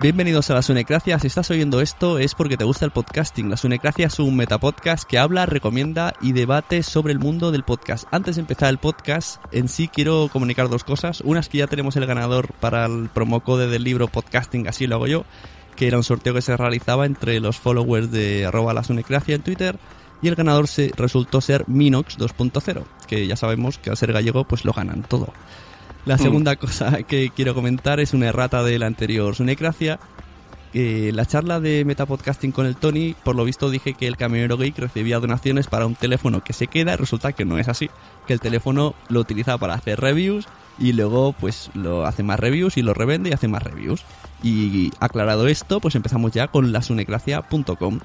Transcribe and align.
Bienvenidos 0.00 0.48
a 0.48 0.54
la 0.54 0.62
Sunecracia. 0.62 1.18
Si 1.18 1.26
estás 1.26 1.50
oyendo 1.50 1.80
esto 1.80 2.20
es 2.20 2.36
porque 2.36 2.56
te 2.56 2.62
gusta 2.62 2.84
el 2.84 2.92
podcasting. 2.92 3.50
La 3.50 3.56
Sunecracia 3.56 4.06
es 4.06 4.20
un 4.20 4.36
metapodcast 4.36 5.02
que 5.02 5.18
habla, 5.18 5.44
recomienda 5.44 6.14
y 6.20 6.30
debate 6.30 6.84
sobre 6.84 7.12
el 7.12 7.18
mundo 7.18 7.50
del 7.50 7.64
podcast. 7.64 8.06
Antes 8.12 8.36
de 8.36 8.42
empezar 8.42 8.68
el 8.68 8.78
podcast, 8.78 9.42
en 9.50 9.66
sí 9.66 9.88
quiero 9.88 10.28
comunicar 10.32 10.68
dos 10.68 10.84
cosas. 10.84 11.20
Una 11.22 11.40
es 11.40 11.48
que 11.48 11.58
ya 11.58 11.66
tenemos 11.66 11.96
el 11.96 12.06
ganador 12.06 12.52
para 12.60 12.86
el 12.86 13.08
promocode 13.12 13.66
del 13.66 13.82
libro 13.82 14.06
Podcasting, 14.06 14.68
así 14.68 14.86
lo 14.86 14.94
hago 14.94 15.08
yo, 15.08 15.24
que 15.74 15.88
era 15.88 15.96
un 15.96 16.04
sorteo 16.04 16.32
que 16.32 16.42
se 16.42 16.56
realizaba 16.56 17.04
entre 17.04 17.40
los 17.40 17.56
followers 17.56 18.12
de 18.12 18.46
arroba 18.46 18.74
la 18.74 18.84
Sunecracia 18.84 19.34
en 19.34 19.42
Twitter. 19.42 19.80
Y 20.22 20.28
el 20.28 20.36
ganador 20.36 20.68
se 20.68 20.92
resultó 20.96 21.40
ser 21.40 21.64
Minox 21.66 22.18
2.0, 22.18 22.84
que 23.08 23.26
ya 23.26 23.34
sabemos 23.34 23.78
que 23.78 23.90
al 23.90 23.96
ser 23.96 24.12
gallego 24.12 24.44
pues 24.44 24.64
lo 24.64 24.72
ganan 24.72 25.02
todo. 25.02 25.32
La 26.08 26.16
segunda 26.16 26.56
cosa 26.56 27.02
que 27.02 27.28
quiero 27.28 27.54
comentar 27.54 28.00
es 28.00 28.14
una 28.14 28.28
errata 28.28 28.62
de 28.62 28.78
la 28.78 28.86
anterior 28.86 29.34
Sunecracia. 29.34 30.00
Que 30.72 31.12
la 31.12 31.26
charla 31.26 31.60
de 31.60 31.84
Metapodcasting 31.84 32.50
con 32.50 32.64
el 32.64 32.76
Tony, 32.76 33.14
por 33.24 33.36
lo 33.36 33.44
visto 33.44 33.68
dije 33.68 33.92
que 33.92 34.06
el 34.06 34.16
camionero 34.16 34.56
geek 34.56 34.78
recibía 34.78 35.18
donaciones 35.18 35.66
para 35.66 35.84
un 35.84 35.96
teléfono 35.96 36.42
que 36.42 36.54
se 36.54 36.66
queda, 36.66 36.96
resulta 36.96 37.34
que 37.34 37.44
no 37.44 37.58
es 37.58 37.68
así. 37.68 37.90
Que 38.26 38.32
el 38.32 38.40
teléfono 38.40 38.94
lo 39.10 39.20
utiliza 39.20 39.58
para 39.58 39.74
hacer 39.74 40.00
reviews 40.00 40.46
y 40.78 40.94
luego 40.94 41.34
pues 41.34 41.70
lo 41.74 42.06
hace 42.06 42.22
más 42.22 42.40
reviews 42.40 42.78
y 42.78 42.82
lo 42.82 42.94
revende 42.94 43.28
y 43.28 43.34
hace 43.34 43.48
más 43.48 43.62
reviews. 43.62 44.02
Y 44.42 44.90
aclarado 45.00 45.46
esto, 45.46 45.78
pues 45.78 45.94
empezamos 45.94 46.32
ya 46.32 46.48
con 46.48 46.72
lasunecracia.com. 46.72 48.00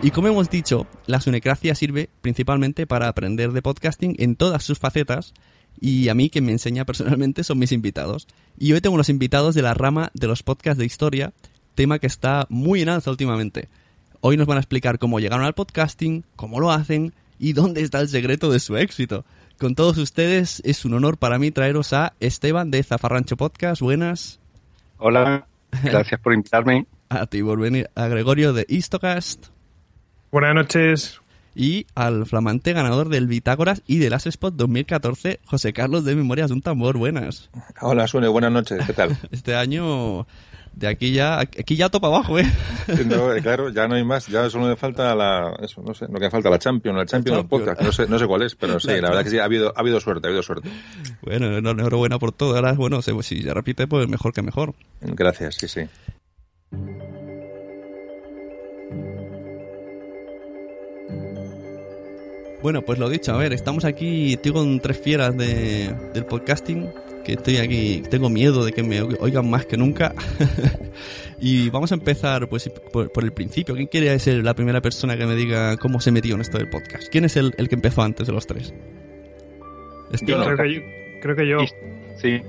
Y 0.00 0.12
como 0.12 0.28
hemos 0.28 0.48
dicho, 0.48 0.86
la 1.06 1.20
Sunecracia 1.20 1.74
sirve 1.74 2.08
principalmente 2.20 2.86
para 2.86 3.08
aprender 3.08 3.50
de 3.50 3.62
podcasting 3.62 4.14
en 4.20 4.36
todas 4.36 4.62
sus 4.62 4.78
facetas 4.78 5.34
y 5.80 6.08
a 6.08 6.14
mí 6.14 6.30
quien 6.30 6.44
me 6.44 6.52
enseña 6.52 6.84
personalmente 6.84 7.42
son 7.42 7.58
mis 7.58 7.72
invitados. 7.72 8.28
Y 8.56 8.72
hoy 8.72 8.80
tengo 8.80 8.94
unos 8.94 9.08
invitados 9.08 9.56
de 9.56 9.62
la 9.62 9.74
rama 9.74 10.10
de 10.14 10.28
los 10.28 10.44
podcasts 10.44 10.78
de 10.78 10.86
historia, 10.86 11.32
tema 11.74 11.98
que 11.98 12.06
está 12.06 12.46
muy 12.48 12.80
en 12.80 12.90
alza 12.90 13.10
últimamente. 13.10 13.68
Hoy 14.20 14.36
nos 14.36 14.46
van 14.46 14.58
a 14.58 14.60
explicar 14.60 15.00
cómo 15.00 15.18
llegaron 15.18 15.44
al 15.44 15.54
podcasting, 15.54 16.24
cómo 16.36 16.60
lo 16.60 16.70
hacen 16.70 17.12
y 17.40 17.52
dónde 17.52 17.82
está 17.82 18.00
el 18.00 18.08
secreto 18.08 18.52
de 18.52 18.60
su 18.60 18.76
éxito. 18.76 19.24
Con 19.58 19.74
todos 19.74 19.98
ustedes 19.98 20.62
es 20.64 20.84
un 20.84 20.94
honor 20.94 21.18
para 21.18 21.40
mí 21.40 21.50
traeros 21.50 21.92
a 21.92 22.14
Esteban 22.20 22.70
de 22.70 22.84
Zafarrancho 22.84 23.36
Podcast. 23.36 23.82
Buenas. 23.82 24.38
Hola, 24.98 25.48
gracias 25.82 26.20
por 26.20 26.34
invitarme. 26.34 26.86
A 27.08 27.26
ti 27.26 27.42
por 27.42 27.58
venir. 27.58 27.90
A 27.96 28.06
Gregorio 28.06 28.52
de 28.52 28.64
Istocast. 28.68 29.57
Buenas 30.30 30.54
noches. 30.54 31.20
Y 31.54 31.86
al 31.94 32.26
flamante 32.26 32.74
ganador 32.74 33.08
del 33.08 33.26
Bitágoras 33.26 33.82
y 33.86 33.98
del 33.98 34.12
As 34.12 34.26
Spot 34.26 34.54
2014, 34.54 35.40
José 35.46 35.72
Carlos 35.72 36.04
de 36.04 36.14
Memorias 36.14 36.48
de 36.48 36.54
un 36.54 36.62
Tambor. 36.62 36.98
Buenas. 36.98 37.50
Hola, 37.80 38.06
Sune, 38.06 38.28
buenas 38.28 38.52
noches. 38.52 38.86
¿Qué 38.86 38.92
tal? 38.92 39.16
Este 39.32 39.54
año, 39.54 40.26
de 40.74 40.86
aquí 40.86 41.12
ya, 41.12 41.40
aquí 41.40 41.76
ya 41.76 41.88
topa 41.88 42.08
abajo, 42.08 42.38
¿eh? 42.38 42.44
No, 43.06 43.30
claro, 43.42 43.70
ya 43.70 43.88
no 43.88 43.94
hay 43.94 44.04
más. 44.04 44.26
Ya 44.26 44.50
solo 44.50 44.66
me 44.66 44.76
falta 44.76 45.14
la, 45.14 45.56
eso, 45.62 45.82
no 45.82 45.94
sé, 45.94 46.06
lo 46.08 46.20
que 46.20 46.30
falta, 46.30 46.50
la 46.50 46.58
Champion, 46.58 46.94
la 46.94 47.06
Champion 47.06 47.36
La 47.36 47.42
del 47.42 47.48
podcast. 47.48 47.80
No 47.80 47.90
sé, 47.90 48.06
no 48.06 48.18
sé 48.18 48.26
cuál 48.26 48.42
es, 48.42 48.54
pero 48.54 48.78
sí, 48.78 48.88
la 48.88 49.08
verdad 49.08 49.24
que 49.24 49.30
sí, 49.30 49.38
ha 49.38 49.44
habido, 49.44 49.72
ha 49.74 49.80
habido 49.80 49.98
suerte, 49.98 50.26
ha 50.26 50.28
habido 50.28 50.42
suerte. 50.42 50.68
Bueno, 51.22 51.56
enhorabuena 51.56 52.18
por 52.18 52.32
todo. 52.32 52.54
Ahora, 52.54 52.74
bueno, 52.74 53.00
si 53.00 53.42
se 53.42 53.54
repite, 53.54 53.86
pues 53.86 54.06
mejor 54.08 54.34
que 54.34 54.42
mejor. 54.42 54.74
Gracias, 55.00 55.54
sí, 55.54 55.68
sí. 55.68 55.88
Bueno, 62.62 62.82
pues 62.82 62.98
lo 62.98 63.08
dicho, 63.08 63.32
a 63.32 63.36
ver, 63.36 63.52
estamos 63.52 63.84
aquí, 63.84 64.34
estoy 64.34 64.52
con 64.52 64.80
tres 64.80 64.98
fieras 64.98 65.36
de, 65.36 65.94
del 66.12 66.24
podcasting, 66.24 66.88
que 67.24 67.34
estoy 67.34 67.58
aquí, 67.58 68.02
tengo 68.10 68.28
miedo 68.28 68.64
de 68.64 68.72
que 68.72 68.82
me 68.82 69.00
oigan 69.00 69.48
más 69.48 69.64
que 69.66 69.76
nunca. 69.76 70.12
y 71.40 71.70
vamos 71.70 71.92
a 71.92 71.94
empezar 71.94 72.48
pues 72.48 72.68
por, 72.92 73.12
por 73.12 73.22
el 73.22 73.32
principio. 73.32 73.76
¿Quién 73.76 73.86
quiere 73.86 74.18
ser 74.18 74.42
la 74.42 74.54
primera 74.54 74.80
persona 74.80 75.16
que 75.16 75.24
me 75.26 75.36
diga 75.36 75.76
cómo 75.76 76.00
se 76.00 76.10
metió 76.10 76.34
en 76.34 76.40
esto 76.40 76.58
del 76.58 76.68
podcast? 76.68 77.08
¿Quién 77.10 77.24
es 77.24 77.36
el, 77.36 77.54
el 77.58 77.68
que 77.68 77.76
empezó 77.76 78.02
antes 78.02 78.26
de 78.26 78.32
los 78.32 78.46
tres? 78.46 78.74
Este- 80.10 80.26
Yo 80.26 80.38
no. 80.38 80.44
Creo 80.46 80.56
que 80.56 80.74
yo. 80.74 80.80
Creo 81.22 81.36
que 81.36 81.48
yo. 81.48 81.58
Sí, 82.20 82.40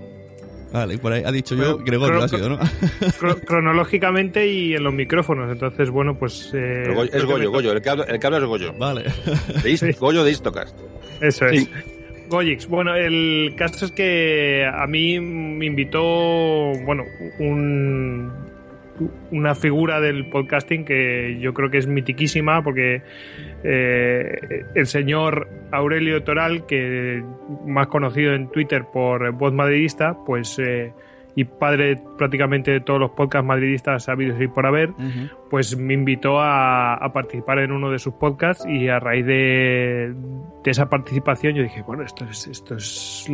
Vale, 0.71 0.94
y 0.94 0.98
por 0.98 1.12
ahí 1.12 1.24
ha 1.25 1.31
dicho 1.31 1.56
yo 1.56 1.77
Gregorio, 1.80 2.24
ha 2.24 2.27
sido, 2.27 2.50
¿no? 2.50 2.60
Cro- 2.60 3.44
cronológicamente 3.44 4.48
y 4.48 4.75
en 4.75 4.83
los 4.83 4.94
micrófonos. 4.94 5.51
Entonces, 5.51 5.89
bueno, 5.89 6.18
pues. 6.19 6.51
eh, 6.54 6.81
Pero 6.86 6.94
Goyo- 6.95 7.10
es 7.13 7.25
Goyo, 7.25 7.38
me- 7.39 7.45
Goyo. 7.48 7.71
El 7.74 7.81
que 7.81 7.89
habla, 7.89 8.04
el 8.06 8.19
que 8.19 8.27
habla 8.27 8.38
es 8.39 8.45
Goyo. 8.45 8.74
vale. 8.77 9.04
De 9.63 9.71
Ist- 9.71 9.92
Sí. 9.94 9.98
Goyo 10.00 10.24
de 10.24 10.31
Istocast. 10.31 10.77
Eso 11.21 11.45
es. 11.48 11.62
Sí. 11.63 11.69
Goyix. 12.30 12.68
Bueno, 12.68 12.94
el 12.95 13.54
caso 13.57 13.86
es 13.86 13.92
que 13.92 14.63
a 14.71 14.86
mí 14.86 15.19
me 15.19 15.66
invitó, 15.66 16.04
bueno, 16.86 17.04
un, 17.39 18.31
una 19.31 19.56
figura 19.56 20.00
del 20.00 20.30
podcasting 20.30 20.86
que 20.86 21.38
yo 21.40 21.54
creo 21.54 21.69
que 21.69 21.78
es 21.78 21.88
mitiquísima 21.88 22.63
porque 22.63 23.01
eh, 23.63 24.66
el 24.75 24.86
señor 24.88 25.50
Aurelio 25.72 26.24
Toral, 26.24 26.66
que 26.66 27.24
más 27.66 27.88
conocido 27.88 28.34
en 28.34 28.50
Twitter 28.50 28.86
por 28.92 29.31
Voz 29.34 29.54
Madridista, 29.54 30.18
pues 30.25 30.60
eh, 30.60 30.94
y 31.39 31.45
padre 31.45 32.01
prácticamente 32.18 32.71
de 32.71 32.80
todos 32.81 33.00
los 33.00 33.12
podcasts 33.12 33.47
madridistas 33.47 34.09
habidos 34.09 34.41
y 34.41 34.47
por 34.47 34.65
haber, 34.65 34.89
pues 35.50 35.77
me 35.77 35.94
invitó 35.94 36.39
a, 36.39 36.95
a 36.95 37.13
participar 37.13 37.59
en 37.59 37.71
uno 37.71 37.89
de 37.91 38.00
sus 38.00 38.13
podcasts 38.15 38.65
y 38.68 38.88
a 38.89 39.00
raíz 39.00 39.25
de, 39.25 40.13
de 40.63 40.71
esa 40.71 40.89
participación 40.89 41.56
yo 41.56 41.63
dije, 41.63 41.81
bueno, 41.83 42.03
esto 42.03 42.25
es, 42.25 42.47
esto 42.47 42.75
es, 42.75 43.25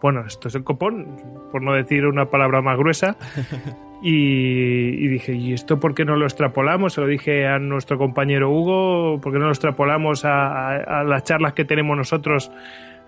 bueno, 0.00 0.24
esto 0.26 0.48
es 0.48 0.54
el 0.54 0.64
copón, 0.64 1.06
por 1.52 1.62
no 1.62 1.74
decir 1.74 2.06
una 2.06 2.26
palabra 2.26 2.62
más 2.62 2.78
gruesa. 2.78 3.16
Y, 4.02 5.04
y 5.04 5.08
dije, 5.08 5.34
¿y 5.34 5.52
esto 5.52 5.78
por 5.78 5.94
qué 5.94 6.06
no 6.06 6.16
lo 6.16 6.24
extrapolamos? 6.24 6.94
Se 6.94 7.02
lo 7.02 7.06
dije 7.06 7.46
a 7.46 7.58
nuestro 7.58 7.98
compañero 7.98 8.48
Hugo, 8.50 9.20
¿por 9.20 9.30
qué 9.30 9.38
no 9.38 9.44
lo 9.44 9.50
extrapolamos 9.50 10.24
a, 10.24 10.70
a- 10.76 11.00
a 11.00 11.04
las 11.04 11.24
charlas 11.24 11.52
que 11.52 11.66
tenemos 11.66 11.98
nosotros? 11.98 12.50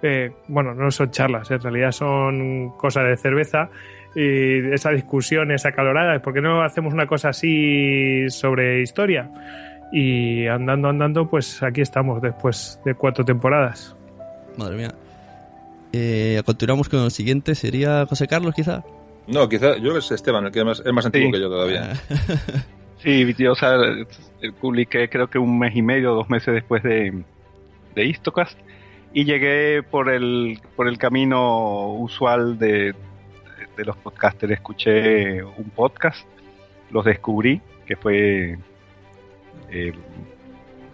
Eh, 0.02 0.32
bueno, 0.48 0.74
no 0.74 0.90
son 0.90 1.10
charlas, 1.10 1.50
en 1.50 1.62
realidad 1.62 1.92
son 1.92 2.72
cosas 2.76 3.04
de 3.06 3.16
cerveza 3.16 3.70
y 4.14 4.72
esa 4.72 4.90
discusión 4.90 5.50
es 5.52 5.64
acalorada. 5.66 6.20
¿Por 6.20 6.34
qué 6.34 6.40
no 6.40 6.62
hacemos 6.62 6.92
una 6.92 7.06
cosa 7.06 7.30
así 7.30 8.28
sobre 8.28 8.82
historia? 8.82 9.30
Y 9.92 10.46
andando, 10.46 10.88
andando, 10.88 11.28
pues 11.28 11.62
aquí 11.62 11.80
estamos 11.80 12.22
después 12.22 12.80
de 12.84 12.94
cuatro 12.94 13.24
temporadas. 13.24 13.96
Madre 14.56 14.76
mía. 14.76 14.94
Eh, 15.92 16.40
continuamos 16.46 16.88
con 16.88 17.00
el 17.00 17.10
siguiente, 17.10 17.54
sería 17.54 18.06
José 18.06 18.26
Carlos, 18.26 18.54
quizá. 18.54 18.82
No, 19.26 19.48
quizá 19.48 19.76
yo 19.76 19.96
es 19.96 20.10
Esteban, 20.10 20.46
el 20.46 20.52
que 20.52 20.60
es 20.60 20.64
más, 20.64 20.82
es 20.84 20.92
más 20.92 21.06
antiguo 21.06 21.28
Sí. 21.28 21.32
que 21.32 21.40
yo 21.40 21.48
todavía. 21.48 21.92
sí, 22.98 23.34
yo, 23.38 23.52
o 23.52 23.54
sea, 23.54 23.76
publiqué 24.60 25.08
creo 25.08 25.28
que 25.28 25.38
un 25.38 25.58
mes 25.58 25.76
y 25.76 25.82
medio, 25.82 26.14
dos 26.14 26.28
meses 26.30 26.54
después 26.54 26.82
de, 26.82 27.22
de 27.94 28.04
Istocast 28.06 28.58
y 29.12 29.24
llegué 29.24 29.82
por 29.82 30.08
el, 30.10 30.58
por 30.74 30.88
el 30.88 30.96
camino 30.98 31.92
usual 31.92 32.58
de, 32.58 32.94
de 33.76 33.84
los 33.84 33.96
podcasters. 33.96 34.52
Escuché 34.52 35.42
un 35.42 35.70
podcast, 35.74 36.26
los 36.90 37.04
descubrí, 37.04 37.60
que 37.86 37.96
fue 37.96 38.58
eh, 39.70 39.92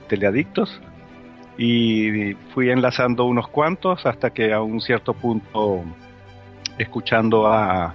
Teleadictos, 0.09 0.81
y 1.57 2.35
fui 2.55 2.71
enlazando 2.71 3.25
unos 3.25 3.49
cuantos 3.49 4.07
hasta 4.07 4.31
que 4.31 4.53
a 4.53 4.63
un 4.63 4.81
cierto 4.81 5.15
punto, 5.15 5.83
escuchando 6.79 7.47
a 7.47 7.95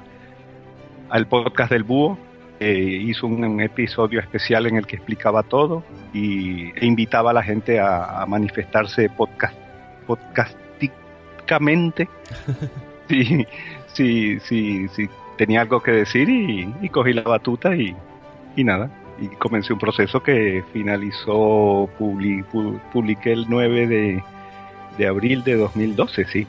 al 1.09 1.27
podcast 1.27 1.71
del 1.71 1.83
Búho, 1.83 2.18
eh, 2.59 2.74
hizo 2.74 3.27
un, 3.27 3.44
un 3.44 3.62
episodio 3.62 4.19
especial 4.19 4.65
en 4.65 4.77
el 4.77 4.88
que 4.88 4.95
explicaba 4.95 5.44
todo 5.44 5.83
y, 6.12 6.71
e 6.79 6.86
invitaba 6.86 7.29
a 7.29 7.33
la 7.33 7.44
gente 7.44 7.79
a, 7.79 8.21
a 8.21 8.25
manifestarse 8.25 9.09
podcast, 9.09 9.56
podcasticamente 10.07 12.09
si, 13.09 13.45
si, 13.94 14.40
si, 14.42 14.88
si 14.90 15.10
tenía 15.38 15.62
algo 15.62 15.81
que 15.81 15.92
decir 15.92 16.30
y, 16.30 16.74
y 16.81 16.90
cogí 16.90 17.13
la 17.13 17.24
batuta 17.24 17.75
y, 17.75 17.95
y 18.56 18.63
nada. 18.63 18.90
Y 19.22 19.28
comencé 19.38 19.74
un 19.74 19.80
proceso 19.80 20.22
que 20.22 20.63
finalizó, 20.74 21.88
publi- 22.00 22.44
pu- 22.51 22.80
publiqué 22.92 23.31
el 23.34 23.45
9 23.48 23.88
de, 23.88 24.24
de 24.98 25.07
abril 25.07 25.44
de 25.44 25.56
2012, 25.56 26.25
sí. 26.25 26.48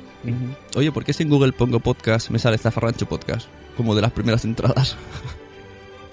Oye, 0.76 0.90
¿por 0.90 1.04
qué 1.04 1.12
si 1.12 1.22
en 1.22 1.28
Google 1.28 1.52
pongo 1.52 1.80
podcast 1.80 2.30
me 2.30 2.38
sale 2.38 2.56
Zafarrancho 2.56 3.06
Podcast? 3.06 3.46
Como 3.76 3.94
de 3.94 4.00
las 4.02 4.12
primeras 4.12 4.44
entradas. 4.44 4.96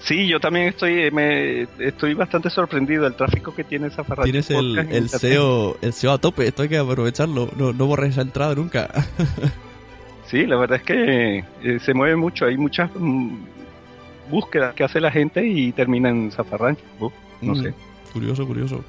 Sí, 0.04 0.26
yo 0.26 0.40
también 0.40 0.66
estoy 0.66 1.12
me, 1.12 1.62
estoy 1.78 2.14
bastante 2.14 2.50
sorprendido 2.50 3.04
del 3.04 3.14
tráfico 3.14 3.54
que 3.54 3.62
tiene 3.62 3.86
esa 3.86 4.02
Tienes 4.24 4.50
el, 4.50 4.76
el 4.90 5.08
SEO, 5.08 5.76
el 5.80 5.92
SEO 5.92 6.10
a 6.10 6.18
tope, 6.18 6.44
esto 6.48 6.62
hay 6.62 6.68
que 6.68 6.76
aprovecharlo. 6.78 7.48
No, 7.56 7.72
no 7.72 7.86
borres 7.86 8.10
esa 8.10 8.22
entrada 8.22 8.52
nunca. 8.56 8.90
Sí, 10.32 10.46
la 10.46 10.56
verdad 10.56 10.78
es 10.78 10.82
que 10.82 11.44
eh, 11.62 11.78
se 11.78 11.92
mueve 11.92 12.16
mucho, 12.16 12.46
hay 12.46 12.56
muchas 12.56 12.90
mm, 12.94 13.34
búsquedas 14.30 14.74
que 14.74 14.82
hace 14.82 14.98
la 14.98 15.10
gente 15.10 15.46
y 15.46 15.72
termina 15.72 16.08
en 16.08 16.32
Zafarrancho. 16.32 16.82
No 17.42 17.52
Mm, 17.54 17.62
sé. 17.62 17.74
Curioso, 18.14 18.46
curioso. 18.46 18.82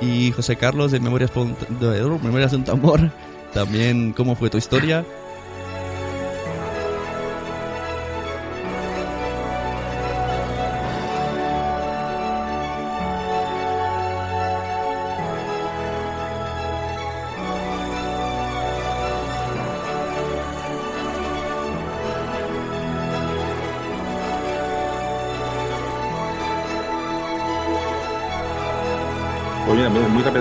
Y 0.00 0.30
José 0.32 0.56
Carlos 0.56 0.92
de 0.92 1.00
Memorias, 1.00 1.30
de 1.34 2.02
Memorias 2.22 2.50
de 2.52 2.56
un 2.56 2.64
Tambor, 2.64 3.10
también 3.52 4.12
cómo 4.12 4.34
fue 4.36 4.50
tu 4.50 4.58
historia. 4.58 5.04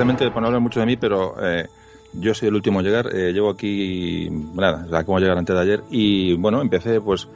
Rápidamente, 0.07 0.31
por 0.31 0.61
mucho 0.61 0.79
de 0.79 0.85
mí, 0.85 0.97
pero 0.97 1.35
eh, 1.41 1.67
yo 2.13 2.33
soy 2.33 2.49
el 2.49 2.55
último 2.55 2.79
en 2.79 2.85
llegar. 2.85 3.07
eh, 3.13 3.33
llevo 3.33 3.49
aquí, 3.49 4.29
nada, 4.31 4.85
acabo 4.97 5.17
de 5.17 5.23
llegar 5.23 5.37
antes 5.37 5.55
de 5.55 5.61
ayer. 5.61 5.83
Y 5.89 6.33
bueno, 6.35 6.61
empecé 6.61 7.01
pues 7.01 7.27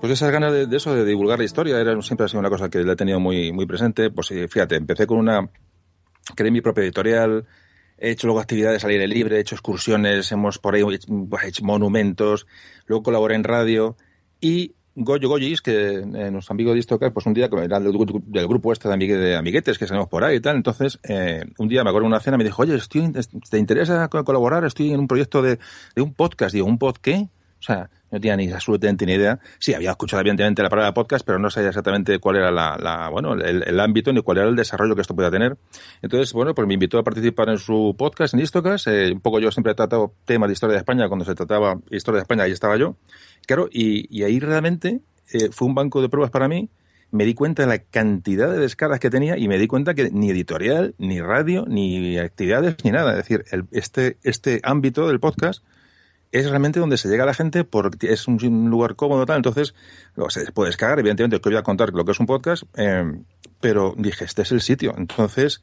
pues 0.00 0.12
esas 0.12 0.30
ganas 0.30 0.52
de, 0.52 0.76
eso, 0.76 0.94
de 0.94 1.04
divulgar 1.04 1.38
la 1.38 1.44
historia, 1.44 1.80
era, 1.80 2.00
siempre 2.02 2.26
ha 2.26 2.28
sido 2.28 2.40
una 2.40 2.50
cosa 2.50 2.68
que 2.68 2.84
la 2.84 2.92
he 2.92 2.96
tenido 2.96 3.18
muy, 3.18 3.50
muy 3.50 3.66
presente. 3.66 4.10
Pues 4.10 4.28
sí, 4.28 4.46
fíjate, 4.46 4.76
empecé 4.76 5.06
con 5.06 5.18
una, 5.18 5.48
creé 6.34 6.50
mi 6.50 6.60
propia 6.60 6.84
editorial, 6.84 7.46
he 7.98 8.10
hecho 8.10 8.26
luego 8.26 8.40
actividades 8.40 8.84
al 8.84 8.90
aire 8.90 9.08
libre, 9.08 9.36
he 9.36 9.40
hecho 9.40 9.54
excursiones, 9.54 10.30
hemos 10.30 10.58
por 10.58 10.74
ahí 10.74 10.82
hecho 11.44 11.64
monumentos, 11.64 12.46
luego 12.86 13.02
colaboré 13.02 13.34
en 13.34 13.44
radio 13.44 13.96
y 14.40 14.75
Goyo 14.98 15.28
Goyis, 15.28 15.60
que 15.60 15.96
eh, 15.98 16.30
nuestro 16.30 16.54
amigo 16.54 16.72
de 16.72 16.78
Istocas, 16.78 17.12
pues 17.12 17.26
un 17.26 17.34
día, 17.34 17.50
como 17.50 17.62
era 17.62 17.78
del, 17.78 17.92
del 18.26 18.48
grupo 18.48 18.72
este 18.72 18.88
de, 18.88 18.96
de 18.96 19.36
amiguetes 19.36 19.76
que 19.78 19.86
salimos 19.86 20.08
por 20.08 20.24
ahí 20.24 20.36
y 20.36 20.40
tal, 20.40 20.56
entonces 20.56 20.98
eh, 21.06 21.44
un 21.58 21.68
día 21.68 21.84
me 21.84 21.90
acuerdo 21.90 22.06
de 22.06 22.14
una 22.14 22.20
cena 22.20 22.38
me 22.38 22.44
dijo, 22.44 22.62
oye, 22.62 22.74
estoy, 22.74 23.12
¿te 23.50 23.58
interesa 23.58 24.08
co- 24.08 24.24
colaborar? 24.24 24.64
Estoy 24.64 24.92
en 24.92 25.00
un 25.00 25.06
proyecto 25.06 25.42
de, 25.42 25.58
un 25.96 26.14
podcast. 26.14 26.54
Digo, 26.54 26.66
¿un 26.66 26.78
pod 26.78 26.96
qué? 26.96 27.28
O 27.58 27.62
sea, 27.62 27.90
no 28.10 28.20
tenía 28.20 28.36
ni 28.36 28.50
absolutamente 28.52 29.04
ni 29.04 29.14
idea. 29.14 29.40
Sí, 29.58 29.74
había 29.74 29.90
escuchado 29.90 30.20
evidentemente 30.20 30.62
la 30.62 30.68
palabra 30.68 30.94
podcast, 30.94 31.26
pero 31.26 31.38
no 31.38 31.50
sabía 31.50 31.70
exactamente 31.70 32.18
cuál 32.18 32.36
era 32.36 32.50
la, 32.50 32.76
la- 32.80 33.08
bueno, 33.08 33.34
el, 33.34 33.80
ámbito 33.80 34.12
ni 34.12 34.22
cuál 34.22 34.38
era 34.38 34.48
el 34.48 34.56
desarrollo 34.56 34.94
que 34.94 35.00
esto 35.02 35.14
podía 35.16 35.30
tener. 35.30 35.56
Entonces, 36.02 36.32
bueno, 36.32 36.54
pues 36.54 36.68
me 36.68 36.74
invitó 36.74 36.98
a 36.98 37.02
participar 37.04 37.48
en 37.48 37.58
su 37.58 37.94
podcast, 37.98 38.34
en 38.34 38.40
Istocas. 38.40 38.86
Eh, 38.86 39.10
un 39.12 39.20
poco 39.20 39.40
yo 39.40 39.50
siempre 39.50 39.72
he 39.72 39.74
tratado 39.74 40.14
temas 40.24 40.48
de 40.48 40.52
historia 40.52 40.74
de 40.74 40.78
España. 40.78 41.08
Cuando 41.08 41.24
se 41.24 41.34
trataba 41.34 41.78
historia 41.90 42.18
de 42.18 42.22
España, 42.22 42.44
ahí 42.44 42.52
estaba 42.52 42.76
yo. 42.76 42.96
Claro, 43.46 43.68
y, 43.72 44.06
y 44.16 44.24
ahí 44.24 44.40
realmente 44.40 45.00
eh, 45.32 45.48
fue 45.50 45.68
un 45.68 45.74
banco 45.74 46.02
de 46.02 46.08
pruebas 46.08 46.30
para 46.30 46.48
mí. 46.48 46.68
Me 47.12 47.24
di 47.24 47.34
cuenta 47.34 47.62
de 47.62 47.68
la 47.68 47.78
cantidad 47.78 48.50
de 48.50 48.58
descargas 48.58 48.98
que 48.98 49.10
tenía 49.10 49.38
y 49.38 49.46
me 49.46 49.58
di 49.58 49.68
cuenta 49.68 49.94
que 49.94 50.10
ni 50.10 50.30
editorial, 50.30 50.94
ni 50.98 51.20
radio, 51.20 51.64
ni 51.68 52.18
actividades, 52.18 52.76
ni 52.84 52.90
nada. 52.90 53.12
Es 53.12 53.18
decir, 53.18 53.44
el- 53.52 53.64
este, 53.70 54.16
este 54.24 54.60
ámbito 54.64 55.06
del 55.06 55.20
podcast 55.20 55.62
es 56.32 56.48
realmente 56.50 56.80
donde 56.80 56.98
se 56.98 57.08
llega 57.08 57.22
a 57.22 57.26
la 57.26 57.34
gente 57.34 57.64
porque 57.64 58.12
es 58.12 58.26
un, 58.28 58.38
lugar 58.68 58.96
cómodo 58.96 59.24
tal 59.26 59.36
entonces 59.36 59.74
lo, 60.16 60.28
se 60.28 60.50
puede 60.52 60.68
descargar 60.68 60.98
evidentemente 60.98 61.36
os 61.36 61.42
voy 61.42 61.56
a 61.56 61.62
contar 61.62 61.90
lo 61.90 62.04
que 62.04 62.12
es 62.12 62.20
un 62.20 62.26
podcast 62.26 62.64
eh, 62.76 63.20
pero 63.60 63.94
dije 63.96 64.24
este 64.24 64.42
es 64.42 64.52
el 64.52 64.60
sitio 64.60 64.94
entonces 64.98 65.62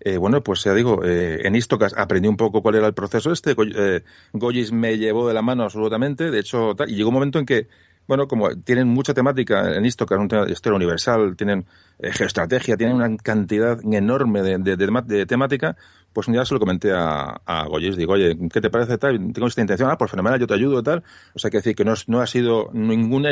eh, 0.00 0.16
bueno 0.18 0.42
pues 0.42 0.62
ya 0.64 0.74
digo 0.74 1.00
eh, 1.04 1.40
en 1.44 1.54
Istocas 1.56 1.94
aprendí 1.96 2.28
un 2.28 2.36
poco 2.36 2.62
cuál 2.62 2.74
era 2.76 2.86
el 2.86 2.94
proceso 2.94 3.32
este. 3.32 3.54
Eh, 3.58 4.02
Goyis 4.32 4.72
me 4.72 4.98
llevó 4.98 5.26
de 5.28 5.34
la 5.34 5.42
mano 5.42 5.64
absolutamente. 5.64 6.30
De 6.30 6.38
hecho 6.40 6.74
tal, 6.76 6.90
y 6.90 6.94
llegó 6.96 7.08
un 7.08 7.14
momento 7.14 7.38
en 7.38 7.46
que 7.46 7.68
bueno, 8.08 8.28
como 8.28 8.54
tienen 8.54 8.86
mucha 8.86 9.14
temática 9.14 9.74
en 9.74 9.84
Istocas, 9.84 10.20
un 10.20 10.28
tema 10.28 10.44
de 10.44 10.52
historia 10.52 10.76
universal, 10.76 11.34
tienen 11.36 11.66
eh, 11.98 12.12
geoestrategia, 12.12 12.76
tienen 12.76 12.94
una 12.94 13.16
cantidad 13.16 13.80
enorme 13.84 14.42
de, 14.42 14.58
de- 14.58 14.76
de 14.76 15.02
de 15.06 15.26
temática, 15.26 15.76
pues 16.12 16.28
un 16.28 16.34
día 16.34 16.44
se 16.44 16.54
lo 16.54 16.60
comenté 16.60 16.92
a, 16.92 17.40
a 17.44 17.66
Goyes, 17.66 17.96
digo, 17.96 18.12
oye, 18.12 18.38
¿qué 18.52 18.60
te 18.60 18.70
parece 18.70 18.96
tal? 18.98 19.18
Tengo 19.32 19.48
esta 19.48 19.60
intención, 19.60 19.90
ah, 19.90 19.98
pues 19.98 20.12
fenomenal, 20.12 20.38
yo 20.38 20.46
te 20.46 20.54
ayudo 20.54 20.78
y 20.78 20.82
tal. 20.84 21.02
O 21.34 21.38
sea, 21.40 21.50
que 21.50 21.56
decir 21.56 21.74
que 21.74 21.84
no, 21.84 21.94
no 22.06 22.20
ha 22.20 22.28
sido 22.28 22.70
ninguna 22.72 23.30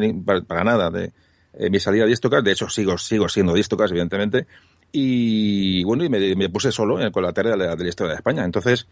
ni- 0.00 0.12
para, 0.14 0.40
para 0.42 0.64
nada 0.64 0.90
de 0.90 1.12
eh, 1.54 1.70
mi 1.70 1.78
salida 1.78 2.04
de 2.04 2.10
Istocas, 2.10 2.42
de 2.42 2.50
hecho 2.50 2.68
sigo, 2.68 2.98
sigo 2.98 3.28
siendo 3.28 3.52
de 3.52 3.60
Istocas, 3.60 3.92
evidentemente, 3.92 4.48
Y 4.92 5.84
bueno, 5.84 6.04
y 6.04 6.08
me, 6.08 6.48
puse 6.48 6.72
solo 6.72 7.00
eh, 7.00 7.12
con 7.12 7.22
la 7.22 7.32
tarea 7.32 7.52
de 7.52 7.58
la, 7.58 7.76
de 7.76 7.84
la, 7.84 7.88
historia 7.88 8.12
de 8.12 8.16
España. 8.16 8.44
Entonces, 8.44 8.86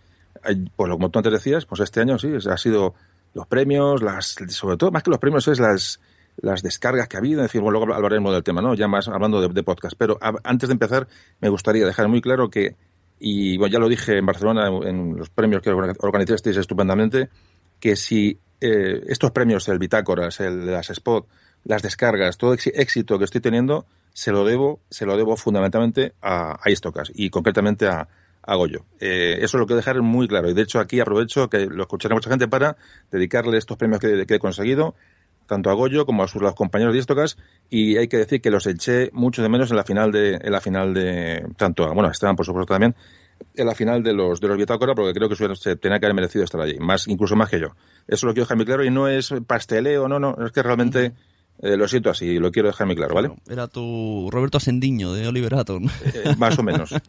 pues 0.76 0.90
como 0.90 1.10
tú 1.10 1.18
antes 1.18 1.32
decías, 1.32 1.66
pues 1.66 1.80
este 1.80 2.00
año 2.00 2.18
sí, 2.18 2.32
ha 2.48 2.56
sido 2.56 2.94
los 3.34 3.46
premios, 3.46 4.02
las, 4.02 4.36
sobre 4.48 4.76
todo, 4.76 4.90
más 4.90 5.02
que 5.02 5.10
los 5.10 5.18
premios, 5.18 5.48
es 5.48 5.58
las, 5.58 6.00
las 6.36 6.62
descargas 6.62 7.08
que 7.08 7.16
ha 7.16 7.20
habido. 7.20 7.42
En 7.42 7.48
fin, 7.48 7.62
bueno, 7.62 7.78
luego 7.78 7.94
hablaremos 7.94 8.32
del 8.32 8.42
tema, 8.42 8.62
¿no? 8.62 8.74
Ya 8.74 8.88
más 8.88 9.08
hablando 9.08 9.46
de, 9.46 9.62
podcast. 9.62 9.96
Pero 9.98 10.18
antes 10.44 10.68
de 10.68 10.72
empezar, 10.72 11.08
me 11.40 11.48
gustaría 11.48 11.84
dejar 11.84 12.08
muy 12.08 12.20
claro 12.20 12.48
que, 12.48 12.76
y 13.18 13.56
bueno, 13.58 13.72
ya 13.72 13.78
lo 13.78 13.88
dije 13.88 14.18
en 14.18 14.26
Barcelona, 14.26 14.68
en 14.88 15.16
los 15.16 15.30
premios 15.30 15.62
que 15.62 15.70
organizasteis 15.70 16.56
estupendamente, 16.56 17.28
que 17.80 17.96
si 17.96 18.38
eh, 18.60 19.02
estos 19.08 19.30
premios, 19.30 19.68
el 19.68 19.78
Bitácoras, 19.78 20.40
el 20.40 20.66
de 20.66 20.72
las 20.72 20.90
Spot, 20.90 21.26
las 21.64 21.82
descargas, 21.82 22.38
todo 22.38 22.54
éxito 22.54 23.18
que 23.18 23.24
estoy 23.24 23.40
teniendo, 23.40 23.86
se 24.18 24.32
lo 24.32 24.44
debo, 24.44 24.80
se 24.90 25.06
lo 25.06 25.16
debo 25.16 25.36
fundamentalmente 25.36 26.12
a, 26.20 26.58
a 26.60 26.70
Istocas 26.70 27.12
y 27.14 27.30
concretamente 27.30 27.86
a, 27.86 28.08
a 28.42 28.56
Goyo. 28.56 28.84
Eh, 28.98 29.38
eso 29.42 29.58
lo 29.58 29.66
quiero 29.66 29.76
dejar 29.76 30.02
muy 30.02 30.26
claro. 30.26 30.50
Y 30.50 30.54
de 30.54 30.62
hecho 30.62 30.80
aquí 30.80 30.98
aprovecho 30.98 31.48
que 31.48 31.66
lo 31.66 31.84
escuchará 31.84 32.16
mucha 32.16 32.28
gente 32.28 32.48
para 32.48 32.76
dedicarle 33.12 33.58
estos 33.58 33.76
premios 33.76 34.00
que, 34.00 34.26
he 34.28 34.38
conseguido, 34.40 34.96
tanto 35.46 35.70
a 35.70 35.74
Goyo 35.74 36.04
como 36.04 36.24
a 36.24 36.26
sus 36.26 36.42
los 36.42 36.52
compañeros 36.56 36.94
de 36.94 36.98
Istocas. 36.98 37.38
Y 37.70 37.96
hay 37.96 38.08
que 38.08 38.16
decir 38.16 38.40
que 38.40 38.50
los 38.50 38.66
eché 38.66 39.10
mucho 39.12 39.40
de 39.40 39.48
menos 39.48 39.70
en 39.70 39.76
la 39.76 39.84
final 39.84 40.10
de, 40.10 40.40
en 40.42 40.50
la 40.50 40.60
final 40.60 40.94
de, 40.94 41.46
tanto 41.56 41.84
a, 41.84 41.94
bueno, 41.94 42.10
Esteban 42.10 42.34
por 42.34 42.44
supuesto 42.44 42.74
también, 42.74 42.96
en 43.54 43.66
la 43.66 43.74
final 43.76 44.02
de 44.02 44.14
los 44.14 44.40
de 44.40 44.48
los 44.48 44.56
Bitácora 44.56 44.96
porque 44.96 45.14
creo 45.14 45.28
que 45.28 45.36
se 45.54 45.76
tenía 45.76 46.00
que 46.00 46.06
haber 46.06 46.16
merecido 46.16 46.44
estar 46.44 46.60
allí, 46.60 46.76
más 46.80 47.06
incluso 47.06 47.36
más 47.36 47.48
que 47.48 47.60
yo. 47.60 47.68
Eso 48.08 48.26
lo 48.26 48.32
quiero 48.32 48.46
dejar 48.46 48.56
muy 48.56 48.66
claro 48.66 48.84
y 48.84 48.90
no 48.90 49.06
es 49.06 49.32
pasteleo, 49.46 50.08
no, 50.08 50.18
no, 50.18 50.36
es 50.44 50.50
que 50.50 50.60
realmente 50.60 51.12
eh, 51.60 51.76
lo 51.76 51.88
siento 51.88 52.10
así, 52.10 52.38
lo 52.38 52.50
quiero 52.52 52.68
dejar 52.68 52.86
muy 52.86 52.96
claro, 52.96 53.14
¿vale? 53.14 53.30
Era 53.50 53.66
tu 53.66 54.28
Roberto 54.30 54.60
Sendiño 54.60 55.12
de 55.12 55.26
Oliver 55.26 55.54
Atom. 55.54 55.86
Eh, 55.86 56.34
más 56.38 56.58
o 56.58 56.62
menos. 56.62 56.94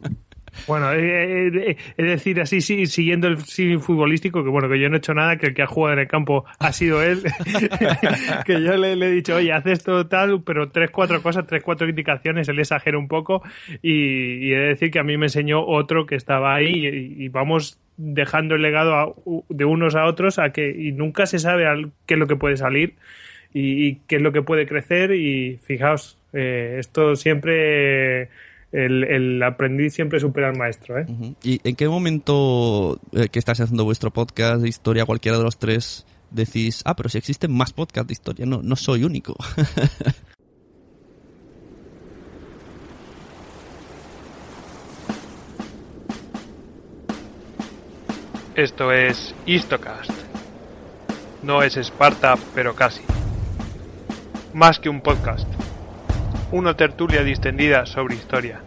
Bueno, 0.66 0.92
es 0.92 1.96
decir, 1.96 2.40
así 2.40 2.60
sí, 2.60 2.86
siguiendo 2.86 3.28
el 3.28 3.38
cine 3.38 3.78
futbolístico, 3.78 4.42
que 4.42 4.50
bueno, 4.50 4.68
que 4.68 4.80
yo 4.80 4.88
no 4.88 4.96
he 4.96 4.98
hecho 4.98 5.14
nada, 5.14 5.36
que 5.36 5.46
el 5.46 5.54
que 5.54 5.62
ha 5.62 5.66
jugado 5.66 5.94
en 5.94 6.00
el 6.00 6.08
campo 6.08 6.44
ha 6.58 6.72
sido 6.72 7.02
él, 7.02 7.22
que 8.44 8.62
yo 8.62 8.76
le, 8.76 8.92
he 8.92 9.10
dicho, 9.10 9.36
oye, 9.36 9.52
haz 9.52 9.66
esto 9.66 10.06
tal, 10.08 10.42
pero 10.42 10.70
tres, 10.70 10.90
cuatro 10.90 11.22
cosas, 11.22 11.46
tres, 11.46 11.62
cuatro 11.62 11.88
indicaciones, 11.88 12.48
él 12.48 12.58
exagera 12.58 12.98
un 12.98 13.08
poco 13.08 13.42
y, 13.82 14.52
he 14.52 14.58
de 14.58 14.68
decir 14.70 14.90
que 14.90 14.98
a 14.98 15.04
mí 15.04 15.16
me 15.16 15.26
enseñó 15.26 15.64
otro 15.64 16.04
que 16.04 16.16
estaba 16.16 16.54
ahí 16.54 16.84
y, 16.84 17.28
vamos 17.28 17.78
dejando 17.96 18.56
el 18.56 18.62
legado 18.62 19.14
de 19.48 19.64
unos 19.64 19.94
a 19.94 20.06
otros 20.06 20.38
a 20.38 20.50
que 20.50 20.68
y 20.70 20.92
nunca 20.92 21.26
se 21.26 21.38
sabe 21.38 21.64
qué 22.06 22.14
es 22.14 22.20
lo 22.20 22.26
que 22.26 22.34
puede 22.34 22.56
salir 22.56 22.96
y, 23.52 23.96
qué 24.06 24.16
es 24.16 24.22
lo 24.22 24.32
que 24.32 24.42
puede 24.42 24.66
crecer 24.66 25.12
y 25.12 25.58
fijaos, 25.62 26.18
eh, 26.32 26.76
esto 26.78 27.16
siempre... 27.16 28.28
el, 28.72 29.42
aprendiz 29.42 29.94
siempre 29.94 30.20
supera 30.20 30.48
al 30.48 30.56
maestro. 30.56 30.98
¿eh? 30.98 31.06
¿Y 31.42 31.60
en 31.68 31.74
qué 31.76 31.88
momento 31.88 33.00
eh, 33.12 33.28
que 33.28 33.38
estás 33.38 33.60
haciendo 33.60 33.84
vuestro 33.84 34.12
podcast 34.12 34.62
de 34.62 34.68
historia, 34.68 35.04
cualquiera 35.04 35.38
de 35.38 35.44
los 35.44 35.58
tres, 35.58 36.06
decís, 36.30 36.82
ah, 36.84 36.94
pero 36.94 37.08
si 37.08 37.18
existen 37.18 37.52
más 37.52 37.72
podcasts 37.72 38.06
de 38.08 38.12
historia, 38.12 38.46
no, 38.46 38.62
no 38.62 38.76
soy 38.76 39.04
único? 39.04 39.36
Esto 48.56 48.92
es 48.92 49.34
Histocast. 49.46 50.10
No 51.42 51.62
es 51.62 51.78
Esparta, 51.78 52.34
pero 52.54 52.74
casi 52.74 53.00
más 54.52 54.80
que 54.80 54.88
un 54.88 55.00
podcast, 55.00 55.46
una 56.50 56.74
tertulia 56.74 57.22
distendida 57.22 57.86
sobre 57.86 58.16
historia. 58.16 58.60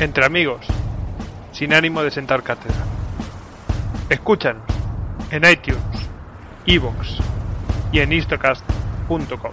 Entre 0.00 0.24
amigos, 0.24 0.66
sin 1.52 1.72
ánimo 1.72 2.02
de 2.02 2.10
sentar 2.10 2.42
cátedra. 2.42 2.84
Escúchanos 4.08 4.64
en 5.30 5.44
iTunes, 5.44 6.08
Evox 6.66 7.18
y 7.92 8.00
en 8.00 8.12
istocast.com. 8.12 9.52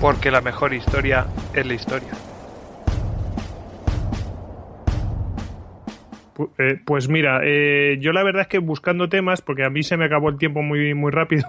Porque 0.00 0.30
la 0.30 0.40
mejor 0.40 0.74
historia 0.74 1.26
es 1.54 1.66
la 1.66 1.74
historia. 1.74 2.27
Eh, 6.58 6.78
pues 6.84 7.08
mira, 7.08 7.40
eh, 7.42 7.98
yo 8.00 8.12
la 8.12 8.22
verdad 8.22 8.42
es 8.42 8.48
que 8.48 8.58
buscando 8.58 9.08
temas, 9.08 9.42
porque 9.42 9.64
a 9.64 9.70
mí 9.70 9.82
se 9.82 9.96
me 9.96 10.04
acabó 10.04 10.28
el 10.28 10.38
tiempo 10.38 10.62
muy, 10.62 10.94
muy 10.94 11.10
rápido. 11.10 11.46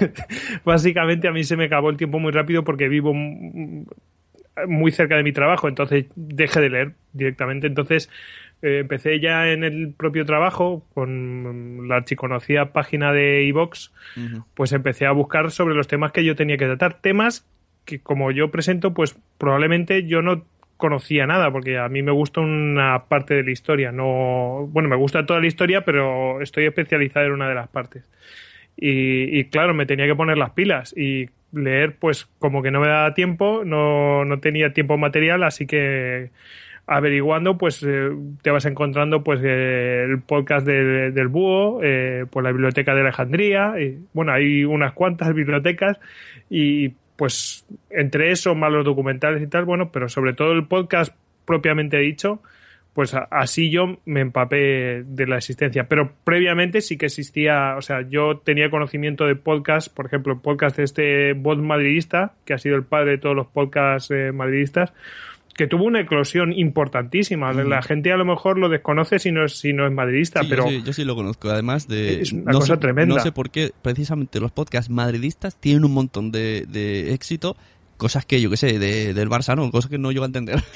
Básicamente 0.64 1.28
a 1.28 1.32
mí 1.32 1.44
se 1.44 1.56
me 1.56 1.64
acabó 1.64 1.90
el 1.90 1.96
tiempo 1.96 2.18
muy 2.18 2.32
rápido 2.32 2.62
porque 2.64 2.88
vivo 2.88 3.12
muy 3.14 4.92
cerca 4.92 5.16
de 5.16 5.22
mi 5.22 5.32
trabajo, 5.32 5.68
entonces 5.68 6.06
dejé 6.14 6.60
de 6.60 6.70
leer 6.70 6.92
directamente. 7.12 7.66
Entonces 7.66 8.10
eh, 8.62 8.78
empecé 8.80 9.18
ya 9.20 9.48
en 9.48 9.64
el 9.64 9.92
propio 9.92 10.24
trabajo 10.24 10.86
con 10.94 11.88
la 11.88 11.96
archiconocida 11.96 12.72
página 12.72 13.12
de 13.12 13.44
iVox, 13.44 13.92
pues 14.54 14.72
empecé 14.72 15.06
a 15.06 15.12
buscar 15.12 15.50
sobre 15.50 15.74
los 15.74 15.88
temas 15.88 16.12
que 16.12 16.24
yo 16.24 16.36
tenía 16.36 16.56
que 16.56 16.66
tratar. 16.66 17.00
Temas 17.00 17.46
que 17.84 18.00
como 18.00 18.30
yo 18.30 18.50
presento, 18.50 18.94
pues 18.94 19.16
probablemente 19.38 20.06
yo 20.06 20.22
no 20.22 20.44
conocía 20.82 21.28
nada, 21.28 21.52
porque 21.52 21.78
a 21.78 21.88
mí 21.88 22.02
me 22.02 22.10
gusta 22.10 22.40
una 22.40 23.04
parte 23.06 23.34
de 23.34 23.44
la 23.44 23.52
historia. 23.52 23.92
No, 23.92 24.68
bueno, 24.72 24.88
me 24.88 24.96
gusta 24.96 25.24
toda 25.24 25.38
la 25.38 25.46
historia, 25.46 25.84
pero 25.84 26.40
estoy 26.40 26.66
especializado 26.66 27.26
en 27.26 27.32
una 27.34 27.48
de 27.48 27.54
las 27.54 27.68
partes. 27.68 28.10
Y, 28.76 29.44
claro, 29.44 29.74
me 29.74 29.86
tenía 29.86 30.08
que 30.08 30.16
poner 30.16 30.38
las 30.38 30.50
pilas 30.50 30.92
y 30.96 31.28
leer, 31.52 31.94
pues 32.00 32.26
como 32.40 32.62
que 32.62 32.72
no 32.72 32.80
me 32.80 32.88
daba 32.88 33.14
tiempo, 33.14 33.62
no, 33.64 34.24
no 34.24 34.40
tenía 34.40 34.72
tiempo 34.72 34.98
material, 34.98 35.44
así 35.44 35.68
que 35.68 36.30
averiguando, 36.88 37.58
pues 37.58 37.80
eh, 37.86 38.10
te 38.42 38.50
vas 38.50 38.64
encontrando 38.64 39.22
pues 39.22 39.40
eh, 39.44 40.04
el 40.08 40.20
podcast 40.20 40.66
del 40.66 41.28
Búho, 41.28 41.78
eh, 41.84 42.26
pues 42.28 42.42
la 42.42 42.50
biblioteca 42.50 42.92
de 42.92 43.02
Alejandría, 43.02 43.74
y, 43.80 44.00
bueno, 44.14 44.32
hay 44.32 44.64
unas 44.64 44.94
cuantas 44.94 45.32
bibliotecas 45.32 46.00
y 46.50 46.94
pues 47.22 47.64
entre 47.88 48.32
eso, 48.32 48.56
más 48.56 48.72
los 48.72 48.84
documentales 48.84 49.40
y 49.40 49.46
tal, 49.46 49.64
bueno, 49.64 49.92
pero 49.92 50.08
sobre 50.08 50.32
todo 50.32 50.50
el 50.50 50.66
podcast 50.66 51.14
propiamente 51.44 51.98
dicho, 51.98 52.42
pues 52.94 53.14
así 53.30 53.70
yo 53.70 54.00
me 54.06 54.22
empapé 54.22 55.04
de 55.06 55.26
la 55.28 55.36
existencia. 55.36 55.86
Pero 55.86 56.10
previamente 56.24 56.80
sí 56.80 56.98
que 56.98 57.06
existía, 57.06 57.76
o 57.76 57.80
sea, 57.80 58.02
yo 58.08 58.38
tenía 58.38 58.70
conocimiento 58.70 59.24
de 59.24 59.36
podcast, 59.36 59.94
por 59.94 60.06
ejemplo, 60.06 60.32
el 60.32 60.40
podcast 60.40 60.78
de 60.78 60.82
este 60.82 61.32
bot 61.34 61.60
madridista, 61.60 62.34
que 62.44 62.54
ha 62.54 62.58
sido 62.58 62.74
el 62.74 62.82
padre 62.82 63.12
de 63.12 63.18
todos 63.18 63.36
los 63.36 63.46
podcasts 63.46 64.10
eh, 64.10 64.32
madridistas, 64.32 64.92
que 65.54 65.66
tuvo 65.66 65.84
una 65.84 66.00
eclosión 66.00 66.52
importantísima. 66.52 67.52
Mm. 67.52 67.68
La 67.68 67.82
gente 67.82 68.12
a 68.12 68.16
lo 68.16 68.24
mejor 68.24 68.58
lo 68.58 68.68
desconoce 68.68 69.18
si 69.18 69.32
no 69.32 69.44
es, 69.44 69.58
si 69.58 69.72
no 69.72 69.86
es 69.86 69.92
madridista, 69.92 70.40
pero... 70.48 70.70
Yo 70.70 70.92
sí, 70.92 71.04
lo 71.04 71.14
conozco. 71.14 71.50
Además 71.50 71.88
de... 71.88 72.22
Es 72.22 72.32
una 72.32 72.52
cosa 72.52 72.78
tremenda. 72.78 73.16
No 73.16 73.20
sé 73.20 73.32
por 73.32 73.50
qué 73.50 73.72
precisamente 73.82 74.40
los 74.40 74.52
podcasts 74.52 74.90
madridistas 74.90 75.56
tienen 75.56 75.84
un 75.84 75.92
montón 75.92 76.32
de, 76.32 77.12
éxito, 77.12 77.56
cosas 77.96 78.24
que 78.24 78.40
yo 78.40 78.50
qué 78.50 78.56
sé, 78.56 78.78
de, 78.78 79.14
del 79.14 79.28
Barça 79.28 79.54
no, 79.54 79.70
cosas 79.70 79.90
que 79.90 79.98
no 79.98 80.10
llego 80.12 80.24
a 80.24 80.26
entender. 80.26 80.62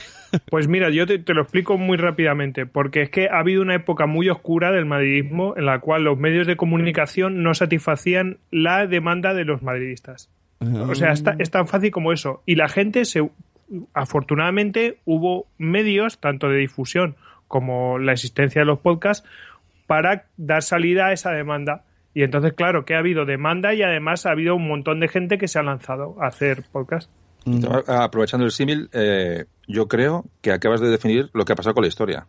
Pues 0.51 0.67
mira, 0.67 0.91
yo 0.91 1.07
te, 1.07 1.23
lo 1.33 1.43
explico 1.43 1.79
muy 1.79 1.97
rápidamente, 1.97 2.67
porque 2.67 3.03
es 3.03 3.11
que 3.11 3.29
ha 3.29 3.39
habido 3.39 3.63
una 3.63 3.77
época 3.77 4.07
muy 4.07 4.29
oscura 4.29 4.73
del 4.73 4.85
madridismo 4.85 5.55
en 5.57 5.67
la 5.67 5.79
cual 5.79 6.03
los 6.03 6.19
medios 6.19 6.49
de 6.49 6.57
comunicación 6.57 7.45
no 7.45 7.55
satisfacían 7.55 8.39
la 8.51 8.89
demanda 8.89 9.35
de 9.35 9.45
los 9.45 9.63
madridistas. 9.63 10.29
O 10.59 10.95
sea, 10.95 11.13
es 11.13 11.51
tan 11.51 11.69
fácil 11.69 11.91
como 11.93 12.13
eso. 12.13 12.43
Y 12.45 12.57
la 12.57 12.69
gente 12.69 13.05
se 13.05 13.23
afortunadamente 13.95 14.99
hubo 15.05 15.47
medios, 15.59 16.19
tanto 16.19 16.49
de 16.49 16.59
difusión 16.59 17.17
como 17.49 17.99
la 17.99 18.13
existencia 18.13 18.63
de 18.63 18.67
los 18.67 18.79
podcasts, 18.81 19.27
para 19.87 20.27
dar 20.37 20.63
salida 20.63 21.07
a 21.07 21.13
esa 21.13 21.31
demanda. 21.31 21.85
Y 22.15 22.23
entonces, 22.23 22.55
claro, 22.55 22.85
que 22.85 22.95
ha 22.95 22.99
habido 22.99 23.25
demanda 23.25 23.75
y 23.75 23.83
además 23.83 24.27
ha 24.27 24.31
habido 24.31 24.57
un 24.57 24.67
montón 24.67 25.01
de 25.01 25.09
gente 25.09 25.39
que 25.39 25.49
se 25.49 25.59
ha 25.59 25.63
lanzado 25.63 26.17
a 26.21 26.29
hacer 26.29 26.65
podcast. 26.73 27.11
Mm. 27.45 27.65
Aprovechando 27.87 28.45
el 28.45 28.53
símil, 28.53 28.89
eh, 28.93 29.45
yo 29.69 29.87
creo 29.87 30.25
que 30.41 30.53
acabas 30.53 30.81
de 30.81 30.89
definir 30.89 31.31
lo 31.35 31.45
que 31.45 31.53
ha 31.53 31.57
pasado 31.57 31.75
con 31.75 31.83
la 31.83 31.89
historia. 31.89 32.27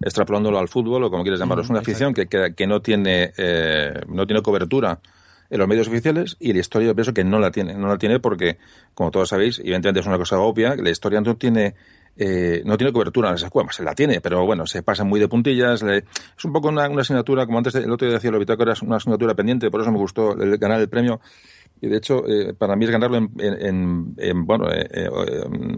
Extrapolándolo 0.00 0.58
al 0.58 0.68
fútbol 0.68 1.04
o 1.04 1.10
como 1.10 1.22
quieres 1.22 1.40
llamarlo, 1.40 1.64
es 1.64 1.70
una 1.70 1.80
afición 1.80 2.14
que, 2.14 2.26
que, 2.26 2.66
no, 2.66 2.80
tiene, 2.80 3.32
eh, 3.36 4.00
no 4.08 4.26
tiene 4.26 4.42
cobertura 4.42 5.00
en 5.50 5.58
los 5.58 5.68
medios 5.68 5.88
oficiales 5.88 6.36
y 6.40 6.52
la 6.52 6.60
historia 6.60 6.88
yo 6.88 6.94
pienso 6.94 7.14
que 7.14 7.24
no 7.24 7.38
la 7.38 7.50
tiene. 7.50 7.74
No 7.74 7.88
la 7.88 7.98
tiene 7.98 8.20
porque, 8.20 8.58
como 8.94 9.10
todos 9.10 9.28
sabéis, 9.28 9.58
evidentemente 9.58 10.00
es 10.00 10.06
una 10.06 10.18
cosa 10.18 10.38
obvia, 10.38 10.76
la 10.76 10.90
historia 10.90 11.20
no 11.20 11.36
tiene 11.36 11.74
eh, 12.16 12.62
no 12.64 12.76
tiene 12.76 12.92
cobertura 12.92 13.28
en 13.28 13.34
las 13.34 13.42
escuelas, 13.42 13.76
se 13.76 13.82
la 13.82 13.94
tiene, 13.94 14.20
pero 14.20 14.44
bueno, 14.44 14.66
se 14.66 14.82
pasa 14.82 15.04
muy 15.04 15.20
de 15.20 15.28
puntillas. 15.28 15.82
es 15.82 16.44
un 16.44 16.52
poco 16.52 16.68
una, 16.68 16.84
asignatura, 16.84 17.46
como 17.46 17.58
antes 17.58 17.74
el 17.74 17.90
otro 17.90 18.06
día 18.06 18.16
decía 18.16 18.30
lo 18.30 18.38
bitácora, 18.38 18.72
es 18.72 18.82
una 18.82 18.96
asignatura 18.96 19.34
pendiente, 19.34 19.70
por 19.70 19.80
eso 19.80 19.92
me 19.92 19.98
gustó 19.98 20.32
el, 20.32 20.56
ganar 20.58 20.80
el 20.80 20.88
premio. 20.88 21.20
Y 21.80 21.88
de 21.88 21.98
hecho, 21.98 22.26
eh, 22.26 22.54
para 22.54 22.74
mí 22.74 22.86
es 22.86 22.90
ganarlo 22.90 23.18
en, 23.18 24.46
bueno, 24.46 24.72
eh, 24.72 24.88
eh, 24.90 25.10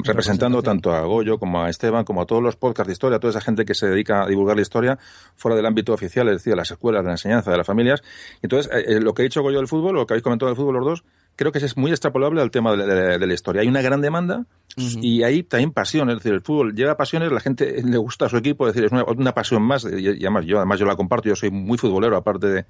representando 0.04 0.62
tanto 0.62 0.92
a 0.92 1.00
Goyo 1.02 1.38
como 1.38 1.60
a 1.60 1.70
Esteban, 1.70 2.04
como 2.04 2.22
a 2.22 2.26
todos 2.26 2.40
los 2.40 2.54
podcasts 2.54 2.86
de 2.86 2.92
historia, 2.92 3.16
a 3.16 3.20
toda 3.20 3.32
esa 3.32 3.40
gente 3.40 3.64
que 3.64 3.74
se 3.74 3.88
dedica 3.88 4.22
a 4.22 4.26
divulgar 4.28 4.54
la 4.54 4.62
historia 4.62 4.98
fuera 5.34 5.56
del 5.56 5.66
ámbito 5.66 5.92
oficial, 5.92 6.28
es 6.28 6.34
decir, 6.34 6.52
de 6.52 6.56
las 6.56 6.70
escuelas, 6.70 7.02
de 7.02 7.06
la 7.06 7.14
enseñanza, 7.14 7.50
de 7.50 7.56
las 7.56 7.66
familias. 7.66 8.02
Entonces, 8.42 8.70
lo 9.02 9.12
que 9.12 9.22
ha 9.22 9.24
dicho 9.24 9.42
Goyo 9.42 9.58
del 9.58 9.66
fútbol, 9.66 9.96
lo 9.96 10.06
que 10.06 10.14
habéis 10.14 10.22
comentado 10.22 10.50
del 10.50 10.56
fútbol 10.56 10.76
los 10.76 10.84
dos, 10.84 11.04
creo 11.38 11.52
que 11.52 11.58
es 11.58 11.76
muy 11.76 11.92
extrapolable 11.92 12.42
al 12.42 12.50
tema 12.50 12.74
de, 12.76 12.84
de- 12.84 13.18
de 13.18 13.26
la 13.26 13.32
historia. 13.32 13.62
Hay 13.62 13.68
una 13.68 13.80
gran 13.80 14.00
demanda 14.00 14.44
y 15.00 15.22
hay 15.22 15.44
también 15.44 15.70
pasión. 15.72 16.10
Es 16.10 16.16
decir, 16.16 16.32
el 16.32 16.40
fútbol 16.42 16.74
lleva 16.74 16.96
pasiones, 16.96 17.30
la 17.30 17.38
gente 17.40 17.80
le 17.82 17.96
gusta 17.96 18.26
a 18.26 18.28
su 18.28 18.36
equipo, 18.36 18.66
es 18.66 18.74
decir, 18.74 18.86
es 18.86 18.92
una, 18.92 19.04
una 19.04 19.32
pasión 19.32 19.62
más. 19.62 19.84
Y, 19.84 20.00
y 20.00 20.20
además, 20.24 20.44
yo, 20.46 20.56
además 20.58 20.80
yo 20.80 20.86
la 20.86 20.96
comparto, 20.96 21.28
yo 21.28 21.36
soy 21.36 21.50
muy 21.50 21.78
futbolero, 21.78 22.16
aparte 22.16 22.46
de 22.48 22.66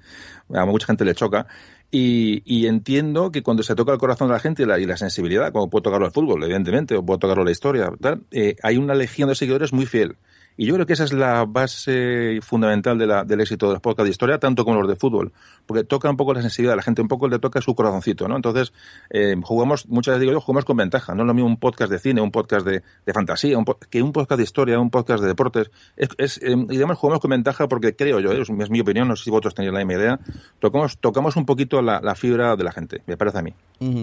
a 0.53 0.65
mucha 0.65 0.85
gente 0.85 1.03
le 1.03 1.15
choca. 1.15 1.47
Y, 1.91 2.43
y 2.45 2.67
entiendo 2.67 3.31
que 3.31 3.41
cuando 3.41 3.63
se 3.63 3.73
toca 3.73 3.91
el 3.91 3.97
corazón 3.97 4.27
de 4.27 4.33
la 4.35 4.39
gente 4.39 4.61
y 4.63 4.65
la, 4.67 4.77
y 4.79 4.85
la 4.85 4.95
sensibilidad, 4.97 5.51
como 5.51 5.69
puede 5.69 5.83
tocarlo 5.83 6.05
el 6.05 6.11
fútbol, 6.13 6.43
evidentemente, 6.43 6.95
o 6.95 7.03
puede 7.03 7.19
tocarlo 7.19 7.43
la 7.43 7.51
historia, 7.51 7.91
tal, 7.99 8.21
eh, 8.31 8.55
hay 8.61 8.77
una 8.77 8.93
legión 8.93 9.27
de 9.29 9.35
seguidores 9.35 9.73
muy 9.73 9.87
fiel. 9.87 10.15
Y 10.61 10.65
yo 10.65 10.73
creo 10.73 10.85
que 10.85 10.91
esa 10.91 11.05
es 11.05 11.13
la 11.13 11.45
base 11.45 12.39
fundamental 12.41 12.97
de 12.97 13.07
la, 13.07 13.23
del 13.23 13.39
éxito 13.39 13.67
de 13.67 13.73
los 13.75 13.81
podcasts 13.81 14.07
de 14.07 14.11
historia, 14.11 14.39
tanto 14.39 14.65
como 14.65 14.81
los 14.81 14.89
de 14.89 14.97
fútbol, 14.97 15.31
porque 15.65 15.85
toca 15.85 16.09
un 16.09 16.17
poco 16.17 16.33
la 16.33 16.41
sensibilidad, 16.41 16.75
la 16.75 16.81
gente 16.81 17.01
un 17.01 17.07
poco 17.07 17.29
le 17.29 17.39
toca 17.39 17.61
su 17.61 17.73
corazoncito, 17.75 18.27
¿no? 18.27 18.35
Entonces, 18.35 18.73
eh, 19.09 19.35
jugamos, 19.41 19.87
muchas 19.87 20.15
veces 20.15 20.21
digo 20.21 20.33
yo, 20.33 20.41
jugamos 20.41 20.65
con 20.65 20.75
ventaja, 20.75 21.15
no 21.15 21.23
es 21.23 21.27
lo 21.27 21.33
mismo 21.33 21.47
un 21.47 21.55
podcast 21.57 21.89
de 21.89 21.97
cine, 21.99 22.19
un 22.19 22.31
podcast 22.31 22.65
de, 22.65 22.83
de 23.05 23.13
fantasía, 23.13 23.57
un 23.57 23.63
que 23.89 24.01
un 24.01 24.11
podcast 24.11 24.37
de 24.37 24.43
historia, 24.43 24.79
un 24.79 24.89
podcast 24.89 25.21
de 25.21 25.29
deportes, 25.29 25.71
es, 25.95 26.09
es, 26.17 26.37
eh, 26.43 26.57
y 26.69 26.75
además 26.75 26.97
jugamos 26.97 27.21
con 27.21 27.29
ventaja 27.31 27.69
porque 27.69 27.95
creo 27.95 28.19
yo, 28.19 28.33
¿eh? 28.33 28.41
es, 28.41 28.49
es 28.49 28.69
mi 28.69 28.81
opinión, 28.81 29.07
no 29.07 29.15
sé 29.15 29.23
si 29.23 29.29
vosotros 29.29 29.55
tenéis 29.55 29.71
la 29.73 29.79
misma 29.79 29.93
idea, 29.93 30.19
tocamos, 30.59 30.97
tocamos 30.97 31.37
un 31.37 31.45
poquito 31.45 31.81
la, 31.81 32.01
la 32.01 32.15
fibra 32.15 32.57
de 32.57 32.63
la 32.65 32.73
gente, 32.73 33.01
me 33.07 33.15
parece 33.15 33.37
a 33.37 33.41
mí. 33.43 33.53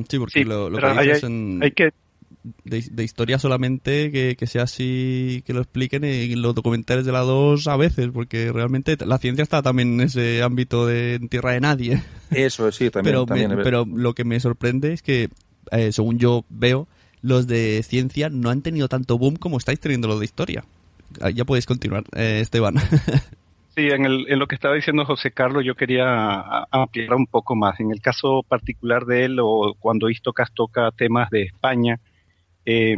Sí, 0.09 0.19
porque 0.19 0.41
Sí, 0.41 0.45
lo, 0.45 0.71
que 0.71 0.87
hay- 0.87 1.09
dices 1.09 1.25
hay- 1.25 1.31
en- 1.31 1.61
Hay 1.63 1.73
que 1.73 1.91
de, 2.65 2.85
de 2.91 3.05
historia 3.05 3.39
solamente 3.39 4.11
que, 4.13 4.37
que 4.37 4.47
sea 4.47 4.63
así, 4.63 5.43
que 5.47 5.53
lo 5.53 5.61
expliquen 5.61 6.05
en 6.05 6.41
los 6.43 6.55
documentales 6.55 7.05
de 7.05 7.13
la 7.13 7.21
2 7.21 7.67
a 7.69 7.77
veces, 7.77 8.09
porque 8.13 8.53
realmente 8.53 8.97
la 9.05 9.19
ciencia 9.19 9.43
está 9.43 9.63
también 9.63 9.95
en 9.95 10.01
ese 10.07 10.43
ámbito 10.43 10.87
de 10.87 11.15
en 11.15 11.29
tierra 11.29 11.53
de 11.53 11.61
nadie. 11.61 12.03
Eso 12.31 12.71
sí, 12.73 12.91
también. 12.91 13.13
pero, 13.15 13.27
también 13.27 13.55
me- 13.57 13.63
pero 13.65 13.85
lo 13.87 14.15
que 14.15 14.25
me 14.25 14.39
sorprende 14.41 14.93
es 14.93 15.03
que, 15.03 15.29
eh, 15.71 15.93
según 15.93 16.19
yo 16.19 16.45
veo, 16.49 16.89
los 17.23 17.47
de 17.47 17.83
ciencia 17.83 18.29
no 18.29 18.51
han 18.51 18.63
tenido 18.63 18.89
tanto 18.89 19.19
boom 19.19 19.37
como 19.37 19.59
estáis 19.59 19.81
teniendo 19.81 20.07
los 20.09 20.19
de 20.21 20.25
historia. 20.27 20.65
Ah, 21.21 21.31
Ya 21.31 21.45
podéis 21.45 21.67
continuar, 21.67 22.05
eh, 22.15 22.41
Esteban. 22.41 22.75
Sí, 23.75 23.83
en, 23.91 24.07
el, 24.07 24.25
en 24.31 24.39
lo 24.39 24.47
que 24.47 24.55
estaba 24.55 24.75
diciendo 24.75 25.05
José 25.05 25.33
Carlos, 25.33 25.63
yo 25.63 25.75
quería 25.75 26.07
a- 26.07 26.67
ampliar 26.71 27.13
un 27.15 27.27
poco 27.27 27.55
más. 27.55 27.79
En 27.79 27.91
el 27.91 28.01
caso 28.01 28.43
particular 28.49 29.05
de 29.05 29.27
él, 29.27 29.39
o 29.39 29.77
cuando 29.79 30.09
Istocas 30.09 30.51
toca 30.55 30.91
temas 30.93 31.29
de 31.29 31.43
España, 31.43 32.01
eh, 32.67 32.97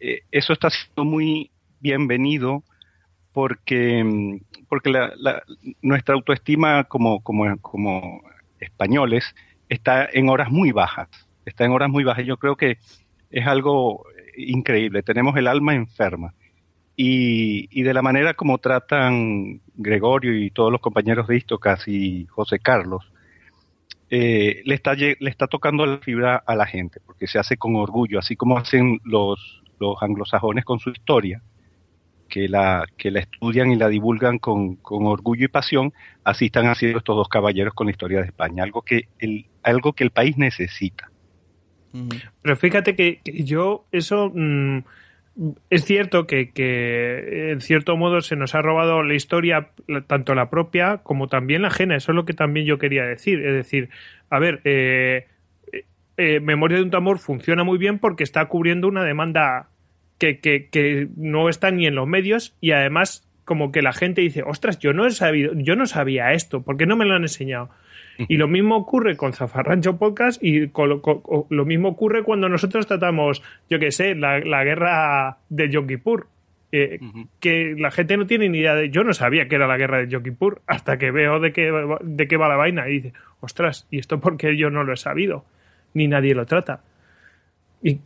eh, 0.00 0.20
eso 0.30 0.52
está 0.52 0.70
siendo 0.70 1.04
muy 1.04 1.50
bienvenido 1.80 2.62
porque, 3.32 4.02
mm, 4.04 4.38
porque 4.68 4.90
la- 4.90 5.12
la- 5.16 5.42
nuestra 5.82 6.14
autoestima 6.14 6.84
como, 6.84 7.20
como, 7.22 7.56
como 7.60 8.22
españoles 8.60 9.24
está 9.68 10.08
en 10.12 10.28
horas 10.28 10.50
muy 10.50 10.72
bajas. 10.72 11.08
Está 11.46 11.64
en 11.64 11.72
horas 11.72 11.88
muy 11.90 12.04
bajas. 12.04 12.26
Yo 12.26 12.36
creo 12.36 12.56
que 12.56 12.78
es 13.30 13.46
algo 13.46 14.04
increíble. 14.36 15.02
Tenemos 15.02 15.36
el 15.36 15.46
alma 15.46 15.74
enferma 15.74 16.34
y, 16.96 17.68
y 17.70 17.82
de 17.82 17.94
la 17.94 18.02
manera 18.02 18.34
como 18.34 18.58
tratan 18.58 19.60
Gregorio 19.76 20.36
y 20.36 20.50
todos 20.50 20.72
los 20.72 20.80
compañeros 20.80 21.28
de 21.28 21.36
Istocas 21.36 21.86
y 21.88 22.26
José 22.26 22.58
Carlos, 22.58 23.04
eh, 24.10 24.62
le, 24.64 24.74
está, 24.74 24.94
le 24.94 25.16
está 25.20 25.46
tocando 25.46 25.84
la 25.84 25.98
fibra 25.98 26.36
a 26.36 26.54
la 26.54 26.66
gente, 26.66 27.00
porque 27.04 27.26
se 27.26 27.38
hace 27.38 27.56
con 27.56 27.76
orgullo, 27.76 28.18
así 28.18 28.36
como 28.36 28.56
hacen 28.56 29.00
los, 29.04 29.62
los 29.78 30.02
anglosajones 30.02 30.64
con 30.64 30.78
su 30.78 30.90
historia, 30.90 31.42
que 32.28 32.48
la, 32.48 32.86
que 32.96 33.10
la 33.10 33.20
estudian 33.20 33.70
y 33.70 33.76
la 33.76 33.88
divulgan 33.88 34.38
con, 34.38 34.76
con 34.76 35.06
orgullo 35.06 35.46
y 35.46 35.48
pasión, 35.48 35.92
así 36.24 36.46
están 36.46 36.66
haciendo 36.66 36.98
estos 36.98 37.16
dos 37.16 37.28
caballeros 37.28 37.74
con 37.74 37.86
la 37.86 37.90
historia 37.90 38.20
de 38.20 38.26
España, 38.26 38.62
algo 38.62 38.82
que 38.82 39.08
el, 39.18 39.46
algo 39.62 39.92
que 39.92 40.04
el 40.04 40.10
país 40.10 40.36
necesita. 40.36 41.10
Pero 42.42 42.56
fíjate 42.56 42.94
que, 42.94 43.20
que 43.24 43.44
yo, 43.44 43.86
eso 43.92 44.30
mm, 44.34 44.80
es 45.70 45.84
cierto 45.84 46.26
que, 46.26 46.50
que 46.50 47.52
en 47.52 47.60
cierto 47.60 47.96
modo 47.96 48.20
se 48.20 48.34
nos 48.34 48.54
ha 48.54 48.62
robado 48.62 49.02
la 49.02 49.14
historia, 49.14 49.70
tanto 50.06 50.34
la 50.34 50.50
propia 50.50 50.98
como 50.98 51.28
también 51.28 51.62
la 51.62 51.68
ajena. 51.68 51.96
Eso 51.96 52.12
es 52.12 52.16
lo 52.16 52.24
que 52.24 52.34
también 52.34 52.66
yo 52.66 52.78
quería 52.78 53.04
decir. 53.04 53.44
Es 53.44 53.54
decir, 53.54 53.90
a 54.30 54.38
ver, 54.38 54.60
eh, 54.64 55.26
eh, 55.72 55.84
eh, 56.16 56.40
Memoria 56.40 56.78
de 56.78 56.82
un 56.82 56.90
tambor 56.90 57.18
funciona 57.18 57.62
muy 57.62 57.78
bien 57.78 57.98
porque 57.98 58.24
está 58.24 58.46
cubriendo 58.46 58.88
una 58.88 59.04
demanda 59.04 59.68
que, 60.18 60.40
que, 60.40 60.68
que 60.68 61.08
no 61.16 61.48
está 61.48 61.70
ni 61.70 61.86
en 61.86 61.94
los 61.94 62.08
medios 62.08 62.56
y 62.60 62.72
además 62.72 63.24
como 63.44 63.70
que 63.70 63.80
la 63.80 63.92
gente 63.92 64.20
dice, 64.20 64.42
ostras, 64.44 64.78
yo 64.78 64.92
no 64.92 65.06
he 65.06 65.10
sabido, 65.10 65.52
yo 65.54 65.76
no 65.76 65.86
sabía 65.86 66.32
esto, 66.32 66.62
¿por 66.62 66.76
qué 66.76 66.84
no 66.84 66.96
me 66.96 67.06
lo 67.06 67.14
han 67.14 67.22
enseñado? 67.22 67.70
Y 68.26 68.36
lo 68.36 68.48
mismo 68.48 68.76
ocurre 68.76 69.16
con 69.16 69.32
Zafarrancho 69.32 69.96
Podcast 69.96 70.42
y 70.42 70.68
con 70.68 70.88
lo, 70.88 71.00
con- 71.02 71.20
con- 71.22 71.44
lo 71.50 71.64
mismo 71.64 71.90
ocurre 71.90 72.24
cuando 72.24 72.48
nosotros 72.48 72.86
tratamos, 72.86 73.42
yo 73.70 73.78
qué 73.78 73.92
sé, 73.92 74.14
la, 74.16 74.40
la 74.40 74.64
guerra 74.64 75.38
de 75.48 75.68
Yom 75.70 75.86
Kippur. 75.86 76.26
eh, 76.72 76.98
Que 77.38 77.74
la 77.78 77.90
gente 77.92 78.16
no 78.16 78.26
tiene 78.26 78.48
ni 78.48 78.58
idea 78.58 78.74
de. 78.74 78.90
Yo 78.90 79.04
no 79.04 79.12
sabía 79.12 79.46
que 79.46 79.54
era 79.54 79.66
la 79.68 79.76
guerra 79.76 79.98
de 79.98 80.08
Yom 80.08 80.22
Kippur 80.24 80.60
hasta 80.66 80.98
que 80.98 81.10
veo 81.12 81.38
de 81.38 81.52
qué, 81.52 81.70
va- 81.70 81.98
de 82.02 82.26
qué 82.26 82.36
va 82.36 82.48
la 82.48 82.56
vaina 82.56 82.88
y 82.88 82.94
dice, 82.94 83.12
ostras, 83.40 83.86
¿y 83.90 83.98
esto 83.98 84.18
porque 84.20 84.56
yo 84.56 84.68
no 84.70 84.82
lo 84.82 84.92
he 84.92 84.96
sabido? 84.96 85.44
Ni 85.94 86.08
nadie 86.08 86.34
lo 86.34 86.44
trata. 86.44 86.80
Y, 87.82 88.00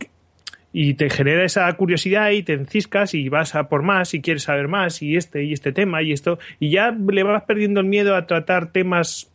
y 0.71 0.93
te 0.93 1.09
genera 1.09 1.43
esa 1.43 1.71
curiosidad 1.73 2.29
y 2.31 2.43
te 2.43 2.53
enciscas 2.53 3.13
y 3.15 3.29
vas 3.29 3.55
a 3.55 3.67
por 3.67 3.81
más 3.83 4.13
y 4.13 4.21
quieres 4.21 4.43
saber 4.43 4.67
más 4.67 5.01
y 5.01 5.17
este 5.17 5.43
y 5.43 5.53
este 5.53 5.71
tema 5.71 6.01
y 6.01 6.11
esto. 6.11 6.39
Y 6.59 6.69
ya 6.69 6.91
le 6.91 7.23
vas 7.23 7.43
perdiendo 7.43 7.79
el 7.81 7.87
miedo 7.87 8.15
a 8.15 8.27
tratar 8.27 8.71
temas 8.71 9.29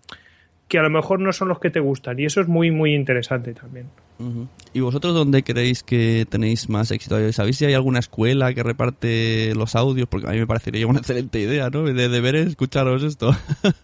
que 0.68 0.78
a 0.78 0.82
lo 0.82 0.90
mejor 0.90 1.20
no 1.20 1.32
son 1.32 1.48
los 1.48 1.58
que 1.58 1.70
te 1.70 1.80
gustan 1.80 2.20
y 2.20 2.26
eso 2.26 2.40
es 2.40 2.48
muy 2.48 2.70
muy 2.70 2.94
interesante 2.94 3.54
también. 3.54 3.86
¿Y 4.72 4.80
vosotros 4.80 5.14
dónde 5.14 5.44
creéis 5.44 5.84
que 5.84 6.26
tenéis 6.28 6.68
más 6.68 6.90
éxito? 6.90 7.32
¿Sabéis 7.32 7.56
si 7.56 7.66
hay 7.66 7.74
alguna 7.74 8.00
escuela 8.00 8.52
que 8.52 8.64
reparte 8.64 9.54
los 9.54 9.76
audios? 9.76 10.08
Porque 10.08 10.26
a 10.26 10.32
mí 10.32 10.38
me 10.38 10.46
parecería 10.46 10.86
una 10.88 10.98
excelente 10.98 11.38
idea, 11.38 11.70
¿no? 11.70 11.84
De 11.84 12.08
deberes, 12.08 12.48
escucharos 12.48 13.04
esto. 13.04 13.34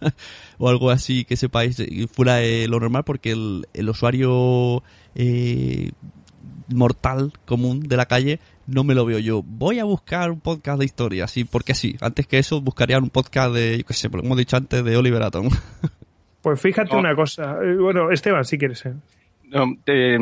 o 0.57 0.69
algo 0.69 0.91
así 0.91 1.23
que 1.23 1.37
sepáis 1.37 1.81
fuera 2.11 2.35
de 2.35 2.67
lo 2.67 2.79
normal, 2.81 3.05
porque 3.05 3.31
el, 3.31 3.65
el 3.73 3.89
usuario 3.89 4.83
eh, 5.15 5.91
mortal 6.67 7.31
común 7.45 7.81
de 7.81 7.97
la 7.97 8.05
calle 8.05 8.39
no 8.67 8.83
me 8.83 8.95
lo 8.95 9.05
veo 9.05 9.19
yo. 9.19 9.41
Voy 9.43 9.79
a 9.79 9.85
buscar 9.85 10.31
un 10.31 10.41
podcast 10.41 10.79
de 10.79 10.85
historia, 10.85 11.27
sí, 11.27 11.45
porque 11.45 11.75
sí. 11.75 11.95
Antes 12.01 12.27
que 12.27 12.39
eso 12.39 12.61
buscaría 12.61 12.97
un 12.97 13.09
podcast 13.09 13.53
de, 13.53 13.77
yo 13.77 13.85
qué 13.85 13.93
sé, 13.93 14.09
como 14.09 14.35
he 14.35 14.39
dicho 14.39 14.57
antes, 14.57 14.83
de 14.83 14.97
Oliver 14.97 15.23
Atom. 15.23 15.49
Pues 16.45 16.61
fíjate 16.61 16.93
No. 16.93 16.99
una 16.99 17.15
cosa, 17.15 17.57
eh, 17.63 17.75
bueno, 17.75 18.11
Esteban, 18.11 18.45
si 18.45 18.59
quieres. 18.59 18.85
eh. 18.85 18.93
No, 19.45 19.65
eh, 19.87 20.15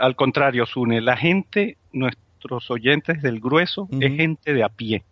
al 0.00 0.16
contrario, 0.16 0.64
Sune, 0.64 1.02
la 1.02 1.14
gente, 1.14 1.76
nuestros 1.92 2.70
oyentes 2.70 3.20
del 3.20 3.38
grueso, 3.38 3.86
es 4.00 4.14
gente 4.16 4.54
de 4.54 4.64
a 4.64 4.70
pie. 4.70 5.02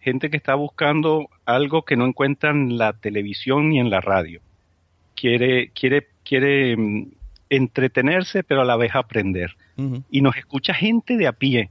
Gente 0.00 0.30
que 0.30 0.38
está 0.38 0.54
buscando 0.54 1.28
algo 1.44 1.82
que 1.82 1.96
no 1.96 2.06
encuentra 2.06 2.48
en 2.50 2.78
la 2.78 2.94
televisión 2.94 3.68
ni 3.68 3.78
en 3.78 3.90
la 3.90 4.00
radio. 4.00 4.40
Quiere, 5.14 5.68
quiere, 5.78 6.06
quiere 6.24 6.74
mm, 6.74 7.10
entretenerse, 7.50 8.44
pero 8.44 8.62
a 8.62 8.64
la 8.64 8.76
vez 8.78 8.94
aprender. 8.94 9.54
Y 10.10 10.22
nos 10.22 10.34
escucha 10.38 10.72
gente 10.72 11.18
de 11.18 11.26
a 11.26 11.32
pie. 11.32 11.68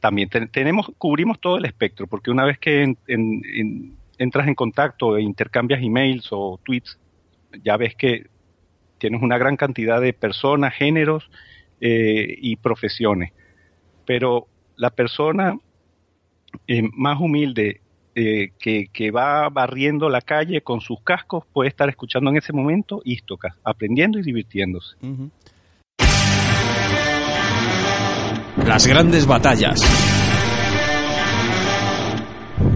También 0.00 0.28
te- 0.28 0.46
tenemos, 0.48 0.92
cubrimos 0.98 1.40
todo 1.40 1.56
el 1.56 1.64
espectro, 1.64 2.06
porque 2.06 2.30
una 2.30 2.44
vez 2.44 2.58
que 2.58 2.82
en- 2.82 2.98
en- 3.08 3.42
en- 3.54 3.96
entras 4.18 4.46
en 4.46 4.54
contacto 4.54 5.16
e 5.16 5.22
intercambias 5.22 5.82
emails 5.82 6.28
o 6.32 6.60
tweets, 6.62 6.98
ya 7.62 7.76
ves 7.76 7.94
que 7.94 8.26
tienes 8.98 9.22
una 9.22 9.38
gran 9.38 9.56
cantidad 9.56 10.00
de 10.00 10.12
personas, 10.12 10.74
géneros 10.74 11.30
eh, 11.80 12.34
y 12.38 12.56
profesiones. 12.56 13.32
Pero 14.06 14.46
la 14.76 14.90
persona 14.90 15.56
eh, 16.66 16.82
más 16.92 17.20
humilde 17.20 17.80
eh, 18.14 18.50
que, 18.58 18.86
que 18.92 19.10
va 19.10 19.48
barriendo 19.48 20.08
la 20.08 20.20
calle 20.20 20.60
con 20.60 20.80
sus 20.80 21.00
cascos 21.02 21.44
puede 21.52 21.68
estar 21.68 21.88
escuchando 21.88 22.30
en 22.30 22.36
ese 22.36 22.52
momento 22.52 23.02
Istocas, 23.04 23.56
aprendiendo 23.64 24.18
y 24.18 24.22
divirtiéndose. 24.22 24.96
Las 28.64 28.86
grandes 28.86 29.26
batallas. 29.26 29.82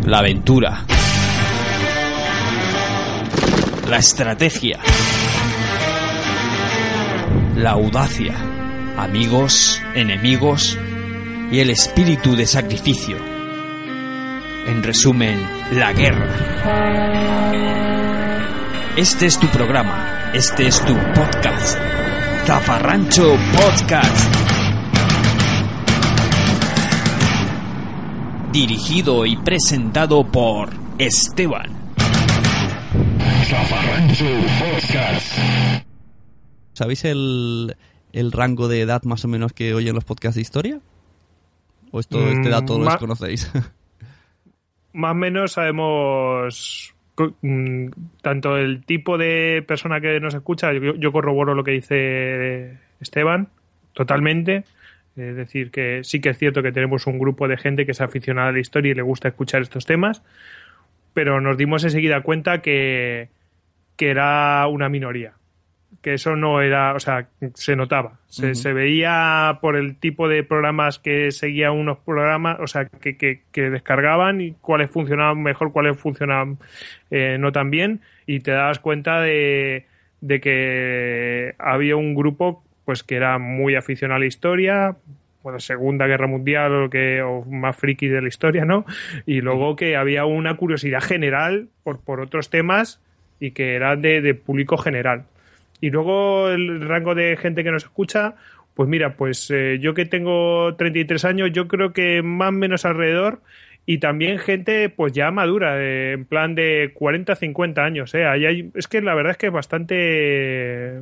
La 0.05 0.19
aventura. 0.19 0.85
La 3.89 3.97
estrategia. 3.97 4.79
La 7.57 7.71
audacia. 7.71 8.35
Amigos, 8.97 9.81
enemigos 9.95 10.79
y 11.51 11.61
el 11.61 11.71
espíritu 11.71 12.37
de 12.37 12.47
sacrificio. 12.47 13.17
En 14.67 14.83
resumen, 14.83 15.41
la 15.73 15.93
guerra. 15.93 16.29
Este 18.97 19.27
es 19.27 19.39
tu 19.39 19.47
programa. 19.49 20.31
Este 20.35 20.67
es 20.67 20.85
tu 20.85 20.95
podcast. 21.15 21.79
Zafarrancho 22.47 23.37
Podcast. 23.53 24.35
dirigido 28.53 29.27
y 29.27 29.37
presentado 29.37 30.25
por 30.25 30.71
Esteban. 30.99 31.78
¿Sabéis 36.73 37.05
el, 37.05 37.77
el 38.13 38.33
rango 38.33 38.69
de 38.69 38.83
edad 38.83 39.03
más 39.03 39.25
o 39.25 39.29
menos 39.29 39.53
que 39.53 39.75
oyen 39.75 39.95
los 39.95 40.05
podcasts 40.05 40.37
de 40.37 40.43
historia? 40.43 40.81
¿O 41.91 42.01
esto, 42.01 42.29
este 42.29 42.49
Mm, 42.49 42.51
dato 42.51 42.79
lo 42.79 42.85
desconocéis? 42.85 43.51
Más 44.93 45.13
o 45.13 45.15
menos 45.15 45.53
sabemos 45.53 46.95
mm, 47.43 47.89
tanto 48.23 48.57
el 48.57 48.85
tipo 48.85 49.19
de 49.19 49.65
persona 49.67 50.01
que 50.01 50.21
nos 50.21 50.35
escucha, 50.35 50.73
yo, 50.73 50.95
yo 50.97 51.13
corroboro 51.13 51.55
lo 51.55 51.65
que 51.65 51.73
dice 51.73 52.79
Esteban, 53.01 53.49
totalmente. 53.93 54.65
Es 55.17 55.35
decir, 55.35 55.71
que 55.71 56.05
sí 56.05 56.21
que 56.21 56.31
es 56.31 56.39
cierto 56.39 56.63
que 56.63 56.73
tenemos 56.73 57.07
un 57.07 57.19
grupo 57.19 57.49
de 57.49 57.57
gente 57.57 57.85
que 57.85 57.93
es 57.93 58.01
aficionada 58.01 58.49
a 58.51 58.53
la 58.53 58.61
historia 58.61 58.93
y 58.93 58.95
le 58.95 59.03
gusta 59.03 59.29
escuchar 59.29 59.63
estos 59.63 59.85
temas, 59.85 60.23
pero 61.19 61.41
nos 61.41 61.57
dimos 61.57 61.83
enseguida 61.83 62.21
cuenta 62.21 62.63
que, 62.63 63.29
que 63.97 64.11
era 64.11 64.65
una 64.69 64.89
minoría. 64.89 65.33
Que 66.01 66.15
eso 66.15 66.37
no 66.37 66.63
era, 66.63 66.95
o 66.95 67.01
sea, 67.01 67.27
se 67.55 67.75
notaba. 67.75 68.21
Se, 68.29 68.55
se 68.55 68.73
veía 68.73 69.59
por 69.61 69.75
el 69.75 69.97
tipo 69.97 70.29
de 70.29 70.45
programas 70.45 71.01
que 71.01 71.33
seguían 71.33 71.73
unos 71.73 71.99
programas, 71.99 72.61
o 72.61 72.69
sea, 72.69 72.85
que, 72.85 73.17
que, 73.17 73.43
que 73.51 73.69
descargaban 73.69 74.41
y 74.41 74.53
cuáles 74.53 74.93
funcionaban 74.93 75.43
mejor, 75.43 75.73
cuáles 75.73 75.99
funcionaban 75.99 76.59
eh, 77.11 77.37
no 77.41 77.51
tan 77.51 77.73
bien. 77.73 78.01
Y 78.25 78.39
te 78.39 78.53
das 78.53 78.79
cuenta 78.79 79.21
de, 79.21 79.87
de 80.21 80.41
que 80.41 81.57
había 81.59 81.97
un 81.97 82.15
grupo 82.15 82.63
pues 82.85 83.03
que 83.03 83.17
era 83.17 83.39
muy 83.39 83.75
aficionado 83.75 84.19
a 84.19 84.21
la 84.21 84.27
historia, 84.27 84.97
bueno, 85.43 85.61
Segunda 85.61 86.07
Guerra 86.07 86.27
Mundial 86.27 86.85
o, 86.85 86.91
que, 86.91 87.23
o 87.23 87.45
más 87.45 87.77
friki 87.77 88.09
de 88.09 88.23
la 88.23 88.29
historia, 88.29 88.65
¿no? 88.65 88.85
Y 89.27 89.41
luego 89.41 89.77
que 89.77 89.97
había 89.97 90.25
una 90.25 90.57
curiosidad 90.57 91.01
general 91.01 91.69
por, 91.85 92.01
por 92.01 92.21
otros 92.21 92.51
temas 92.51 93.01
y 93.41 93.53
que 93.53 93.75
era 93.75 93.97
de, 93.97 94.21
de 94.21 94.35
público 94.35 94.77
general. 94.77 95.25
Y 95.81 95.91
luego 95.91 96.49
el 96.49 96.81
rango 96.81 97.15
de 97.15 97.37
gente 97.37 97.63
que 97.63 97.71
nos 97.71 97.85
escucha, 97.85 98.35
pues 98.75 98.89
mira, 98.89 99.15
pues 99.15 99.51
eh, 99.51 99.79
yo 99.81 99.95
que 99.95 100.07
tengo 100.07 100.75
33 100.77 101.25
años, 101.25 101.51
yo 101.53 101.69
creo 101.69 101.93
que 101.93 102.23
más 102.23 102.49
o 102.49 102.53
menos 102.53 102.85
alrededor 102.85 103.41
y 103.87 103.99
también 103.99 104.39
gente 104.39 104.89
pues 104.91 105.13
ya 105.13 105.31
madura, 105.31 105.83
en 105.83 106.25
plan 106.27 106.55
de 106.55 106.93
40, 106.95 107.35
50 107.35 107.83
años, 107.83 108.15
¿eh? 108.15 108.25
Es 108.75 108.87
que 108.87 109.01
la 109.01 109.15
verdad 109.15 109.33
es 109.33 109.39
que 109.39 109.47
es 109.47 109.53
bastante... 109.53 111.01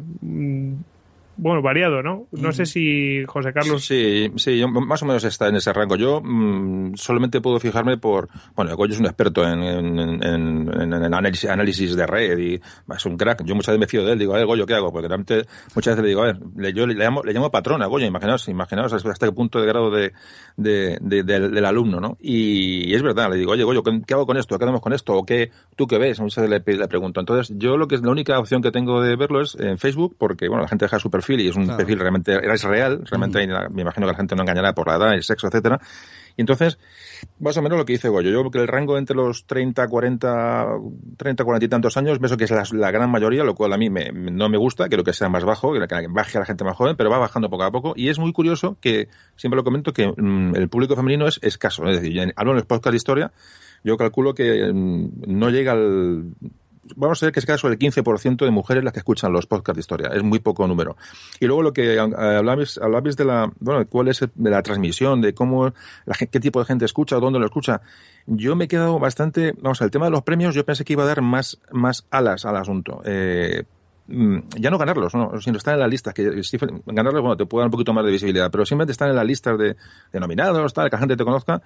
mm, 1.36 1.42
bueno, 1.42 1.62
variado, 1.62 2.02
¿no? 2.02 2.26
No 2.32 2.52
sé 2.52 2.66
si 2.66 3.24
José 3.26 3.52
Carlos... 3.52 3.84
Sí, 3.84 4.30
sí, 4.36 4.58
yo- 4.58 4.68
más 4.68 5.02
o 5.02 5.06
menos 5.06 5.24
está 5.24 5.48
en 5.48 5.56
ese 5.56 5.72
rango. 5.72 5.96
Yo 5.96 6.20
mm, 6.22 6.94
solamente 6.94 7.40
puedo 7.40 7.58
fijarme 7.60 7.96
por. 7.98 8.28
Bueno, 8.54 8.74
Goyo 8.76 8.94
es 8.94 9.00
un 9.00 9.06
experto 9.06 9.44
en, 9.46 9.62
en, 9.62 10.22
en- 10.22 11.04
análisis, 11.14 11.48
análisis 11.48 11.94
de 11.94 12.06
red 12.06 12.38
y 12.38 12.54
es 12.94 13.06
un 13.06 13.16
crack. 13.16 13.44
Yo 13.44 13.54
muchas 13.54 13.72
veces 13.74 13.80
me 13.80 13.86
fío 13.86 14.04
de 14.04 14.12
él. 14.12 14.18
Digo, 14.18 14.34
a 14.34 14.38
ver, 14.38 14.46
Goyo, 14.46 14.66
¿qué 14.66 14.74
hago? 14.74 14.92
Porque 14.92 15.08
realmente 15.08 15.46
muchas 15.74 15.92
veces 15.94 16.02
le 16.02 16.08
digo, 16.08 16.22
a 16.22 16.26
ver, 16.26 16.38
le- 16.56 16.72
yo 16.72 16.86
le, 16.86 16.94
llamo, 16.94 17.22
le 17.22 17.32
llamo 17.32 17.50
patrón 17.50 17.82
a 17.82 17.86
Goyo. 17.86 18.06
Imaginaos, 18.06 18.48
imaginaos 18.48 18.92
hasta 18.92 19.26
qué 19.26 19.32
punto 19.32 19.60
de 19.60 19.66
grado 19.66 19.90
de, 19.90 20.12
de- 20.56 20.98
de- 21.00 21.22
del, 21.22 21.52
del 21.52 21.64
alumno, 21.64 22.00
¿no? 22.00 22.16
Y, 22.20 22.94
es 22.94 23.02
verdad, 23.02 23.30
le 23.30 23.36
digo, 23.36 23.52
oye, 23.52 23.64
Goyo, 23.64 23.82
¿qué, 23.82 24.00
qué 24.06 24.14
hago 24.14 24.26
con 24.26 24.36
esto? 24.36 24.58
¿Qué 24.58 24.64
hacemos 24.64 24.80
con 24.80 24.92
esto? 24.92 25.14
¿O 25.14 25.24
qué? 25.26 25.50
¿Tú 25.76 25.86
qué 25.86 25.98
ves? 25.98 26.18
Muchas 26.20 26.48
veces 26.48 26.62
le, 26.66 26.76
le 26.76 26.88
pregunto. 26.88 27.20
Entonces, 27.20 27.54
yo 27.58 27.76
lo 27.76 27.88
que 27.88 27.94
es 27.96 28.02
la 28.02 28.10
única 28.10 28.38
opción 28.38 28.62
que 28.62 28.70
tengo 28.70 29.00
de 29.02 29.16
verlo 29.16 29.42
es 29.42 29.54
en 29.58 29.78
Facebook, 29.78 30.16
porque, 30.18 30.48
bueno, 30.48 30.62
la 30.62 30.68
gente 30.68 30.84
deja 30.86 30.98
su 30.98 31.10
perfil 31.10 31.25
y 31.34 31.48
es 31.48 31.56
un 31.56 31.64
Claro. 31.64 31.78
perfil 31.78 31.98
realmente 31.98 32.38
es 32.52 32.62
real, 32.64 33.02
realmente 33.04 33.46
me 33.70 33.82
imagino 33.82 34.06
que 34.06 34.12
la 34.12 34.16
gente 34.16 34.34
no 34.36 34.42
engañará 34.42 34.72
por 34.74 34.86
la 34.88 34.96
edad, 34.96 35.14
el 35.14 35.22
sexo, 35.22 35.46
etcétera. 35.48 35.80
Y 36.38 36.42
entonces, 36.42 36.78
más 37.40 37.56
o 37.56 37.62
menos 37.62 37.78
lo 37.78 37.86
que 37.86 37.94
dice 37.94 38.10
Goyo, 38.10 38.28
yo 38.30 38.40
creo 38.40 38.50
que 38.50 38.58
el 38.60 38.68
rango 38.68 38.98
entre 38.98 39.16
los 39.16 39.46
30, 39.46 39.88
40, 39.88 40.66
30, 41.16 41.44
40 41.44 41.64
y 41.64 41.68
tantos 41.68 41.96
años, 41.96 42.18
pienso 42.18 42.36
que 42.36 42.44
es 42.44 42.50
la, 42.50 42.62
la 42.72 42.90
gran 42.90 43.10
mayoría, 43.10 43.42
lo 43.42 43.54
cual 43.54 43.72
a 43.72 43.78
mí 43.78 43.88
me- 43.88 44.12
no 44.12 44.50
me 44.50 44.58
gusta, 44.58 44.88
quiero 44.88 45.02
que 45.02 45.14
sea 45.14 45.30
más 45.30 45.44
bajo, 45.44 45.72
que 45.72 45.80
que 45.86 46.06
baje 46.10 46.36
a 46.36 46.40
la 46.40 46.46
gente 46.46 46.62
más 46.62 46.76
joven, 46.76 46.94
pero 46.94 47.08
va 47.08 47.16
bajando 47.18 47.48
poco 47.48 47.62
a 47.64 47.70
poco. 47.72 47.94
Y 47.96 48.10
es 48.10 48.18
muy 48.18 48.32
curioso 48.34 48.76
que, 48.82 49.08
siempre 49.36 49.56
lo 49.56 49.64
comento, 49.64 49.94
que 49.94 50.08
mm, 50.14 50.56
el 50.56 50.68
público 50.68 50.94
femenino 50.94 51.26
es 51.26 51.38
escaso. 51.42 51.86
Es 51.88 52.02
decir, 52.02 52.34
hablo 52.36 52.52
en 52.52 52.56
los 52.56 52.66
podcasts 52.66 52.92
de 52.92 52.96
historia, 52.98 53.32
yo 53.82 53.96
calculo 53.96 54.34
que 54.34 54.70
mm, 54.72 55.08
no 55.28 55.48
llega 55.48 55.72
al 55.72 56.34
vamos 56.94 57.22
a 57.22 57.26
ver 57.26 57.32
que 57.32 57.40
es 57.40 57.46
caso 57.46 57.68
del 57.68 57.78
15% 57.78 58.44
de 58.44 58.50
mujeres 58.50 58.84
las 58.84 58.92
que 58.92 59.00
escuchan 59.00 59.32
los 59.32 59.46
podcasts 59.46 59.76
de 59.76 59.80
historia. 59.80 60.08
Es 60.14 60.22
muy 60.22 60.38
poco 60.38 60.66
número. 60.66 60.96
Y 61.40 61.46
luego 61.46 61.62
lo 61.62 61.72
que 61.72 61.94
eh, 61.94 61.98
hablabais, 61.98 62.78
hablabais 62.78 63.16
de 63.16 63.24
la, 63.24 63.50
bueno, 63.60 63.86
cuál 63.88 64.08
es 64.08 64.22
el- 64.22 64.30
de 64.34 64.50
la 64.50 64.62
transmisión, 64.62 65.20
de 65.20 65.34
cómo, 65.34 65.72
la, 66.04 66.14
qué 66.14 66.40
tipo 66.40 66.60
de 66.60 66.66
gente 66.66 66.84
escucha, 66.84 67.16
dónde 67.16 67.38
lo 67.38 67.46
escucha. 67.46 67.80
Yo 68.26 68.54
me 68.56 68.64
he 68.64 68.68
quedado 68.68 68.98
bastante, 68.98 69.54
vamos, 69.60 69.80
el 69.80 69.90
tema 69.90 70.04
de 70.06 70.10
los 70.12 70.22
premios, 70.22 70.54
yo 70.54 70.64
pensé 70.64 70.84
que 70.84 70.92
iba 70.92 71.02
a 71.02 71.06
dar 71.06 71.22
más, 71.22 71.58
más 71.72 72.06
alas 72.10 72.44
al 72.44 72.56
asunto. 72.56 73.00
Eh, 73.04 73.64
mm, 74.08 74.38
ya 74.58 74.70
no 74.70 74.78
ganarlos, 74.78 75.14
¿no? 75.14 75.40
sino 75.40 75.56
estar 75.58 75.74
en 75.74 75.80
las 75.80 75.90
listas, 75.90 76.12
que 76.14 76.42
sí, 76.42 76.58
ganarlos, 76.86 77.22
bueno, 77.22 77.36
te 77.36 77.46
puede 77.46 77.62
dar 77.62 77.66
un 77.68 77.72
poquito 77.72 77.92
más 77.92 78.04
de 78.04 78.10
visibilidad, 78.12 78.50
pero 78.50 78.64
simplemente 78.66 78.92
estar 78.92 79.08
en 79.08 79.16
las 79.16 79.24
listas 79.26 79.58
de, 79.58 79.76
de 80.12 80.20
nominados, 80.20 80.72
tal, 80.74 80.90
que 80.90 80.96
la 80.96 81.00
gente 81.00 81.16
te 81.16 81.24
conozca, 81.24 81.62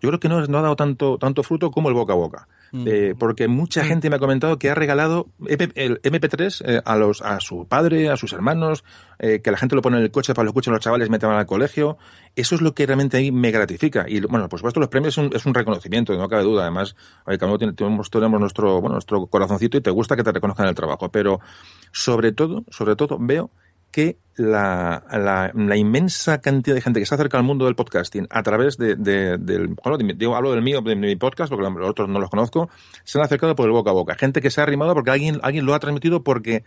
yo 0.00 0.08
creo 0.08 0.18
que 0.20 0.28
no, 0.28 0.44
no 0.46 0.58
ha 0.58 0.62
dado 0.62 0.76
tanto, 0.76 1.16
tanto 1.18 1.42
fruto 1.42 1.70
como 1.70 1.88
el 1.88 1.94
boca 1.94 2.12
a 2.12 2.16
boca. 2.16 2.48
Eh, 2.74 3.14
porque 3.18 3.48
mucha 3.48 3.84
gente 3.84 4.08
me 4.08 4.16
ha 4.16 4.18
comentado 4.18 4.58
que 4.58 4.70
ha 4.70 4.74
regalado 4.74 5.26
el 5.46 6.00
MP3 6.00 6.62
eh, 6.66 6.80
a 6.84 6.96
los 6.96 7.20
a 7.20 7.38
su 7.40 7.66
padre, 7.66 8.08
a 8.08 8.16
sus 8.16 8.32
hermanos, 8.32 8.82
eh, 9.18 9.40
que 9.42 9.50
la 9.50 9.58
gente 9.58 9.74
lo 9.76 9.82
pone 9.82 9.98
en 9.98 10.04
el 10.04 10.10
coche 10.10 10.32
para 10.32 10.42
que 10.42 10.46
lo 10.46 10.50
escuchen 10.52 10.72
los 10.72 10.80
chavales 10.80 11.08
van 11.10 11.22
al 11.24 11.44
colegio. 11.46 11.98
Eso 12.34 12.54
es 12.54 12.62
lo 12.62 12.74
que 12.74 12.86
realmente 12.86 13.18
ahí 13.18 13.30
me 13.30 13.50
gratifica. 13.50 14.06
Y 14.08 14.20
bueno, 14.20 14.48
por 14.48 14.58
supuesto, 14.58 14.80
los 14.80 14.88
premios 14.88 15.12
es 15.14 15.18
un, 15.18 15.30
es 15.36 15.44
un 15.44 15.52
reconocimiento, 15.52 16.16
no 16.16 16.28
cabe 16.28 16.44
duda. 16.44 16.62
Además, 16.62 16.96
cada 17.26 17.46
uno 17.48 17.58
tiene- 17.58 17.74
tenemos, 17.74 18.08
tenemos 18.10 18.40
nuestro, 18.40 18.80
bueno, 18.80 18.94
nuestro 18.94 19.26
corazoncito 19.26 19.76
y 19.76 19.82
te 19.82 19.90
gusta 19.90 20.16
que 20.16 20.22
te 20.24 20.32
reconozcan 20.32 20.66
el 20.66 20.74
trabajo. 20.74 21.10
Pero 21.10 21.40
sobre 21.92 22.32
todo, 22.32 22.64
sobre 22.70 22.96
todo, 22.96 23.18
veo 23.20 23.50
que 23.92 24.18
la, 24.34 25.04
la, 25.12 25.52
la 25.54 25.76
inmensa 25.76 26.40
cantidad 26.40 26.74
de 26.74 26.80
gente 26.80 26.98
que 26.98 27.06
se 27.06 27.14
acerca 27.14 27.36
al 27.36 27.44
mundo 27.44 27.66
del 27.66 27.76
podcasting 27.76 28.26
a 28.30 28.42
través 28.42 28.78
de, 28.78 28.96
de- 28.96 29.36
del, 29.38 29.68
bueno, 29.68 29.98
digo, 29.98 30.34
hablo 30.34 30.50
del 30.52 30.62
mío, 30.62 30.80
de 30.80 30.96
mi 30.96 31.14
podcast, 31.16 31.50
porque 31.52 31.68
los 31.68 31.88
otros 31.90 32.08
no 32.08 32.18
los 32.18 32.30
conozco, 32.30 32.70
se 33.04 33.18
han 33.18 33.24
acercado 33.24 33.54
por 33.54 33.66
el 33.66 33.72
boca 33.72 33.90
a 33.90 33.92
boca. 33.94 34.14
Gente 34.16 34.40
que 34.40 34.50
se 34.50 34.60
ha 34.60 34.64
arrimado 34.64 34.94
porque 34.94 35.10
alguien, 35.10 35.38
alguien 35.42 35.66
lo 35.66 35.74
ha 35.74 35.78
transmitido 35.80 36.24
porque 36.24 36.64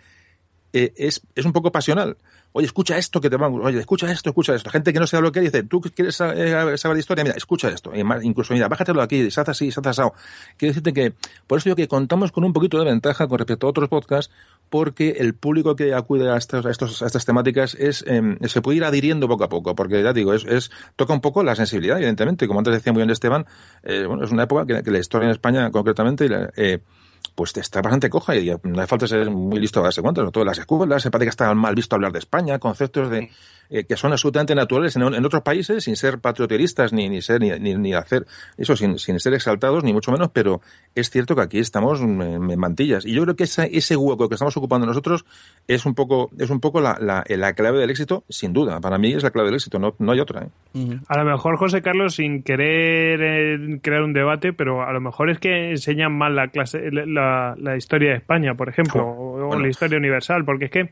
eh, 0.73 0.93
es, 0.95 1.21
es 1.33 1.45
un 1.45 1.53
poco 1.53 1.71
pasional. 1.71 2.17
Oye, 2.57 2.67
escucha 2.67 2.97
esto 2.97 3.19
que 3.19 3.29
te 3.29 3.35
va, 3.35 3.49
oye, 3.49 3.79
escucha 3.79 4.09
esto, 4.09 4.29
escucha 4.29 4.55
esto. 4.55 4.69
Gente 4.69 4.93
que 4.93 4.99
no 4.99 5.07
sabe 5.07 5.23
lo 5.23 5.31
que 5.33 5.41
dice, 5.41 5.63
tú 5.63 5.81
quieres 5.81 6.15
saber, 6.15 6.77
saber 6.77 6.95
de 6.95 6.99
historia, 7.01 7.23
mira, 7.25 7.35
escucha 7.35 7.67
esto. 7.67 7.91
Incluso, 8.21 8.53
mira, 8.53 8.69
bájatelo 8.69 9.01
aquí, 9.01 9.29
se 9.29 9.41
hace 9.41 9.51
así, 9.51 9.71
se 9.71 9.79
hace 9.81 9.89
asado. 9.89 10.13
Quiero 10.55 10.69
decirte 10.71 10.93
que, 10.93 11.13
por 11.47 11.57
eso 11.57 11.65
digo 11.65 11.75
que 11.75 11.89
contamos 11.89 12.31
con 12.31 12.45
un 12.45 12.53
poquito 12.53 12.79
de 12.79 12.85
ventaja 12.85 13.27
con 13.27 13.39
respecto 13.39 13.67
a 13.67 13.71
otros 13.71 13.89
podcasts, 13.89 14.33
porque 14.69 15.17
el 15.19 15.33
público 15.33 15.75
que 15.75 15.93
acude 15.93 16.29
a, 16.29 16.37
estos, 16.37 16.65
a, 16.65 16.71
estos, 16.71 17.01
a 17.01 17.05
estas 17.05 17.25
temáticas 17.25 17.75
es, 17.75 18.03
eh, 18.07 18.37
se 18.47 18.61
puede 18.61 18.77
ir 18.77 18.83
adhiriendo 18.83 19.27
poco 19.27 19.43
a 19.43 19.49
poco, 19.49 19.75
porque 19.75 20.03
ya 20.03 20.13
digo, 20.13 20.33
es, 20.33 20.45
es 20.45 20.71
toca 20.95 21.13
un 21.13 21.21
poco 21.21 21.43
la 21.43 21.55
sensibilidad, 21.55 21.97
evidentemente. 21.97 22.47
Como 22.47 22.59
antes 22.59 22.73
decía 22.73 22.93
muy 22.93 23.01
bien 23.01 23.09
Esteban, 23.09 23.45
eh, 23.83 24.05
bueno, 24.07 24.23
es 24.23 24.31
una 24.31 24.43
época 24.43 24.65
que, 24.65 24.83
que 24.83 24.91
la 24.91 24.99
historia 24.99 25.25
en 25.25 25.31
España, 25.31 25.71
concretamente, 25.71 26.27
eh, 26.57 26.79
pues 27.27 27.55
está 27.57 27.81
bastante 27.81 28.09
coja 28.09 28.35
y 28.35 28.51
no 28.63 28.79
hace 28.79 28.87
falta 28.87 29.07
ser 29.07 29.29
muy 29.29 29.59
listo 29.59 29.79
a 29.79 29.83
darse 29.83 30.01
cuenta. 30.01 30.21
Sobre 30.21 30.31
todo 30.31 30.43
en 30.43 30.47
las 30.47 30.57
escuelas, 30.57 31.03
se 31.03 31.11
parece 31.11 31.25
que 31.25 31.29
está 31.29 31.53
mal 31.53 31.75
visto 31.75 31.95
hablar 31.95 32.11
de 32.11 32.19
España, 32.19 32.59
conceptos 32.59 33.09
de 33.09 33.29
eh, 33.69 33.85
que 33.85 33.97
son 33.97 34.11
absolutamente 34.11 34.53
naturales 34.53 34.95
en, 34.95 35.01
en, 35.01 35.25
otros 35.25 35.41
países, 35.41 35.85
sin 35.85 35.95
ser 35.95 36.19
patrioteristas 36.19 36.93
ni, 36.93 37.09
ni 37.09 37.21
ser 37.23 37.41
ni, 37.41 37.73
ni, 37.73 37.93
hacer 37.93 38.27
eso, 38.57 38.75
sin, 38.75 38.99
sin, 38.99 39.19
ser 39.19 39.33
exaltados, 39.33 39.83
ni 39.83 39.91
mucho 39.91 40.11
menos, 40.11 40.29
pero 40.31 40.61
es 40.93 41.09
cierto 41.09 41.35
que 41.35 41.41
aquí 41.41 41.59
estamos 41.59 41.99
en, 41.99 42.59
mantillas. 42.59 43.05
Y 43.05 43.13
yo 43.13 43.23
creo 43.23 43.35
que 43.35 43.45
esa, 43.45 43.65
ese 43.65 43.95
hueco 43.95 44.29
que 44.29 44.35
estamos 44.35 44.55
ocupando 44.55 44.85
nosotros 44.85 45.25
es 45.67 45.85
un 45.87 45.95
poco, 45.95 46.29
es 46.37 46.51
un 46.51 46.59
poco 46.59 46.79
la, 46.79 46.97
la, 46.99 47.23
la 47.27 47.53
clave 47.53 47.79
del 47.79 47.89
éxito, 47.89 48.23
sin 48.29 48.53
duda. 48.53 48.79
Para 48.81 48.99
mí 48.99 49.13
es 49.13 49.23
la 49.23 49.31
clave 49.31 49.47
del 49.47 49.55
éxito, 49.55 49.79
no, 49.79 49.95
no 49.97 50.11
hay 50.11 50.19
otra. 50.19 50.43
¿eh? 50.43 50.99
A 51.07 51.17
lo 51.17 51.25
mejor, 51.25 51.57
José 51.57 51.81
Carlos, 51.81 52.15
sin 52.15 52.43
querer 52.43 53.19
eh, 53.21 53.79
crear 53.81 54.03
un 54.03 54.13
debate, 54.13 54.53
pero 54.53 54.83
a 54.83 54.93
lo 54.93 55.01
mejor 55.01 55.31
es 55.31 55.39
que 55.39 55.71
enseñan 55.71 56.15
mal 56.15 56.35
la 56.35 56.49
clase, 56.49 56.91
la, 56.91 57.14
la 57.15 57.75
historia 57.75 58.11
de 58.11 58.17
España, 58.17 58.53
por 58.55 58.69
ejemplo, 58.69 59.05
oh, 59.05 59.43
o, 59.43 59.47
bueno. 59.47 59.61
la 59.61 59.69
historia 59.69 59.97
universal, 59.97 60.45
porque 60.45 60.65
es 60.65 60.71
que 60.71 60.89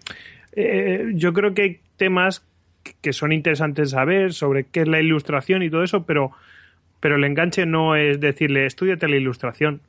eh, 0.55 1.11
yo 1.13 1.33
creo 1.33 1.53
que 1.53 1.61
hay 1.61 1.79
temas 1.97 2.45
que 3.01 3.13
son 3.13 3.31
interesantes 3.31 3.91
saber 3.91 4.33
sobre 4.33 4.65
qué 4.65 4.81
es 4.81 4.87
la 4.87 4.99
ilustración 4.99 5.63
y 5.63 5.69
todo 5.69 5.83
eso, 5.83 6.05
pero, 6.05 6.31
pero 6.99 7.15
el 7.15 7.23
enganche 7.23 7.65
no 7.65 7.95
es 7.95 8.19
decirle, 8.19 8.65
estudiate 8.65 9.07
la 9.07 9.15
ilustración. 9.15 9.81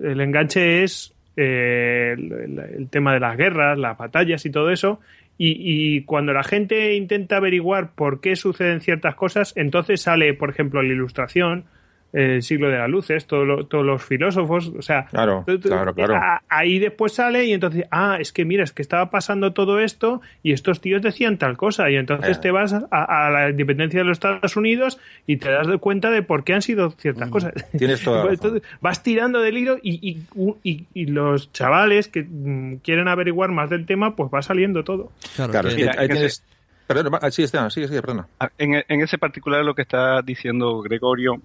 El 0.00 0.20
enganche 0.20 0.82
es 0.82 1.14
eh, 1.36 2.14
el, 2.16 2.58
el, 2.58 2.88
tema 2.88 3.14
de 3.14 3.20
las 3.20 3.36
guerras, 3.36 3.78
las 3.78 3.96
batallas 3.96 4.44
y 4.44 4.50
todo 4.50 4.70
eso. 4.70 5.00
Y, 5.38 5.56
y, 5.58 6.02
cuando 6.02 6.32
la 6.32 6.42
gente 6.42 6.94
intenta 6.94 7.36
averiguar 7.36 7.92
por 7.94 8.20
qué 8.20 8.36
suceden 8.36 8.80
ciertas 8.80 9.14
cosas, 9.14 9.52
entonces 9.56 10.00
sale, 10.00 10.32
por 10.32 10.48
ejemplo, 10.48 10.82
la 10.82 10.88
ilustración, 10.88 11.64
el 12.12 12.42
siglo 12.42 12.70
de 12.70 12.78
la 12.78 12.88
luz, 12.88 13.08
todos 13.26 13.84
los 13.84 14.02
filósofos, 14.02 14.72
o 14.76 14.82
sea, 14.82 15.06
claro, 15.06 15.44
claro, 15.62 15.94
claro. 15.94 16.40
ahí 16.48 16.78
después 16.78 17.12
sale 17.12 17.44
y 17.44 17.52
entonces, 17.52 17.84
ah, 17.90 18.16
es 18.18 18.32
que 18.32 18.44
mira, 18.44 18.64
es 18.64 18.72
que 18.72 18.82
estaba 18.82 19.10
pasando 19.10 19.52
todo 19.52 19.80
esto 19.80 20.22
y 20.42 20.52
estos 20.52 20.80
tíos 20.80 21.02
decían 21.02 21.36
tal 21.38 21.56
cosa 21.56 21.90
y 21.90 21.96
entonces 21.96 22.40
te 22.40 22.50
vas 22.50 22.72
a, 22.72 23.30
la 23.30 23.50
independencia 23.50 24.00
de 24.00 24.04
los 24.04 24.16
Estados 24.16 24.56
Unidos 24.56 24.98
y 25.26 25.36
te 25.36 25.50
das 25.50 25.66
cuenta 25.80 26.10
de 26.10 26.22
por 26.22 26.44
qué 26.44 26.54
han 26.54 26.62
sido 26.62 26.90
ciertas 26.92 27.28
cosas. 27.28 27.52
Tienes 27.76 28.02
toda 28.02 28.26
vas 28.80 29.02
tirando 29.02 29.40
del 29.40 29.58
hilo 29.58 29.78
y, 29.82 30.22
y, 30.64 30.86
y, 30.94 31.06
los 31.06 31.52
chavales 31.52 32.08
que 32.08 32.22
mm, 32.22 32.76
quieren 32.76 33.08
averiguar 33.08 33.50
más 33.50 33.70
del 33.70 33.86
tema, 33.86 34.16
pues 34.16 34.30
va 34.32 34.42
saliendo 34.42 34.84
todo. 34.84 35.12
Claro, 35.34 35.68
ahí 35.68 36.08
tienes... 36.08 36.42
Perdón, 36.86 37.18
sí, 37.32 37.42
Esteban, 37.42 37.70
sigue, 37.70 37.88
sigue, 37.88 38.00
perdona. 38.00 38.28
Ah, 38.38 38.48
en, 38.58 38.84
en 38.86 39.00
ese 39.02 39.18
particular 39.18 39.64
lo 39.64 39.74
que 39.74 39.82
está 39.82 40.22
diciendo 40.22 40.80
Gregorio 40.82 41.42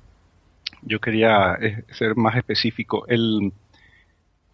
yo 0.84 1.00
quería 1.00 1.58
eh, 1.62 1.84
ser 1.92 2.16
más 2.16 2.36
específico. 2.36 3.06
El, 3.08 3.52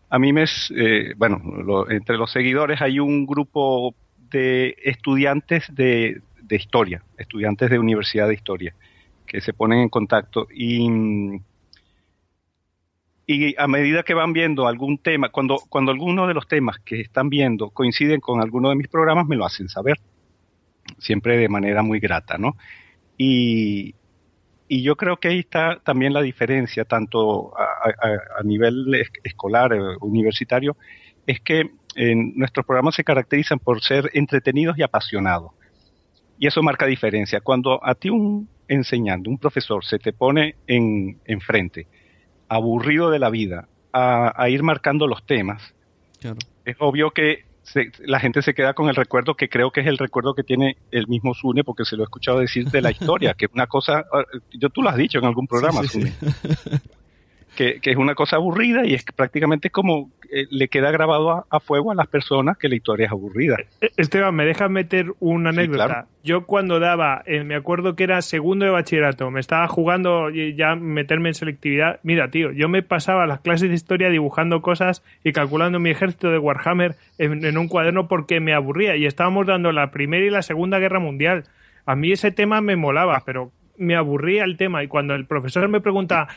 a 0.10 0.20
mí 0.20 0.34
me 0.34 0.44
es, 0.44 0.72
eh, 0.76 1.13
bueno, 1.18 1.86
entre 1.90 2.18
los 2.18 2.32
seguidores 2.32 2.82
hay 2.82 3.00
un 3.00 3.26
grupo 3.26 3.96
de 4.30 4.76
estudiantes 4.84 5.66
de, 5.74 6.22
de, 6.42 6.56
historia, 6.56 7.04
estudiantes 7.18 7.70
de 7.70 7.80
universidad 7.80 8.28
de 8.28 8.34
historia, 8.34 8.74
que 9.26 9.42
se 9.42 9.54
ponen 9.54 9.80
en 9.80 9.90
contacto 9.90 10.48
y, 10.54 10.88
y 13.26 13.56
a 13.58 13.68
medida 13.68 14.04
que 14.04 14.13
van 14.13 14.34
viendo 14.34 14.68
algún 14.68 14.98
tema, 14.98 15.30
cuando, 15.30 15.58
cuando 15.70 15.92
alguno 15.92 16.28
de 16.28 16.34
los 16.34 16.48
temas 16.48 16.78
que 16.80 17.02
están 17.02 17.30
viendo 17.30 17.70
coinciden 17.70 18.22
con 18.22 18.42
alguno 18.42 18.70
de 18.70 18.76
mis 18.76 18.88
programas, 18.88 19.28
me 19.28 19.36
lo 19.36 19.46
hacen 19.46 19.68
saber, 19.70 20.00
siempre 20.98 21.38
de 21.38 21.50
manera 21.50 21.84
muy 21.84 22.00
grata, 22.00 22.38
¿no? 22.38 22.56
Y, 23.18 23.96
y 24.67 24.84
yo 24.84 24.95
creo 24.95 25.17
que 25.17 25.30
ahí 25.30 25.39
está 25.39 25.80
también 25.84 26.13
la 26.13 26.21
diferencia, 26.21 26.86
tanto 26.86 27.53
a, 27.58 28.43
nivel 28.43 28.93
escolar, 29.23 29.73
eh, 29.73 29.80
universitario, 30.01 30.75
es 31.25 31.39
que 31.41 31.71
en 31.95 32.38
nuestros 32.38 32.65
programas 32.65 32.95
se 32.95 33.03
caracterizan 33.03 33.60
por 33.60 33.82
ser 33.82 34.10
entretenidos 34.13 34.77
y 34.77 34.84
apasionados. 34.84 35.51
Y 36.38 36.47
eso 36.47 36.62
marca 36.62 36.86
diferencia. 36.86 37.41
Cuando 37.41 37.84
a 37.84 37.95
ti 37.95 38.10
un 38.10 38.49
enseñando, 38.67 39.30
un 39.30 39.38
profesor, 39.38 39.84
se 39.86 39.97
te 39.97 40.13
pone 40.13 40.56
en, 40.67 41.19
enfrente, 41.25 41.88
aburrido 42.49 43.10
de 43.10 43.19
la 43.19 43.30
vida, 43.30 43.67
a, 43.93 44.47
ir 44.49 44.62
marcando 44.62 45.08
los 45.08 45.25
temas, 45.25 45.73
es 46.65 46.75
obvio 46.80 47.12
que 47.12 47.45
la 47.99 48.19
gente 48.19 48.41
se 48.41 48.53
queda 48.53 48.73
con 48.73 48.89
el 48.89 48.95
recuerdo 48.95 49.36
que 49.36 49.49
creo 49.49 49.71
que 49.71 49.82
es 49.82 49.88
el 49.88 49.97
recuerdo 49.97 50.34
que 50.34 50.43
tiene 50.43 50.77
el 50.91 51.08
mismo 51.08 51.34
Sune, 51.34 51.63
porque 51.63 51.86
se 51.86 51.95
lo 51.95 52.03
he 52.03 52.06
escuchado 52.06 52.39
decir 52.39 52.69
de 52.69 52.82
la 52.82 52.91
historia, 52.99 53.34
que 53.34 53.45
es 53.45 53.51
una 53.53 53.67
cosa, 53.67 54.06
ah, 54.12 54.23
yo 54.53 54.69
tú 54.69 54.82
lo 54.82 54.89
has 54.89 54.97
dicho 54.97 55.19
en 55.19 55.25
algún 55.25 55.47
programa, 55.47 55.84
Sune. 55.84 56.13
que, 57.58 57.80
es 57.91 57.98
una 57.98 58.13
cosa 58.13 58.36
aburrida 58.36 58.86
y 58.86 58.93
es 58.93 59.04
que 59.04 59.12
prácticamente 59.12 59.72
como 59.72 60.12
eh, 60.32 60.46
le 60.52 60.67
queda 60.67 60.91
grabado 60.91 61.46
a, 61.50 61.60
fuego 61.60 61.91
a 61.91 61.96
las 61.96 62.08
personas 62.08 62.58
que 62.58 62.70
la 62.70 62.76
historia 62.76 63.08
es 63.08 63.12
aburrida. 63.12 63.58
Eh, 63.82 63.89
Esteban, 63.98 64.36
¿me 64.36 64.46
dejas 64.46 64.70
meter 64.70 65.08
una 65.20 65.50
anécdota? 65.50 66.06
Yo 66.24 66.46
cuando 66.46 66.80
daba, 66.80 67.24
eh, 67.26 67.43
me 67.43 67.56
acuerdo 67.56 67.96
que 67.96 68.04
era 68.04 68.22
segundo 68.22 68.65
de 68.65 68.72
bachillerato, 68.72 69.32
me 69.32 69.39
estaba 69.39 69.67
jugando 69.67 70.30
ya 70.30 70.76
meterme 70.76 71.30
en 71.30 71.36
selectividad. 71.36 72.00
Mira, 72.04 72.30
tío, 72.30 72.52
yo 72.52 72.70
me 72.70 72.84
pasaba 72.84 73.26
las 73.26 73.39
clases 73.39 73.70
de 73.70 73.76
historia 73.76 74.10
dibujando 74.10 74.62
cosas 74.62 75.04
y 75.24 75.32
calculando 75.32 75.80
mi 75.80 75.89
ejército 75.89 76.30
de 76.30 76.38
Warhammer 76.38 76.96
en, 77.17 77.43
en 77.43 77.58
un 77.58 77.67
cuaderno 77.67 78.08
porque 78.08 78.39
me 78.39 78.54
aburría 78.54 78.96
y 78.96 79.06
estábamos 79.06 79.48
dando 79.48 79.72
la 79.72 79.89
Primera 79.89 80.26
y 80.26 80.30
la 80.30 80.43
Segunda 80.43 80.78
Guerra 80.78 81.00
Mundial. 81.00 81.46
A 81.86 81.96
mí 81.96 82.12
ese 82.12 82.32
tema 82.32 82.62
me 82.62 82.76
molaba, 82.76 83.24
pero 83.26 83.52
me 83.78 83.96
aburría 83.96 84.43
el 84.43 84.58
tema 84.58 84.84
y 84.84 84.88
cuando 84.88 85.15
el 85.15 85.26
profesor 85.26 85.67
me 85.70 85.82
pregunta 85.82 86.28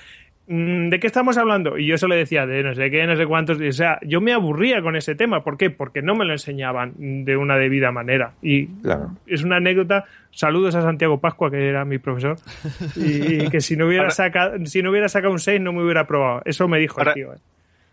¿de 0.51 0.99
qué 0.99 1.07
estamos 1.07 1.39
hablando? 1.39 1.79
Y 1.79 1.87
yo 1.87 1.97
se 1.97 2.09
lo 2.09 2.17
decía 2.17 2.45
de 2.45 2.65
no 2.65 2.75
sé 2.75 2.91
qué, 2.91 3.07
no 3.07 3.17
sé 3.17 3.25
cuántos. 3.27 3.61
O 3.61 3.73
sea, 3.73 4.01
yo 4.03 4.21
me 4.21 4.33
aburría 4.33 4.83
con 4.83 4.97
ese 4.97 5.15
tema. 5.15 5.45
¿Por 5.45 5.57
qué? 5.57 5.71
Porque 5.71 6.03
no 6.03 6.17
me 6.17 6.25
lo 6.25 6.33
enseñaban 6.33 7.25
de 7.25 7.37
una 7.37 7.57
debida 7.57 7.93
manera. 7.93 8.33
Y 8.43 8.69
es 9.27 9.45
una 9.45 9.57
anécdota. 9.57 10.07
Saludos 10.33 10.75
a 10.75 10.83
Santiago 10.83 11.21
Pascua, 11.21 11.51
que 11.51 11.69
era 11.69 11.85
mi 11.85 11.99
profesor. 11.99 12.37
Y, 12.97 13.49
que 13.51 13.61
si 13.61 13.77
no 13.77 13.87
hubiera 13.87 14.11
sacado, 14.11 14.67
si 14.67 14.83
no 14.83 14.91
hubiera 14.91 15.09
sacado 15.09 15.33
un 15.33 15.39
6, 15.39 15.61
no 15.61 15.73
me 15.73 15.85
hubiera 15.85 16.01
aprobado. 16.01 16.43
Eso 16.45 16.67
me 16.67 16.81
dijo 16.81 17.01
el 17.01 17.13
tío. 17.15 17.33
¿eh? 17.33 17.39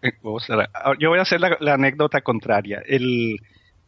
Eh, 0.01 0.13
yo 0.99 1.09
voy 1.09 1.19
a 1.19 1.21
hacer 1.21 1.39
la, 1.39 1.73
anécdota 1.73 2.21
contraria. 2.21 2.81
El, 2.87 3.37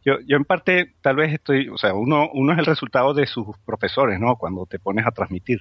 yo, 0.04 0.14
yo 0.26 0.36
en 0.36 0.44
parte, 0.44 0.92
tal 1.00 1.16
vez 1.16 1.32
estoy, 1.32 1.68
o 1.68 1.76
sea, 1.76 1.94
uno, 1.94 2.30
uno 2.32 2.52
es 2.52 2.58
el 2.60 2.66
resultado 2.66 3.14
de 3.14 3.26
sus 3.26 3.46
profesores, 3.66 4.20
¿no? 4.20 4.36
Cuando 4.36 4.64
te 4.66 4.78
pones 4.78 5.06
a 5.06 5.10
transmitir. 5.10 5.60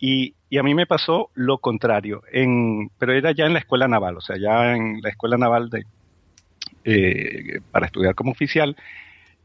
Y, 0.00 0.34
a 0.58 0.62
mí 0.62 0.74
me 0.74 0.86
pasó 0.86 1.30
lo 1.34 1.58
contrario, 1.58 2.22
pero 2.98 3.12
era 3.12 3.32
ya 3.32 3.44
en 3.44 3.52
la 3.52 3.60
escuela 3.60 3.86
naval, 3.86 4.16
o 4.16 4.20
sea, 4.20 4.36
ya 4.36 4.74
en 4.74 5.00
la 5.00 5.10
escuela 5.10 5.36
naval 5.36 5.68
de, 5.70 5.84
eh, 6.84 7.60
para 7.70 7.86
estudiar 7.86 8.14
como 8.14 8.32
oficial, 8.32 8.74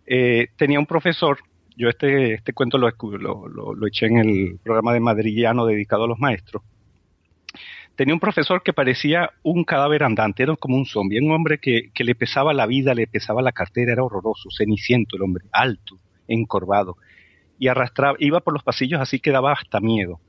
eh, 0.08 0.48
tenía 0.56 0.80
un 0.80 0.86
profesor, 0.86 1.40
yo 1.76 1.90
este, 1.90 2.36
este 2.36 2.54
cuento 2.54 2.78
lo, 2.78 2.90
lo, 3.20 3.76
lo, 3.76 3.88
eché 3.88 4.08
en 4.08 4.18
el 4.18 4.60
programa 4.64 4.94
de 4.94 5.02
Madrillano 5.02 5.66
dedicado 5.66 6.06
a 6.06 6.08
los 6.08 6.18
maestros, 6.18 6.64
tenía 7.96 8.14
un 8.14 8.20
profesor 8.20 8.64
que 8.64 8.74
parecía 8.74 9.32
un 9.44 9.64
cadáver 9.64 10.04
andante, 10.04 10.44
era 10.44 10.56
como 10.56 10.78
un 10.78 10.86
zombie, 10.86 11.20
un 11.20 11.32
hombre 11.32 11.60
que, 11.60 11.92
que, 11.94 12.04
le 12.04 12.16
pesaba 12.16 12.54
la 12.54 12.66
vida, 12.66 12.96
le 12.96 13.08
pesaba 13.08 13.42
la 13.42 13.52
cartera, 13.52 13.92
era 13.92 14.04
horroroso, 14.04 14.50
ceniciento 14.50 15.18
el 15.18 15.24
hombre, 15.24 15.46
alto, 15.52 16.00
encorvado, 16.28 16.98
y 17.60 17.68
arrastraba, 17.68 18.16
iba 18.20 18.40
por 18.40 18.54
los 18.54 18.64
pasillos 18.64 19.02
así 19.02 19.20
que 19.20 19.32
daba 19.32 19.54
hasta 19.54 19.80
miedo. 19.82 20.20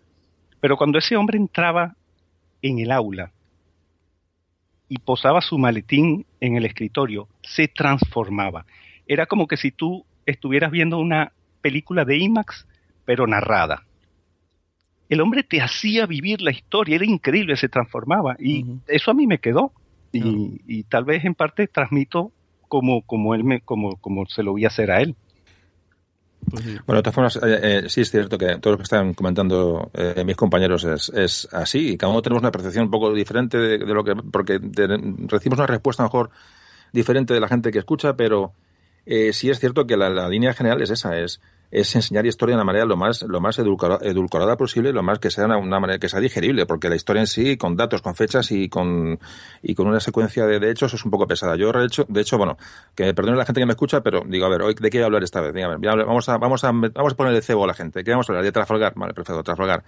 Pero 0.61 0.77
cuando 0.77 0.99
ese 0.99 1.17
hombre 1.17 1.39
entraba 1.39 1.95
en 2.63 2.79
el 2.79 2.91
aula 2.91 3.33
y 4.89 4.99
posaba 4.99 5.41
su 5.41 5.59
maletín 5.59 6.27
en 6.41 6.57
el 6.57 6.65
escritorio, 6.65 7.29
se 7.43 7.69
transformaba. 7.69 8.67
Era 9.07 9.27
como 9.27 9.47
que 9.47 9.57
si 9.57 9.71
tú 9.71 10.05
estuvieras 10.27 10.71
viendo 10.71 10.99
una 10.99 11.33
película 11.61 12.05
de 12.05 12.19
IMAX, 12.19 12.67
pero 13.05 13.27
narrada. 13.27 13.85
El 15.09 15.21
hombre 15.21 15.45
te 15.45 15.61
hacía 15.61 16.07
vivir 16.07 16.41
la 16.41 16.51
historia, 16.51 16.97
era 16.97 17.05
increíble, 17.05 17.57
se 17.57 17.69
transformaba. 17.69 18.37
Y 18.39 18.65
eso 18.89 19.11
a 19.11 19.15
mí 19.15 19.27
me 19.27 19.39
quedó. 19.39 19.73
Y, 20.13 20.85
tal 20.85 21.05
vez 21.05 21.25
en 21.25 21.35
parte 21.35 21.67
transmito 21.67 22.33
como, 22.69 23.03
como, 23.03 23.35
él 23.35 23.45
me, 23.45 23.61
como, 23.61 23.97
como 23.97 24.27
se 24.27 24.43
lo 24.43 24.53
voy 24.53 24.65
a 24.65 24.69
hacer 24.69 24.91
a 24.91 25.01
él. 25.01 25.15
Bueno, 26.53 26.99
de 26.99 27.03
todas 27.03 27.15
formas, 27.15 27.37
eh, 27.37 27.41
eh, 27.63 27.89
sí 27.89 28.03
es 28.03 28.11
cierto 28.11 28.39
que 28.39 28.59
todo 28.59 28.73
lo 28.73 28.77
que 28.77 28.85
están 28.85 29.15
comentando 29.15 29.91
eh, 29.95 30.23
mis 30.25 30.37
compañeros 30.37 30.85
es, 30.85 31.49
así 31.53 31.91
y 31.91 31.97
cada 31.97 32.13
uno 32.13 32.23
tenemos 32.23 32.43
una 32.43 32.53
percepción 32.53 32.85
un 32.85 32.91
poco 32.91 33.13
diferente 33.13 33.59
de, 33.59 33.79
lo 33.79 34.05
que, 34.05 34.15
porque 34.15 34.61
recibimos 34.61 35.59
una 35.59 35.67
respuesta 35.67 36.05
mejor 36.05 36.31
diferente 36.93 37.35
de 37.35 37.41
la 37.41 37.49
gente 37.49 37.73
que 37.73 37.81
escucha, 37.81 38.17
pero 38.17 38.53
sí 39.07 39.51
es 39.51 39.59
cierto 39.59 39.87
que 39.87 39.97
la, 39.97 40.09
la, 40.09 40.29
línea 40.29 40.53
general 40.53 40.81
es 40.83 40.91
esa, 40.91 41.19
es 41.19 41.41
es 41.71 41.95
enseñar 41.95 42.27
historia 42.27 42.55
de 42.55 42.57
una 42.57 42.65
manera 42.65 42.85
lo 42.85 42.97
más, 42.97 43.23
lo 43.23 43.41
más 43.41 43.59
edulcorada, 43.59 44.57
posible, 44.57 44.93
lo 44.93 45.03
más 45.03 45.19
que 45.19 45.31
sea 45.31 45.47
una, 45.47 45.81
manera 45.81 45.99
que 45.99 46.09
sea 46.09 46.21
digerible, 46.21 46.67
porque 46.67 46.89
la 46.89 46.97
historia 46.97 47.21
en 47.21 47.27
sí, 47.27 47.57
con 47.57 47.77
datos, 47.77 48.03
con 48.03 48.15
fechas 48.15 48.51
y 48.53 48.69
con, 48.69 49.19
y 49.63 49.75
con 49.75 49.87
una 49.87 50.01
secuencia 50.01 50.47
de, 50.47 50.71
hechos 50.71 50.95
es 50.95 51.05
un 51.05 51.11
poco 51.11 51.27
pesada. 51.27 51.57
Yo, 51.57 51.73
de 51.73 51.87
hecho, 51.87 52.05
de 52.09 52.21
hecho, 52.21 52.39
bueno, 52.39 52.57
que 52.95 53.05
me 53.05 53.15
perdone 53.15 53.37
la 53.37 53.45
gente 53.45 53.61
que 53.61 53.67
me 53.67 53.73
escucha, 53.73 54.03
pero 54.03 54.23
digo, 54.27 54.47
a 54.47 54.49
ver, 54.49 54.63
hoy, 54.63 54.75
¿de 54.75 54.91
qué 54.91 54.99
voy 54.99 55.03
a 55.03 55.07
hablar 55.07 55.23
esta 55.23 55.41
vez? 55.41 55.53
vamos 55.55 56.29
a, 56.29 56.39
vamos 56.39 56.65
a, 56.65 56.71
vamos 56.73 57.13
a 57.13 57.17
poner 57.17 57.35
el 57.35 57.43
cebo 57.43 57.65
a 57.65 57.67
la 57.67 57.75
gente. 57.75 58.05
¿Qué 58.05 58.11
vamos 58.11 58.29
a 58.29 58.33
hablar? 58.33 58.45
De 58.45 58.53
Trafalgar. 58.53 58.93
Vale, 58.97 59.15
perfecto, 59.15 59.43
Trafalgar. 59.43 59.83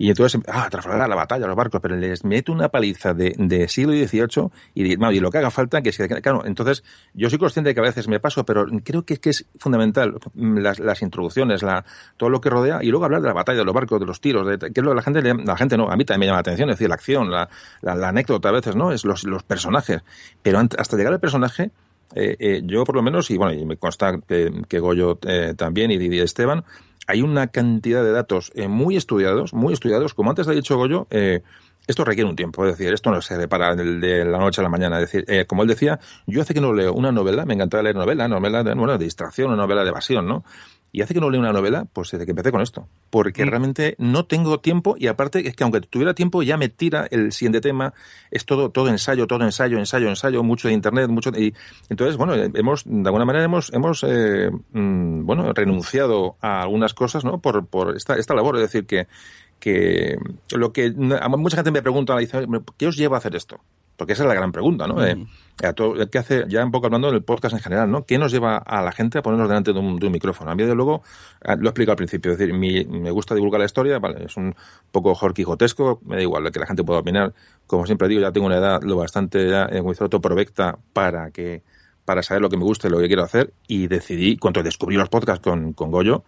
Y 0.00 0.08
entonces, 0.08 0.40
ah, 0.48 0.66
Trafalgar, 0.70 1.10
la 1.10 1.14
batalla, 1.14 1.46
los 1.46 1.54
barcos, 1.54 1.78
pero 1.78 1.94
les 1.94 2.24
meto 2.24 2.52
una 2.52 2.70
paliza 2.70 3.12
de, 3.12 3.34
de 3.36 3.68
siglo 3.68 3.92
XVIII 3.92 4.48
y, 4.72 4.96
lo 4.96 5.30
que 5.30 5.36
haga 5.36 5.50
falta, 5.50 5.82
que 5.82 5.90
claro, 6.22 6.46
entonces 6.46 6.82
yo 7.12 7.28
soy 7.28 7.38
consciente 7.38 7.68
de 7.68 7.74
que 7.74 7.80
a 7.80 7.82
veces 7.82 8.08
me 8.08 8.18
paso, 8.18 8.46
pero 8.46 8.64
creo 8.82 9.04
que, 9.04 9.18
que 9.18 9.28
es 9.28 9.44
fundamental 9.58 10.18
las, 10.34 10.78
las 10.78 11.02
introducciones, 11.02 11.62
la, 11.62 11.84
todo 12.16 12.30
lo 12.30 12.40
que 12.40 12.48
rodea, 12.48 12.78
y 12.82 12.86
luego 12.86 13.04
hablar 13.04 13.20
de 13.20 13.28
la 13.28 13.34
batalla, 13.34 13.58
de 13.58 13.64
los 13.66 13.74
barcos, 13.74 14.00
de 14.00 14.06
los 14.06 14.22
tiros, 14.22 14.46
de, 14.46 14.72
que 14.72 14.80
es 14.80 14.82
lo 14.82 14.92
que 14.92 14.96
la 14.96 15.02
gente, 15.02 15.22
la 15.22 15.56
gente 15.58 15.76
no, 15.76 15.90
a 15.90 15.96
mí 15.96 16.06
también 16.06 16.20
me 16.20 16.26
llama 16.28 16.36
la 16.36 16.40
atención, 16.40 16.70
es 16.70 16.76
decir, 16.76 16.88
la 16.88 16.94
acción, 16.94 17.30
la, 17.30 17.50
la, 17.82 18.08
anécdota 18.08 18.48
a 18.48 18.52
veces, 18.52 18.76
¿no? 18.76 18.92
Es 18.92 19.04
los, 19.04 19.24
los 19.24 19.42
personajes. 19.42 20.00
Pero 20.40 20.60
hasta 20.78 20.96
llegar 20.96 21.12
al 21.12 21.20
personaje, 21.20 21.72
eh, 22.14 22.36
eh, 22.38 22.62
yo 22.64 22.84
por 22.84 22.96
lo 22.96 23.02
menos, 23.02 23.30
y 23.30 23.36
bueno, 23.36 23.52
y 23.52 23.66
me 23.66 23.76
consta 23.76 24.18
que, 24.26 24.62
que 24.66 24.78
Goyo 24.78 25.18
eh, 25.26 25.52
también 25.58 25.90
y 25.90 25.98
Didier 25.98 26.24
Esteban, 26.24 26.64
hay 27.10 27.22
una 27.22 27.48
cantidad 27.48 28.04
de 28.04 28.12
datos 28.12 28.52
eh, 28.54 28.68
muy 28.68 28.96
estudiados, 28.96 29.52
muy 29.52 29.72
estudiados, 29.72 30.14
como 30.14 30.30
antes 30.30 30.46
ha 30.46 30.52
dicho 30.52 30.76
Goyo, 30.76 31.08
eh, 31.10 31.42
esto 31.88 32.04
requiere 32.04 32.30
un 32.30 32.36
tiempo, 32.36 32.64
es 32.64 32.78
decir, 32.78 32.94
esto 32.94 33.10
no 33.10 33.20
se 33.20 33.48
para 33.48 33.74
de 33.74 34.24
la 34.24 34.38
noche 34.38 34.60
a 34.60 34.64
la 34.64 34.68
mañana. 34.70 35.00
Es 35.00 35.10
decir, 35.10 35.24
eh, 35.26 35.44
como 35.44 35.62
él 35.62 35.68
decía, 35.68 35.98
yo 36.26 36.40
hace 36.40 36.54
que 36.54 36.60
no 36.60 36.72
leo 36.72 36.92
una 36.92 37.10
novela, 37.10 37.44
me 37.44 37.54
encanta 37.54 37.82
leer 37.82 37.96
novela, 37.96 38.28
novela 38.28 38.62
de, 38.62 38.74
bueno, 38.74 38.96
de 38.96 39.04
distracción, 39.04 39.48
una 39.48 39.56
novela 39.56 39.82
de 39.82 39.88
evasión, 39.88 40.26
¿no? 40.26 40.44
Y 40.92 41.02
hace 41.02 41.14
que 41.14 41.20
no 41.20 41.30
leo 41.30 41.40
una 41.40 41.52
novela, 41.52 41.86
pues 41.92 42.10
desde 42.10 42.24
que 42.24 42.32
empecé 42.32 42.50
con 42.50 42.60
esto. 42.60 42.88
Porque 43.10 43.44
mm. 43.44 43.48
realmente 43.48 43.94
no 43.98 44.24
tengo 44.24 44.60
tiempo 44.60 44.96
y 44.98 45.06
aparte 45.06 45.46
es 45.46 45.54
que 45.54 45.64
aunque 45.64 45.80
tuviera 45.80 46.14
tiempo 46.14 46.42
ya 46.42 46.56
me 46.56 46.68
tira 46.68 47.06
el 47.10 47.32
siguiente 47.32 47.60
tema. 47.60 47.94
Es 48.30 48.44
todo, 48.44 48.70
todo 48.70 48.88
ensayo, 48.88 49.26
todo 49.26 49.44
ensayo, 49.44 49.78
ensayo, 49.78 50.08
ensayo, 50.08 50.42
mucho 50.42 50.68
de 50.68 50.74
internet, 50.74 51.08
mucho 51.08 51.30
y 51.36 51.54
entonces, 51.88 52.16
bueno, 52.16 52.34
hemos, 52.34 52.84
de 52.84 53.06
alguna 53.06 53.24
manera 53.24 53.44
hemos, 53.44 53.72
hemos 53.72 54.04
eh, 54.06 54.50
mm, 54.72 55.24
bueno, 55.24 55.52
renunciado 55.52 56.36
a 56.40 56.62
algunas 56.62 56.94
cosas, 56.94 57.24
¿no? 57.24 57.38
Por, 57.40 57.66
por 57.66 57.96
esta, 57.96 58.16
esta 58.16 58.34
labor. 58.34 58.56
Es 58.56 58.62
decir, 58.62 58.86
que, 58.86 59.06
que 59.58 60.18
lo 60.50 60.72
que 60.72 60.90
mucha 60.92 61.56
gente 61.56 61.70
me 61.70 61.82
pregunta, 61.82 62.16
dice, 62.18 62.46
¿qué 62.76 62.86
os 62.86 62.96
lleva 62.96 63.16
a 63.16 63.18
hacer 63.18 63.36
esto? 63.36 63.60
Porque 64.00 64.14
esa 64.14 64.22
es 64.22 64.28
la 64.28 64.34
gran 64.34 64.50
pregunta, 64.50 64.86
¿no? 64.86 65.04
Eh, 65.04 65.26
¿Qué 65.58 66.18
hace, 66.18 66.46
ya 66.48 66.64
un 66.64 66.70
poco 66.70 66.86
hablando 66.86 67.12
del 67.12 67.22
podcast 67.22 67.54
en 67.54 67.60
general, 67.60 67.90
¿no? 67.90 68.06
¿Qué 68.06 68.16
nos 68.16 68.32
lleva 68.32 68.56
a 68.56 68.80
la 68.80 68.92
gente 68.92 69.18
a 69.18 69.22
ponernos 69.22 69.46
delante 69.46 69.74
de 69.74 69.78
un, 69.78 69.98
micrófono? 70.10 70.50
A 70.50 70.54
mí, 70.54 70.62
de 70.64 70.74
luego, 70.74 71.02
ah, 71.44 71.54
lo 71.54 71.68
explico 71.68 71.90
al 71.90 71.98
principio, 71.98 72.32
es 72.32 72.38
decir, 72.38 72.54
me 72.54 73.10
gusta 73.10 73.34
divulgar 73.34 73.60
la 73.60 73.66
historia, 73.66 73.98
vale, 73.98 74.24
es 74.24 74.38
un 74.38 74.54
poco 74.90 75.14
jorquijotesco, 75.14 76.00
me 76.06 76.16
da 76.16 76.22
igual 76.22 76.50
que 76.50 76.58
la 76.58 76.66
gente 76.66 76.82
pueda 76.82 77.00
opinar. 77.00 77.34
Como 77.66 77.84
siempre 77.84 78.08
digo, 78.08 78.22
ya 78.22 78.32
tengo 78.32 78.46
una 78.46 78.56
edad 78.56 78.82
lo 78.82 78.96
bastante 78.96 79.50
ya, 79.50 79.68
en 79.70 79.84
provecta 80.22 80.78
para 80.94 81.30
que 81.30 81.62
para 82.06 82.22
saber 82.22 82.40
lo 82.40 82.48
que 82.48 82.56
me 82.56 82.64
gusta 82.64 82.88
y 82.88 82.90
lo 82.90 83.00
que 83.00 83.06
quiero 83.06 83.22
hacer 83.22 83.52
y 83.68 83.86
decidí, 83.86 84.38
cuando 84.38 84.62
descubrí 84.62 84.96
los 84.96 85.10
podcasts 85.10 85.44
con, 85.44 85.74
con 85.74 85.90
Goyo, 85.90 86.24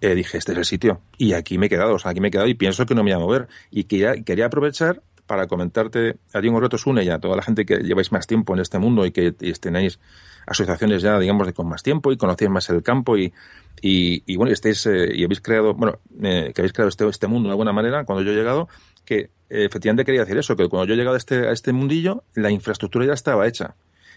eh, 0.00 0.16
dije, 0.16 0.36
este 0.38 0.50
es 0.50 0.58
el 0.58 0.64
sitio. 0.64 1.00
Y 1.16 1.34
aquí 1.34 1.58
me 1.58 1.66
he 1.66 1.68
quedado, 1.68 1.94
o 1.94 1.98
sea, 2.00 2.10
aquí 2.10 2.20
me 2.20 2.26
he 2.26 2.30
quedado 2.32 2.48
y 2.48 2.54
pienso 2.54 2.84
que 2.86 2.96
no 2.96 3.04
me 3.04 3.14
voy 3.14 3.22
a 3.22 3.24
mover. 3.24 3.48
Y 3.70 3.84
quería, 3.84 4.20
quería 4.24 4.46
aprovechar 4.46 5.00
para 5.26 5.46
comentarte 5.46 6.16
a 6.32 6.40
Diego 6.40 6.60
Retos 6.60 6.86
Une 6.86 7.04
y 7.04 7.08
a 7.08 7.18
toda 7.18 7.36
la 7.36 7.42
gente 7.42 7.64
que 7.64 7.78
lleváis 7.78 8.12
más 8.12 8.26
tiempo 8.26 8.54
en 8.54 8.60
este 8.60 8.78
mundo 8.78 9.06
y 9.06 9.12
que 9.12 9.32
tenéis 9.32 9.98
asociaciones 10.46 11.02
ya, 11.02 11.18
digamos, 11.18 11.46
de 11.46 11.52
con 11.52 11.68
más 11.68 11.82
tiempo 11.82 12.12
y 12.12 12.16
conocéis 12.16 12.50
más 12.50 12.68
el 12.70 12.82
campo 12.82 13.16
y, 13.16 13.32
y, 13.80 14.36
bueno, 14.36 14.52
estáis, 14.52 14.86
eh, 14.86 15.10
y 15.14 15.24
habéis 15.24 15.40
creado, 15.40 15.74
bueno, 15.74 15.98
eh, 16.22 16.52
que 16.54 16.60
habéis 16.60 16.72
creado 16.72 16.88
este, 16.88 17.06
este 17.08 17.26
mundo 17.26 17.48
de 17.48 17.52
alguna 17.52 17.72
manera, 17.72 18.04
cuando 18.04 18.22
yo 18.22 18.32
he 18.32 18.34
llegado, 18.34 18.68
que 19.04 19.30
efectivamente 19.48 20.04
quería 20.04 20.22
decir 20.22 20.38
eso, 20.38 20.56
que 20.56 20.68
cuando 20.68 20.86
yo 20.86 20.94
he 20.94 20.96
llegado 20.96 21.14
a 21.14 21.18
este, 21.18 21.48
a 21.48 21.52
este 21.52 21.72
mundillo, 21.72 22.24
la 22.34 22.50
infraestructura 22.50 23.06
ya 23.06 23.12
estaba 23.12 23.46
hecha. 23.46 23.74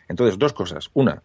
Entonces, 0.07 0.37
dos 0.37 0.53
cosas. 0.53 0.89
Una, 0.93 1.21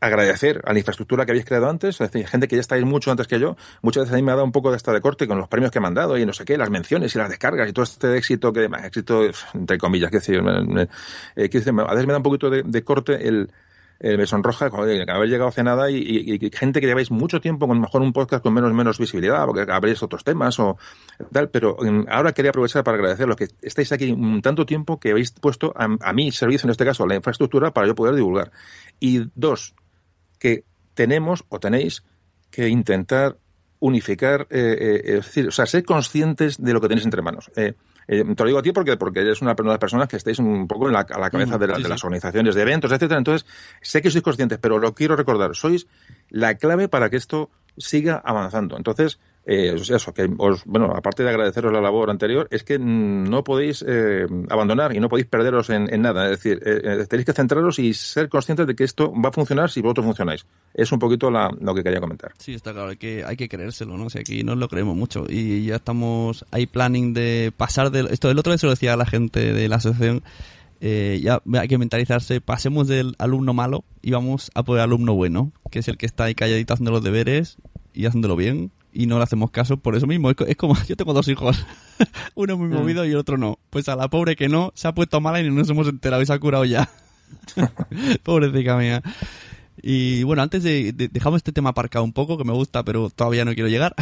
agradecer 0.00 0.62
a 0.64 0.72
la 0.72 0.78
infraestructura 0.78 1.26
que 1.26 1.32
habéis 1.32 1.44
creado 1.44 1.68
antes, 1.68 2.00
es 2.00 2.10
decir, 2.10 2.26
gente 2.26 2.48
que 2.48 2.56
ya 2.56 2.60
estáis 2.60 2.84
mucho 2.84 3.10
antes 3.10 3.26
que 3.26 3.40
yo, 3.40 3.56
muchas 3.82 4.02
veces 4.02 4.14
a 4.14 4.16
mí 4.16 4.22
me 4.22 4.32
ha 4.32 4.34
dado 4.34 4.44
un 4.44 4.52
poco 4.52 4.70
de 4.70 4.76
esta 4.76 4.92
de 4.92 5.00
corte 5.00 5.26
con 5.26 5.38
los 5.38 5.48
premios 5.48 5.70
que 5.70 5.80
me 5.80 5.86
han 5.86 5.94
dado 5.94 6.16
y 6.18 6.24
no 6.24 6.32
sé 6.32 6.44
qué, 6.44 6.56
las 6.56 6.70
menciones 6.70 7.14
y 7.14 7.18
las 7.18 7.28
descargas 7.28 7.68
y 7.68 7.72
todo 7.72 7.84
este 7.84 8.16
éxito 8.16 8.52
que, 8.52 8.68
éxito 8.84 9.22
entre 9.54 9.78
comillas, 9.78 10.10
que 10.10 10.18
decir, 10.18 10.36
eh, 10.36 10.88
a 11.36 11.44
veces 11.44 11.72
me 11.72 12.12
da 12.12 12.16
un 12.16 12.22
poquito 12.22 12.50
de 12.50 12.84
corte 12.84 13.28
el, 13.28 13.50
eh, 14.00 14.16
me 14.16 14.26
sonroja 14.26 14.66
haber 14.66 15.28
llegado 15.28 15.48
hace 15.48 15.64
nada 15.64 15.90
y, 15.90 16.38
gente 16.52 16.80
que 16.80 16.86
lleváis 16.86 17.10
mucho 17.10 17.40
tiempo 17.40 17.66
con 17.66 17.80
mejor 17.80 18.00
un 18.00 18.12
podcast 18.12 18.44
con 18.44 18.54
menos 18.54 18.72
menos 18.72 18.96
visibilidad 18.96 19.44
porque 19.44 19.66
habréis 19.68 20.00
otros 20.04 20.22
temas 20.22 20.60
o 20.60 20.78
tal, 21.32 21.50
pero 21.50 21.76
mm, 21.80 22.04
ahora 22.08 22.32
quería 22.32 22.50
aprovechar 22.50 22.84
para 22.84 22.96
agradecer 22.96 23.26
lo 23.26 23.34
que 23.34 23.48
estáis 23.60 23.90
aquí 23.90 24.16
tanto 24.40 24.64
tiempo 24.66 25.00
que 25.00 25.10
habéis 25.10 25.32
puesto 25.32 25.72
a, 25.76 25.88
a 26.00 26.12
mi 26.12 26.30
servicio, 26.30 26.68
en 26.68 26.70
este 26.70 26.84
caso, 26.84 27.08
la 27.08 27.16
infraestructura 27.16 27.72
para 27.72 27.88
yo 27.88 27.96
poder 27.96 28.14
divulgar. 28.14 28.52
Y 29.00 29.28
dos, 29.34 29.74
que 30.38 30.64
tenemos 30.94 31.44
o 31.48 31.60
tenéis 31.60 32.02
que 32.50 32.68
intentar 32.68 33.36
unificar, 33.80 34.46
eh, 34.50 34.76
eh, 34.80 35.02
es 35.18 35.26
decir, 35.26 35.48
o 35.48 35.52
sea, 35.52 35.66
ser 35.66 35.84
conscientes 35.84 36.60
de 36.62 36.72
lo 36.72 36.80
que 36.80 36.88
tenéis 36.88 37.04
entre 37.04 37.22
manos. 37.22 37.50
Eh, 37.56 37.74
te 38.08 38.24
lo 38.24 38.46
digo 38.46 38.58
a 38.58 38.62
ti 38.62 38.72
porque, 38.72 38.96
porque 38.96 39.20
eres 39.20 39.42
una 39.42 39.54
de 39.54 39.62
las 39.64 39.78
personas 39.78 40.08
que 40.08 40.16
estáis 40.16 40.38
un 40.38 40.66
poco 40.66 40.86
en 40.86 40.94
la, 40.94 41.00
a 41.00 41.18
la 41.20 41.28
cabeza 41.28 41.58
de, 41.58 41.66
de 41.66 41.88
las 41.88 42.02
organizaciones 42.02 42.54
de 42.54 42.62
eventos, 42.62 42.90
etcétera. 42.90 43.18
Entonces, 43.18 43.46
sé 43.82 44.00
que 44.00 44.10
sois 44.10 44.24
conscientes, 44.24 44.58
pero 44.58 44.78
lo 44.78 44.94
quiero 44.94 45.14
recordar. 45.14 45.54
Sois 45.54 45.86
la 46.30 46.54
clave 46.54 46.88
para 46.88 47.10
que 47.10 47.16
esto 47.16 47.50
siga 47.76 48.20
avanzando. 48.24 48.78
Entonces, 48.78 49.20
eh, 49.50 49.74
eso, 49.74 50.12
que 50.12 50.28
os, 50.36 50.62
bueno, 50.66 50.92
aparte 50.94 51.22
de 51.22 51.30
agradeceros 51.30 51.72
la 51.72 51.80
labor 51.80 52.10
anterior, 52.10 52.46
es 52.50 52.64
que 52.64 52.78
no 52.78 53.42
podéis 53.44 53.82
eh, 53.88 54.26
abandonar 54.50 54.94
y 54.94 55.00
no 55.00 55.08
podéis 55.08 55.26
perderos 55.26 55.70
en, 55.70 55.86
nada. 56.02 56.26
Es 56.26 56.32
decir, 56.32 56.60
eh, 56.66 56.82
eh, 56.84 57.06
tenéis 57.08 57.24
que 57.24 57.32
centraros 57.32 57.78
y 57.78 57.94
ser 57.94 58.28
conscientes 58.28 58.66
de 58.66 58.76
que 58.76 58.84
esto 58.84 59.10
va 59.10 59.30
a 59.30 59.32
funcionar 59.32 59.70
si 59.70 59.80
vosotros 59.80 60.04
funcionáis. 60.04 60.44
Es 60.74 60.92
un 60.92 60.98
poquito 60.98 61.30
lo 61.30 61.74
que 61.74 61.82
quería 61.82 61.98
comentar. 61.98 62.32
Sí, 62.36 62.52
está 62.52 62.74
claro, 62.74 62.90
hay 62.90 62.98
que, 62.98 63.24
hay 63.24 63.38
que 63.38 63.48
creérselo, 63.48 63.96
¿no? 63.96 64.04
O 64.04 64.10
sea, 64.10 64.20
aquí 64.20 64.44
no 64.44 64.54
lo 64.54 64.68
creemos 64.68 64.94
mucho 64.94 65.24
y 65.26 65.64
ya 65.64 65.76
estamos, 65.76 66.44
hay 66.50 66.66
planning 66.66 67.14
de 67.14 67.50
pasar 67.56 67.90
de... 67.90 68.00
Esto 68.10 68.30
el 68.30 68.38
otro 68.38 68.52
día 68.52 68.58
se 68.58 68.66
lo 68.66 68.72
decía 68.72 68.92
a 68.92 68.96
la 68.98 69.06
gente 69.06 69.54
de 69.54 69.66
la 69.70 69.76
asociación, 69.76 70.22
ya 70.82 71.40
hay 71.54 71.68
que 71.68 71.78
mentalizarse, 71.78 72.42
pasemos 72.42 72.86
del 72.86 73.14
alumno 73.18 73.54
malo 73.54 73.84
y 74.02 74.10
vamos 74.10 74.50
a 74.54 74.62
por 74.62 74.76
el 74.76 74.82
alumno 74.82 75.14
bueno, 75.14 75.52
que 75.70 75.78
es 75.78 75.88
el 75.88 75.96
que 75.96 76.04
está 76.04 76.24
ahí 76.24 76.34
calladito 76.34 76.74
haciendo 76.74 76.90
los 76.90 77.02
deberes 77.02 77.56
y 77.94 78.04
haciéndolo 78.04 78.36
bien 78.36 78.72
y 78.92 79.06
no 79.06 79.18
le 79.18 79.24
hacemos 79.24 79.50
caso 79.50 79.76
por 79.76 79.96
eso 79.96 80.06
mismo. 80.06 80.30
Es, 80.30 80.56
como, 80.56 80.76
yo 80.88 80.96
tengo 80.96 81.12
dos 81.12 81.28
hijos, 81.28 81.64
uno 82.34 82.56
muy 82.56 82.68
mm. 82.68 82.72
movido 82.72 83.04
y 83.04 83.10
el 83.10 83.16
otro 83.16 83.38
no. 83.38 83.58
Pues 83.70 83.88
a 83.88 83.96
la 83.96 84.08
pobre 84.08 84.36
que 84.36 84.48
no, 84.48 84.72
se 84.74 84.88
ha 84.88 84.94
puesto 84.94 85.20
mala 85.20 85.40
y 85.40 85.48
no 85.48 85.54
nos 85.54 85.70
hemos 85.70 85.88
enterado 85.88 86.22
y 86.22 86.26
se 86.26 86.32
ha 86.32 86.38
curado 86.38 86.64
ya. 86.64 86.88
Pobrecita 88.22 88.76
mía. 88.76 89.02
Y 89.80 90.24
bueno, 90.24 90.42
antes 90.42 90.62
de, 90.62 90.92
dejamos 90.92 91.38
este 91.38 91.52
tema 91.52 91.70
aparcado 91.70 92.04
un 92.04 92.12
poco, 92.12 92.36
que 92.36 92.44
me 92.44 92.52
gusta, 92.52 92.82
pero 92.84 93.10
todavía 93.10 93.44
no 93.44 93.54
quiero 93.54 93.68
llegar. 93.68 93.94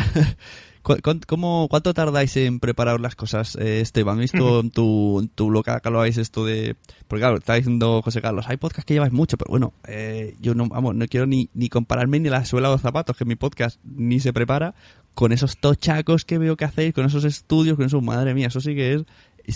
¿Cómo, 1.27 1.67
¿Cuánto 1.69 1.95
tardáis 1.95 2.37
en 2.37 2.61
preparar 2.61 3.01
las 3.01 3.17
cosas, 3.17 3.57
eh, 3.57 3.81
Esteban? 3.81 4.19
Visto 4.19 4.61
en 4.61 4.71
tu, 4.71 5.29
tu 5.35 5.49
blog 5.49 5.65
que 5.83 5.91
lo 5.91 6.01
habéis 6.01 6.17
esto 6.17 6.45
de... 6.45 6.77
Porque 7.09 7.23
claro, 7.23 7.39
está 7.39 7.55
diciendo 7.55 8.03
José 8.03 8.23
Carlos, 8.23 8.47
hay 8.49 8.57
podcasts 8.57 8.87
que 8.87 8.95
lleváis 8.95 9.13
mucho, 9.13 9.37
pero 9.37 9.51
bueno, 9.51 9.73
eh, 9.89 10.37
yo 10.41 10.55
no, 10.55 10.69
vamos, 10.69 10.95
no 10.95 11.07
quiero 11.09 11.27
ni, 11.27 11.51
ni 11.55 11.69
compararme 11.69 12.21
ni 12.21 12.29
la 12.29 12.45
suela 12.45 12.69
de 12.69 12.75
los 12.75 12.83
zapatos, 12.83 13.17
que 13.17 13.25
mi 13.25 13.35
podcast 13.35 13.81
ni 13.85 14.21
se 14.21 14.33
prepara, 14.33 14.75
con 15.15 15.33
esos 15.33 15.57
tochacos 15.57 16.25
que 16.25 16.39
veo 16.39 16.57
que 16.57 16.65
hacéis, 16.65 16.95
con 16.95 17.05
esos 17.05 17.25
estudios, 17.25 17.77
con 17.77 17.87
eso, 17.87 18.01
madre 18.01 18.35
mía, 18.35 18.47
eso 18.49 18.61
sí 18.61 18.75
que 18.75 18.95
es... 18.95 19.03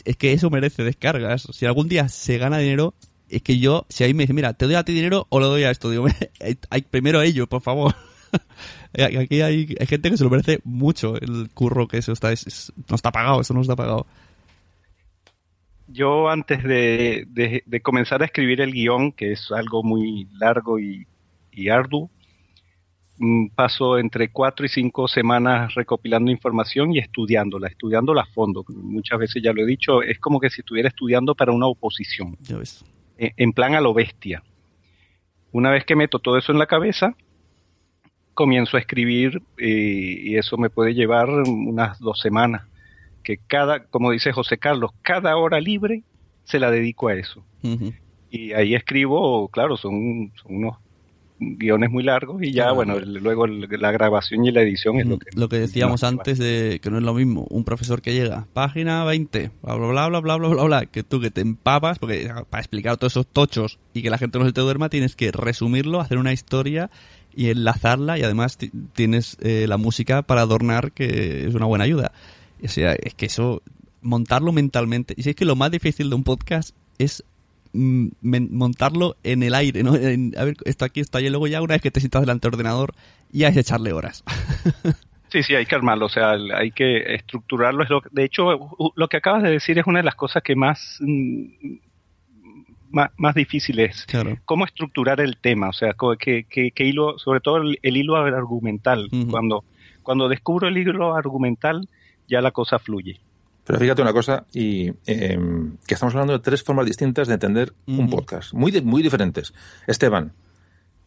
Es, 0.04 0.16
que 0.16 0.32
eso 0.32 0.50
merece 0.50 0.84
descargas. 0.84 1.48
Si 1.52 1.66
algún 1.66 1.88
día 1.88 2.08
se 2.08 2.38
gana 2.38 2.58
dinero, 2.58 2.94
es 3.28 3.42
que 3.42 3.58
yo, 3.58 3.86
si 3.88 4.04
ahí 4.04 4.14
me 4.14 4.22
dice, 4.22 4.32
mira, 4.32 4.52
te 4.54 4.66
doy 4.66 4.76
a 4.76 4.84
ti 4.84 4.92
dinero 4.92 5.26
o 5.30 5.40
lo 5.40 5.48
doy 5.48 5.64
a 5.64 5.70
esto, 5.72 5.90
digo, 5.90 6.06
primero 6.90 7.18
a 7.18 7.24
ellos, 7.24 7.48
por 7.48 7.60
favor. 7.60 7.94
Aquí 8.92 9.40
hay, 9.40 9.66
gente 9.66 10.10
que 10.10 10.16
se 10.16 10.24
lo 10.24 10.30
merece 10.30 10.60
mucho 10.64 11.14
el 11.16 11.48
curro 11.54 11.86
que 11.86 11.98
eso 11.98 12.12
está, 12.12 12.30
no 12.30 12.96
está 12.96 13.12
pagado, 13.12 13.40
eso 13.40 13.54
no 13.54 13.60
está 13.60 13.76
pagado. 13.76 14.06
Yo 15.86 16.28
antes 16.28 16.62
de, 16.62 17.62
comenzar 17.82 18.22
a 18.22 18.26
escribir 18.26 18.60
el 18.60 18.72
guion, 18.72 19.12
que 19.12 19.32
es 19.32 19.50
algo 19.52 19.82
muy 19.82 20.28
largo 20.38 20.78
y, 20.78 21.06
arduo, 21.68 22.10
mm, 23.18 23.48
paso 23.54 23.98
entre 23.98 24.30
cuatro 24.30 24.66
y 24.66 24.68
cinco 24.68 25.06
semanas 25.06 25.74
recopilando 25.74 26.30
información 26.30 26.92
y 26.92 26.98
estudiándola, 26.98 27.68
estudiándola 27.68 28.22
a 28.22 28.26
fondo. 28.26 28.64
Muchas 28.68 29.18
veces 29.18 29.42
ya 29.42 29.52
lo 29.52 29.62
he 29.62 29.66
dicho, 29.66 30.02
es 30.02 30.18
como 30.18 30.40
que 30.40 30.50
si 30.50 30.62
estuviera 30.62 30.88
estudiando 30.88 31.34
para 31.34 31.52
una 31.52 31.66
oposición. 31.66 32.36
En 33.18 33.52
plan 33.52 33.74
a 33.74 33.80
lo 33.80 33.92
bestia. 33.94 34.42
Una 35.52 35.70
vez 35.70 35.84
que 35.84 35.96
meto 35.96 36.20
todo 36.20 36.38
eso 36.38 36.52
en 36.52 36.58
la 36.58 36.66
cabeza, 36.66 37.14
comienzo 38.40 38.78
a 38.78 38.80
escribir 38.80 39.42
eh, 39.58 39.68
y, 39.68 40.38
eso 40.38 40.56
me 40.56 40.70
puede 40.70 40.94
llevar 40.94 41.28
unas 41.28 41.98
dos 41.98 42.20
semanas. 42.20 42.62
Que 43.22 43.36
cada, 43.36 43.84
como 43.84 44.12
dice 44.12 44.32
José 44.32 44.56
Carlos, 44.56 44.92
cada 45.02 45.36
hora 45.36 45.60
libre 45.60 46.04
se 46.44 46.58
la 46.58 46.70
dedico 46.70 47.08
a 47.08 47.14
eso. 47.16 47.44
Y 48.30 48.54
ahí 48.54 48.74
escribo, 48.74 49.48
claro, 49.48 49.76
son, 49.76 50.32
unos 50.46 50.78
guiones 51.38 51.90
muy 51.90 52.02
largos 52.02 52.42
y 52.42 52.52
ya, 52.52 52.72
bueno, 52.72 52.98
luego 52.98 53.46
la 53.46 53.92
grabación 53.92 54.46
y 54.46 54.52
la 54.52 54.62
edición 54.62 55.00
es 55.00 55.06
lo 55.06 55.18
que... 55.18 55.28
Lo 55.34 55.50
que 55.50 55.58
decíamos 55.58 56.02
antes 56.02 56.38
de 56.38 56.80
que 56.82 56.90
no 56.90 56.96
es 56.96 57.02
lo 57.02 57.12
mismo, 57.12 57.46
un 57.50 57.64
profesor 57.64 58.00
que 58.00 58.14
llega, 58.14 58.46
página 58.54 59.04
20, 59.04 59.50
bla, 59.60 59.74
bla, 59.74 60.08
bla, 60.08 60.08
bla, 60.08 60.36
bla, 60.36 60.48
bla, 60.48 60.62
bla, 60.62 60.86
que 60.86 61.02
tú 61.02 61.20
que 61.20 61.30
te 61.30 61.42
empapas, 61.42 61.98
porque 61.98 62.32
para 62.48 62.62
explicar 62.62 62.96
todos 62.96 63.12
esos 63.12 63.26
tochos 63.26 63.78
y 63.92 64.00
que 64.00 64.08
la 64.08 64.16
gente 64.16 64.38
no 64.38 64.46
se 64.46 64.52
te 64.54 64.62
duerma, 64.62 64.88
tienes 64.88 65.14
que 65.14 65.30
resumirlo, 65.30 66.00
hacer 66.00 66.16
una 66.16 66.32
historia 66.32 66.90
y 67.34 67.50
enlazarla 67.50 68.18
y 68.18 68.22
además 68.22 68.58
tienes 68.92 69.36
eh, 69.40 69.66
la 69.68 69.76
música 69.76 70.22
para 70.22 70.42
adornar 70.42 70.92
que 70.92 71.46
es 71.46 71.54
una 71.54 71.66
buena 71.66 71.84
ayuda. 71.84 72.12
O 72.62 72.68
sea, 72.68 72.92
es 72.92 73.14
que 73.14 73.26
eso, 73.26 73.62
montarlo 74.02 74.52
mentalmente. 74.52 75.14
Y 75.16 75.22
si 75.22 75.30
es 75.30 75.36
que 75.36 75.44
lo 75.44 75.56
más 75.56 75.70
difícil 75.70 76.10
de 76.10 76.16
un 76.16 76.24
podcast 76.24 76.74
es 76.98 77.24
mm, 77.72 78.08
montarlo 78.22 79.16
en 79.22 79.42
el 79.42 79.54
aire, 79.54 79.82
¿no? 79.82 79.92
a 79.94 80.44
ver, 80.44 80.56
esto 80.64 80.84
aquí 80.84 81.00
está 81.00 81.20
y 81.20 81.30
luego 81.30 81.46
ya 81.46 81.62
una 81.62 81.74
vez 81.74 81.82
que 81.82 81.90
te 81.90 82.00
sientas 82.00 82.22
delante 82.22 82.48
del 82.48 82.54
ordenador 82.54 82.94
ya 83.30 83.48
es 83.48 83.56
echarle 83.56 83.92
horas. 83.92 84.24
Sí, 85.30 85.44
sí, 85.44 85.54
hay 85.54 85.64
que 85.64 85.76
armarlo, 85.76 86.06
o 86.06 86.08
sea, 86.08 86.32
hay 86.56 86.72
que 86.72 87.14
estructurarlo. 87.14 87.84
de 88.10 88.24
hecho, 88.24 88.76
lo 88.96 89.08
que 89.08 89.16
acabas 89.16 89.44
de 89.44 89.50
decir 89.50 89.78
es 89.78 89.86
una 89.86 90.00
de 90.00 90.04
las 90.04 90.16
cosas 90.16 90.42
que 90.42 90.56
más 90.56 90.98
mm, 90.98 91.76
más, 92.90 93.10
más 93.16 93.34
difícil 93.34 93.80
es 93.80 94.06
cómo 94.44 94.64
estructurar 94.64 95.20
el 95.20 95.36
tema, 95.38 95.68
o 95.68 95.72
sea, 95.72 95.94
que, 96.18 96.72
hilo, 96.76 97.18
sobre 97.18 97.40
todo 97.40 97.58
el, 97.58 97.78
hilo 97.82 98.16
argumental. 98.16 99.08
Cuando 99.30 99.64
cuando 100.02 100.28
descubro 100.28 100.68
el 100.68 100.76
hilo 100.76 101.14
argumental, 101.14 101.88
ya 102.28 102.40
la 102.40 102.50
cosa 102.50 102.78
fluye. 102.78 103.20
Pero 103.64 103.78
fíjate 103.78 104.02
una 104.02 104.12
cosa, 104.12 104.46
y 104.52 104.90
em, 105.06 105.76
que 105.86 105.94
estamos 105.94 106.14
hablando 106.14 106.32
de 106.32 106.40
tres 106.40 106.62
formas 106.62 106.86
distintas 106.86 107.28
de 107.28 107.34
entender 107.34 107.72
un 107.86 108.10
podcast, 108.10 108.52
muy, 108.52 108.72
muy 108.80 109.02
diferentes. 109.02 109.52
Esteban, 109.86 110.32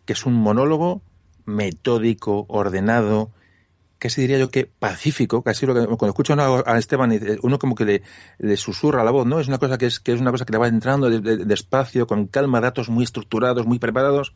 que 0.05 0.13
es 0.13 0.25
un 0.25 0.33
monólogo 0.35 1.01
metódico, 1.45 2.45
ordenado, 2.47 3.31
casi 4.03 4.19
diría 4.19 4.37
yo 4.37 4.51
que 4.51 4.65
pacífico, 4.65 5.43
casi 5.43 5.65
lo 5.65 5.73
que 5.73 5.85
cuando 5.85 6.09
escucho 6.09 6.33
a 6.33 6.77
Esteban 6.77 7.17
uno 7.41 7.57
como 7.57 7.73
que 7.73 8.03
le, 8.37 8.57
susurra 8.57 9.01
la 9.01 9.11
voz, 9.11 9.25
¿no? 9.25 9.39
Es 9.39 9.47
una 9.47 9.59
cosa 9.59 9.77
que 9.77 9.85
es 9.85 10.01
que 10.01 10.11
es 10.11 10.19
una 10.19 10.31
cosa 10.31 10.43
que 10.43 10.51
le 10.51 10.57
va 10.57 10.67
entrando 10.67 11.09
despacio, 11.09 12.05
con 12.05 12.27
calma, 12.27 12.59
datos 12.59 12.89
muy 12.89 13.05
estructurados, 13.05 13.65
muy 13.65 13.79
preparados. 13.79 14.35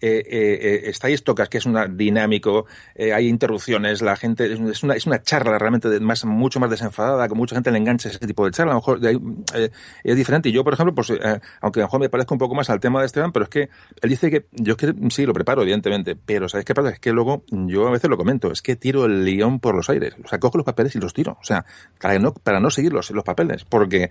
Está 0.00 1.10
Istocas, 1.10 1.48
que 1.48 1.58
es 1.58 1.66
una 1.66 1.86
dinámico, 1.86 2.66
eh, 2.94 3.12
hay 3.12 3.28
interrupciones, 3.28 4.02
la 4.02 4.16
gente, 4.16 4.52
es 4.52 4.82
una, 4.82 4.94
es 4.94 5.06
una 5.06 5.22
charla 5.22 5.58
realmente 5.58 6.00
más, 6.00 6.24
mucho 6.24 6.60
más 6.60 6.70
desenfadada, 6.70 7.28
que 7.28 7.34
mucha 7.34 7.54
gente 7.54 7.70
le 7.70 7.78
engancha 7.78 8.08
ese 8.08 8.18
tipo 8.26 8.44
de 8.44 8.50
charla, 8.50 8.72
a 8.72 8.74
lo 8.74 8.80
mejor 8.80 9.06
ahí, 9.06 9.18
eh, 9.54 9.70
es 10.04 10.16
diferente. 10.16 10.48
Y 10.48 10.52
yo, 10.52 10.64
por 10.64 10.74
ejemplo, 10.74 10.94
pues, 10.94 11.10
eh, 11.10 11.40
aunque 11.60 11.80
a 11.80 11.82
lo 11.82 11.86
mejor 11.86 12.00
me 12.00 12.08
parezca 12.08 12.34
un 12.34 12.38
poco 12.38 12.54
más 12.54 12.70
al 12.70 12.80
tema 12.80 13.00
de 13.00 13.06
Esteban, 13.06 13.32
pero 13.32 13.44
es 13.44 13.48
que 13.48 13.68
él 14.02 14.10
dice 14.10 14.30
que 14.30 14.46
yo 14.52 14.72
es 14.72 14.76
que 14.78 14.94
sí, 15.10 15.26
lo 15.26 15.32
preparo, 15.32 15.62
evidentemente, 15.62 16.16
pero 16.16 16.48
¿sabes 16.48 16.64
qué 16.64 16.74
pasa? 16.74 16.90
Es 16.90 17.00
que 17.00 17.12
luego 17.12 17.44
yo 17.50 17.88
a 17.88 17.90
veces 17.90 18.10
lo 18.10 18.16
comento, 18.16 18.52
es 18.52 18.62
que 18.62 18.76
tiro 18.76 19.06
el 19.06 19.24
guion 19.24 19.60
por 19.60 19.74
los 19.74 19.88
aires, 19.90 20.14
o 20.22 20.28
sea, 20.28 20.38
cojo 20.38 20.58
los 20.58 20.66
papeles 20.66 20.94
y 20.96 20.98
los 20.98 21.14
tiro, 21.14 21.38
o 21.40 21.44
sea, 21.44 21.64
para 22.00 22.18
no, 22.18 22.32
para 22.34 22.60
no 22.60 22.70
seguir 22.70 22.92
los, 22.92 23.10
los 23.10 23.24
papeles, 23.24 23.64
porque 23.64 24.10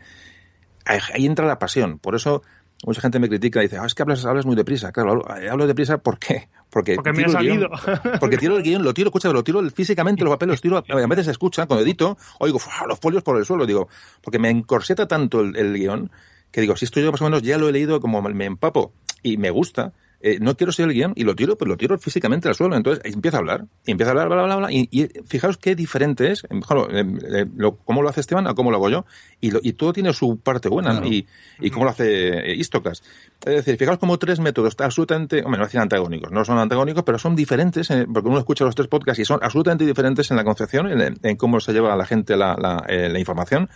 ahí, 0.86 1.00
ahí 1.14 1.26
entra 1.26 1.46
la 1.46 1.60
pasión. 1.60 2.00
Por 2.00 2.16
eso 2.16 2.44
mucha 2.86 3.02
gente 3.02 3.20
me 3.20 3.28
critica 3.28 3.60
y 3.60 3.64
dice, 3.64 3.78
ah, 3.78 3.86
es 3.86 3.96
que 3.96 4.04
hablas, 4.04 4.26
hablas 4.26 4.46
muy 4.46 4.56
deprisa. 4.56 4.92
Claro, 4.92 5.12
hablo, 5.12 5.38
eh, 5.38 5.50
hablo 5.50 5.68
deprisa 5.68 5.98
¿por 5.98 6.20
qué? 6.20 6.50
Porque, 6.70 6.96
Porque 6.96 7.14
me 7.14 7.24
ha 7.24 7.30
salido. 7.30 7.70
guion. 7.70 8.00
porque 8.20 8.38
tiro 8.38 8.58
el 8.58 8.64
guion, 8.64 8.84
lo 8.84 8.94
tiro, 8.94 9.08
escucha, 9.08 9.32
lo 9.32 9.44
tiro 9.44 9.62
físicamente, 9.70 10.24
los 10.26 10.34
papeles 10.34 10.54
los 10.54 10.62
tiro, 10.62 10.78
a 10.78 11.08
veces 11.08 11.26
se 11.26 11.32
escucha, 11.32 11.68
cuando 11.68 11.86
edito, 11.86 12.18
oigo 12.40 12.60
los 12.88 13.00
folios 13.00 13.24
por 13.24 13.38
el 13.38 13.46
suelo, 13.46 13.66
digo, 13.66 13.88
porque 14.22 14.40
me 14.40 14.50
encorseta 14.50 15.08
tanto 15.08 15.40
el, 15.40 15.56
el 15.56 15.74
guion, 15.74 16.12
que 16.52 16.60
digo, 16.60 16.76
si 16.76 16.84
esto 16.84 17.00
yo 17.00 17.14
más 17.14 17.22
o 17.22 17.24
menos 17.24 17.44
ya 17.44 17.58
lo 17.58 17.70
he 17.70 17.72
leído 17.72 18.02
como 18.02 18.22
me 18.22 18.46
empapo 18.46 18.92
y 19.24 19.38
me 19.38 19.52
gusta, 19.52 19.94
eh, 20.28 20.40
no 20.42 20.58
quiero 20.58 20.72
ser 20.72 20.88
el 20.90 20.94
guion 20.94 21.14
y 21.16 21.24
lo 21.24 21.36
tiro, 21.36 21.56
pues 21.56 21.70
lo 21.70 21.78
tiro 21.78 21.98
físicamente 22.00 22.48
al 22.48 22.56
suelo. 22.56 22.76
Entonces 22.76 23.04
empieza 23.06 23.38
a 23.38 23.40
hablar, 23.42 23.66
y 23.86 23.92
empieza 23.92 24.10
a 24.10 24.14
hablar, 24.14 24.28
bla, 24.30 24.44
bla, 24.44 24.56
bla, 24.56 24.72
y, 24.72 24.88
y 24.92 25.08
fijaos 25.28 25.58
qué 25.58 25.76
diferente 25.76 26.32
es, 26.32 26.44
eh, 26.46 26.60
claro, 26.66 26.90
eh, 26.90 27.06
eh, 27.32 27.46
lo- 27.56 27.76
cómo 27.78 28.02
lo 28.02 28.10
hace 28.10 28.22
Esteban 28.22 28.48
a 28.48 28.56
cómo 28.56 28.72
lo 28.72 28.78
hago 28.78 28.90
yo, 28.90 29.06
y, 29.40 29.52
lo- 29.52 29.60
y 29.62 29.74
todo 29.74 29.94
tiene 29.94 30.12
su 30.14 30.40
parte 30.40 30.68
buena, 30.68 30.94
y, 31.06 31.28
y 31.60 31.70
cómo 31.70 31.86
lo 31.86 31.92
hace 31.92 32.52
eh, 32.52 32.56
Istocas. 32.56 33.04
Es 33.46 33.56
decir, 33.56 33.78
fijaos 33.78 34.00
como 34.00 34.18
tres 34.18 34.40
métodos 34.40 34.76
absolutamente, 34.80 35.44
hombre, 35.44 35.60
no 35.60 35.66
decir 35.66 35.80
antagónicos, 35.80 36.32
no 36.32 36.44
son 36.44 36.58
antagónicos, 36.58 37.04
pero 37.04 37.20
son 37.20 37.36
diferentes, 37.36 37.92
eh, 37.92 38.08
porque 38.12 38.28
uno 38.30 38.40
escucha 38.40 38.66
los 38.66 38.74
tres 38.76 38.88
podcasts 38.88 39.20
y 39.20 39.26
son 39.26 39.40
absolutamente 39.44 39.86
diferentes 39.86 40.32
en 40.32 40.38
la 40.38 40.44
concepción, 40.44 40.90
en, 40.90 41.18
en 41.22 41.36
cómo 41.36 41.60
se 41.60 41.72
lleva 41.72 41.94
a 41.94 41.96
la 41.96 42.06
gente 42.06 42.36
la, 42.36 42.56
la, 42.60 42.84
eh, 42.88 43.10
la 43.10 43.20
información. 43.20 43.70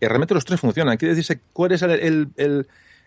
Y 0.00 0.06
realmente 0.06 0.34
los 0.34 0.44
tres 0.44 0.58
funcionan. 0.60 0.96
Quiere 0.96 1.14
decirse, 1.14 1.40
¿cuál 1.52 1.70
es 1.70 1.82
el, 1.82 1.90
el, 1.92 2.28
el, 2.36 2.66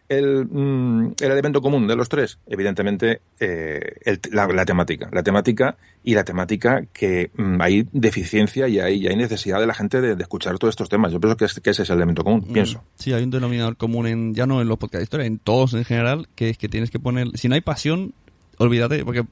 el, 0.10 0.46
mm, 0.46 1.14
el 1.22 1.32
elemento 1.32 1.62
común 1.62 1.88
de 1.88 1.96
los 1.96 2.08
tres? 2.10 2.40
Evidentemente, 2.48 3.22
eh, 3.40 3.80
el- 4.06 4.20
la, 4.32 4.48
la 4.48 4.66
temática. 4.66 5.10
La 5.12 5.24
temática 5.24 5.78
y 6.04 6.14
la 6.14 6.24
temática 6.24 6.84
que 6.94 7.30
mm, 7.36 7.62
hay 7.62 7.88
deficiencia 7.92 8.68
y 8.68 8.80
hay, 8.80 8.96
y 9.04 9.08
hay 9.08 9.16
necesidad 9.16 9.60
de 9.60 9.68
la 9.68 9.74
gente 9.74 10.00
de, 10.02 10.16
de 10.16 10.22
escuchar 10.24 10.58
todos 10.58 10.72
estos 10.74 10.90
temas. 10.90 11.12
Yo 11.12 11.20
pienso 11.20 11.38
que, 11.38 11.46
es- 11.46 11.60
que 11.60 11.70
ese 11.72 11.84
es 11.84 11.90
el 11.90 11.98
elemento 11.98 12.24
común, 12.24 12.46
Mm, 12.48 12.54
pienso. 12.54 12.84
Sí, 12.96 13.14
hay 13.14 13.24
un 13.24 13.32
denominador 13.32 13.76
común 13.78 14.08
en 14.08 14.34
ya 14.34 14.46
no 14.46 14.62
en 14.62 14.68
los 14.68 14.78
podcasts 14.78 15.00
de 15.00 15.04
historia, 15.04 15.26
en 15.28 15.40
todos 15.40 15.74
en 15.74 15.84
general, 15.86 16.28
que 16.36 16.50
es 16.50 16.58
que 16.58 16.70
tienes 16.70 16.90
que 16.92 17.00
poner, 17.00 17.28
si 17.38 17.48
no 17.50 17.56
hay 17.56 17.62
pasión, 17.62 18.14
olvídate, 18.58 19.04
porque 19.06 19.24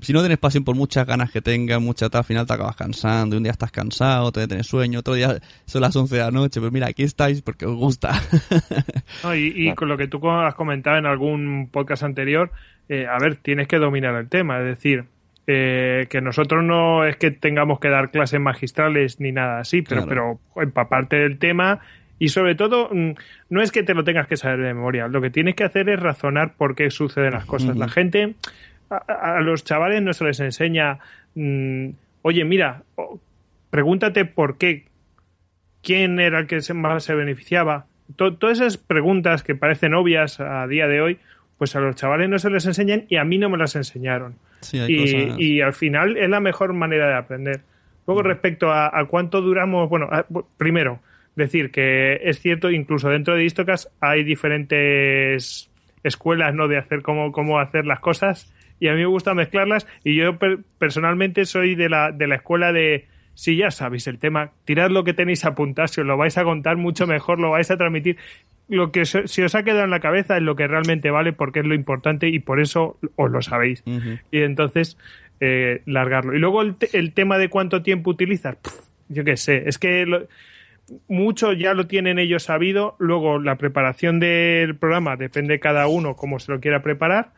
si 0.00 0.12
no 0.12 0.20
tienes 0.20 0.38
pasión 0.38 0.64
por 0.64 0.76
muchas 0.76 1.06
ganas 1.06 1.30
que 1.30 1.40
tengas, 1.40 1.80
mucha 1.80 2.08
tal, 2.10 2.20
al 2.20 2.24
final 2.24 2.46
te 2.46 2.52
acabas 2.52 2.76
cansando, 2.76 3.34
y 3.34 3.38
un 3.38 3.42
día 3.42 3.52
estás 3.52 3.70
cansado, 3.72 4.24
otro 4.26 4.40
día 4.40 4.48
tienes 4.48 4.66
sueño, 4.66 5.00
otro 5.00 5.14
día 5.14 5.38
son 5.64 5.80
las 5.82 5.96
11 5.96 6.14
de 6.14 6.20
la 6.22 6.30
noche, 6.30 6.60
pero 6.60 6.70
mira, 6.70 6.88
aquí 6.88 7.02
estáis 7.02 7.42
porque 7.42 7.66
os 7.66 7.74
gusta. 7.76 8.12
No, 9.22 9.34
y 9.34 9.52
y 9.56 9.74
con 9.74 9.88
lo 9.88 9.96
que 9.96 10.08
tú 10.08 10.20
has 10.30 10.54
comentado 10.54 10.98
en 10.98 11.06
algún 11.06 11.68
podcast 11.72 12.02
anterior, 12.02 12.50
eh, 12.88 13.06
a 13.06 13.18
ver, 13.18 13.36
tienes 13.36 13.66
que 13.68 13.78
dominar 13.78 14.14
el 14.14 14.28
tema. 14.28 14.58
Es 14.58 14.64
decir, 14.66 15.04
eh, 15.46 16.06
que 16.10 16.20
nosotros 16.20 16.62
no 16.64 17.04
es 17.04 17.16
que 17.16 17.30
tengamos 17.30 17.80
que 17.80 17.88
dar 17.88 18.10
clases 18.10 18.40
magistrales 18.40 19.20
ni 19.20 19.32
nada 19.32 19.60
así, 19.60 19.82
pero, 19.82 20.04
Claro. 20.06 20.40
pero 20.54 20.62
empaparte 20.64 21.16
del 21.16 21.38
tema 21.38 21.80
y 22.18 22.28
sobre 22.30 22.54
todo, 22.54 22.88
mm, 22.92 23.10
no 23.50 23.60
es 23.62 23.70
que 23.72 23.82
te 23.82 23.94
lo 23.94 24.02
tengas 24.04 24.26
que 24.26 24.36
saber 24.36 24.58
de 24.58 24.74
memoria. 24.74 25.06
Lo 25.08 25.20
que 25.20 25.30
tienes 25.30 25.54
que 25.54 25.64
hacer 25.64 25.88
es 25.88 26.00
razonar 26.00 26.54
por 26.54 26.74
qué 26.74 26.90
suceden 26.90 27.32
las 27.34 27.44
cosas. 27.44 27.76
La 27.76 27.88
gente, 27.88 28.34
a, 28.90 29.36
a 29.36 29.40
los 29.40 29.64
chavales 29.64 30.02
no 30.02 30.12
se 30.12 30.24
les 30.24 30.40
enseña, 30.40 30.98
mm, 31.34 31.88
oye, 32.22 32.44
mira, 32.44 32.82
pregúntate 33.70 34.24
por 34.24 34.58
qué 34.58 34.84
quién 35.82 36.18
era 36.20 36.40
el 36.40 36.46
que 36.46 36.60
se- 36.60 36.74
más 36.74 37.04
se 37.04 37.14
beneficiaba. 37.14 37.86
To- 38.16 38.34
todas 38.34 38.60
esas 38.60 38.76
preguntas 38.76 39.42
que 39.42 39.54
parecen 39.54 39.94
obvias 39.94 40.40
a 40.40 40.66
día 40.66 40.86
de 40.86 41.00
hoy, 41.00 41.18
pues 41.58 41.74
a 41.76 41.80
los 41.80 41.96
chavales 41.96 42.28
no 42.28 42.38
se 42.38 42.50
les 42.50 42.66
enseñan 42.66 43.04
y 43.08 43.16
a 43.16 43.24
mí 43.24 43.38
no 43.38 43.48
me 43.48 43.56
las 43.58 43.76
enseñaron. 43.76 44.34
Sí, 44.60 44.78
hay 44.78 44.92
Y, 44.92 44.98
cosas- 45.00 45.40
y 45.40 45.60
al 45.60 45.72
final 45.72 46.16
es 46.16 46.28
la 46.28 46.40
mejor 46.40 46.72
manera 46.72 47.08
de 47.08 47.14
aprender. 47.14 47.60
Luego, 48.06 48.22
respecto 48.22 48.70
a, 48.70 48.86
a 48.98 49.04
cuánto 49.06 49.40
duramos, 49.40 49.88
bueno, 49.88 50.08
a- 50.10 50.26
primero, 50.56 51.00
decir 51.34 51.70
que 51.70 52.20
es 52.22 52.40
cierto, 52.40 52.70
incluso 52.70 53.08
dentro 53.10 53.34
de 53.34 53.44
Istocas 53.44 53.90
hay 54.00 54.24
diferentes 54.24 55.70
escuelas 56.02 56.54
¿no? 56.54 56.68
de 56.68 56.78
hacer 56.78 57.02
cómo, 57.02 57.32
cómo 57.32 57.58
hacer 57.58 57.84
las 57.86 58.00
cosas 58.00 58.52
y 58.80 58.88
a 58.88 58.92
mí 58.92 58.98
me 59.00 59.06
gusta 59.06 59.34
mezclarlas 59.34 59.86
y 60.04 60.16
yo 60.16 60.38
per- 60.38 60.58
personalmente 60.78 61.44
soy 61.44 61.74
de 61.74 61.88
la, 61.88 62.12
de 62.12 62.26
la 62.26 62.36
escuela 62.36 62.72
de 62.72 63.06
si 63.34 63.56
ya 63.56 63.70
sabéis 63.70 64.06
el 64.06 64.18
tema, 64.18 64.52
tirad 64.64 64.90
lo 64.90 65.04
que 65.04 65.12
tenéis 65.12 65.44
apuntado, 65.44 65.88
si 65.88 66.00
os 66.00 66.06
lo 66.06 66.16
vais 66.16 66.36
a 66.38 66.44
contar 66.44 66.76
mucho 66.76 67.06
mejor, 67.06 67.38
lo 67.38 67.50
vais 67.50 67.70
a 67.70 67.76
transmitir. 67.76 68.16
Lo 68.68 68.90
que 68.90 69.04
se, 69.04 69.28
si 69.28 69.42
os 69.42 69.54
ha 69.54 69.62
quedado 69.62 69.84
en 69.84 69.90
la 69.90 70.00
cabeza 70.00 70.36
es 70.36 70.42
lo 70.42 70.56
que 70.56 70.66
realmente 70.66 71.10
vale 71.10 71.32
porque 71.32 71.60
es 71.60 71.66
lo 71.66 71.74
importante 71.74 72.28
y 72.28 72.38
por 72.40 72.60
eso 72.60 72.98
os 73.16 73.30
lo 73.30 73.42
sabéis. 73.42 73.82
Y 74.32 74.40
entonces 74.40 74.96
eh, 75.40 75.82
largarlo. 75.84 76.34
Y 76.34 76.38
luego 76.38 76.62
el, 76.62 76.74
te- 76.76 76.98
el 76.98 77.12
tema 77.12 77.36
de 77.38 77.48
cuánto 77.50 77.82
tiempo 77.82 78.10
utilizas, 78.10 78.56
yo 79.08 79.22
qué 79.22 79.36
sé, 79.36 79.64
es 79.68 79.78
que 79.78 80.06
lo- 80.06 80.26
mucho 81.08 81.52
ya 81.52 81.74
lo 81.74 81.86
tienen 81.86 82.18
ellos 82.18 82.44
sabido. 82.44 82.96
Luego 82.98 83.38
la 83.38 83.56
preparación 83.56 84.18
del 84.20 84.76
programa 84.76 85.16
depende 85.16 85.60
cada 85.60 85.86
uno 85.88 86.16
cómo 86.16 86.38
se 86.38 86.52
lo 86.52 86.60
quiera 86.60 86.82
preparar. 86.82 87.30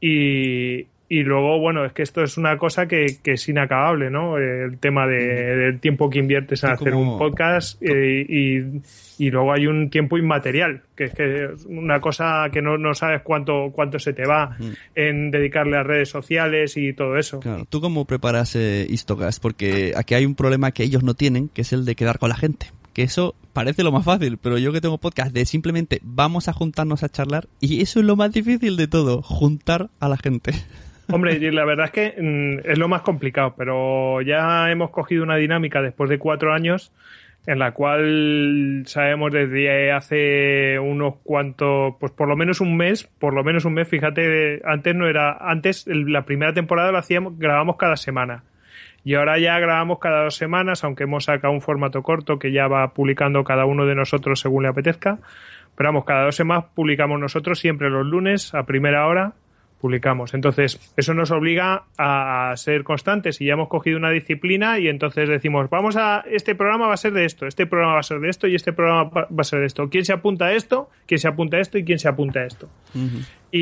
Y, 0.00 0.86
y 1.08 1.22
luego, 1.22 1.58
bueno, 1.60 1.84
es 1.84 1.92
que 1.92 2.02
esto 2.02 2.22
es 2.22 2.36
una 2.38 2.56
cosa 2.56 2.86
que, 2.86 3.18
que 3.22 3.32
es 3.32 3.48
inacabable, 3.48 4.10
¿no? 4.10 4.38
El 4.38 4.78
tema 4.78 5.06
de, 5.06 5.16
del 5.56 5.78
tiempo 5.80 6.08
que 6.10 6.18
inviertes 6.18 6.64
en 6.64 6.70
hacer 6.70 6.92
como- 6.92 7.12
un 7.14 7.18
podcast 7.18 7.80
eh, 7.82 8.24
y, 8.28 9.24
y 9.24 9.30
luego 9.30 9.52
hay 9.52 9.66
un 9.66 9.90
tiempo 9.90 10.18
inmaterial, 10.18 10.82
que 10.96 11.04
es 11.04 11.14
que 11.14 11.44
es 11.44 11.64
una 11.66 12.00
cosa 12.00 12.46
que 12.52 12.60
no, 12.62 12.78
no 12.78 12.94
sabes 12.94 13.22
cuánto, 13.22 13.70
cuánto 13.72 13.98
se 13.98 14.12
te 14.12 14.26
va 14.26 14.56
en 14.94 15.30
dedicarle 15.30 15.76
a 15.76 15.82
redes 15.82 16.08
sociales 16.08 16.76
y 16.76 16.92
todo 16.94 17.16
eso. 17.16 17.40
Claro, 17.40 17.64
¿tú 17.68 17.80
cómo 17.80 18.06
preparas 18.06 18.56
eh, 18.56 18.86
Istocast? 18.88 19.40
Porque 19.42 19.92
aquí 19.96 20.14
hay 20.14 20.26
un 20.26 20.34
problema 20.34 20.72
que 20.72 20.82
ellos 20.82 21.02
no 21.04 21.14
tienen, 21.14 21.48
que 21.48 21.62
es 21.62 21.72
el 21.72 21.84
de 21.84 21.94
quedar 21.94 22.18
con 22.18 22.30
la 22.30 22.36
gente. 22.36 22.66
Que 22.94 23.02
eso 23.02 23.34
parece 23.52 23.82
lo 23.82 23.92
más 23.92 24.04
fácil, 24.04 24.38
pero 24.38 24.56
yo 24.56 24.72
que 24.72 24.80
tengo 24.80 24.98
podcast 24.98 25.32
de 25.32 25.44
simplemente 25.44 26.00
vamos 26.02 26.48
a 26.48 26.52
juntarnos 26.52 27.02
a 27.02 27.08
charlar 27.08 27.48
y 27.60 27.82
eso 27.82 28.00
es 28.00 28.06
lo 28.06 28.16
más 28.16 28.32
difícil 28.32 28.76
de 28.76 28.88
todo, 28.88 29.20
juntar 29.20 29.90
a 30.00 30.08
la 30.08 30.16
gente. 30.16 30.52
Hombre, 31.12 31.38
la 31.52 31.64
verdad 31.64 31.86
es 31.86 31.92
que 31.92 32.14
mm, 32.18 32.70
es 32.70 32.78
lo 32.78 32.88
más 32.88 33.02
complicado, 33.02 33.54
pero 33.56 34.22
ya 34.22 34.70
hemos 34.70 34.90
cogido 34.90 35.22
una 35.22 35.36
dinámica 35.36 35.82
después 35.82 36.08
de 36.08 36.18
cuatro 36.18 36.52
años 36.54 36.92
en 37.46 37.58
la 37.58 37.72
cual 37.72 38.84
sabemos 38.86 39.30
desde 39.32 39.92
hace 39.92 40.78
unos 40.78 41.16
cuantos, 41.22 41.94
pues 42.00 42.12
por 42.12 42.28
lo 42.28 42.36
menos 42.36 42.60
un 42.60 42.76
mes, 42.76 43.04
por 43.04 43.34
lo 43.34 43.44
menos 43.44 43.66
un 43.66 43.74
mes, 43.74 43.86
fíjate, 43.86 44.62
antes 44.64 44.94
no 44.94 45.06
era, 45.06 45.36
antes 45.40 45.86
la 45.86 46.24
primera 46.24 46.54
temporada 46.54 46.90
lo 46.90 46.98
hacíamos, 46.98 47.38
grabamos 47.38 47.76
cada 47.76 47.96
semana. 47.96 48.44
Y 49.04 49.14
ahora 49.14 49.38
ya 49.38 49.58
grabamos 49.58 49.98
cada 49.98 50.24
dos 50.24 50.36
semanas, 50.36 50.82
aunque 50.82 51.04
hemos 51.04 51.24
sacado 51.24 51.52
un 51.52 51.60
formato 51.60 52.02
corto 52.02 52.38
que 52.38 52.52
ya 52.52 52.68
va 52.68 52.94
publicando 52.94 53.44
cada 53.44 53.66
uno 53.66 53.84
de 53.84 53.94
nosotros 53.94 54.40
según 54.40 54.62
le 54.62 54.70
apetezca. 54.70 55.18
Pero 55.76 55.88
vamos, 55.88 56.04
cada 56.04 56.24
dos 56.24 56.36
semanas 56.36 56.66
publicamos 56.74 57.20
nosotros 57.20 57.58
siempre 57.58 57.90
los 57.90 58.06
lunes 58.06 58.54
a 58.54 58.64
primera 58.64 59.06
hora 59.06 59.34
publicamos. 59.84 60.32
Entonces, 60.32 60.80
eso 60.96 61.12
nos 61.12 61.30
obliga 61.30 61.82
a 61.98 62.54
ser 62.56 62.84
constantes 62.84 63.38
y 63.42 63.44
ya 63.44 63.52
hemos 63.52 63.68
cogido 63.68 63.98
una 63.98 64.08
disciplina 64.08 64.78
y 64.78 64.88
entonces 64.88 65.28
decimos, 65.28 65.68
vamos 65.68 65.98
a, 65.98 66.24
este 66.30 66.54
programa 66.54 66.86
va 66.86 66.94
a 66.94 66.96
ser 66.96 67.12
de 67.12 67.26
esto, 67.26 67.46
este 67.46 67.66
programa 67.66 67.92
va 67.92 68.00
a 68.00 68.02
ser 68.02 68.18
de 68.18 68.30
esto 68.30 68.46
y 68.46 68.54
este 68.54 68.72
programa 68.72 69.10
va 69.12 69.26
a 69.36 69.44
ser 69.44 69.60
de 69.60 69.66
esto. 69.66 69.90
¿Quién 69.90 70.06
se 70.06 70.14
apunta 70.14 70.46
a 70.46 70.52
esto? 70.54 70.88
¿Quién 71.06 71.18
se 71.18 71.28
apunta 71.28 71.58
a 71.58 71.60
esto? 71.60 71.76
¿Y 71.76 71.84
quién 71.84 71.98
se 71.98 72.08
apunta 72.08 72.40
a 72.40 72.46
esto? 72.46 72.70
Y, 73.52 73.60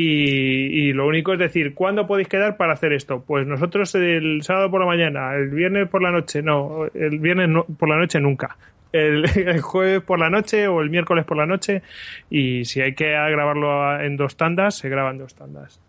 y 0.87 0.93
lo 0.93 1.07
único 1.07 1.33
es 1.33 1.39
decir, 1.39 1.73
¿cuándo 1.73 2.07
podéis 2.07 2.29
quedar 2.29 2.55
para 2.55 2.71
hacer 2.71 2.93
esto? 2.93 3.21
Pues 3.27 3.45
nosotros 3.45 3.93
el 3.95 4.43
sábado 4.43 4.71
por 4.71 4.79
la 4.79 4.87
mañana, 4.87 5.35
el 5.35 5.49
viernes 5.49 5.89
por 5.89 6.01
la 6.01 6.11
noche, 6.11 6.41
no, 6.41 6.85
el 6.93 7.19
viernes 7.19 7.49
no- 7.49 7.65
por 7.65 7.89
la 7.89 7.97
noche 7.97 8.21
nunca. 8.21 8.55
El, 8.93 9.25
el 9.37 9.59
jueves 9.59 10.01
por 10.03 10.19
la 10.19 10.29
noche 10.29 10.69
o 10.69 10.79
el 10.79 10.89
miércoles 10.89 11.25
por 11.25 11.35
la 11.35 11.45
noche 11.45 11.81
y 12.29 12.63
si 12.63 12.79
hay 12.79 12.93
que 12.95 13.09
grabarlo 13.11 13.99
en 13.99 14.15
dos 14.15 14.37
tandas, 14.37 14.75
se 14.77 14.87
graban 14.87 15.17
dos 15.17 15.35
tandas. 15.35 15.81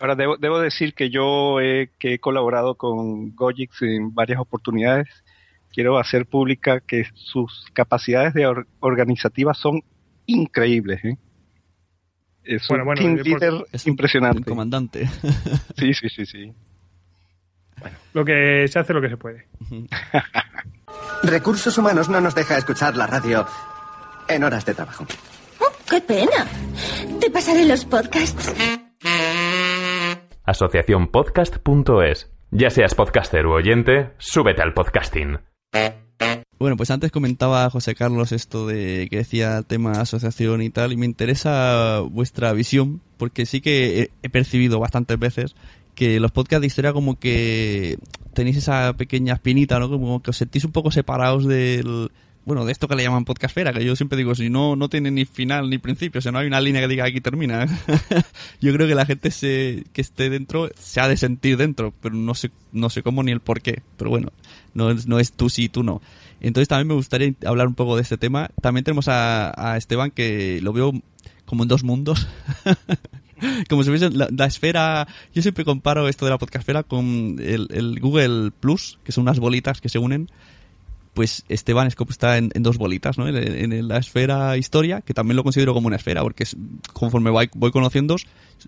Ahora, 0.00 0.14
debo, 0.14 0.36
debo 0.36 0.58
decir 0.58 0.94
que 0.94 1.08
yo 1.10 1.60
he, 1.60 1.90
que 1.98 2.14
he 2.14 2.18
colaborado 2.18 2.74
con 2.74 3.34
Gojix 3.34 3.80
en 3.82 4.14
varias 4.14 4.38
oportunidades. 4.40 5.08
Quiero 5.72 5.98
hacer 5.98 6.26
pública 6.26 6.80
que 6.80 7.04
sus 7.14 7.66
capacidades 7.72 8.34
de 8.34 8.46
or- 8.46 8.66
organizativas 8.80 9.58
son 9.58 9.82
increíbles. 10.26 11.04
¿eh? 11.04 11.16
Es 12.44 12.66
Bueno, 12.68 12.84
un 12.84 12.86
bueno, 12.86 13.00
team 13.02 13.18
eh, 13.18 13.22
leader 13.24 13.66
Es 13.72 13.86
impresionante. 13.86 14.38
un 14.38 14.44
comandante. 14.44 15.08
Sí, 15.78 15.92
sí, 15.94 16.08
sí, 16.08 16.24
sí. 16.26 16.52
Lo 18.14 18.24
que 18.24 18.66
se 18.68 18.78
hace 18.78 18.94
lo 18.94 19.02
que 19.02 19.10
se 19.10 19.16
puede. 19.18 19.46
Recursos 21.22 21.76
Humanos 21.76 22.08
no 22.08 22.20
nos 22.20 22.34
deja 22.34 22.56
escuchar 22.56 22.96
la 22.96 23.06
radio 23.06 23.46
en 24.28 24.44
horas 24.44 24.64
de 24.64 24.74
trabajo. 24.74 25.06
¡Qué 25.88 26.00
pena! 26.00 26.46
Te 27.20 27.30
pasaré 27.30 27.64
los 27.66 27.84
podcasts. 27.84 28.54
asociacionpodcast.es. 30.46 32.30
Ya 32.52 32.70
seas 32.70 32.94
podcaster 32.94 33.46
u 33.46 33.52
oyente, 33.52 34.12
súbete 34.18 34.62
al 34.62 34.72
podcasting. 34.72 35.38
Bueno, 36.58 36.76
pues 36.78 36.90
antes 36.90 37.10
comentaba 37.10 37.68
José 37.68 37.94
Carlos 37.94 38.32
esto 38.32 38.66
de 38.66 39.08
que 39.10 39.18
decía 39.18 39.62
tema 39.62 39.92
asociación 39.92 40.62
y 40.62 40.70
tal, 40.70 40.92
y 40.92 40.96
me 40.96 41.04
interesa 41.04 42.00
vuestra 42.00 42.52
visión, 42.54 43.02
porque 43.18 43.44
sí 43.44 43.60
que 43.60 44.10
he 44.22 44.30
percibido 44.30 44.80
bastantes 44.80 45.18
veces 45.18 45.54
que 45.94 46.20
los 46.20 46.30
podcasts 46.30 46.62
de 46.62 46.66
historia 46.68 46.92
como 46.92 47.18
que 47.18 47.98
tenéis 48.32 48.56
esa 48.58 48.94
pequeña 48.94 49.34
espinita, 49.34 49.78
¿no? 49.78 49.90
Como 49.90 50.22
que 50.22 50.30
os 50.30 50.36
sentís 50.36 50.64
un 50.64 50.72
poco 50.72 50.90
separados 50.90 51.46
del, 51.46 52.10
bueno, 52.46 52.64
de 52.64 52.72
esto 52.72 52.88
que 52.88 52.94
le 52.96 53.02
llaman 53.02 53.24
podcastfera, 53.26 53.72
que 53.72 53.84
yo 53.84 53.94
siempre 53.96 54.16
digo, 54.16 54.34
si 54.34 54.48
no, 54.48 54.76
no 54.76 54.88
tiene 54.88 55.10
ni 55.10 55.24
final 55.26 55.68
ni 55.68 55.76
principio, 55.78 56.20
o 56.20 56.22
sea, 56.22 56.32
no 56.32 56.38
hay 56.38 56.46
una 56.46 56.60
línea 56.60 56.80
que 56.80 56.88
diga 56.88 57.04
aquí 57.04 57.20
termina. 57.20 57.66
yo 58.60 58.72
creo 58.72 58.86
que 58.88 58.94
la 58.94 59.04
gente 59.04 59.30
se, 59.30 59.84
que 59.92 60.00
esté 60.00 60.30
dentro 60.30 60.70
se 60.78 61.00
ha 61.00 61.08
de 61.08 61.16
sentir 61.18 61.56
dentro, 61.58 61.92
pero 62.00 62.14
no 62.14 62.34
sé, 62.34 62.50
no 62.72 62.88
sé 62.88 63.02
cómo 63.02 63.22
ni 63.22 63.32
el 63.32 63.40
por 63.40 63.60
qué. 63.60 63.82
Pero 63.98 64.10
bueno, 64.10 64.32
no, 64.74 64.90
es- 64.90 65.06
no 65.06 65.18
es 65.18 65.32
tú 65.32 65.50
sí, 65.50 65.68
tú 65.68 65.82
no. 65.82 66.00
Entonces 66.40 66.68
también 66.68 66.88
me 66.88 66.94
gustaría 66.94 67.34
hablar 67.44 67.66
un 67.66 67.74
poco 67.74 67.96
de 67.96 68.02
este 68.02 68.16
tema. 68.16 68.48
También 68.62 68.84
tenemos 68.84 69.08
a, 69.08 69.52
a 69.72 69.76
Esteban 69.76 70.10
que 70.12 70.60
lo 70.62 70.72
veo 70.72 70.92
como 71.46 71.64
en 71.64 71.68
dos 71.68 71.82
mundos. 71.82 72.28
como 73.68 73.82
si 73.82 73.90
fuese 73.90 74.10
la, 74.10 74.28
la 74.34 74.46
esfera. 74.46 75.06
Yo 75.34 75.42
siempre 75.42 75.64
comparo 75.64 76.08
esto 76.08 76.24
de 76.24 76.30
la 76.30 76.38
podcastfera 76.38 76.82
con 76.82 77.36
el, 77.40 77.68
el 77.70 78.00
Google 78.00 78.50
Plus, 78.60 78.98
que 79.04 79.12
son 79.12 79.22
unas 79.22 79.38
bolitas 79.38 79.80
que 79.80 79.88
se 79.88 79.98
unen. 79.98 80.30
Pues 81.16 81.46
Esteban 81.48 81.86
es 81.86 81.94
como 81.94 82.10
está 82.10 82.36
en, 82.36 82.50
dos 82.56 82.76
bolitas, 82.76 83.16
¿no? 83.16 83.26
En, 83.26 83.88
la 83.88 83.96
esfera 83.96 84.58
historia, 84.58 85.00
que 85.00 85.14
también 85.14 85.36
lo 85.36 85.44
considero 85.44 85.72
como 85.72 85.86
una 85.86 85.96
esfera, 85.96 86.20
porque 86.20 86.44
conforme 86.92 87.30
voy, 87.30 87.48
voy 87.54 87.70
conociendo, 87.70 88.16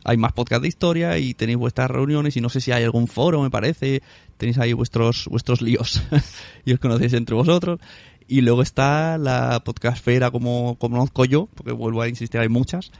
hay 0.02 0.16
más 0.16 0.32
podcast 0.32 0.62
de 0.62 0.68
historia 0.68 1.18
y 1.18 1.34
tenéis 1.34 1.58
vuestras 1.58 1.90
reuniones 1.90 2.38
y 2.38 2.40
no 2.40 2.48
sé 2.48 2.62
si 2.62 2.72
hay 2.72 2.84
algún 2.84 3.06
foro, 3.06 3.42
me 3.42 3.50
parece. 3.50 4.02
Tenéis 4.38 4.56
ahí 4.56 4.72
vuestros, 4.72 5.26
vuestros 5.30 5.60
líos 5.60 6.02
y 6.64 6.72
os 6.72 6.80
conocéis 6.80 7.12
entre 7.12 7.34
vosotros. 7.34 7.80
Y 8.26 8.40
luego 8.40 8.62
está 8.62 9.18
la 9.18 9.62
podcastfera 9.62 10.30
como, 10.30 10.76
como 10.78 10.96
conozco 10.96 11.26
yo, 11.26 11.50
porque 11.54 11.72
vuelvo 11.72 12.00
a 12.00 12.08
insistir, 12.08 12.40
hay 12.40 12.48
muchas. 12.48 12.92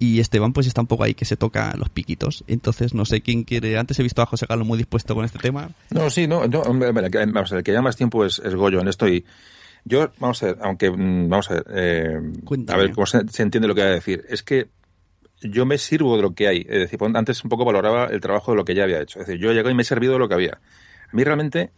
Y 0.00 0.18
Esteban 0.18 0.52
pues 0.54 0.66
está 0.66 0.80
un 0.80 0.86
poco 0.88 1.04
ahí 1.04 1.12
que 1.14 1.26
se 1.26 1.36
toca 1.36 1.74
los 1.76 1.90
piquitos. 1.90 2.42
Entonces 2.48 2.94
no 2.94 3.04
sé 3.04 3.20
quién 3.20 3.44
quiere... 3.44 3.76
Antes 3.78 3.98
he 4.00 4.02
visto 4.02 4.22
a 4.22 4.26
José 4.26 4.46
Carlos 4.46 4.66
muy 4.66 4.78
dispuesto 4.78 5.14
con 5.14 5.24
este 5.26 5.38
tema. 5.38 5.70
No, 5.90 6.08
sí, 6.08 6.26
no, 6.26 6.40
vamos 6.48 6.82
a 6.82 6.90
ver, 6.90 7.04
el 7.04 7.62
que 7.62 7.70
lleva 7.70 7.82
más 7.82 7.96
tiempo 7.96 8.24
es, 8.24 8.38
es 8.42 8.54
Goyo 8.54 8.80
en 8.80 8.88
esto 8.88 9.06
y 9.06 9.24
yo, 9.84 10.10
vamos 10.18 10.42
a 10.42 10.46
ver, 10.46 10.56
aunque, 10.62 10.90
mm, 10.90 11.28
vamos 11.28 11.50
a 11.50 11.54
ver, 11.54 11.64
eh, 11.74 12.18
a 12.68 12.76
ver 12.76 12.92
cómo 12.92 13.06
se, 13.06 13.28
se 13.28 13.42
entiende 13.42 13.68
lo 13.68 13.74
que 13.74 13.82
voy 13.82 13.90
a 13.90 13.94
decir. 13.94 14.24
Es 14.28 14.42
que 14.42 14.68
yo 15.42 15.66
me 15.66 15.76
sirvo 15.78 16.16
de 16.16 16.22
lo 16.22 16.34
que 16.34 16.48
hay. 16.48 16.60
Es 16.68 16.78
decir, 16.80 16.98
pon- 16.98 17.14
antes 17.16 17.44
un 17.44 17.50
poco 17.50 17.64
valoraba 17.66 18.06
el 18.06 18.20
trabajo 18.20 18.52
de 18.52 18.56
lo 18.56 18.64
que 18.64 18.74
ya 18.74 18.84
había 18.84 19.00
hecho. 19.02 19.20
Es 19.20 19.26
decir, 19.26 19.40
yo 19.40 19.52
llego 19.52 19.68
y 19.70 19.74
me 19.74 19.82
he 19.82 19.84
servido 19.84 20.14
de 20.14 20.18
lo 20.18 20.28
que 20.28 20.34
había. 20.34 20.54
A 21.12 21.14
mí 21.16 21.24
realmente, 21.24 21.72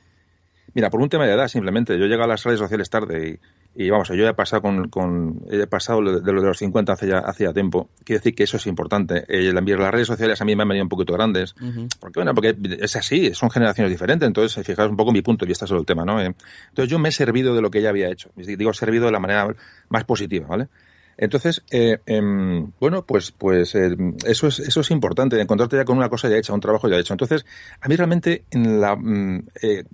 mira, 0.74 0.90
por 0.90 1.00
un 1.00 1.08
tema 1.08 1.26
de 1.26 1.32
edad 1.32 1.48
simplemente, 1.48 1.98
yo 1.98 2.06
llego 2.06 2.22
a 2.22 2.28
las 2.28 2.44
redes 2.44 2.60
sociales 2.60 2.88
tarde 2.88 3.40
y, 3.40 3.40
y 3.74 3.88
vamos, 3.88 4.08
yo 4.08 4.28
he 4.28 4.34
pasado 4.34 4.62
con, 4.62 4.88
con 4.88 5.42
he 5.50 5.66
pasado 5.66 6.02
de 6.02 6.32
lo 6.32 6.40
de 6.42 6.48
los 6.48 6.58
50 6.58 6.92
hace 6.92 7.08
ya, 7.08 7.18
hace 7.18 7.44
ya 7.44 7.52
tiempo. 7.52 7.88
Quiero 8.04 8.18
decir 8.18 8.34
que 8.34 8.44
eso 8.44 8.58
es 8.58 8.66
importante. 8.66 9.24
Eh, 9.28 9.52
las 9.52 9.90
redes 9.90 10.06
sociales 10.06 10.40
a 10.40 10.44
mí 10.44 10.54
me 10.54 10.62
han 10.62 10.68
venido 10.68 10.84
un 10.84 10.88
poquito 10.88 11.14
grandes. 11.14 11.54
Porque, 11.98 12.20
bueno, 12.20 12.34
porque 12.34 12.56
es 12.80 12.96
así, 12.96 13.32
son 13.34 13.50
generaciones 13.50 13.90
diferentes, 13.90 14.26
entonces 14.26 14.58
eh, 14.58 14.64
fijaos 14.64 14.90
un 14.90 14.96
poco 14.96 15.12
mi 15.12 15.22
punto 15.22 15.44
de 15.44 15.48
vista 15.48 15.66
sobre 15.66 15.80
el 15.80 15.86
tema, 15.86 16.04
¿no? 16.04 16.20
Eh, 16.20 16.34
Entonces 16.68 16.90
yo 16.90 16.98
me 16.98 17.08
he 17.08 17.12
servido 17.12 17.54
de 17.54 17.62
lo 17.62 17.70
que 17.70 17.80
ya 17.80 17.88
había 17.88 18.08
hecho, 18.08 18.30
digo 18.36 18.72
servido 18.72 19.06
de 19.06 19.12
la 19.12 19.20
manera 19.20 19.54
más 19.88 20.04
positiva, 20.04 20.46
¿vale? 20.46 20.68
Entonces, 21.16 21.62
eh, 21.70 21.98
em, 22.06 22.72
bueno, 22.80 23.04
pues, 23.04 23.32
pues 23.32 23.74
eh, 23.74 23.96
eso 24.26 24.48
es 24.48 24.58
eso 24.58 24.80
es 24.80 24.90
importante, 24.90 25.40
encontrarte 25.40 25.76
ya 25.76 25.84
con 25.84 25.96
una 25.96 26.08
cosa 26.08 26.28
ya 26.28 26.36
hecha, 26.36 26.52
un 26.52 26.60
trabajo 26.60 26.88
ya 26.88 26.98
hecho. 26.98 27.14
Entonces, 27.14 27.44
a 27.80 27.88
mí 27.88 27.96
realmente 27.96 28.44
en 28.50 28.80
la 28.80 28.96
mm, 28.96 29.46
eh, 29.62 29.84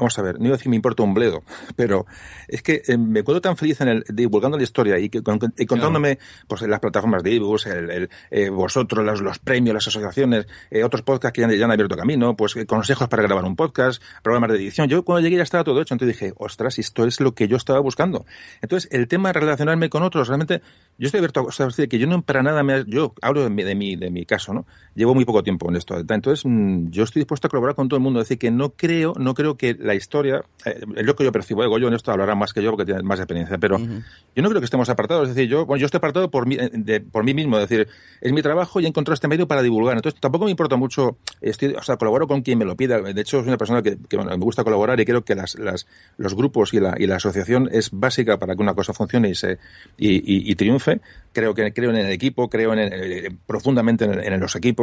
Vamos 0.00 0.18
a 0.18 0.22
ver, 0.22 0.38
no 0.38 0.46
iba 0.46 0.54
a 0.54 0.56
decir 0.58 0.68
me 0.70 0.76
importa 0.76 1.02
un 1.02 1.14
bledo, 1.14 1.44
pero 1.76 2.06
es 2.48 2.62
que 2.62 2.82
eh, 2.88 2.96
me 2.98 3.20
encuentro 3.20 3.40
tan 3.40 3.56
feliz 3.56 3.80
en 3.80 3.88
el 3.88 4.04
divulgando 4.08 4.56
la 4.56 4.64
historia 4.64 4.98
y, 4.98 5.08
que, 5.08 5.22
con- 5.22 5.38
y 5.56 5.66
contándome 5.66 6.18
pues 6.48 6.62
las 6.62 6.80
plataformas 6.80 7.22
de 7.22 7.36
ebooks, 7.36 7.66
el, 7.66 7.90
el, 7.90 8.10
eh, 8.30 8.48
vosotros, 8.48 9.04
los, 9.04 9.20
los 9.20 9.38
premios, 9.38 9.74
las 9.74 9.86
asociaciones, 9.86 10.46
eh, 10.70 10.82
otros 10.82 11.02
podcasts 11.02 11.34
que 11.34 11.42
ya, 11.42 11.46
han- 11.46 11.54
ya 11.56 11.64
han 11.66 11.70
abierto 11.70 11.96
camino, 11.96 12.34
pues 12.36 12.54
consejos 12.66 13.06
para 13.08 13.22
grabar 13.22 13.44
un 13.44 13.54
podcast, 13.56 14.02
programas 14.22 14.50
de 14.50 14.56
edición. 14.56 14.88
Yo 14.88 15.04
cuando 15.04 15.20
llegué 15.20 15.36
ya 15.36 15.42
estaba 15.42 15.62
todo 15.64 15.80
hecho, 15.80 15.94
entonces 15.94 16.18
dije, 16.18 16.32
ostras, 16.38 16.78
esto 16.78 17.04
es 17.04 17.20
lo 17.20 17.34
que 17.34 17.46
yo 17.46 17.56
estaba 17.56 17.78
buscando. 17.80 18.24
Entonces, 18.62 18.90
el 18.92 19.06
tema 19.06 19.32
de 19.32 19.40
relacionarme 19.40 19.90
con 19.90 20.02
otros, 20.02 20.28
realmente, 20.28 20.62
yo 20.98 21.06
estoy 21.06 21.18
abierto 21.18 21.46
a 21.58 21.64
decir, 21.66 21.88
que 21.88 21.98
yo 21.98 22.06
no 22.06 22.22
para 22.22 22.42
nada 22.42 22.62
me, 22.62 22.84
yo 22.86 23.14
hablo 23.22 23.42
de 23.44 23.50
mi, 23.50 23.62
de 23.62 23.74
mi, 23.74 23.96
de 23.96 24.10
mi 24.10 24.24
caso, 24.24 24.54
¿no? 24.54 24.66
Llevo 24.94 25.14
muy 25.14 25.24
poco 25.24 25.42
tiempo 25.42 25.68
en 25.70 25.76
esto. 25.76 25.96
Entonces, 25.98 26.44
mm, 26.44 26.88
yo 26.90 27.04
estoy 27.04 27.20
dispuesto 27.20 27.46
a 27.46 27.50
colaborar 27.50 27.76
con 27.76 27.88
todo 27.88 27.96
el 27.96 28.02
mundo. 28.02 28.20
Es 28.20 28.26
decir, 28.28 28.38
que 28.38 28.50
no 28.50 28.70
creo, 28.70 29.14
no 29.18 29.34
creo 29.34 29.56
que 29.56 29.74
la 29.78 29.94
historia, 29.94 30.42
eh, 30.66 30.80
es 30.96 31.06
lo 31.06 31.14
que 31.14 31.24
yo 31.24 31.30
percibo, 31.32 31.62
eh, 31.62 31.68
Goyo 31.68 31.86
en 31.88 31.94
esto 31.94 32.10
hablará 32.10 32.34
más 32.34 32.52
que 32.52 32.60
yo 32.62 32.70
porque 32.70 32.84
tiene 32.84 33.02
más 33.02 33.20
experiencia, 33.20 33.56
pero 33.58 33.78
yo 33.78 34.42
no 34.42 34.48
creo 34.48 34.60
que 34.60 34.64
estemos 34.64 34.88
apartados. 34.88 35.28
Es 35.28 35.34
decir, 35.36 35.48
yo, 35.48 35.64
bueno, 35.64 35.80
yo 35.80 35.86
estoy 35.86 35.98
apartado 35.98 36.28
por 36.30 36.46
mí, 36.46 36.56
de- 36.72 37.00
por 37.00 37.22
mí 37.24 37.34
mismo. 37.34 37.56
Es 37.58 37.68
decir, 37.68 37.86
es 38.20 38.32
mi 38.32 38.42
trabajo 38.42 38.80
y 38.80 38.84
he 38.84 38.88
encontrado 38.88 39.14
este 39.14 39.28
medio 39.28 39.46
para 39.46 39.62
divulgar. 39.62 39.96
Entonces, 39.96 40.20
tampoco 40.20 40.44
me 40.46 40.50
importa 40.50 40.74
mucho, 40.76 41.16
estoy, 41.40 41.68
o 41.74 41.82
sea, 41.82 41.96
colaboro 41.96 42.26
con 42.26 42.42
quien 42.42 42.58
me 42.58 42.64
lo 42.64 42.76
pida. 42.76 43.00
De 43.00 43.20
hecho, 43.20 43.38
soy 43.38 43.46
una 43.48 43.58
persona 43.58 43.82
que, 43.82 43.96
que, 44.08 44.16
bueno, 44.16 44.32
me 44.36 44.44
gusta 44.44 44.64
colaborar 44.64 44.98
y 45.00 45.04
creo 45.04 45.24
que 45.24 45.36
las, 45.36 45.54
las, 45.56 45.86
los 46.18 46.34
grupos 46.34 46.74
y 46.74 46.80
la, 46.80 46.96
y 46.98 47.06
la 47.06 47.16
asociación 47.16 47.68
es 47.70 47.90
básica 47.92 48.38
para 48.38 48.56
que 48.56 48.62
una 48.62 48.74
cosa 48.74 48.92
funcione 48.92 49.30
y, 49.30 49.34
se, 49.36 49.58
y, 49.96 50.16
y- 50.16 50.50
y 50.50 50.54
triunfe. 50.56 51.00
Creo 51.32 51.54
que 51.54 51.72
creo 51.72 51.90
en 51.90 51.96
el 51.96 52.10
equipo, 52.10 52.50
creo 52.50 52.72
en 52.72 52.80
el- 52.80 52.92
eh, 52.92 53.30
profundamente 53.46 54.04
en, 54.04 54.14
el- 54.14 54.32
en 54.32 54.40
los 54.40 54.56
equipos 54.56 54.79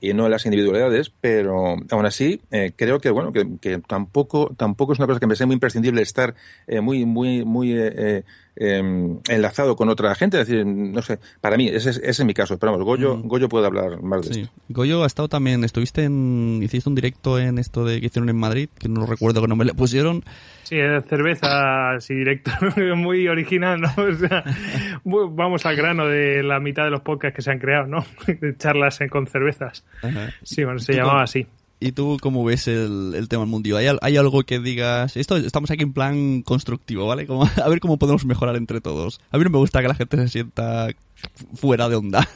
y 0.00 0.12
no 0.12 0.26
en 0.26 0.30
las 0.32 0.44
individualidades, 0.44 1.10
pero 1.20 1.76
aún 1.90 2.06
así 2.06 2.40
eh, 2.50 2.72
creo 2.76 3.00
que 3.00 3.10
bueno 3.10 3.32
que, 3.32 3.46
que 3.60 3.78
tampoco 3.78 4.52
tampoco 4.56 4.92
es 4.92 4.98
una 4.98 5.06
cosa 5.06 5.18
que 5.20 5.26
me 5.26 5.34
sea 5.36 5.46
muy 5.46 5.54
imprescindible 5.54 6.02
estar 6.02 6.34
eh, 6.66 6.80
muy 6.82 7.06
muy 7.06 7.44
muy 7.44 7.72
eh, 7.72 7.92
eh, 7.96 8.22
em, 8.56 9.18
enlazado 9.28 9.76
con 9.76 9.88
otra 9.88 10.14
gente, 10.14 10.40
es 10.40 10.46
decir, 10.46 10.64
no 10.66 11.00
sé, 11.02 11.18
para 11.40 11.56
mí 11.56 11.68
ese, 11.68 11.90
es- 11.90 11.96
ese 11.96 12.22
es 12.22 12.24
mi 12.24 12.34
caso, 12.34 12.58
pero 12.58 12.72
vamos, 12.72 12.84
Goyo, 12.86 13.18
Goyo 13.22 13.48
puede 13.48 13.66
hablar 13.66 14.02
más 14.02 14.28
de 14.28 14.34
Sí. 14.34 14.40
esto. 14.42 14.52
Goyo 14.68 15.02
ha 15.04 15.06
estado 15.06 15.28
también, 15.28 15.64
estuviste 15.64 16.04
en, 16.04 16.60
hiciste 16.62 16.88
un 16.88 16.94
directo 16.94 17.38
en 17.38 17.58
esto 17.58 17.84
de 17.84 18.00
que 18.00 18.06
hicieron 18.06 18.28
en 18.28 18.36
Madrid, 18.36 18.68
que 18.78 18.88
no 18.88 19.06
recuerdo 19.06 19.40
qué 19.40 19.48
nombre 19.48 19.66
le 19.66 19.74
pusieron. 19.74 20.22
Sí, 20.64 20.76
cerveza 21.08 21.90
así 21.96 22.14
directo, 22.14 22.50
muy 22.96 23.28
original, 23.28 23.80
¿no? 23.80 23.92
O 23.96 24.14
sea, 24.14 24.44
vamos 25.04 25.64
al 25.66 25.76
grano 25.76 26.06
de 26.06 26.42
la 26.42 26.60
mitad 26.60 26.84
de 26.84 26.90
los 26.90 27.02
podcasts 27.02 27.36
que 27.36 27.42
se 27.42 27.50
han 27.50 27.58
creado, 27.58 27.86
¿no? 27.86 28.04
De 28.26 28.56
charlas 28.56 28.98
con 29.10 29.26
cervezas. 29.26 29.84
Sí, 30.42 30.64
bueno, 30.64 30.78
se 30.78 30.92
¿Tú 30.92 30.98
llamaba 30.98 31.22
así. 31.22 31.46
¿Y 31.80 31.92
tú 31.92 32.16
cómo 32.20 32.44
ves 32.44 32.66
el, 32.68 33.12
el 33.14 33.28
tema 33.28 33.42
del 33.42 33.50
mundial? 33.50 33.78
¿Hay, 33.78 33.96
hay 34.00 34.16
algo 34.16 34.42
que 34.44 34.58
digas? 34.58 35.16
Esto 35.16 35.36
estamos 35.36 35.70
aquí 35.70 35.82
en 35.82 35.92
plan 35.92 36.42
constructivo, 36.42 37.06
¿vale? 37.06 37.26
Como, 37.26 37.44
a 37.44 37.68
ver 37.68 37.80
cómo 37.80 37.98
podemos 37.98 38.24
mejorar 38.24 38.56
entre 38.56 38.80
todos. 38.80 39.20
A 39.30 39.38
mí 39.38 39.44
no 39.44 39.50
me 39.50 39.58
gusta 39.58 39.82
que 39.82 39.88
la 39.88 39.94
gente 39.94 40.16
se 40.16 40.28
sienta 40.28 40.88
fuera 41.54 41.88
de 41.88 41.96
onda. 41.96 42.26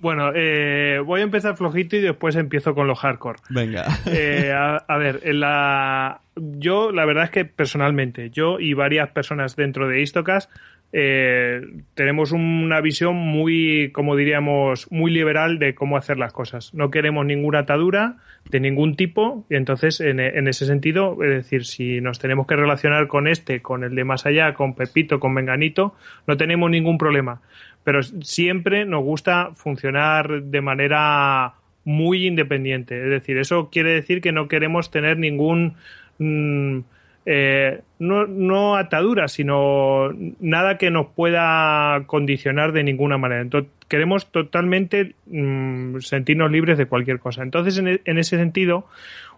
Bueno, 0.00 0.32
eh, 0.34 1.00
voy 1.04 1.20
a 1.20 1.24
empezar 1.24 1.56
flojito 1.56 1.96
y 1.96 2.00
después 2.00 2.36
empiezo 2.36 2.74
con 2.74 2.86
lo 2.86 2.94
hardcore. 2.94 3.38
Venga. 3.50 3.84
Eh, 4.06 4.52
a, 4.52 4.76
a 4.76 4.98
ver, 4.98 5.20
en 5.24 5.40
la, 5.40 6.20
yo 6.36 6.90
la 6.90 7.04
verdad 7.04 7.24
es 7.24 7.30
que 7.30 7.44
personalmente, 7.44 8.30
yo 8.30 8.58
y 8.58 8.74
varias 8.74 9.10
personas 9.10 9.56
dentro 9.56 9.88
de 9.88 10.00
Istocas 10.00 10.48
eh, 10.92 11.60
tenemos 11.94 12.32
una 12.32 12.80
visión 12.80 13.14
muy, 13.14 13.90
como 13.92 14.16
diríamos, 14.16 14.90
muy 14.90 15.12
liberal 15.12 15.60
de 15.60 15.74
cómo 15.74 15.96
hacer 15.96 16.18
las 16.18 16.32
cosas. 16.32 16.74
No 16.74 16.90
queremos 16.90 17.24
ninguna 17.24 17.60
atadura 17.60 18.16
de 18.50 18.58
ningún 18.58 18.96
tipo 18.96 19.46
y 19.48 19.54
entonces 19.54 20.00
en, 20.00 20.18
en 20.18 20.48
ese 20.48 20.66
sentido, 20.66 21.22
es 21.22 21.30
decir, 21.30 21.64
si 21.64 22.00
nos 22.00 22.18
tenemos 22.18 22.46
que 22.48 22.56
relacionar 22.56 23.06
con 23.06 23.28
este, 23.28 23.62
con 23.62 23.84
el 23.84 23.94
de 23.94 24.02
más 24.02 24.26
allá, 24.26 24.54
con 24.54 24.74
Pepito, 24.74 25.20
con 25.20 25.32
Menganito, 25.32 25.94
no 26.26 26.36
tenemos 26.36 26.70
ningún 26.70 26.98
problema. 26.98 27.40
Pero 27.84 28.02
siempre 28.02 28.84
nos 28.84 29.02
gusta 29.02 29.50
funcionar 29.54 30.42
de 30.42 30.60
manera 30.60 31.54
muy 31.84 32.26
independiente. 32.26 33.02
Es 33.02 33.10
decir, 33.10 33.38
eso 33.38 33.70
quiere 33.70 33.92
decir 33.92 34.20
que 34.20 34.32
no 34.32 34.48
queremos 34.48 34.90
tener 34.90 35.18
ningún. 35.18 35.74
mm, 36.18 36.80
eh, 37.26 37.82
no, 37.98 38.26
no 38.26 38.76
atadura, 38.76 39.28
sino 39.28 40.10
nada 40.40 40.78
que 40.78 40.90
nos 40.90 41.08
pueda 41.08 42.04
condicionar 42.06 42.72
de 42.72 42.82
ninguna 42.82 43.18
manera. 43.18 43.42
Entonces, 43.42 43.70
queremos 43.88 44.32
totalmente 44.32 45.14
mm, 45.26 45.98
sentirnos 45.98 46.50
libres 46.50 46.78
de 46.78 46.86
cualquier 46.86 47.18
cosa. 47.18 47.42
Entonces, 47.42 47.76
en, 47.78 47.88
e- 47.88 48.00
en 48.06 48.18
ese 48.18 48.38
sentido, 48.38 48.86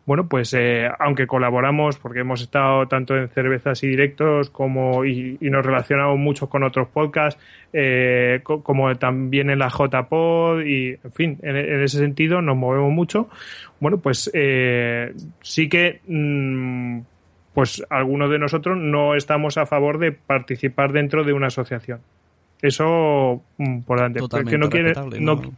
bueno, 0.04 0.26
pues 0.26 0.52
eh, 0.54 0.88
aunque 0.98 1.26
colaboramos, 1.26 1.96
porque 1.98 2.20
hemos 2.20 2.42
estado 2.42 2.86
tanto 2.88 3.16
en 3.16 3.28
cervezas 3.28 3.82
y 3.84 3.88
directos 3.88 4.50
como 4.50 5.04
y, 5.04 5.38
y 5.40 5.48
nos 5.50 5.64
relacionamos 5.64 6.18
mucho 6.18 6.48
con 6.48 6.64
otros 6.64 6.88
podcasts, 6.88 7.40
eh, 7.72 8.40
co- 8.42 8.62
como 8.62 8.92
también 8.96 9.50
en 9.50 9.60
la 9.60 9.68
JPod 9.68 10.62
y, 10.62 10.88
en 11.04 11.12
fin, 11.12 11.38
en, 11.42 11.56
en 11.56 11.82
ese 11.82 11.98
sentido 11.98 12.42
nos 12.42 12.56
movemos 12.56 12.90
mucho. 12.90 13.28
Bueno, 13.78 13.98
pues 13.98 14.28
eh, 14.34 15.12
sí 15.40 15.68
que 15.68 16.00
mm, 16.06 16.98
pues 17.54 17.84
algunos 17.88 18.30
de 18.30 18.38
nosotros 18.38 18.76
no 18.78 19.14
estamos 19.14 19.56
a 19.56 19.66
favor 19.66 19.98
de 19.98 20.12
participar 20.12 20.92
dentro 20.92 21.22
de 21.22 21.32
una 21.32 21.46
asociación. 21.46 22.00
Eso 22.60 23.42
mm, 23.58 23.80
por 23.80 23.98
delante. 23.98 24.20
Porque 24.20 24.58
no 24.58 24.68
quiere, 24.68 24.94
no, 25.20 25.36
¿no? 25.36 25.52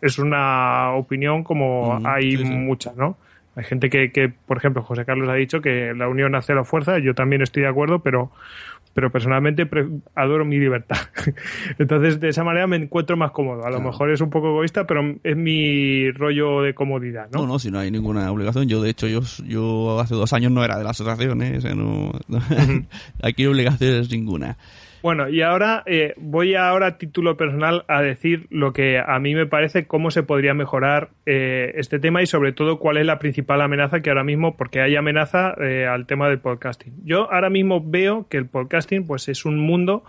es 0.00 0.18
una 0.18 0.92
opinión 0.94 1.42
como 1.44 1.98
hay 2.04 2.36
sí, 2.36 2.44
sí. 2.44 2.52
muchas, 2.52 2.96
¿no? 2.96 3.16
Hay 3.54 3.64
gente 3.64 3.90
que, 3.90 4.12
que, 4.12 4.28
por 4.30 4.56
ejemplo, 4.56 4.82
José 4.82 5.04
Carlos 5.04 5.28
ha 5.28 5.34
dicho 5.34 5.60
que 5.60 5.92
la 5.94 6.08
unión 6.08 6.34
hace 6.34 6.54
la 6.54 6.64
fuerza, 6.64 6.98
yo 6.98 7.14
también 7.14 7.42
estoy 7.42 7.62
de 7.64 7.68
acuerdo, 7.68 7.98
pero, 7.98 8.30
pero 8.94 9.10
personalmente 9.10 9.66
pre- 9.66 9.88
adoro 10.14 10.44
mi 10.46 10.58
libertad. 10.58 10.96
Entonces, 11.78 12.18
de 12.18 12.30
esa 12.30 12.44
manera 12.44 12.66
me 12.66 12.76
encuentro 12.76 13.16
más 13.16 13.30
cómodo. 13.32 13.66
A 13.66 13.70
lo 13.70 13.80
mejor 13.80 14.10
es 14.10 14.20
un 14.22 14.30
poco 14.30 14.48
egoísta, 14.48 14.86
pero 14.86 15.02
es 15.22 15.36
mi 15.36 16.10
rollo 16.12 16.62
de 16.62 16.72
comodidad, 16.74 17.28
¿no? 17.32 17.40
No, 17.40 17.46
no, 17.46 17.58
si 17.58 17.70
no 17.70 17.78
hay 17.78 17.90
ninguna 17.90 18.30
obligación. 18.32 18.68
Yo, 18.68 18.80
de 18.82 18.88
hecho, 18.90 19.06
yo, 19.06 19.20
yo 19.46 20.00
hace 20.00 20.14
dos 20.14 20.32
años 20.32 20.50
no 20.50 20.64
era 20.64 20.78
de 20.78 20.84
la 20.84 20.90
asociación, 20.90 21.42
¿eh? 21.42 21.58
O 21.58 21.60
sea, 21.60 21.74
no, 21.74 22.12
aquí 23.22 23.44
obligaciones 23.46 24.10
ninguna. 24.10 24.56
Bueno, 25.02 25.28
y 25.28 25.42
ahora 25.42 25.82
eh, 25.86 26.14
voy 26.16 26.54
ahora 26.54 26.86
a 26.86 26.98
título 26.98 27.36
personal 27.36 27.84
a 27.88 28.02
decir 28.02 28.46
lo 28.50 28.72
que 28.72 29.00
a 29.04 29.18
mí 29.18 29.34
me 29.34 29.46
parece 29.46 29.84
cómo 29.88 30.12
se 30.12 30.22
podría 30.22 30.54
mejorar 30.54 31.10
eh, 31.26 31.72
este 31.74 31.98
tema 31.98 32.22
y 32.22 32.26
sobre 32.26 32.52
todo 32.52 32.78
cuál 32.78 32.98
es 32.98 33.06
la 33.06 33.18
principal 33.18 33.60
amenaza 33.62 34.00
que 34.00 34.10
ahora 34.10 34.22
mismo, 34.22 34.56
porque 34.56 34.80
hay 34.80 34.94
amenaza 34.94 35.54
eh, 35.60 35.88
al 35.88 36.06
tema 36.06 36.28
del 36.28 36.38
podcasting. 36.38 36.94
Yo 37.04 37.32
ahora 37.32 37.50
mismo 37.50 37.82
veo 37.84 38.28
que 38.28 38.36
el 38.36 38.46
podcasting 38.46 39.04
pues 39.04 39.28
es 39.28 39.44
un 39.44 39.58
mundo 39.58 40.04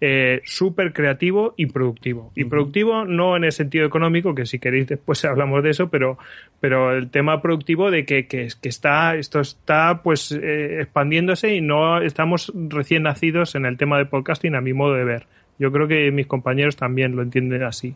eh, 0.00 0.42
súper 0.44 0.92
creativo 0.92 1.54
y 1.56 1.66
productivo. 1.66 2.30
Y 2.36 2.44
productivo 2.44 3.04
no 3.04 3.36
en 3.36 3.44
el 3.44 3.52
sentido 3.52 3.84
económico, 3.84 4.34
que 4.34 4.46
si 4.46 4.58
queréis 4.58 4.86
después 4.86 5.24
hablamos 5.24 5.62
de 5.62 5.70
eso, 5.70 5.88
pero, 5.88 6.18
pero 6.60 6.96
el 6.96 7.10
tema 7.10 7.42
productivo 7.42 7.90
de 7.90 8.04
que, 8.04 8.26
que, 8.26 8.48
que 8.60 8.68
está, 8.68 9.16
esto 9.16 9.40
está 9.40 10.02
pues 10.02 10.30
eh, 10.32 10.80
expandiéndose 10.80 11.54
y 11.54 11.60
no 11.60 12.00
estamos 12.00 12.52
recién 12.54 13.02
nacidos 13.02 13.54
en 13.54 13.66
el 13.66 13.76
tema 13.76 13.98
de 13.98 14.06
podcasting 14.06 14.54
a 14.54 14.60
mi 14.60 14.72
modo 14.72 14.94
de 14.94 15.04
ver. 15.04 15.26
Yo 15.58 15.72
creo 15.72 15.88
que 15.88 16.10
mis 16.12 16.26
compañeros 16.26 16.76
también 16.76 17.16
lo 17.16 17.22
entienden 17.22 17.62
así. 17.64 17.94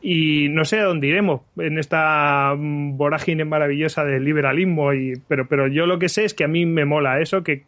Y 0.00 0.48
no 0.50 0.64
sé 0.64 0.80
a 0.80 0.84
dónde 0.84 1.06
iremos 1.08 1.42
en 1.58 1.78
esta 1.78 2.54
mm, 2.56 2.96
vorágine 2.96 3.44
maravillosa 3.44 4.04
del 4.04 4.24
liberalismo, 4.24 4.92
y, 4.94 5.14
pero, 5.28 5.46
pero 5.46 5.66
yo 5.68 5.86
lo 5.86 5.98
que 5.98 6.08
sé 6.08 6.24
es 6.24 6.34
que 6.34 6.44
a 6.44 6.48
mí 6.48 6.64
me 6.66 6.84
mola 6.84 7.20
eso, 7.20 7.42
que, 7.42 7.62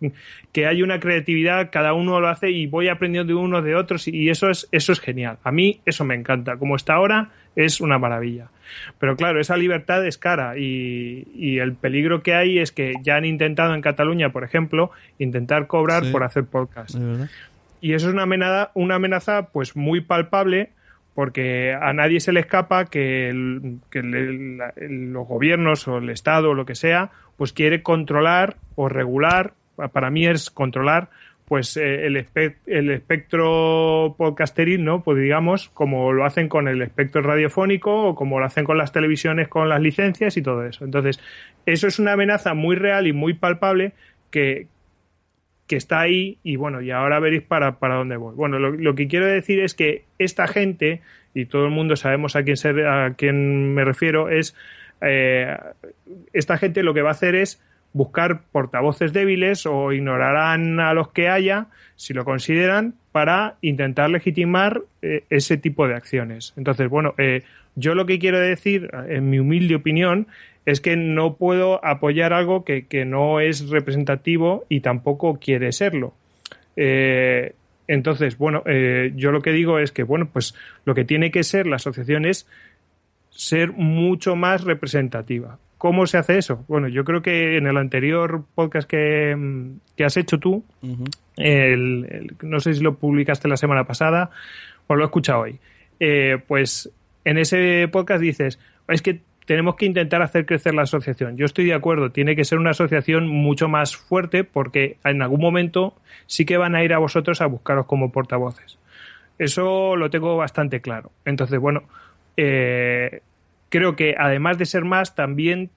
que 0.53 0.67
hay 0.67 0.83
una 0.83 1.01
creatividad, 1.01 1.71
cada 1.71 1.93
uno 1.93 2.21
lo 2.21 2.29
hace 2.29 2.51
y 2.51 2.67
voy 2.67 2.89
aprendiendo 2.89 3.35
de 3.35 3.39
unos 3.39 3.63
de 3.65 3.75
otros 3.75 4.09
y 4.09 4.31
eso 4.31 4.49
es, 4.51 4.69
eso 4.73 4.93
es 4.93 5.01
genial. 5.01 5.39
A 5.45 5.53
mí 5.53 5.81
eso 5.85 6.05
me 6.05 6.15
encanta. 6.15 6.57
Como 6.57 6.77
está 6.77 6.95
ahora, 6.95 7.29
es 7.55 7.81
una 7.81 7.99
maravilla. 7.99 8.49
Pero 8.99 9.17
claro, 9.17 9.41
esa 9.41 9.57
libertad 9.57 10.05
es 10.07 10.19
cara 10.19 10.59
y, 10.59 11.27
y 11.35 11.59
el 11.59 11.75
peligro 11.75 12.23
que 12.23 12.35
hay 12.35 12.59
es 12.59 12.73
que 12.73 12.95
ya 13.03 13.17
han 13.17 13.25
intentado 13.25 13.75
en 13.75 13.81
Cataluña, 13.81 14.31
por 14.31 14.45
ejemplo, 14.45 14.91
intentar 15.19 15.67
cobrar 15.67 16.05
Sí. 16.05 16.11
por 16.13 16.25
hacer 16.25 16.45
podcast. 16.45 16.97
Y 17.81 17.95
eso 17.95 18.09
es 18.09 18.15
una 18.15 18.23
amenaza, 18.25 18.71
una 18.75 18.97
amenaza 18.97 19.49
pues 19.53 19.77
muy 19.77 20.01
palpable 20.01 20.71
porque 21.15 21.73
a 21.73 21.93
nadie 21.95 22.21
se 22.21 22.33
le 22.33 22.41
escapa 22.41 22.85
que, 22.87 23.31
el- 23.31 23.79
que 23.91 24.03
los 24.03 25.27
gobiernos 25.27 25.87
o 25.89 25.99
el 25.99 26.11
Estado 26.11 26.51
o 26.51 26.55
lo 26.55 26.67
que 26.67 26.75
sea 26.75 27.11
pues 27.37 27.53
quiere 27.53 27.83
controlar 27.83 28.57
o 28.77 28.89
regular, 28.89 29.53
para 29.93 30.11
mí 30.11 30.27
es 30.27 30.51
controlar 30.51 31.09
pues 31.47 31.77
eh, 31.77 32.07
el, 32.07 32.17
espe- 32.17 32.57
el 32.67 32.91
espectro 32.91 34.15
podcasteril, 34.19 34.85
¿no? 34.85 35.03
Pues 35.03 35.19
digamos, 35.19 35.69
como 35.69 36.13
lo 36.13 36.25
hacen 36.25 36.49
con 36.49 36.67
el 36.67 36.83
espectro 36.83 37.23
radiofónico 37.23 38.09
o 38.09 38.15
como 38.15 38.41
lo 38.41 38.47
hacen 38.47 38.65
con 38.65 38.79
las 38.79 38.91
televisiones 38.93 39.47
con 39.49 39.69
las 39.69 39.81
licencias 39.81 40.37
y 40.37 40.43
todo 40.43 40.65
eso. 40.67 40.85
Entonces, 40.85 41.21
eso 41.65 41.87
es 41.87 41.99
una 41.99 42.15
amenaza 42.15 42.55
muy 42.55 42.75
real 42.75 43.07
y 43.07 43.13
muy 43.13 43.35
palpable 43.35 43.93
que, 44.31 44.67
que 45.67 45.77
está 45.77 46.01
ahí 46.01 46.39
y 46.43 46.57
bueno, 46.57 46.81
y 46.81 46.91
ahora 46.91 47.19
veréis 47.21 47.43
para, 47.43 47.79
para 47.79 47.97
dónde 47.97 48.17
voy. 48.17 48.35
Bueno, 48.35 48.59
lo, 48.59 48.71
lo 48.71 48.95
que 48.95 49.09
quiero 49.09 49.27
decir 49.27 49.61
es 49.61 49.75
que 49.75 50.05
esta 50.19 50.47
gente, 50.47 51.01
y 51.35 51.47
todo 51.47 51.65
el 51.65 51.71
mundo 51.71 51.97
sabemos 51.97 52.37
a 52.37 52.45
quién, 52.45 52.57
a 52.87 53.15
quién 53.17 53.75
me 53.75 53.85
refiero, 53.85 54.29
es 54.29 54.55
eh, 55.01 55.57
esta 56.33 56.57
gente 56.59 56.83
lo 56.83 56.95
que 56.95 57.03
va 57.03 57.11
a 57.11 57.13
hacer 57.13 57.35
es 57.35 57.63
buscar 57.93 58.43
portavoces 58.53 59.13
débiles 59.13 59.67
o 59.67 59.93
ignorarán 59.93 60.81
a 60.81 60.93
los 60.93 61.13
que 61.13 61.29
haya, 61.29 61.67
si 61.97 62.13
lo 62.13 62.25
consideran, 62.25 62.95
para 63.11 63.57
intentar 63.63 64.11
legitimar 64.11 64.83
eh, 65.01 65.25
ese 65.31 65.57
tipo 65.57 65.89
de 65.89 65.95
acciones. 65.95 66.53
Entonces, 66.57 66.91
bueno, 66.91 67.15
eh, 67.17 67.43
yo 67.75 67.95
lo 67.95 68.05
que 68.07 68.19
quiero 68.19 68.39
decir, 68.39 68.91
en 69.09 69.31
mi 69.31 69.39
humilde 69.39 69.75
opinión, 69.75 70.27
es 70.67 70.81
que 70.81 70.97
no 70.97 71.37
puedo 71.37 71.83
apoyar 71.85 72.33
algo 72.35 72.65
que, 72.65 72.87
que 72.87 73.05
no 73.05 73.41
es 73.41 73.71
representativo 73.71 74.65
y 74.69 74.81
tampoco 74.81 75.39
quiere 75.41 75.73
serlo. 75.73 76.13
Eh, 76.77 77.55
entonces, 77.89 78.37
bueno, 78.37 78.63
eh, 78.67 79.13
yo 79.15 79.31
lo 79.33 79.41
que 79.41 79.53
digo 79.53 79.79
es 79.79 79.93
que, 79.93 80.03
bueno, 80.03 80.29
pues 80.33 80.55
lo 80.85 80.95
que 80.95 81.05
tiene 81.05 81.31
que 81.31 81.45
ser 81.45 81.67
la 81.67 81.77
asociación 81.77 82.27
es 82.27 82.47
ser 83.31 83.73
mucho 83.73 84.35
más 84.35 84.65
representativa. 84.65 85.59
¿Cómo 85.79 86.07
se 86.07 86.19
hace 86.19 86.39
eso? 86.39 86.65
Bueno, 86.69 86.89
yo 86.89 87.05
creo 87.05 87.23
que 87.23 87.59
en 87.59 87.67
el 87.67 87.77
anterior 87.77 88.45
podcast 88.55 88.89
que, 88.89 89.37
que 89.97 90.05
has 90.05 90.17
hecho 90.17 90.39
tú, 90.39 90.65
el- 91.37 92.35
no 92.43 92.61
sé 92.61 92.75
si 92.75 92.83
lo 92.83 92.97
publicaste 92.97 93.47
la 93.47 93.57
semana 93.59 93.85
pasada 93.85 94.31
o 94.87 94.97
lo 94.97 95.03
he 95.03 95.07
escuchado 95.07 95.41
hoy, 95.43 95.59
eh, 96.01 96.39
pues 96.49 96.91
en 97.25 97.39
ese 97.39 97.89
podcast 97.93 98.21
dices, 98.21 98.59
es 98.89 99.03
que 99.03 99.21
tenemos 99.47 99.77
que 99.77 99.87
intentar 99.87 100.23
hacer 100.23 100.45
crecer 100.45 100.75
la 100.75 100.83
asociación. 100.83 101.37
Yo 101.37 101.47
estoy 101.47 101.65
de 101.67 101.75
acuerdo, 101.75 102.11
tiene 102.11 102.37
que 102.37 102.45
ser 102.45 102.59
una 102.59 102.71
asociación 102.71 103.29
mucho 103.29 103.69
más 103.69 103.97
fuerte 103.97 104.45
porque 104.45 104.99
en 105.05 105.23
algún 105.23 105.41
momento 105.41 105.95
sí 106.27 106.45
que 106.45 106.57
van 106.57 106.75
a 106.75 106.83
ir 106.83 106.93
a 106.93 106.99
vosotros 106.99 107.41
a 107.41 107.47
buscaros 107.47 107.87
como 107.87 108.13
portavoces. 108.13 108.79
Eso 109.39 109.97
lo 109.97 110.11
tengo 110.11 110.37
bastante 110.37 110.81
claro. 110.81 111.13
Entonces, 111.25 111.61
bueno, 111.61 111.85
eh, 112.37 113.23
creo 113.69 113.95
que 113.95 114.17
además 114.19 114.59
de 114.59 114.67
ser 114.67 114.85
más, 114.85 115.15
también, 115.15 115.71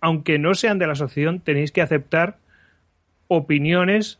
aunque 0.00 0.38
no 0.38 0.54
sean 0.54 0.78
de 0.78 0.86
la 0.86 0.92
asociación, 0.92 1.40
tenéis 1.40 1.72
que 1.72 1.80
aceptar 1.80 2.36
opiniones 3.28 4.18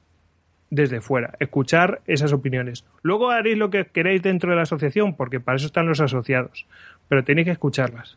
desde 0.70 1.02
fuera, 1.02 1.34
escuchar 1.38 2.00
esas 2.06 2.32
opiniones. 2.32 2.86
Luego 3.02 3.30
haréis 3.30 3.58
lo 3.58 3.68
que 3.68 3.84
queréis 3.84 4.22
dentro 4.22 4.50
de 4.50 4.56
la 4.56 4.62
asociación, 4.62 5.14
porque 5.14 5.38
para 5.38 5.56
eso 5.56 5.66
están 5.66 5.86
los 5.86 6.00
asociados, 6.00 6.66
pero 7.08 7.24
tenéis 7.24 7.44
que 7.44 7.52
escucharlas. 7.52 8.16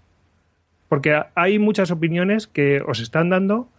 Porque 0.89 1.21
hay 1.35 1.59
muchas 1.59 1.91
opiniones 1.91 2.47
que 2.47 2.81
os 2.81 2.99
están 2.99 3.29
dando 3.29 3.69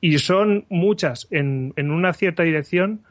y 0.00 0.18
son 0.18 0.64
muchas 0.68 1.28
en, 1.30 1.72
en 1.76 1.90
una 1.90 2.12
cierta 2.12 2.42
dirección 2.42 3.02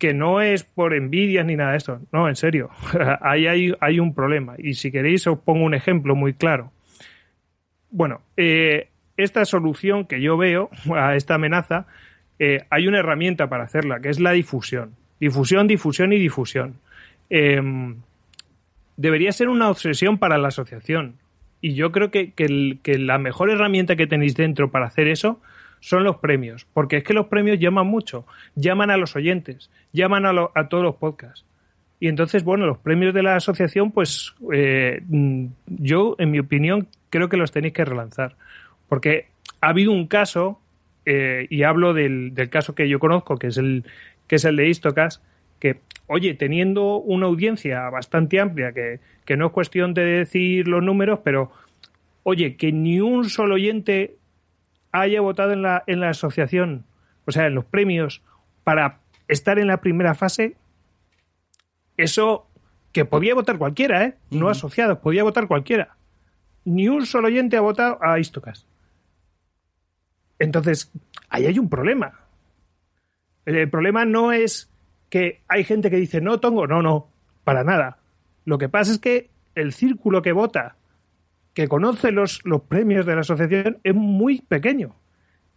que 0.00 0.14
no 0.14 0.40
es 0.40 0.64
por 0.64 0.94
envidias 0.94 1.44
ni 1.44 1.56
nada 1.56 1.72
de 1.72 1.76
esto. 1.76 2.00
No, 2.10 2.26
en 2.26 2.34
serio. 2.34 2.70
Ahí 3.20 3.46
hay, 3.46 3.74
hay 3.80 4.00
un 4.00 4.14
problema. 4.14 4.54
Y 4.58 4.74
si 4.74 4.90
queréis 4.90 5.26
os 5.26 5.38
pongo 5.38 5.64
un 5.64 5.74
ejemplo 5.74 6.16
muy 6.16 6.32
claro. 6.32 6.72
Bueno, 7.90 8.22
eh, 8.36 8.88
esta 9.18 9.44
solución 9.44 10.06
que 10.06 10.22
yo 10.22 10.38
veo 10.38 10.70
a 10.96 11.16
esta 11.16 11.34
amenaza, 11.34 11.86
eh, 12.38 12.64
hay 12.70 12.88
una 12.88 13.00
herramienta 13.00 13.50
para 13.50 13.64
hacerla, 13.64 14.00
que 14.00 14.08
es 14.08 14.20
la 14.20 14.32
difusión. 14.32 14.96
Difusión, 15.20 15.66
difusión 15.66 16.14
y 16.14 16.18
difusión. 16.18 16.76
Eh, 17.28 17.60
debería 18.96 19.32
ser 19.32 19.50
una 19.50 19.68
obsesión 19.68 20.16
para 20.16 20.38
la 20.38 20.48
asociación. 20.48 21.16
Y 21.60 21.74
yo 21.74 21.92
creo 21.92 22.10
que, 22.10 22.32
que, 22.32 22.98
la 22.98 23.18
mejor 23.18 23.50
herramienta 23.50 23.96
que 23.96 24.06
tenéis 24.06 24.34
dentro 24.34 24.70
para 24.70 24.86
hacer 24.86 25.08
eso 25.08 25.40
son 25.80 26.04
los 26.04 26.16
premios. 26.16 26.66
Porque 26.72 26.98
es 26.98 27.04
que 27.04 27.14
los 27.14 27.26
premios 27.26 27.58
llaman 27.58 27.86
mucho. 27.86 28.26
Llaman 28.54 28.90
a 28.90 28.96
los 28.96 29.14
oyentes, 29.16 29.70
llaman 29.92 30.26
a, 30.26 30.32
lo- 30.32 30.52
a 30.54 30.68
todos 30.68 30.82
los 30.84 30.96
podcasts. 30.96 31.44
Y 32.00 32.08
entonces, 32.08 32.44
bueno, 32.44 32.66
los 32.66 32.78
premios 32.78 33.12
de 33.12 33.22
la 33.22 33.36
asociación, 33.36 33.92
pues 33.92 34.34
eh, 34.52 35.02
mm, 35.06 35.46
yo, 35.66 36.16
en 36.18 36.30
mi 36.30 36.38
opinión, 36.38 36.88
creo 37.10 37.28
que 37.28 37.36
los 37.36 37.52
tenéis 37.52 37.74
que 37.74 37.84
relanzar. 37.84 38.36
Porque 38.88 39.28
ha 39.60 39.68
habido 39.68 39.92
un 39.92 40.06
caso, 40.06 40.60
eh, 41.04 41.46
y 41.50 41.62
hablo 41.62 41.92
del, 41.92 42.34
del 42.34 42.48
caso 42.48 42.74
que 42.74 42.88
yo 42.88 42.98
conozco, 42.98 43.36
que 43.36 43.48
es 43.48 43.58
el, 43.58 43.84
que 44.26 44.36
es 44.36 44.44
el 44.46 44.56
de 44.56 44.68
Istocas, 44.68 45.22
que, 45.60 45.80
oye, 46.08 46.34
teniendo 46.34 46.96
una 46.96 47.26
audiencia 47.26 47.88
bastante 47.90 48.40
amplia, 48.40 48.72
que, 48.72 48.98
que 49.24 49.36
no 49.36 49.46
es 49.46 49.52
cuestión 49.52 49.94
de 49.94 50.02
decir 50.04 50.66
los 50.66 50.82
números, 50.82 51.20
pero, 51.22 51.52
oye, 52.24 52.56
que 52.56 52.72
ni 52.72 53.00
un 53.00 53.30
solo 53.30 53.54
oyente 53.54 54.16
haya 54.90 55.20
votado 55.20 55.52
en 55.52 55.62
la, 55.62 55.84
en 55.86 56.00
la 56.00 56.08
asociación, 56.08 56.84
o 57.26 57.30
sea, 57.30 57.46
en 57.46 57.54
los 57.54 57.64
premios, 57.64 58.22
para 58.64 58.98
estar 59.28 59.58
en 59.58 59.68
la 59.68 59.80
primera 59.80 60.14
fase, 60.14 60.56
eso 61.96 62.48
que 62.92 63.04
podía 63.04 63.34
votar 63.34 63.58
cualquiera, 63.58 64.04
¿eh? 64.04 64.16
No 64.30 64.46
Ujú. 64.46 64.48
asociados, 64.48 64.98
podía 64.98 65.22
votar 65.22 65.46
cualquiera. 65.46 65.96
Ni 66.64 66.88
un 66.88 67.06
solo 67.06 67.28
oyente 67.28 67.56
ha 67.56 67.60
votado 67.60 67.98
a 68.02 68.18
Istocas. 68.18 68.66
Entonces, 70.38 70.90
ahí 71.28 71.46
hay 71.46 71.58
un 71.58 71.68
problema. 71.68 72.20
El 73.44 73.68
problema 73.70 74.04
no 74.04 74.32
es 74.32 74.69
que 75.10 75.42
hay 75.48 75.64
gente 75.64 75.90
que 75.90 75.96
dice, 75.96 76.20
no, 76.22 76.40
Tongo, 76.40 76.66
no, 76.66 76.80
no, 76.82 77.08
para 77.44 77.62
nada. 77.64 77.98
Lo 78.46 78.56
que 78.56 78.68
pasa 78.70 78.92
es 78.92 78.98
que 78.98 79.28
el 79.54 79.72
círculo 79.72 80.22
que 80.22 80.32
vota, 80.32 80.76
que 81.52 81.68
conoce 81.68 82.10
los, 82.12 82.40
los 82.44 82.62
premios 82.62 83.04
de 83.04 83.14
la 83.16 83.20
asociación, 83.20 83.78
es 83.84 83.94
muy 83.94 84.40
pequeño. 84.40 84.94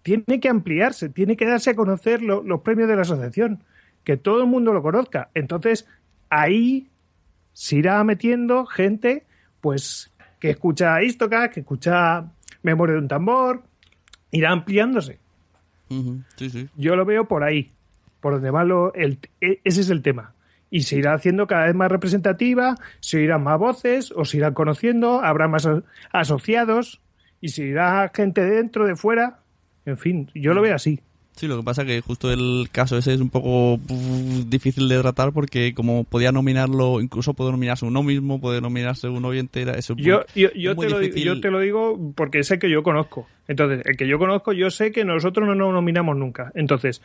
Tiene 0.01 0.39
que 0.41 0.49
ampliarse, 0.49 1.07
tiene 1.09 1.37
que 1.37 1.45
darse 1.45 1.69
a 1.69 1.75
conocer 1.75 2.21
lo- 2.21 2.43
los 2.43 2.61
premios 2.61 2.89
de 2.89 2.95
la 2.95 3.03
asociación, 3.03 3.63
que 4.03 4.17
todo 4.17 4.41
el 4.41 4.47
mundo 4.47 4.73
lo 4.73 4.81
conozca. 4.81 5.29
Entonces, 5.33 5.87
ahí 6.29 6.87
se 7.53 7.77
irá 7.77 8.03
metiendo 8.03 8.65
gente 8.65 9.25
pues 9.61 10.11
que 10.39 10.49
escucha 10.49 11.01
Istoca, 11.03 11.49
que 11.49 11.61
escucha 11.61 12.25
Memoria 12.63 12.95
de 12.95 12.99
un 13.01 13.07
tambor, 13.07 13.63
irá 14.31 14.51
ampliándose. 14.51 15.19
Sí, 16.35 16.49
sí. 16.49 16.67
Yo 16.75 16.95
lo 16.95 17.05
veo 17.05 17.27
por 17.27 17.43
ahí, 17.43 17.71
por 18.23 18.33
donde 18.33 18.49
va 18.49 18.63
lo, 18.63 18.91
el, 18.95 19.19
e- 19.41 19.59
ese 19.63 19.81
es 19.81 19.91
el 19.91 20.01
tema. 20.01 20.33
Y 20.71 20.81
se 20.81 20.95
irá 20.97 21.13
haciendo 21.13 21.45
cada 21.45 21.65
vez 21.67 21.75
más 21.75 21.91
representativa, 21.91 22.75
se 22.99 23.21
irán 23.21 23.43
más 23.43 23.59
voces, 23.59 24.11
o 24.15 24.25
se 24.25 24.37
irán 24.37 24.55
conociendo, 24.55 25.21
habrá 25.21 25.47
más 25.47 25.67
asociados, 26.11 26.99
y 27.41 27.49
se 27.49 27.63
irá 27.65 28.09
gente 28.15 28.41
de 28.41 28.55
dentro, 28.55 28.87
de 28.87 28.95
fuera. 28.95 29.37
En 29.85 29.97
fin, 29.97 30.31
yo 30.33 30.53
lo 30.55 30.61
veo 30.61 30.73
así. 30.73 30.99
Sí, 31.35 31.47
lo 31.47 31.57
que 31.57 31.63
pasa 31.63 31.83
que 31.83 31.99
justo 32.01 32.31
el 32.31 32.69
caso 32.71 32.95
ese 32.95 33.11
es 33.13 33.19
un 33.19 33.29
poco 33.31 33.79
difícil 34.47 34.87
de 34.87 34.99
tratar 35.01 35.31
porque 35.33 35.73
como 35.73 36.03
podía 36.03 36.31
nominarlo, 36.31 37.01
incluso 37.01 37.33
puede 37.33 37.51
nominarse 37.51 37.85
uno 37.85 38.03
mismo, 38.03 38.39
puede 38.39 38.61
nominarse 38.61 39.07
un 39.09 39.25
oyente, 39.25 39.61
era 39.63 39.73
eso. 39.73 39.95
Yo, 39.97 40.23
yo, 40.35 40.47
es 40.49 40.53
te 40.53 40.61
lo, 40.63 40.75
digo- 40.83 40.99
difícil. 40.99 41.23
yo 41.25 41.41
te 41.41 41.49
lo 41.51 41.59
digo 41.59 42.13
porque 42.15 42.43
sé 42.43 42.59
que 42.59 42.69
yo 42.69 42.83
conozco. 42.83 43.27
Entonces, 43.47 43.81
el 43.85 43.97
que 43.97 44.07
yo 44.07 44.19
conozco, 44.19 44.53
yo 44.53 44.69
sé 44.69 44.91
que 44.91 45.03
nosotros 45.05 45.47
no 45.47 45.55
nos 45.55 45.73
nominamos 45.73 46.15
nunca. 46.17 46.51
Entonces, 46.55 47.01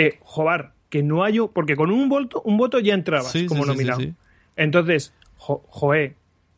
eh, 0.00 0.18
Jobar, 0.20 0.72
que 0.88 1.02
no 1.02 1.24
hay... 1.24 1.38
Porque 1.52 1.76
con 1.76 1.90
un 1.90 2.08
voto, 2.08 2.40
un 2.44 2.56
voto 2.56 2.78
ya 2.78 2.94
entrabas 2.94 3.32
Sí, 3.32 3.46
como 3.46 3.64
sí, 3.64 3.68
nominado. 3.70 4.00
sí. 4.00 4.14
Entonces, 4.56 5.12
jo, 5.36 5.64
Joé, 5.68 6.14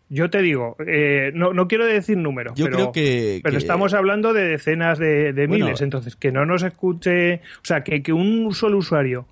yo 0.09 0.29
te 0.31 0.43
digo, 0.43 0.77
eh, 0.87 1.31
no, 1.35 1.53
no 1.53 1.69
quiero 1.69 1.87
decir 1.87 2.17
números, 2.17 2.55
Yo 2.57 2.65
pero, 2.67 2.77
creo 2.77 2.93
que- 2.93 3.41
pero 3.43 3.53
que- 3.53 3.59
estamos 3.59 3.95
hablando 3.95 4.33
de 4.33 4.45
decenas 4.49 4.99
de, 4.99 5.33
de 5.33 5.47
Bueno. 5.47 5.67
miles. 5.67 5.81
Entonces, 5.81 6.17
que 6.17 6.33
no 6.33 6.45
nos 6.47 6.63
escuche... 6.63 7.37
O 7.37 7.65
sea, 7.65 7.83
que, 7.85 8.03
que 8.03 8.13
un 8.13 8.53
solo 8.55 8.79
usuario 8.79 9.27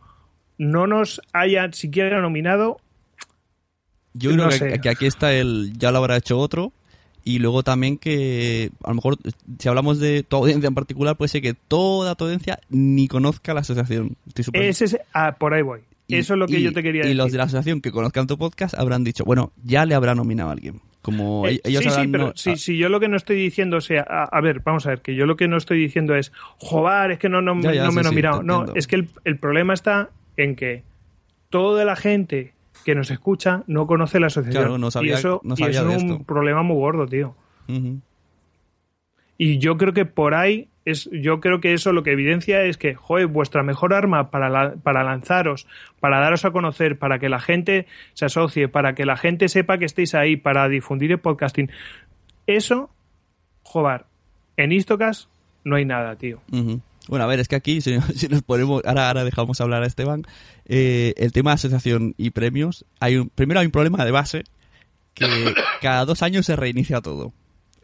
no 0.59 0.87
nos 0.87 1.21
haya 1.33 1.71
siquiera 1.73 2.21
nominado, 2.21 2.79
Yo 4.15 4.31
creo 4.33 4.49
que 4.81 4.89
aquí 4.89 5.07
está 5.07 5.33
el 5.33 5.73
ya 5.79 5.93
lo 5.93 5.99
habrá 5.99 6.17
hecho 6.17 6.39
otro 6.39 6.73
y 7.29 7.41
luego 7.41 7.63
también 7.63 7.99
que 7.99 8.71
a 8.83 8.89
lo 8.89 8.95
mejor 8.95 9.19
si 9.59 9.69
hablamos 9.69 10.01
de 10.01 10.23
tu 10.23 10.37
audiencia 10.37 10.67
en 10.69 10.75
particular 10.75 11.17
puede 11.17 11.29
ser 11.29 11.43
que 11.43 11.53
toda 11.55 12.15
tu 12.15 12.25
audiencia 12.25 12.59
ni 12.71 13.07
conozca 13.07 13.53
la 13.53 13.61
asociación. 13.61 14.17
Estoy 14.27 14.45
ese 14.55 14.85
es... 14.87 14.99
Ah, 15.13 15.37
por 15.39 15.53
ahí 15.53 15.61
voy. 15.63 15.81
y- 16.07 16.17
Eso 16.17 16.33
es 16.35 16.39
lo 16.39 16.47
que 16.47 16.59
y- 16.59 16.63
yo 16.63 16.73
te 16.73 16.83
quería 16.83 17.01
Y 17.03 17.09
decir. 17.09 17.17
los 17.17 17.31
de 17.33 17.39
la 17.39 17.45
asociación 17.45 17.81
que 17.83 17.91
conozcan 17.93 18.27
tu 18.27 18.39
podcast 18.39 18.75
habrán 18.79 19.05
dicho, 19.05 19.25
bueno, 19.25 19.53
ya 19.63 19.85
le 19.85 19.95
habrá 19.95 20.15
nominado 20.15 20.49
a 20.49 20.53
alguien. 20.53 20.81
Como 21.03 21.47
Eh, 21.47 21.61
ellos 21.65 21.85
sí, 21.85 21.91
sí, 21.91 22.09
pero 22.11 22.29
no- 22.29 22.33
si, 22.35 22.51
ah, 22.51 22.57
si 22.57 22.77
yo 22.79 22.89
lo 22.89 22.99
que 22.99 23.09
no 23.09 23.17
estoy 23.19 23.37
diciendo, 23.37 23.77
o 23.77 23.81
sea, 23.83 24.07
a, 24.09 24.25
a 24.25 24.41
ver, 24.41 24.61
vamos 24.65 24.87
a 24.87 24.91
ver, 24.91 25.01
que 25.03 25.15
yo 25.15 25.27
lo 25.27 25.37
que 25.37 25.49
no 25.49 25.57
estoy 25.59 25.79
diciendo 25.81 26.15
es, 26.15 26.33
joder, 26.59 27.11
es 27.13 27.19
que 27.19 27.29
no, 27.29 27.41
no, 27.43 27.61
Ya, 27.61 27.75
ya, 27.75 27.85
no 27.85 27.91
sí, 27.91 27.95
me 27.97 28.01
he 28.01 28.05
sí, 28.05 28.11
nominado. 28.11 28.43
no, 28.43 28.65
es 28.75 28.87
que 28.87 28.97
el, 28.97 29.09
el 29.25 29.39
problema 29.39 29.75
está 29.75 30.09
en 30.37 30.57
que 30.57 30.83
toda 31.51 31.85
la 31.85 31.95
gente 31.97 32.53
que 32.85 32.95
nos 32.95 33.11
escucha 33.11 33.63
no 33.67 33.87
conoce 33.87 34.21
la 34.21 34.27
asociación. 34.29 34.63
Claro, 34.65 34.79
no 34.79 34.91
sabía- 34.91 35.13
y 35.13 35.15
eso, 35.17 35.41
no 35.45 35.55
y 35.55 35.59
sabía 35.59 35.81
eso 35.81 35.89
de 35.89 35.97
es 35.97 36.03
un 36.03 36.11
esto. 36.13 36.25
problema 36.25 36.63
muy 36.63 36.77
gordo, 36.77 37.07
tío. 37.07 37.35
Y 39.37 39.59
yo 39.59 39.77
creo 39.77 39.93
que 39.93 40.05
por 40.05 40.35
ahí 40.35 40.69
es, 40.85 41.09
yo 41.13 41.39
creo 41.41 41.61
que 41.61 41.73
eso 41.75 41.93
lo 41.93 42.03
que 42.03 42.11
evidencia 42.13 42.63
es 42.63 42.77
que, 42.77 42.95
joder, 42.95 43.27
vuestra 43.29 43.63
mejor 43.63 43.95
arma 43.95 44.31
para, 44.31 44.49
la- 44.49 44.75
para 44.83 45.05
lanzaros, 45.05 45.67
para 46.01 46.19
daros 46.19 46.45
a 46.45 46.51
conocer, 46.51 46.99
para 46.99 47.19
que 47.19 47.29
la 47.29 47.39
gente 47.41 47.87
se 48.15 48.25
asocie, 48.25 48.69
para 48.69 48.95
que 48.95 49.05
la 49.07 49.17
gente 49.17 49.49
sepa 49.49 49.79
que 49.79 49.85
estéis 49.85 50.15
ahí, 50.15 50.37
para 50.37 50.69
difundir 50.69 51.13
el 51.13 51.19
podcasting. 51.19 51.71
Eso, 52.47 52.91
joder, 53.63 54.07
en 54.57 54.73
Istocas 54.73 55.29
no 55.63 55.77
hay 55.77 55.85
nada, 55.85 56.17
tío. 56.17 56.41
Bueno, 57.09 57.25
a 57.25 57.29
ver, 57.29 57.41
es 57.41 57.49
que 57.49 57.57
aquí, 57.57 57.81
si, 57.81 57.99
si 58.15 58.29
nos 58.29 58.43
ponemos, 58.43 58.83
ahora, 58.85 59.09
ahora 59.09 59.25
dejamos 59.25 59.61
hablar 59.61 59.83
a 59.83 59.87
Esteban, 59.87 60.25
eh, 60.67 61.15
el 61.17 61.33
tema 61.33 61.51
de 61.51 61.55
asociación 61.55 62.15
y 62.17 62.31
premios, 62.31 62.85
hay 63.01 63.17
un, 63.17 63.31
primero 63.31 63.61
hay 63.61 63.67
un 63.67 63.73
problema 63.73 64.05
de 64.05 64.11
base, 64.11 64.45
que 65.15 65.27
cada 65.81 66.05
dos 66.05 66.23
años 66.23 66.47
se 66.47 66.55
reinicia 66.55 67.01
todo. 67.01 67.33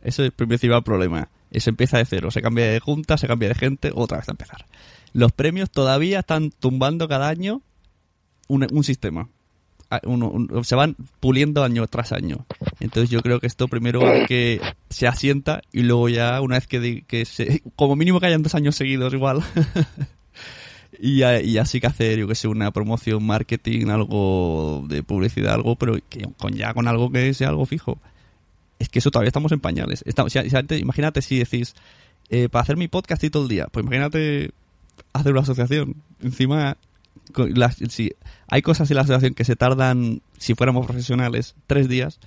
Eso 0.03 0.23
es 0.23 0.27
el 0.27 0.33
principal 0.33 0.85
problema. 0.85 1.31
Eso 1.51 1.71
empieza 1.71 1.99
de 1.99 2.05
cero, 2.05 2.31
se 2.31 2.43
cambia 2.43 2.71
de 2.71 2.81
junta, 2.81 3.17
se 3.17 3.27
cambia 3.27 3.49
de 3.49 3.55
gente, 3.55 3.91
otra 3.95 4.19
vez 4.19 4.29
a 4.29 4.33
empezar. 4.33 4.67
Los 5.13 5.33
premios 5.33 5.71
todavía 5.71 6.21
están 6.21 6.51
tumbando 6.51 7.09
cada 7.09 7.29
año 7.29 7.63
un, 8.49 8.67
un 8.71 8.85
sistema. 8.85 9.29
Se 10.63 10.75
van 10.75 10.97
puliendo 11.21 11.63
año 11.65 11.87
tras 11.87 12.13
año. 12.13 12.47
Entonces 12.81 13.11
yo 13.11 13.21
creo 13.23 13.41
que 13.41 13.47
esto 13.47 13.69
primero 13.69 14.07
hay 14.07 14.27
que 14.27 14.61
se 14.91 15.07
asienta 15.07 15.63
y 15.73 15.83
luego 15.83 16.09
ya 16.09 16.41
una 16.41 16.57
vez 16.57 16.67
que, 16.67 17.27
como 17.77 17.97
mínimo 17.97 18.21
que 18.21 18.27
hayan 18.27 18.43
dos 18.43 18.55
años 18.55 18.77
seguidos 18.77 19.13
igual. 19.13 19.43
y, 20.99 21.19
ya, 21.19 21.41
y 21.41 21.53
ya 21.53 21.65
sí 21.65 21.81
que 21.81 21.87
hacer, 21.87 22.19
yo 22.19 22.29
que 22.29 22.35
sé, 22.35 22.49
una 22.49 22.71
promoción, 22.71 23.25
marketing, 23.25 23.89
algo 23.89 24.85
de 24.89 25.03
publicidad, 25.03 25.55
algo, 25.55 25.77
pero 25.77 25.97
con 26.39 26.55
ya 26.55 26.75
con 26.75 26.89
algo 26.89 27.11
que 27.11 27.35
sea 27.35 27.49
algo 27.49 27.67
fijo. 27.67 27.99
Es 28.79 28.89
que 28.89 28.99
eso 28.99 29.11
todavía 29.11 29.29
estamos 29.29 29.53
en 29.53 29.61
pañales. 29.61 30.05
Imagínate 30.71 31.23
si 31.23 31.39
decís, 31.39 31.75
eh, 32.31 32.49
para 32.49 32.63
hacer 32.63 32.77
mi 32.77 32.89
podcast 32.89 33.23
y 33.25 33.31
todo 33.31 33.45
el 33.45 33.49
día, 33.49 33.67
pues 33.71 33.85
imagínate 33.85 34.51
hacer 35.13 35.33
una 35.33 35.43
asociación. 35.43 35.97
Encima, 36.21 36.77
las- 37.55 37.77
si 37.89 38.13
hay 38.49 38.63
cosas 38.63 38.91
en 38.91 38.97
la 38.97 39.03
asociación 39.03 39.35
que 39.35 39.45
se 39.45 39.57
tardan, 39.57 40.23
si 40.39 40.55
fuéramos 40.55 40.87
profesionales, 40.87 41.55
tres 41.67 41.89
días, 41.89 42.21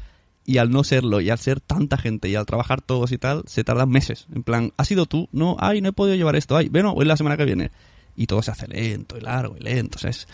y 0.46 0.60
al 0.60 0.70
no 0.70 0.84
serlo, 0.84 1.20
y 1.20 1.30
al 1.30 1.38
ser 1.40 1.60
tanta 1.60 1.98
gente, 1.98 2.30
y 2.30 2.36
al 2.36 2.46
trabajar 2.46 2.82
todos 2.82 3.12
y 3.12 3.18
tal, 3.18 3.44
se 3.48 3.64
tardan 3.64 3.90
meses. 3.90 4.28
En 4.34 4.44
plan, 4.44 4.72
¿has 4.78 4.88
sido 4.88 5.06
tú? 5.06 5.28
No, 5.34 5.58
ay, 5.60 5.82
no 5.82 5.90
he 5.90 5.94
podido 5.94 6.16
llevar 6.16 6.36
esto, 6.38 6.56
ay, 6.56 6.70
bueno, 6.70 6.94
hoy 6.94 7.06
la 7.06 7.18
semana 7.18 7.36
que 7.38 7.46
viene. 7.46 7.72
Y 8.16 8.26
todo 8.26 8.42
se 8.42 8.50
hace 8.50 8.68
lento 8.68 9.16
y 9.18 9.22
largo 9.22 9.58
y 9.60 9.64
lento. 9.64 9.98
O 9.98 10.00
sea, 10.00 10.10
es, 10.10 10.28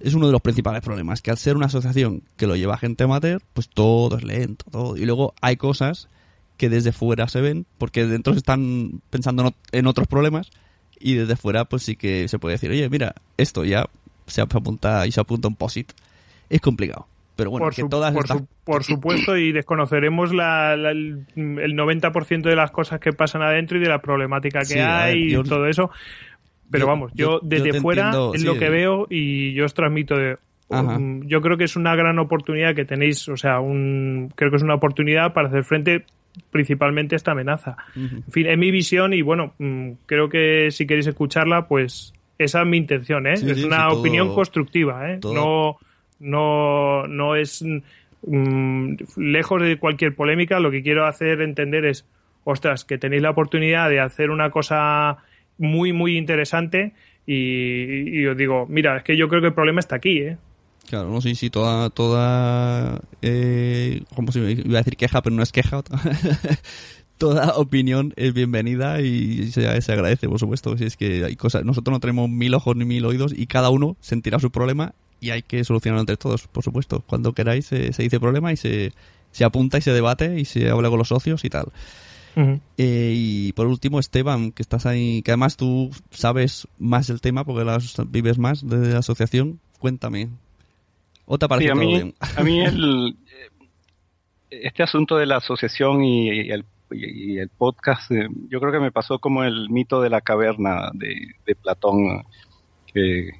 es 0.00 0.12
uno 0.14 0.26
de 0.26 0.32
los 0.32 0.42
principales 0.42 0.82
problemas, 0.82 1.22
que 1.22 1.30
al 1.30 1.38
ser 1.38 1.56
una 1.56 1.66
asociación 1.66 2.22
que 2.36 2.46
lo 2.46 2.54
lleva 2.56 2.76
gente 2.76 3.04
amateur, 3.04 3.40
pues 3.54 3.68
todo 3.68 4.18
es 4.18 4.24
lento, 4.24 4.66
todo. 4.70 4.96
Y 4.96 5.06
luego 5.06 5.34
hay 5.40 5.56
cosas 5.56 6.08
que 6.58 6.68
desde 6.68 6.92
fuera 6.92 7.28
se 7.28 7.40
ven, 7.40 7.64
porque 7.78 8.04
dentro 8.06 8.34
se 8.34 8.40
están 8.40 9.00
pensando 9.08 9.54
en 9.72 9.86
otros 9.86 10.06
problemas, 10.06 10.50
y 10.98 11.14
desde 11.14 11.36
fuera 11.36 11.64
pues 11.64 11.82
sí 11.84 11.96
que 11.96 12.28
se 12.28 12.38
puede 12.38 12.56
decir, 12.56 12.70
oye, 12.72 12.86
mira, 12.90 13.14
esto 13.38 13.64
ya 13.64 13.88
se 14.30 14.40
apunta 14.40 15.06
y 15.06 15.12
se 15.12 15.20
apunta 15.20 15.48
un 15.48 15.56
posit. 15.56 15.92
Es 16.48 16.60
complicado. 16.60 17.06
Pero 17.36 17.50
bueno, 17.50 17.64
por, 17.66 17.74
que 17.74 17.82
su- 17.82 17.88
todas 17.88 18.12
por, 18.12 18.24
estas... 18.24 18.38
su- 18.38 18.46
por 18.64 18.84
supuesto, 18.84 19.36
y 19.36 19.52
desconoceremos 19.52 20.32
la, 20.34 20.76
la- 20.76 20.90
el 20.90 21.24
el 21.36 21.74
90% 21.76 22.42
de 22.42 22.56
las 22.56 22.70
cosas 22.70 23.00
que 23.00 23.12
pasan 23.12 23.42
adentro 23.42 23.78
y 23.78 23.80
de 23.80 23.88
la 23.88 24.00
problemática 24.00 24.60
que 24.60 24.64
Sí, 24.66 24.78
a 24.78 25.04
ver, 25.06 25.14
hay 25.14 25.34
y 25.34 25.42
todo 25.42 25.66
eso. 25.66 25.90
Pero 26.70 26.82
yo- 26.84 26.86
vamos, 26.88 27.12
yo, 27.14 27.40
desde 27.42 27.80
fuera 27.80 28.06
entiendo, 28.06 28.34
es 28.34 28.40
sí, 28.42 28.46
lo 28.46 28.58
que 28.58 28.68
veo 28.68 29.06
y 29.10 29.52
yo 29.54 29.64
os 29.64 29.74
transmito 29.74 30.16
de... 30.16 30.36
Um, 30.68 31.26
yo 31.26 31.40
creo 31.40 31.56
que 31.56 31.64
es 31.64 31.74
una 31.74 31.96
gran 31.96 32.20
oportunidad 32.20 32.76
que 32.76 32.84
tenéis, 32.84 33.28
o 33.28 33.36
sea, 33.36 33.58
un, 33.58 34.32
creo 34.36 34.50
que 34.50 34.56
es 34.58 34.62
una 34.62 34.74
oportunidad 34.76 35.32
para 35.32 35.48
hacer 35.48 35.64
frente 35.64 36.04
principalmente 36.52 37.14
a 37.14 37.16
esta 37.16 37.32
amenaza. 37.32 37.76
En 37.96 38.22
fin, 38.30 38.46
es 38.46 38.56
mi 38.56 38.70
visión 38.70 39.12
y 39.12 39.20
bueno, 39.22 39.52
mm, 39.58 39.90
creo 40.06 40.28
que 40.28 40.68
si 40.70 40.86
queréis 40.86 41.08
escucharla, 41.08 41.66
pues 41.66 42.12
esa 42.44 42.62
es 42.62 42.66
mi 42.66 42.76
intención, 42.76 43.26
¿eh? 43.26 43.36
Sí, 43.36 43.50
es 43.50 43.58
sí, 43.58 43.64
una 43.64 43.76
sí, 43.84 43.88
todo- 43.90 44.00
opinión 44.00 44.34
constructiva, 44.34 45.10
¿eh? 45.12 45.18
todo- 45.20 45.34
No, 45.34 45.76
no, 46.20 47.06
no 47.06 47.36
es 47.36 47.64
mm, 48.26 48.94
lejos 49.16 49.62
de 49.62 49.78
cualquier 49.78 50.14
polémica. 50.14 50.60
Lo 50.60 50.70
que 50.70 50.82
quiero 50.82 51.06
hacer 51.06 51.40
entender 51.40 51.84
es, 51.86 52.06
ostras, 52.44 52.84
que 52.84 52.98
tenéis 52.98 53.22
la 53.22 53.30
oportunidad 53.30 53.88
de 53.88 54.00
hacer 54.00 54.30
una 54.30 54.50
cosa 54.50 55.18
muy, 55.58 55.92
muy 55.92 56.16
interesante 56.16 56.92
y, 57.26 58.20
y 58.20 58.26
os 58.26 58.36
digo, 58.36 58.66
mira, 58.68 58.96
es 58.98 59.02
que 59.04 59.16
yo 59.16 59.28
creo 59.28 59.40
que 59.40 59.48
el 59.48 59.54
problema 59.54 59.80
está 59.80 59.96
aquí, 59.96 60.18
¿eh? 60.18 60.36
Claro, 60.88 61.08
no 61.10 61.20
sé 61.20 61.34
si 61.36 61.50
toda, 61.50 61.88
toda, 61.90 63.00
eh, 63.22 64.02
¿cómo 64.16 64.32
se 64.32 64.40
iba 64.40 64.78
a 64.78 64.82
decir 64.82 64.96
queja, 64.96 65.22
pero 65.22 65.36
no 65.36 65.42
es 65.42 65.52
queja. 65.52 65.82
toda 67.20 67.54
opinión 67.56 68.14
es 68.16 68.32
bienvenida 68.32 69.02
y 69.02 69.52
se, 69.52 69.80
se 69.82 69.92
agradece, 69.92 70.26
por 70.26 70.40
supuesto. 70.40 70.76
Si 70.78 70.84
es 70.84 70.96
que 70.96 71.22
hay 71.24 71.36
cosas, 71.36 71.64
nosotros 71.64 71.92
no 71.92 72.00
tenemos 72.00 72.30
mil 72.30 72.54
ojos 72.54 72.74
ni 72.76 72.86
mil 72.86 73.04
oídos 73.04 73.34
y 73.36 73.46
cada 73.46 73.68
uno 73.68 73.96
sentirá 74.00 74.38
su 74.40 74.50
problema 74.50 74.94
y 75.20 75.28
hay 75.28 75.42
que 75.42 75.62
solucionarlo 75.62 76.00
entre 76.00 76.16
todos, 76.16 76.48
por 76.48 76.64
supuesto. 76.64 77.04
Cuando 77.06 77.34
queráis 77.34 77.66
se, 77.66 77.92
se 77.92 78.02
dice 78.02 78.18
problema 78.18 78.52
y 78.52 78.56
se, 78.56 78.92
se 79.32 79.44
apunta 79.44 79.76
y 79.76 79.82
se 79.82 79.92
debate 79.92 80.40
y 80.40 80.46
se 80.46 80.70
habla 80.70 80.88
con 80.88 80.98
los 80.98 81.08
socios 81.08 81.44
y 81.44 81.50
tal. 81.50 81.66
Eh, 82.78 83.12
y 83.14 83.52
por 83.52 83.66
último, 83.66 84.00
Esteban, 84.00 84.52
que 84.52 84.62
estás 84.62 84.86
ahí, 84.86 85.20
que 85.20 85.32
además 85.32 85.58
tú 85.58 85.90
sabes 86.10 86.66
más 86.78 87.08
del 87.08 87.20
tema 87.20 87.44
porque 87.44 87.64
las 87.64 87.96
vives 88.10 88.38
más 88.38 88.66
de 88.66 88.94
la 88.94 89.00
asociación. 89.00 89.60
Cuéntame. 89.78 90.30
¿O 91.26 91.38
te 91.38 91.44
Sí, 91.44 91.48
parece 91.48 91.72
todo 91.72 91.80
bien? 91.80 92.14
a 92.34 92.42
mí 92.42 92.60
el, 92.64 93.16
eh, 93.26 93.50
este 94.50 94.82
asunto 94.82 95.16
de 95.16 95.26
la 95.26 95.36
asociación 95.36 96.02
y, 96.02 96.50
el, 96.50 96.64
y 96.92 97.38
el 97.38 97.48
podcast, 97.48 98.10
eh, 98.10 98.28
yo 98.48 98.60
creo 98.60 98.72
que 98.72 98.80
me 98.80 98.92
pasó 98.92 99.18
como 99.18 99.44
el 99.44 99.70
mito 99.70 100.00
de 100.00 100.10
la 100.10 100.20
caverna 100.20 100.90
de, 100.94 101.34
de 101.46 101.54
Platón, 101.54 102.24
que 102.92 103.30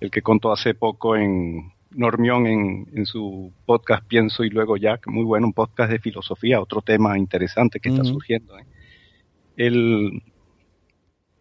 el 0.00 0.10
que 0.10 0.22
contó 0.22 0.52
hace 0.52 0.74
poco 0.74 1.16
en 1.16 1.72
Normión 1.90 2.46
en, 2.46 2.88
en 2.94 3.06
su 3.06 3.52
podcast 3.66 4.04
Pienso 4.06 4.44
y 4.44 4.50
luego 4.50 4.76
ya, 4.76 4.98
muy 5.06 5.24
bueno, 5.24 5.46
un 5.46 5.52
podcast 5.52 5.90
de 5.90 5.98
filosofía, 5.98 6.60
otro 6.60 6.82
tema 6.82 7.18
interesante 7.18 7.80
que 7.80 7.90
está 7.90 8.04
surgiendo. 8.04 8.58
¿eh? 8.58 8.64
El, 9.56 10.22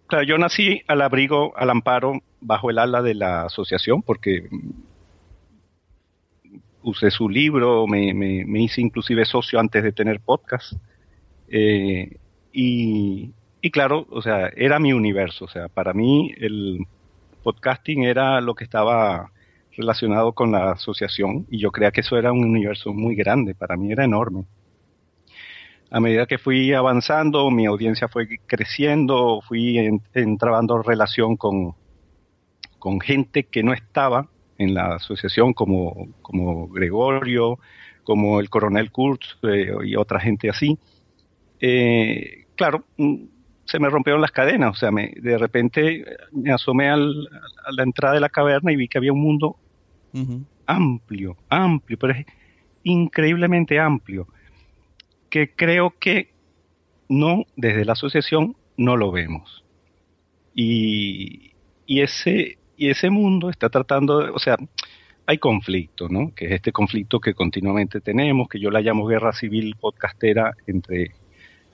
claro, 0.08 0.26
yo 0.26 0.38
nací 0.38 0.82
al 0.88 1.02
abrigo, 1.02 1.58
al 1.58 1.70
amparo, 1.70 2.22
bajo 2.39 2.70
el 2.70 2.78
ala 2.78 3.02
de 3.02 3.16
la 3.16 3.43
asociación, 3.43 4.02
porque 4.04 4.47
usé 6.84 7.12
su 7.12 7.30
libro, 7.30 7.88
me, 7.88 8.14
me, 8.14 8.43
me, 8.45 8.64
hice 8.64 8.82
inclusive 8.82 9.26
socio 9.26 9.60
antes 9.60 9.84
de 9.84 9.91
tener 9.91 10.20
podcast. 10.20 10.74
Eh, 11.52 12.18
y, 12.54 13.34
y 13.62 13.72
claro, 13.72 14.08
o 14.10 14.22
sea, 14.22 14.49
era 14.56 14.80
mi 14.80 14.93
universo. 14.93 15.45
O 15.45 15.49
sea, 15.49 15.68
para 15.68 15.93
mí 15.93 16.34
el 16.38 16.80
podcasting 17.43 18.04
era 18.04 18.39
lo 18.41 18.56
que 18.56 18.64
estaba 18.64 19.32
relacionado 19.76 20.34
con 20.34 20.52
la 20.52 20.72
asociación 20.72 21.45
y 21.49 21.60
yo 21.60 21.72
creía 21.72 21.91
que 21.91 22.02
eso 22.02 22.18
era 22.18 22.32
un 22.32 22.43
universo 22.43 22.93
muy 22.93 23.16
grande, 23.16 23.56
para 23.56 23.78
mí 23.78 23.91
era 23.91 24.06
enorme. 24.06 24.45
A 25.89 25.99
medida 25.99 26.26
que 26.26 26.38
fui 26.38 26.74
avanzando, 26.74 27.52
mi 27.52 27.66
audiencia 27.66 28.08
fue 28.08 28.39
creciendo, 28.47 29.41
fui 29.41 29.78
entrando 30.14 30.82
relación 30.82 31.36
con, 31.36 31.74
con 32.80 33.02
gente 33.02 33.43
que 33.43 33.62
no 33.62 33.74
estaba 33.74 34.30
en 34.58 34.74
la 34.74 34.95
asociación, 34.95 35.54
como, 35.54 36.08
como 36.22 36.70
Gregorio, 36.70 37.60
como 38.04 38.39
el 38.39 38.49
coronel 38.49 38.91
Kurtz 38.91 39.38
eh, 39.43 39.74
y 39.84 39.95
otra 39.95 40.20
gente 40.20 40.49
así. 40.49 40.78
Eh, 41.62 42.45
claro, 42.55 42.86
mm, 42.97 43.24
se 43.66 43.80
me 43.80 43.89
rompieron 43.89 44.22
las 44.22 44.32
cadenas, 44.32 44.72
o 44.72 44.76
sea, 44.76 44.91
me, 44.91 45.14
de 45.16 45.38
repente 45.38 46.03
me 46.32 46.51
asomé 46.51 46.89
al, 46.89 47.30
a 47.66 47.72
la 47.72 47.84
entrada 47.84 48.16
de 48.16 48.20
la 48.20 48.30
caverna 48.30 48.74
y 48.74 48.76
vi 48.76 48.88
que 48.88 48.97
había 48.97 49.14
un 49.14 49.22
mundo 49.22 49.55
amplio, 50.66 51.38
amplio, 51.47 51.97
pero 51.97 52.14
es 52.14 52.26
increíblemente 52.84 53.80
amplio, 53.80 54.28
que 55.30 55.51
creo 55.55 55.93
que 55.99 56.34
no, 57.07 57.45
desde 57.55 57.86
la 57.86 57.93
asociación, 57.93 58.57
no 58.76 58.97
lo 58.97 59.12
vemos. 59.12 59.64
Y, 60.53 61.53
y 61.86 62.01
ese, 62.01 62.57
y 62.76 62.89
ese 62.89 63.09
mundo 63.09 63.49
está 63.49 63.70
tratando, 63.70 64.20
de, 64.20 64.32
o 64.32 64.39
sea, 64.39 64.57
hay 65.26 65.38
conflicto, 65.38 66.09
¿no? 66.09 66.34
Que 66.36 66.47
es 66.47 66.51
este 66.53 66.74
conflicto 66.74 67.20
que 67.22 67.34
continuamente 67.34 68.01
tenemos, 68.01 68.49
que 68.49 68.59
yo 68.59 68.70
la 68.70 68.82
llamo 68.82 69.05
guerra 69.05 69.32
civil 69.32 69.76
podcastera 69.80 70.55
entre 70.68 71.12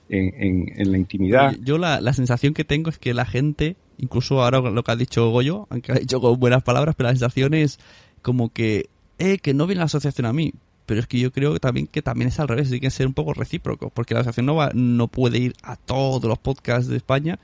en, 0.09 0.73
en, 0.75 0.91
la 0.91 0.97
intimidad. 0.97 1.55
Yo 1.61 1.77
la, 1.77 2.01
la, 2.01 2.13
sensación 2.13 2.53
que 2.53 2.63
tengo 2.63 2.89
es 2.89 2.97
que 2.97 3.13
la 3.13 3.25
gente, 3.25 3.75
incluso 3.97 4.43
ahora 4.43 4.59
lo 4.59 4.83
que 4.83 4.91
ha 4.91 4.95
dicho 4.95 5.29
Goyo, 5.29 5.67
aunque 5.69 5.91
ha 5.91 5.95
dicho 5.95 6.19
con 6.19 6.39
buenas 6.39 6.63
palabras, 6.63 6.95
pero 6.95 7.09
la 7.09 7.13
sensación 7.13 7.53
es 7.53 7.79
como 8.21 8.51
que, 8.51 8.89
eh, 9.19 9.37
que 9.39 9.53
no 9.53 9.67
viene 9.67 9.79
la 9.79 9.85
asociación 9.85 10.25
a 10.25 10.33
mí. 10.33 10.53
Pero 10.85 11.01
es 11.01 11.07
que 11.07 11.19
yo 11.19 11.33
creo 11.33 11.51
que 11.51 11.59
también 11.59 11.87
que 11.87 12.01
también 12.01 12.29
es 12.29 12.39
al 12.39 12.47
revés, 12.47 12.69
tiene 12.69 12.79
que 12.79 12.89
ser 12.89 13.07
un 13.07 13.13
poco 13.13 13.33
recíproco, 13.33 13.89
porque 13.89 14.13
la 14.13 14.21
asociación 14.21 14.45
no, 14.45 14.55
va, 14.55 14.71
no 14.73 15.09
puede 15.09 15.37
ir 15.37 15.53
a 15.61 15.75
todos 15.75 16.23
los 16.23 16.39
podcasts 16.39 16.87
de 16.87 16.95
España, 16.95 17.39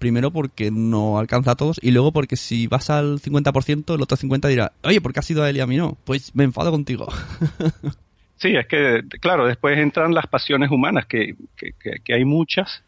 primero 0.00 0.32
porque 0.32 0.72
no 0.72 1.18
alcanza 1.18 1.52
a 1.52 1.54
todos, 1.54 1.78
y 1.80 1.92
luego 1.92 2.12
porque 2.12 2.36
si 2.36 2.66
vas 2.66 2.90
al 2.90 3.20
50%, 3.20 3.94
el 3.94 4.02
otro 4.02 4.16
50% 4.16 4.48
dirá, 4.48 4.72
oye, 4.82 5.00
¿por 5.00 5.12
qué 5.12 5.20
has 5.20 5.30
ido 5.30 5.44
a 5.44 5.50
él 5.50 5.58
y 5.58 5.60
a 5.60 5.66
mí 5.68 5.76
no? 5.76 5.96
Pues 6.04 6.34
me 6.34 6.42
enfado 6.42 6.72
contigo. 6.72 7.06
Sí, 8.38 8.54
es 8.56 8.66
que, 8.66 9.02
claro, 9.20 9.46
después 9.46 9.76
entran 9.78 10.14
las 10.14 10.26
pasiones 10.26 10.70
humanas, 10.70 11.06
que, 11.06 11.34
que, 11.56 11.72
que 12.04 12.14
hay 12.14 12.24
muchas, 12.24 12.82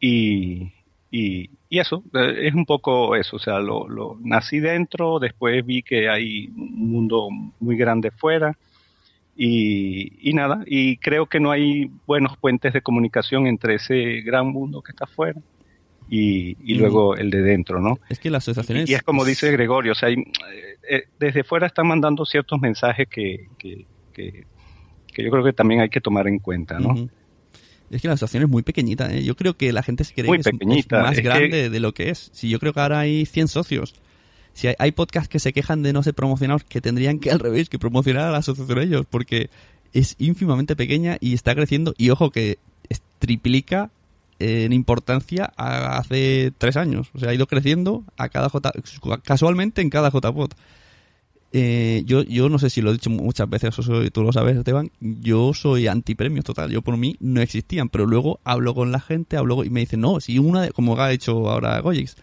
y, 0.00 0.72
y, 1.12 1.50
y, 1.68 1.78
eso, 1.78 2.02
eh, 2.14 2.48
es 2.48 2.54
un 2.54 2.66
poco 2.66 3.14
eso, 3.14 3.36
o 3.36 3.38
sea, 3.38 3.60
lo, 3.60 3.88
lo, 3.88 4.18
nací 4.20 4.58
dentro, 4.58 5.20
después 5.20 5.64
vi 5.64 5.82
que 5.82 6.08
hay 6.08 6.48
un 6.48 6.90
mundo 6.90 7.28
muy 7.60 7.76
grande 7.76 8.10
fuera, 8.10 8.56
y, 9.36 10.28
y, 10.28 10.34
nada, 10.34 10.64
y 10.66 10.96
creo 10.96 11.26
que 11.26 11.38
no 11.38 11.52
hay 11.52 11.90
buenos 12.06 12.36
puentes 12.36 12.72
de 12.72 12.82
comunicación 12.82 13.46
entre 13.46 13.76
ese 13.76 14.20
gran 14.22 14.48
mundo 14.48 14.82
que 14.82 14.90
está 14.90 15.04
afuera 15.04 15.40
y, 16.10 16.56
y 16.62 16.74
luego 16.74 17.16
el 17.16 17.30
de 17.30 17.40
dentro, 17.40 17.80
¿no? 17.80 17.98
Es 18.10 18.18
que 18.18 18.28
las 18.28 18.42
asociaciones... 18.46 18.90
Y 18.90 18.94
es 18.94 19.02
como 19.02 19.24
dice 19.24 19.50
Gregorio, 19.50 19.92
o 19.92 19.94
sea, 19.94 20.10
hay, 20.10 20.16
eh, 20.88 21.04
desde 21.18 21.44
fuera 21.44 21.66
están 21.66 21.86
mandando 21.86 22.26
ciertos 22.26 22.60
mensajes 22.60 23.08
que, 23.08 23.48
que, 23.58 23.86
que 24.12 24.44
que 25.12 25.22
yo 25.22 25.30
creo 25.30 25.44
que 25.44 25.52
también 25.52 25.80
hay 25.80 25.88
que 25.88 26.00
tomar 26.00 26.26
en 26.26 26.38
cuenta, 26.38 26.78
¿no? 26.78 27.08
Es 27.90 28.00
que 28.00 28.08
la 28.08 28.14
asociación 28.14 28.44
es 28.44 28.48
muy 28.48 28.62
pequeñita, 28.62 29.14
¿eh? 29.14 29.22
Yo 29.22 29.36
creo 29.36 29.56
que 29.56 29.72
la 29.72 29.82
gente 29.82 30.04
se 30.04 30.14
cree 30.14 30.30
que 30.30 30.40
es, 30.40 30.90
más 30.90 31.18
grande 31.18 31.68
de 31.68 31.80
lo 31.80 31.92
que 31.92 32.08
es. 32.08 32.30
Si 32.32 32.48
yo 32.48 32.58
creo 32.58 32.72
que 32.72 32.80
ahora 32.80 33.00
hay 33.00 33.26
100 33.26 33.48
socios. 33.48 33.94
Si 34.54 34.66
hay, 34.66 34.74
hay, 34.78 34.92
podcasts 34.92 35.28
que 35.28 35.38
se 35.38 35.52
quejan 35.52 35.82
de 35.82 35.92
no 35.92 36.02
ser 36.02 36.14
promocionados, 36.14 36.64
que 36.64 36.80
tendrían 36.80 37.18
que 37.18 37.30
al 37.30 37.38
revés, 37.38 37.68
que 37.68 37.78
promocionar 37.78 38.28
a 38.28 38.30
la 38.30 38.38
asociación 38.38 38.78
ellos, 38.80 39.06
porque 39.08 39.50
es 39.92 40.16
ínfimamente 40.18 40.74
pequeña 40.74 41.18
y 41.20 41.34
está 41.34 41.54
creciendo. 41.54 41.94
Y 41.98 42.10
ojo 42.10 42.30
que 42.30 42.58
triplica 43.22 43.90
en 44.40 44.72
importancia 44.72 45.52
hace 45.56 46.52
tres 46.58 46.76
años. 46.76 47.10
O 47.14 47.18
sea, 47.18 47.30
ha 47.30 47.34
ido 47.34 47.46
creciendo 47.46 48.04
a 48.16 48.28
cada 48.28 48.48
J, 48.48 48.72
casualmente 49.22 49.80
en 49.80 49.90
cada 49.90 50.10
JPod. 50.10 50.52
Eh, 51.54 52.02
yo, 52.06 52.22
yo 52.22 52.48
no 52.48 52.58
sé 52.58 52.70
si 52.70 52.80
lo 52.80 52.90
he 52.90 52.94
dicho 52.94 53.10
muchas 53.10 53.48
veces, 53.48 53.78
o 53.78 54.10
tú 54.10 54.22
lo 54.22 54.32
sabes, 54.32 54.56
Esteban, 54.56 54.90
yo 55.00 55.52
soy 55.52 55.86
antipremios 55.86 56.46
total, 56.46 56.70
yo 56.70 56.80
por 56.80 56.96
mí 56.96 57.16
no 57.20 57.42
existían, 57.42 57.90
pero 57.90 58.06
luego 58.06 58.40
hablo 58.42 58.74
con 58.74 58.90
la 58.90 59.00
gente, 59.00 59.36
hablo 59.36 59.62
y 59.62 59.68
me 59.68 59.80
dicen, 59.80 60.00
no, 60.00 60.18
si 60.20 60.38
una, 60.38 60.62
de, 60.62 60.70
como 60.70 60.98
ha 60.98 61.12
hecho 61.12 61.50
ahora 61.50 61.78
Goyix, 61.80 62.16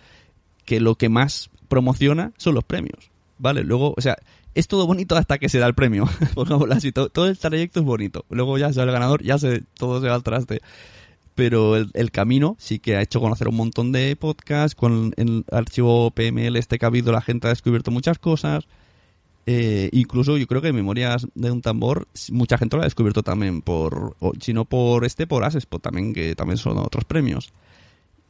que 0.66 0.80
lo 0.80 0.96
que 0.96 1.10
más 1.10 1.52
promociona 1.68 2.34
son 2.38 2.56
los 2.56 2.64
premios, 2.64 3.12
¿vale? 3.38 3.64
Luego, 3.64 3.94
o 3.96 4.02
sea, 4.02 4.18
es 4.56 4.68
todo 4.68 4.88
bonito 4.88 5.16
hasta 5.16 5.38
que 5.38 5.48
se 5.48 5.60
da 5.60 5.68
el 5.68 5.76
premio, 5.76 6.10
por 6.34 6.74
así, 6.74 6.92
todo, 6.92 7.10
todo, 7.10 7.28
el 7.28 7.38
trayecto 7.38 7.82
es 7.82 7.86
bonito, 7.86 8.26
luego 8.32 8.58
ya 8.58 8.74
se 8.74 8.82
el 8.82 8.92
ganador, 8.92 9.22
ya 9.22 9.38
se, 9.38 9.62
todo 9.78 10.02
se 10.02 10.08
va 10.08 10.16
al 10.16 10.24
traste. 10.24 10.62
Pero 11.36 11.78
el, 11.78 11.92
el, 11.94 12.12
camino 12.12 12.58
sí 12.60 12.80
que 12.80 12.98
ha 12.98 13.02
hecho 13.02 13.22
conocer 13.22 13.48
un 13.48 13.56
montón 13.56 13.94
de 13.94 14.16
podcasts, 14.18 14.76
con 14.76 15.14
el 15.16 15.46
archivo 15.52 16.12
PML 16.12 16.58
este 16.58 16.80
que 16.80 16.86
ha 16.86 16.90
habido 16.90 17.14
la 17.14 17.22
gente 17.22 17.48
ha 17.48 17.52
descubierto 17.52 17.92
muchas 17.92 18.20
cosas, 18.20 18.68
eh, 19.52 19.90
incluso 19.94 20.38
yo 20.38 20.46
creo 20.46 20.62
que 20.62 20.72
Memorias 20.72 21.26
de 21.34 21.50
un 21.50 21.64
tambor, 21.64 22.08
mucha 22.30 22.60
gente 22.60 22.76
lo 22.76 22.84
ha 22.84 22.86
descubierto 22.86 23.24
también 23.24 23.64
por, 23.64 24.16
si 24.40 24.54
no 24.54 24.66
por 24.66 25.06
este, 25.06 25.26
por 25.26 25.44
Asespot 25.44 25.82
también, 25.82 26.14
que 26.14 26.36
también 26.36 26.58
son 26.58 26.78
otros 26.78 27.04
premios. 27.04 27.52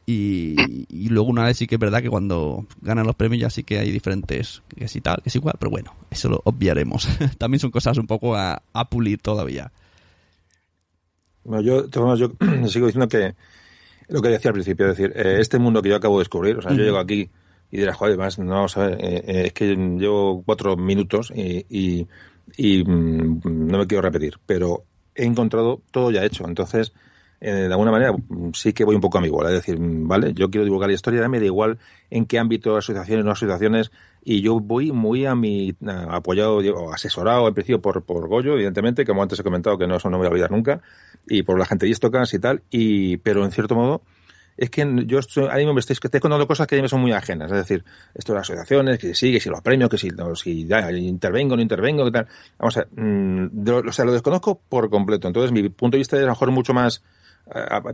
Y, 0.06 0.56
y, 0.88 1.10
luego 1.10 1.28
una 1.28 1.44
vez 1.44 1.58
sí 1.58 1.66
que 1.66 1.74
es 1.74 1.78
verdad 1.78 2.00
que 2.00 2.08
cuando 2.08 2.64
ganan 2.80 3.06
los 3.06 3.16
premios 3.16 3.42
ya 3.42 3.50
sí 3.50 3.64
que 3.64 3.78
hay 3.78 3.90
diferentes, 3.90 4.62
que 4.74 4.86
y 4.90 5.00
tal, 5.02 5.20
que 5.22 5.28
es 5.28 5.36
igual, 5.36 5.56
pero 5.58 5.70
bueno, 5.70 5.94
eso 6.10 6.30
lo 6.30 6.40
obviaremos. 6.44 7.06
también 7.38 7.60
son 7.60 7.70
cosas 7.70 7.98
un 7.98 8.06
poco 8.06 8.34
a, 8.34 8.62
a 8.72 8.88
pulir 8.88 9.20
todavía. 9.20 9.70
Bueno, 11.44 11.62
yo, 11.62 11.86
yo 11.90 12.32
sigo 12.66 12.86
diciendo 12.86 13.08
que 13.08 13.34
lo 14.08 14.22
que 14.22 14.28
decía 14.30 14.48
al 14.48 14.54
principio, 14.54 14.88
es 14.88 14.96
decir, 14.96 15.12
eh, 15.14 15.36
este 15.38 15.58
mundo 15.58 15.82
que 15.82 15.90
yo 15.90 15.96
acabo 15.96 16.16
de 16.16 16.22
descubrir, 16.22 16.56
o 16.56 16.62
sea, 16.62 16.72
yo 16.72 16.82
llego 16.82 16.98
aquí 16.98 17.28
y 17.70 17.78
dirás, 17.78 17.96
joder, 17.96 18.18
más, 18.18 18.38
no, 18.38 18.68
¿sabes? 18.68 18.96
Eh, 19.00 19.24
eh, 19.26 19.42
es 19.46 19.52
que 19.52 19.74
llevo 19.74 20.42
cuatro 20.44 20.76
minutos 20.76 21.32
y, 21.34 21.64
y, 21.68 22.06
y 22.56 22.84
mm, 22.84 23.40
no 23.44 23.78
me 23.78 23.86
quiero 23.86 24.02
repetir, 24.02 24.38
pero 24.44 24.84
he 25.14 25.24
encontrado 25.24 25.80
todo 25.90 26.10
ya 26.10 26.24
hecho. 26.24 26.46
Entonces, 26.46 26.92
eh, 27.40 27.52
de 27.52 27.66
alguna 27.66 27.90
manera, 27.90 28.12
mm, 28.12 28.50
sí 28.52 28.72
que 28.72 28.84
voy 28.84 28.94
un 28.94 29.00
poco 29.00 29.18
a 29.18 29.20
mi 29.20 29.28
igual. 29.28 29.48
Es 29.48 29.54
decir, 29.54 29.78
mm, 29.78 30.08
vale, 30.08 30.34
yo 30.34 30.50
quiero 30.50 30.64
divulgar 30.64 30.88
la 30.88 30.94
historia, 30.94 31.28
me 31.28 31.38
da 31.38 31.46
igual 31.46 31.78
en 32.10 32.26
qué 32.26 32.38
ámbito, 32.38 32.76
asociaciones, 32.76 33.24
no 33.24 33.30
asociaciones, 33.30 33.90
y 34.22 34.42
yo 34.42 34.60
voy 34.60 34.92
muy 34.92 35.24
a 35.24 35.34
mi 35.34 35.74
apoyado 36.10 36.58
o 36.58 36.92
asesorado 36.92 37.48
en 37.48 37.54
principio 37.54 37.80
por, 37.80 38.02
por 38.02 38.28
Goyo, 38.28 38.54
evidentemente, 38.54 39.06
como 39.06 39.22
antes 39.22 39.38
he 39.40 39.42
comentado, 39.42 39.78
que 39.78 39.86
no, 39.86 39.96
eso 39.96 40.10
no 40.10 40.18
me 40.18 40.22
voy 40.22 40.26
a 40.26 40.30
olvidar 40.30 40.50
nunca, 40.50 40.82
y 41.26 41.42
por 41.42 41.58
la 41.58 41.64
gente 41.64 41.86
de 41.86 41.92
Istocas 41.92 42.34
y 42.34 42.38
tal, 42.38 42.62
y, 42.70 43.16
pero 43.18 43.44
en 43.44 43.52
cierto 43.52 43.74
modo, 43.74 44.02
es 44.60 44.70
que 44.70 44.86
yo 45.06 45.18
estoy, 45.18 45.48
ahí 45.50 45.64
me 45.64 45.80
estáis, 45.80 45.98
estoy 46.02 46.20
contando 46.20 46.46
cosas 46.46 46.66
que 46.66 46.74
a 46.74 46.78
mí 46.78 46.82
me 46.82 46.88
son 46.88 47.00
muy 47.00 47.12
ajenas. 47.12 47.50
Es 47.50 47.56
decir, 47.56 47.82
esto 48.14 48.32
de 48.32 48.38
las 48.38 48.50
asociaciones, 48.50 48.98
que 48.98 49.14
sí, 49.14 49.32
que 49.32 49.40
si 49.40 49.48
los 49.48 49.62
premios, 49.62 49.88
que 49.88 49.96
si, 49.96 50.08
no, 50.10 50.36
si 50.36 50.60
intervengo, 50.60 51.56
no 51.56 51.62
intervengo, 51.62 52.04
que 52.04 52.10
tal. 52.10 52.28
Vamos 52.58 52.76
a 52.76 52.80
ver, 52.80 52.88
mm, 52.94 53.64
lo 53.64 54.12
desconozco 54.12 54.60
por 54.68 54.90
completo. 54.90 55.28
Entonces, 55.28 55.50
mi 55.50 55.66
punto 55.70 55.96
de 55.96 56.00
vista 56.00 56.16
es 56.16 56.22
a 56.22 56.26
lo 56.26 56.32
mejor 56.32 56.50
mucho 56.50 56.74
más 56.74 57.02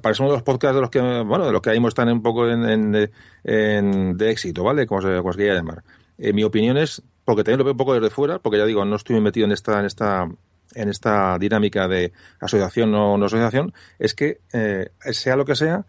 parece 0.02 0.22
uno 0.22 0.32
de 0.32 0.36
los 0.36 0.42
podcasts 0.42 0.74
de 0.74 0.80
los 0.80 0.90
que, 0.90 1.00
bueno, 1.00 1.46
de 1.46 1.52
los 1.52 1.62
que 1.62 1.70
ahí 1.70 1.78
están 1.86 2.08
un 2.10 2.22
poco 2.22 2.48
en, 2.48 2.92
de 2.92 4.30
éxito, 4.30 4.64
¿vale? 4.64 4.86
Como 4.86 5.02
se, 5.02 5.16
como 5.18 5.32
se 5.32 5.38
quiera 5.38 5.54
llamar. 5.54 5.82
Eh, 6.18 6.32
mi 6.32 6.44
opinión 6.44 6.76
es, 6.76 7.02
porque 7.24 7.42
también 7.44 7.58
lo 7.58 7.64
veo 7.64 7.72
un 7.72 7.78
poco 7.78 7.94
desde 7.94 8.10
fuera, 8.10 8.38
porque 8.38 8.58
ya 8.58 8.66
digo, 8.66 8.84
no 8.84 8.96
estoy 8.96 9.20
metido 9.20 9.46
en 9.46 9.52
esta, 9.52 9.78
en 9.78 9.86
esta, 9.86 10.28
en 10.74 10.88
esta 10.88 11.38
dinámica 11.38 11.88
de 11.88 12.12
asociación 12.40 12.94
o 12.94 13.16
no 13.16 13.26
asociación, 13.26 13.72
es 13.98 14.14
que, 14.14 14.40
eh, 14.52 14.90
sea 15.12 15.36
lo 15.36 15.44
que 15.44 15.54
sea, 15.54 15.86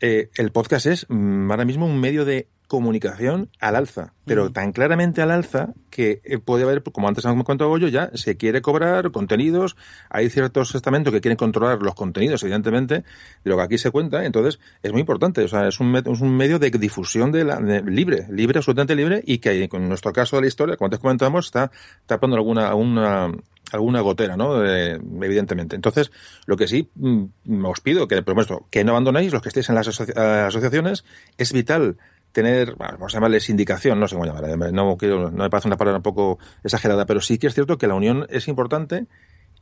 eh, 0.00 0.30
el 0.36 0.52
podcast 0.52 0.86
es 0.86 1.06
mm, 1.08 1.50
ahora 1.50 1.64
mismo 1.64 1.86
un 1.86 2.00
medio 2.00 2.24
de 2.24 2.48
comunicación 2.66 3.50
al 3.60 3.76
alza, 3.76 4.14
pero 4.24 4.50
tan 4.50 4.72
claramente 4.72 5.20
al 5.20 5.30
alza 5.30 5.74
que 5.90 6.22
eh, 6.24 6.38
puede 6.38 6.64
haber, 6.64 6.82
como 6.82 7.08
antes 7.08 7.24
hemos 7.24 7.44
contado 7.44 7.76
yo, 7.76 7.88
ya 7.88 8.10
se 8.14 8.36
quiere 8.36 8.62
cobrar 8.62 9.10
contenidos, 9.12 9.76
hay 10.08 10.30
ciertos 10.30 10.74
estamentos 10.74 11.12
que 11.12 11.20
quieren 11.20 11.36
controlar 11.36 11.82
los 11.82 11.94
contenidos, 11.94 12.42
evidentemente, 12.42 12.94
de 12.94 13.04
lo 13.44 13.56
que 13.56 13.62
aquí 13.62 13.78
se 13.78 13.90
cuenta, 13.90 14.24
entonces 14.24 14.58
es 14.82 14.92
muy 14.92 15.00
importante, 15.00 15.42
o 15.42 15.48
sea, 15.48 15.68
es 15.68 15.78
un, 15.78 15.94
es 15.94 16.20
un 16.20 16.36
medio 16.36 16.58
de 16.58 16.70
difusión 16.70 17.30
de 17.32 17.44
la, 17.44 17.60
libre, 17.60 18.26
libre, 18.30 18.58
absolutamente 18.58 18.94
libre, 18.94 19.22
y 19.24 19.38
que 19.38 19.68
en 19.70 19.88
nuestro 19.88 20.12
caso 20.12 20.36
de 20.36 20.42
la 20.42 20.48
historia, 20.48 20.76
como 20.76 20.86
antes 20.86 21.00
comentamos, 21.00 21.46
está 21.46 21.70
tapando 22.06 22.36
alguna, 22.36 22.68
alguna 22.68 23.30
alguna 23.72 24.00
gotera, 24.00 24.36
¿no? 24.36 24.64
evidentemente. 24.64 25.76
Entonces, 25.76 26.12
lo 26.46 26.56
que 26.56 26.68
sí 26.68 26.90
mm, 26.94 27.64
os 27.64 27.80
pido 27.80 28.06
que, 28.08 28.22
por 28.22 28.32
supuesto, 28.32 28.66
que 28.70 28.84
no 28.84 28.92
abandonéis 28.92 29.32
los 29.32 29.42
que 29.42 29.48
estéis 29.48 29.68
en 29.68 29.74
las 29.74 29.88
asociaciones. 29.88 31.04
Es 31.38 31.52
vital 31.52 31.96
tener, 32.32 32.74
vamos 32.76 33.14
a 33.14 33.16
llamarle 33.16 33.40
sindicación, 33.40 33.98
no 34.00 34.08
sé 34.08 34.16
cómo 34.16 34.26
llamarla, 34.26 34.72
no, 34.72 34.96
quiero, 34.96 35.30
no 35.30 35.44
me 35.44 35.50
parece 35.50 35.68
una 35.68 35.76
palabra 35.76 35.98
un 35.98 36.02
poco 36.02 36.38
exagerada, 36.64 37.06
pero 37.06 37.20
sí 37.20 37.38
que 37.38 37.46
es 37.46 37.54
cierto 37.54 37.78
que 37.78 37.86
la 37.86 37.94
unión 37.94 38.26
es 38.28 38.48
importante 38.48 39.06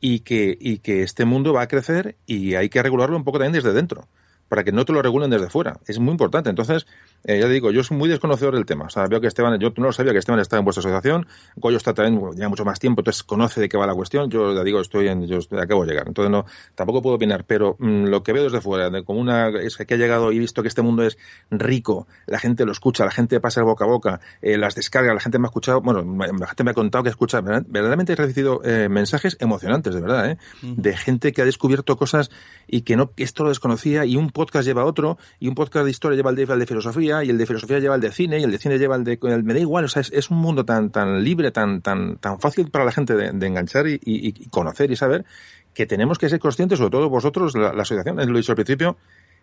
y 0.01 0.21
que, 0.21 0.57
y 0.59 0.79
que 0.79 1.03
este 1.03 1.23
mundo 1.23 1.53
va 1.53 1.61
a 1.61 1.67
crecer 1.67 2.17
y 2.25 2.55
hay 2.55 2.69
que 2.69 2.81
regularlo 2.81 3.15
un 3.15 3.23
poco 3.23 3.37
también 3.37 3.53
desde 3.53 3.73
dentro 3.73 4.07
para 4.49 4.63
que 4.63 4.71
no 4.71 4.85
te 4.85 4.93
lo 4.93 5.01
regulen 5.01 5.31
desde 5.31 5.49
fuera. 5.49 5.79
Es 5.87 5.97
muy 5.97 6.11
importante. 6.11 6.49
Entonces, 6.49 6.85
eh, 7.25 7.39
ya 7.39 7.47
digo, 7.47 7.71
yo 7.71 7.83
soy 7.83 7.97
muy 7.97 8.09
desconocedor 8.09 8.55
del 8.55 8.65
tema. 8.65 8.85
O 8.85 8.89
sea, 8.89 9.07
veo 9.07 9.21
que 9.21 9.27
Esteban, 9.27 9.59
yo 9.59 9.71
no 9.77 9.85
lo 9.85 9.93
sabía 9.93 10.11
que 10.11 10.19
Esteban 10.19 10.39
está 10.39 10.57
en 10.57 10.65
vuestra 10.65 10.81
asociación. 10.81 11.27
Goyo 11.55 11.77
está 11.77 11.93
también 11.93 12.21
ya 12.35 12.49
mucho 12.49 12.65
más 12.65 12.79
tiempo, 12.79 13.01
entonces 13.01 13.23
conoce 13.23 13.61
de 13.61 13.69
qué 13.69 13.77
va 13.77 13.87
la 13.87 13.95
cuestión. 13.95 14.29
Yo 14.29 14.53
ya 14.53 14.63
digo, 14.63 14.81
estoy 14.81 15.07
en, 15.07 15.25
yo 15.25 15.39
acabo 15.57 15.85
de 15.85 15.91
llegar. 15.91 16.07
Entonces 16.07 16.31
no, 16.31 16.45
tampoco 16.75 17.01
puedo 17.01 17.15
opinar, 17.15 17.45
pero 17.45 17.77
mm, 17.79 18.05
lo 18.05 18.23
que 18.23 18.33
veo 18.33 18.43
desde 18.43 18.59
fuera, 18.61 18.89
de 18.89 19.03
como 19.03 19.19
una, 19.19 19.49
es 19.49 19.77
que 19.77 19.93
ha 19.93 19.97
llegado 19.97 20.31
y 20.31 20.39
visto 20.39 20.61
que 20.61 20.67
este 20.67 20.81
mundo 20.81 21.03
es 21.03 21.17
rico, 21.49 22.07
la 22.25 22.39
gente 22.39 22.65
lo 22.65 22.71
escucha, 22.71 23.05
la 23.05 23.11
gente 23.11 23.39
pasa 23.39 23.61
boca 23.63 23.85
a 23.85 23.87
boca, 23.87 24.21
eh, 24.41 24.57
las 24.57 24.75
descarga, 24.75 25.13
la 25.13 25.19
gente 25.19 25.39
me 25.39 25.47
ha 25.47 25.49
escuchado, 25.49 25.81
bueno, 25.81 26.03
la 26.17 26.47
gente 26.47 26.63
me 26.63 26.71
ha 26.71 26.73
contado 26.73 27.03
que 27.03 27.09
escucha, 27.09 27.41
verdaderamente 27.41 28.13
he 28.13 28.15
recibido 28.15 28.61
eh, 28.63 28.89
mensajes 28.89 29.37
emocionantes, 29.39 29.93
de 29.93 30.01
verdad, 30.01 30.29
¿eh? 30.31 30.37
de 30.61 30.97
gente 30.97 31.31
que 31.31 31.41
ha 31.41 31.45
descubierto 31.45 31.95
cosas 31.97 32.31
y 32.67 32.81
que 32.81 32.95
no, 32.95 33.11
esto 33.17 33.43
lo 33.43 33.49
desconocía 33.49 34.05
y 34.05 34.15
un 34.15 34.29
podcast 34.29 34.65
lleva 34.65 34.85
otro 34.85 35.17
y 35.39 35.47
un 35.47 35.55
podcast 35.55 35.85
de 35.85 35.91
historia 35.91 36.17
lleva 36.17 36.29
el 36.31 36.35
de, 36.35 36.43
el 36.43 36.59
de 36.59 36.65
filosofía 36.65 37.12
y 37.21 37.29
el 37.29 37.37
de 37.37 37.45
filosofía 37.45 37.79
lleva 37.79 37.95
el 37.95 38.01
de 38.01 38.11
cine 38.11 38.39
y 38.39 38.43
el 38.43 38.51
de 38.51 38.57
cine 38.57 38.79
lleva 38.79 38.95
el 38.95 39.03
de 39.03 39.19
el, 39.21 39.43
me 39.43 39.53
da 39.53 39.59
igual 39.59 39.85
o 39.85 39.87
sea 39.89 40.01
es, 40.01 40.29
un 40.31 40.37
mundo 40.37 40.63
tan 40.63 40.89
tan 40.89 41.23
libre 41.23 41.51
tan 41.51 41.81
tan 41.81 42.17
tan 42.17 42.39
fácil 42.39 42.71
para 42.71 42.85
la 42.85 42.91
gente 42.91 43.13
de, 43.13 43.27
enganchar 43.45 43.87
y, 43.87 43.99
y, 44.03 44.47
conocer 44.49 44.89
y 44.89 44.95
saber 44.95 45.25
que 45.73 45.85
tenemos 45.85 46.17
que 46.17 46.29
ser 46.29 46.39
conscientes 46.39 46.79
sobre 46.79 46.91
todo 46.91 47.09
vosotros 47.09 47.55
la, 47.55 47.69
asociación 47.69 48.15
lo 48.15 48.23
he 48.23 48.41
dicho 48.41 48.53
al 48.53 48.55
principio 48.55 48.97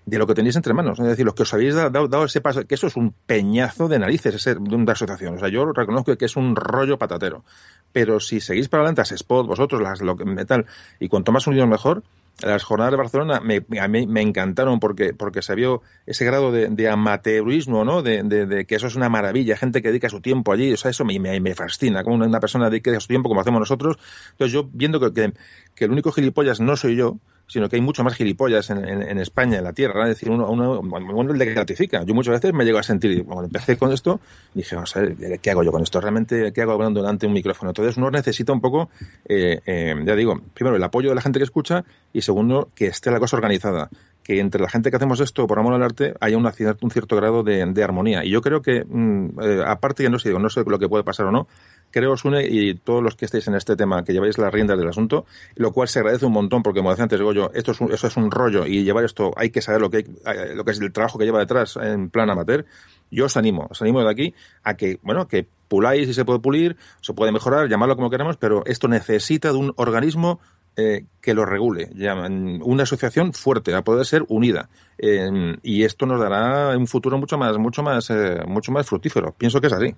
de 0.07 0.19
lo 0.19 0.27
que 0.27 0.35
tenéis 0.35 0.57
entre 0.57 0.73
manos. 0.73 0.99
Es 0.99 1.07
decir, 1.07 1.25
los 1.25 1.35
que 1.35 1.43
os 1.43 1.55
habéis 1.55 1.75
dado, 1.75 2.25
ese 2.25 2.41
paso, 2.41 2.67
que 2.67 2.75
eso 2.75 2.87
es 2.87 2.97
un 2.97 3.13
peñazo 3.27 3.87
de 3.87 3.99
narices, 3.99 4.35
ese, 4.35 4.55
de 4.55 4.75
una 4.75 4.93
asociación. 4.93 5.35
O 5.37 5.39
sea, 5.39 5.49
yo 5.49 5.71
reconozco 5.73 6.17
que 6.17 6.25
es 6.25 6.37
un 6.37 6.57
rollo 6.57 6.99
patatero. 6.99 7.45
Pero 7.93 8.19
si 8.19 8.41
seguís 8.41 8.69
para 8.69 8.83
adelante 8.83 9.03
a 9.03 9.15
Spot, 9.15 9.47
vosotros, 9.47 9.81
las, 9.81 10.01
lo 10.01 10.17
metal, 10.17 10.67
y 10.99 11.09
cuanto 11.09 11.33
más 11.33 11.47
unidos 11.47 11.69
mejor, 11.69 12.03
las 12.43 12.65
jornadas 12.65 12.93
de 12.93 12.97
Barcelona 12.97 13.41
me, 13.41 13.65
a 13.79 13.89
me 13.89 14.23
encantaron 14.23 14.81
porque, 14.81 15.15
porque 15.15 15.43
se 15.43 15.55
vio 15.55 15.83
ese 16.07 16.25
grado 16.25 16.53
de, 16.53 16.89
amateurismo, 16.89 17.85
¿no? 17.85 18.03
De, 18.03 18.65
que 18.67 18.75
eso 18.75 18.87
es 18.87 18.97
una 18.97 19.09
maravilla, 19.09 19.57
gente 19.57 19.83
que 19.83 19.89
dedica 19.89 20.09
su 20.09 20.21
tiempo 20.21 20.53
allí, 20.53 20.73
o 20.73 20.77
sea, 20.77 20.91
eso 20.91 21.05
me, 21.05 21.19
me, 21.19 21.55
fascina, 21.55 22.03
como 22.05 22.17
una 22.25 22.41
persona 22.41 22.71
dedica 22.71 22.99
su 23.01 23.09
tiempo 23.09 23.29
como 23.29 23.41
hacemos 23.41 23.61
nosotros. 23.61 23.99
Entonces 24.33 24.53
yo 24.53 24.69
viendo 24.73 25.01
que, 25.01 25.33
que 25.75 25.85
el 25.85 25.91
único 25.91 26.13
gilipollas 26.13 26.61
no 26.61 26.77
soy 26.77 26.97
yo, 26.97 27.19
sino 27.51 27.69
que 27.69 27.75
hay 27.75 27.83
mucho 27.83 28.05
más 28.05 28.15
gilipollas 28.15 28.71
en, 28.71 28.79
en, 28.85 29.19
España, 29.19 29.59
en 29.59 29.65
la 29.65 29.73
tierra, 29.73 30.05
es 30.05 30.11
decir, 30.11 30.31
uno, 30.31 30.49
uno, 30.49 30.79
uno 30.81 31.35
que 31.35 31.45
gratifica. 31.47 32.05
Yo 32.05 32.15
muchas 32.15 32.35
veces 32.35 32.55
me 32.55 32.65
llego 32.65 32.79
a 32.79 32.85
sentir, 32.85 33.25
cuando 33.25 33.47
empecé 33.47 33.77
con 33.77 33.93
esto, 33.93 34.21
dije, 34.55 34.77
vamos 34.77 34.97
a 34.97 35.01
ver, 35.01 35.41
¿qué 35.41 35.51
hago 35.51 35.65
yo 35.65 35.73
con 35.73 35.83
esto? 35.83 36.01
¿Realmente 36.01 36.53
qué 36.53 36.63
hago 36.63 36.73
hablando 36.73 37.03
delante 37.03 37.23
de 37.23 37.27
un 37.27 37.35
micrófono? 37.35 37.71
Entonces 37.71 37.97
uno 37.97 38.09
necesita 38.13 38.53
un 38.53 38.61
poco, 38.61 38.89
eh, 39.29 39.61
eh, 39.67 39.97
ya 40.07 40.15
digo, 40.15 40.41
primero 40.55 40.77
el 40.77 40.83
apoyo 40.85 41.09
de 41.09 41.17
la 41.17 41.23
gente 41.23 41.41
que 41.41 41.45
escucha 41.45 41.85
y 42.13 42.23
segundo, 42.23 42.71
que 42.77 42.87
esté 42.87 43.11
la 43.11 43.19
cosa 43.19 43.37
organizada 43.37 43.91
que 44.23 44.39
entre 44.39 44.61
la 44.61 44.69
gente 44.69 44.91
que 44.91 44.97
hacemos 44.97 45.19
esto 45.21 45.47
por 45.47 45.59
amor 45.59 45.75
al 45.75 45.83
arte 45.83 46.15
haya 46.21 46.37
una, 46.37 46.53
un 46.83 46.91
cierto 46.91 47.17
grado 47.17 47.43
de, 47.43 47.65
de 47.67 47.83
armonía. 47.83 48.25
Y 48.25 48.31
yo 48.31 48.43
creo 48.43 48.63
que, 48.63 48.85
mm, 48.85 49.41
eh, 49.41 49.65
aparte, 49.67 50.03
ya 50.03 50.11
no 50.11 50.19
sé, 50.19 50.33
no 50.33 50.51
sé 50.51 50.63
lo 50.65 50.79
que 50.79 50.89
puede 50.89 51.05
pasar 51.05 51.27
o 51.27 51.33
no, 51.33 51.49
creo 51.91 52.15
une 52.25 52.47
y 52.47 52.75
todos 52.75 53.03
los 53.03 53.17
que 53.17 53.25
estéis 53.25 53.49
en 53.49 53.55
este 53.55 53.77
tema, 53.77 54.05
que 54.05 54.13
lleváis 54.13 54.39
las 54.39 54.53
riendas 54.53 54.79
del 54.79 54.89
asunto, 54.89 55.27
lo 55.57 55.73
cual 55.73 55.89
se 55.89 56.01
agradece 56.01 56.27
un 56.27 56.33
montón, 56.33 56.63
porque 56.63 56.81
como 56.81 56.91
decía 56.91 57.05
antes, 57.05 57.19
digo 57.19 57.33
yo, 57.33 57.51
esto 57.55 57.73
es 57.73 57.81
un, 57.81 57.93
eso 57.93 58.07
es 58.07 58.17
un 58.17 58.31
rollo 58.31 58.67
y 58.67 58.85
llevar 58.85 59.05
esto, 59.05 59.33
hay 59.37 59.51
que 59.51 59.63
saber 59.63 59.81
lo 59.81 59.91
que, 59.91 59.99
eh, 59.99 60.55
lo 60.55 60.65
que 60.65 60.71
es 60.71 60.81
el 60.81 60.93
trabajo 60.93 61.19
que 61.19 61.25
lleva 61.25 61.39
detrás 61.39 61.77
en 61.77 62.11
plan 62.11 62.31
amateur. 62.31 62.65
Yo 63.11 63.27
os 63.27 63.37
animo, 63.37 63.67
os 63.71 63.83
animo 63.83 64.03
de 64.03 64.11
aquí 64.11 64.35
a 64.63 64.75
que, 64.75 65.01
bueno, 65.03 65.27
que 65.27 65.47
puláis 65.67 66.09
y 66.09 66.15
se 66.15 66.25
puede 66.25 66.39
pulir, 66.39 66.77
se 67.01 67.13
puede 67.13 67.33
mejorar, 67.33 67.69
llamarlo 67.69 67.97
como 67.97 68.11
queramos, 68.11 68.37
pero 68.37 68.65
esto 68.67 68.87
necesita 68.87 69.53
de 69.53 69.59
un 69.59 69.73
organismo 69.77 70.41
eh, 70.77 71.05
que 71.21 71.35
lo 71.35 71.45
regule. 71.45 71.91
Una 72.63 72.85
asociación 72.85 73.33
fuerte, 73.33 73.75
a 73.75 73.83
poder 73.83 74.07
ser 74.07 74.25
unida. 74.29 74.69
Eh, 74.99 75.57
y 75.63 75.83
esto 75.83 76.07
nos 76.07 76.21
dará 76.21 76.77
un 76.77 76.87
futuro 76.87 77.19
mucho 77.19 77.37
más, 77.37 77.59
mucho 77.59 77.83
más, 77.83 78.09
mucho 78.47 78.71
más 78.71 78.87
fructífero. 78.87 79.35
Pienso 79.37 79.61
que 79.61 79.67
es 79.67 79.73
así. 79.73 79.95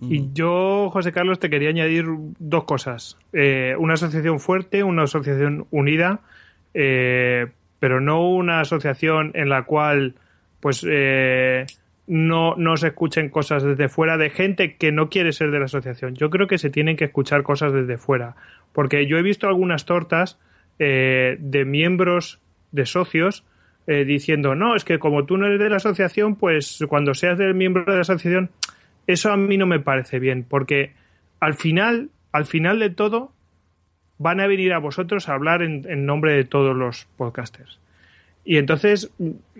Y 0.00 0.32
yo, 0.32 0.90
José 0.90 1.12
Carlos, 1.12 1.38
te 1.38 1.50
quería 1.50 1.70
añadir 1.70 2.06
dos 2.38 2.64
cosas. 2.64 3.18
Eh, 3.32 3.74
una 3.78 3.94
asociación 3.94 4.40
fuerte, 4.40 4.82
una 4.82 5.04
asociación 5.04 5.66
unida, 5.70 6.20
eh, 6.74 7.46
pero 7.78 8.00
no 8.00 8.28
una 8.28 8.60
asociación 8.60 9.32
en 9.34 9.48
la 9.48 9.62
cual 9.62 10.14
pues 10.60 10.84
eh, 10.88 11.66
no, 12.06 12.56
no 12.56 12.76
se 12.76 12.88
escuchen 12.88 13.30
cosas 13.30 13.62
desde 13.62 13.88
fuera 13.88 14.16
de 14.16 14.30
gente 14.30 14.76
que 14.76 14.92
no 14.92 15.08
quiere 15.08 15.32
ser 15.32 15.50
de 15.50 15.58
la 15.58 15.66
asociación. 15.66 16.14
Yo 16.14 16.30
creo 16.30 16.46
que 16.46 16.58
se 16.58 16.70
tienen 16.70 16.96
que 16.96 17.04
escuchar 17.04 17.42
cosas 17.42 17.72
desde 17.72 17.98
fuera. 17.98 18.36
Porque 18.72 19.06
yo 19.06 19.16
he 19.16 19.22
visto 19.22 19.48
algunas 19.48 19.86
tortas 19.86 20.38
de 20.78 21.64
miembros, 21.66 22.40
de 22.72 22.84
socios, 22.84 23.44
diciendo, 23.86 24.54
no, 24.54 24.76
es 24.76 24.84
que 24.84 24.98
como 24.98 25.24
tú 25.24 25.38
no 25.38 25.46
eres 25.46 25.58
de 25.58 25.70
la 25.70 25.76
asociación, 25.76 26.36
pues 26.36 26.84
cuando 26.86 27.14
seas 27.14 27.38
del 27.38 27.54
miembro 27.54 27.86
de 27.86 27.94
la 27.94 28.02
asociación 28.02 28.50
eso 29.06 29.32
a 29.32 29.36
mí 29.36 29.56
no 29.56 29.66
me 29.66 29.80
parece 29.80 30.18
bien, 30.18 30.44
porque 30.48 30.92
al 31.40 31.54
final, 31.54 32.10
al 32.32 32.46
final 32.46 32.78
de 32.78 32.90
todo, 32.90 33.32
van 34.18 34.40
a 34.40 34.46
venir 34.46 34.72
a 34.72 34.78
vosotros 34.78 35.28
a 35.28 35.34
hablar 35.34 35.62
en, 35.62 36.06
nombre 36.06 36.34
de 36.34 36.44
todos 36.44 36.76
los 36.76 37.06
podcasters. 37.16 37.78
Y 38.44 38.58
entonces, 38.58 39.10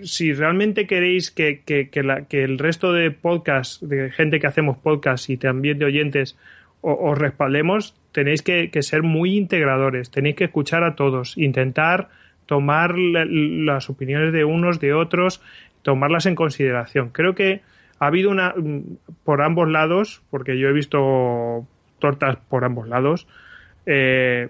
si 0.02 0.32
realmente 0.32 0.86
queréis 0.86 1.30
que, 1.30 1.62
que, 1.66 1.88
que, 1.88 2.44
el 2.44 2.58
resto 2.58 2.92
de 2.92 3.10
podcasts, 3.10 3.86
de 3.86 4.10
gente 4.12 4.38
que 4.38 4.46
hacemos 4.46 4.78
podcasts 4.78 5.28
y 5.28 5.36
también 5.36 5.78
de 5.78 5.86
oyentes, 5.86 6.36
os 6.82 7.18
respaldemos, 7.18 7.96
tenéis 8.12 8.42
que, 8.42 8.70
ser 8.80 9.02
muy 9.02 9.36
integradores, 9.36 10.10
tenéis 10.10 10.36
que 10.36 10.44
escuchar 10.44 10.84
a 10.84 10.94
todos, 10.94 11.36
intentar 11.36 12.08
tomar 12.46 12.96
las 12.96 13.90
opiniones 13.90 14.32
de 14.32 14.44
unos, 14.44 14.78
de 14.78 14.94
otros, 14.94 15.42
tomarlas 15.82 16.26
en 16.26 16.36
consideración. 16.36 17.10
Creo 17.10 17.34
que 17.34 17.60
ha 17.98 18.06
habido 18.06 18.30
una, 18.30 18.54
mm, 18.56 18.98
por 19.24 19.42
ambos 19.42 19.68
lados, 19.68 20.22
porque 20.30 20.58
yo 20.58 20.68
he 20.68 20.72
visto 20.72 21.66
tortas 21.98 22.36
por 22.48 22.64
ambos 22.64 22.88
lados, 22.88 23.26
eh, 23.86 24.48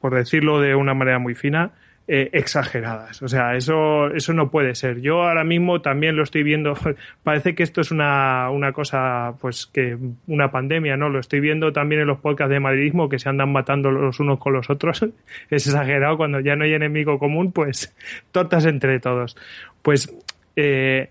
por 0.00 0.14
decirlo 0.14 0.60
de 0.60 0.74
una 0.74 0.94
manera 0.94 1.18
muy 1.18 1.34
fina, 1.34 1.72
eh, 2.08 2.30
exageradas. 2.34 3.20
O 3.22 3.26
sea, 3.26 3.56
eso, 3.56 4.14
eso 4.14 4.32
no 4.32 4.48
puede 4.48 4.76
ser. 4.76 5.00
Yo 5.00 5.24
ahora 5.24 5.42
mismo 5.42 5.80
también 5.80 6.14
lo 6.14 6.22
estoy 6.22 6.44
viendo. 6.44 6.74
Parece 7.24 7.56
que 7.56 7.64
esto 7.64 7.80
es 7.80 7.90
una, 7.90 8.48
una 8.50 8.70
cosa, 8.72 9.34
pues 9.40 9.66
que 9.66 9.98
una 10.28 10.52
pandemia, 10.52 10.96
¿no? 10.96 11.08
Lo 11.08 11.18
estoy 11.18 11.40
viendo 11.40 11.72
también 11.72 12.02
en 12.02 12.06
los 12.06 12.20
podcasts 12.20 12.52
de 12.52 12.60
madridismo 12.60 13.08
que 13.08 13.18
se 13.18 13.28
andan 13.28 13.50
matando 13.50 13.90
los 13.90 14.20
unos 14.20 14.38
con 14.38 14.52
los 14.52 14.70
otros. 14.70 15.02
es 15.50 15.66
exagerado. 15.66 16.16
Cuando 16.16 16.38
ya 16.38 16.54
no 16.54 16.62
hay 16.62 16.74
enemigo 16.74 17.18
común, 17.18 17.50
pues 17.50 17.92
tortas 18.30 18.66
entre 18.66 19.00
todos. 19.00 19.36
Pues 19.82 20.14
eh, 20.54 21.10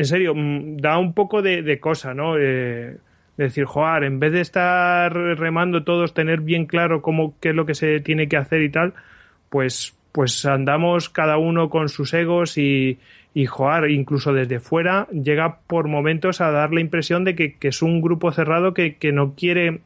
en 0.00 0.06
serio, 0.06 0.34
mm, 0.34 0.78
da 0.78 0.98
un 0.98 1.12
poco 1.12 1.42
de, 1.42 1.78
cosa, 1.78 2.14
¿no? 2.14 2.34
de 2.34 2.96
decir, 3.36 3.64
joder, 3.66 4.04
en 4.04 4.18
vez 4.18 4.32
de 4.32 4.40
estar 4.40 5.12
remando 5.12 5.84
todos, 5.84 6.14
tener 6.14 6.40
bien 6.40 6.64
claro 6.64 7.02
cómo, 7.02 7.34
qué 7.38 7.50
es 7.50 7.54
lo 7.54 7.66
que 7.66 7.74
se 7.74 8.00
tiene 8.00 8.26
que 8.26 8.38
hacer 8.38 8.62
y 8.62 8.70
tal, 8.70 8.94
pues, 9.50 9.94
pues 10.12 10.46
andamos 10.46 11.10
cada 11.10 11.36
uno 11.36 11.68
con 11.68 11.90
sus 11.90 12.14
egos 12.14 12.56
y, 12.56 12.98
y 13.34 13.44
joder, 13.44 13.90
incluso 13.90 14.32
desde 14.32 14.58
fuera 14.58 15.06
llega 15.08 15.58
por 15.66 15.86
momentos 15.86 16.40
a 16.40 16.50
dar 16.50 16.72
la 16.72 16.80
impresión 16.80 17.24
de 17.24 17.34
que, 17.34 17.56
es 17.60 17.82
un 17.82 18.00
grupo 18.00 18.32
cerrado 18.32 18.72
que, 18.72 18.96
no 19.12 19.34
quiere 19.34 19.80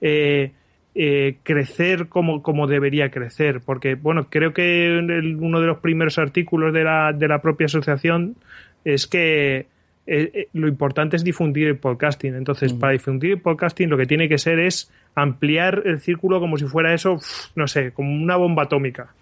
eh, 0.00 0.52
eh, 0.94 1.36
crecer 1.42 2.08
como, 2.08 2.42
como 2.42 2.68
debería 2.68 3.10
crecer. 3.10 3.60
Porque, 3.64 3.96
bueno, 3.96 4.28
creo 4.30 4.54
que 4.54 5.00
uno 5.38 5.60
de 5.60 5.66
los 5.66 5.78
primeros 5.78 6.16
artículos 6.18 6.72
de 6.72 6.84
la, 6.84 7.12
de 7.12 7.26
la 7.26 7.42
propia 7.42 7.66
asociación 7.66 8.36
es 8.84 9.06
que 9.06 9.66
eh, 10.10 10.30
eh, 10.32 10.48
lo 10.54 10.68
importante 10.68 11.16
es 11.16 11.24
difundir 11.24 11.68
el 11.68 11.76
podcasting. 11.76 12.34
Entonces, 12.34 12.72
para 12.72 12.92
difundir 12.92 13.32
el 13.32 13.40
podcasting 13.42 13.90
lo 13.90 13.98
que 13.98 14.06
tiene 14.06 14.26
que 14.26 14.38
ser 14.38 14.58
es 14.58 14.90
ampliar 15.14 15.82
el 15.84 16.00
círculo 16.00 16.40
como 16.40 16.56
si 16.56 16.64
fuera 16.64 16.94
eso, 16.94 17.18
no 17.54 17.68
sé, 17.68 17.92
como 17.92 18.10
una 18.10 18.36
bomba 18.36 18.62
atómica. 18.62 19.12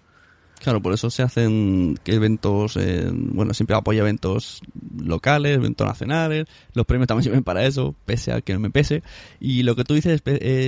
Claro, 0.61 0.81
por 0.81 0.93
eso 0.93 1.09
se 1.09 1.21
hacen 1.21 1.99
eventos, 2.05 2.77
eh, 2.77 3.09
bueno, 3.11 3.53
siempre 3.53 3.75
apoya 3.75 3.99
eventos 3.99 4.61
locales, 4.97 5.57
eventos 5.57 5.85
nacionales, 5.85 6.45
los 6.73 6.85
premios 6.85 7.07
también 7.07 7.23
sirven 7.25 7.43
para 7.43 7.65
eso, 7.65 7.93
pese 8.05 8.31
a 8.31 8.39
que 8.39 8.53
no 8.53 8.59
me 8.61 8.69
pese. 8.69 9.03
Y 9.41 9.63
lo 9.63 9.75
que 9.75 9.83
tú 9.83 9.93
dices, 9.93 10.23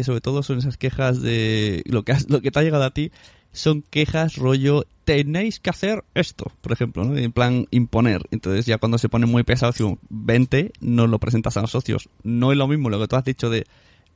sobre 0.06 0.22
todo, 0.22 0.44
son 0.44 0.58
esas 0.58 0.76
quejas 0.76 1.22
de 1.22 1.82
lo 1.86 2.04
que, 2.04 2.14
lo 2.28 2.42
que 2.42 2.52
te 2.52 2.60
ha 2.60 2.64
llegado 2.64 2.84
a 2.84 2.92
ti, 2.94 3.12
son 3.52 3.84
quejas 3.89 4.36
rollo 4.36 4.86
tenéis 5.06 5.60
que 5.60 5.72
hacer 5.72 6.04
esto, 6.14 6.52
por 6.62 6.72
ejemplo, 6.72 7.04
¿no? 7.04 7.18
en 7.18 7.32
plan 7.32 7.68
imponer. 7.72 8.22
Entonces 8.30 8.66
ya 8.66 8.78
cuando 8.78 8.97
se 9.00 9.10
pone 9.10 9.26
muy 9.26 9.43
pesado, 9.43 9.72
si 9.72 9.84
20, 10.10 10.72
no 10.82 11.08
lo 11.08 11.18
presentas 11.18 11.58
a 11.58 11.62
los 11.62 11.72
socios. 11.72 12.10
No 12.24 12.52
es 12.52 12.58
lo 12.58 12.68
mismo 12.68 12.89
lo 12.89 13.00
que 13.00 13.08
tú 13.08 13.16
has 13.16 13.26
dicho 13.26 13.50
de 13.50 13.66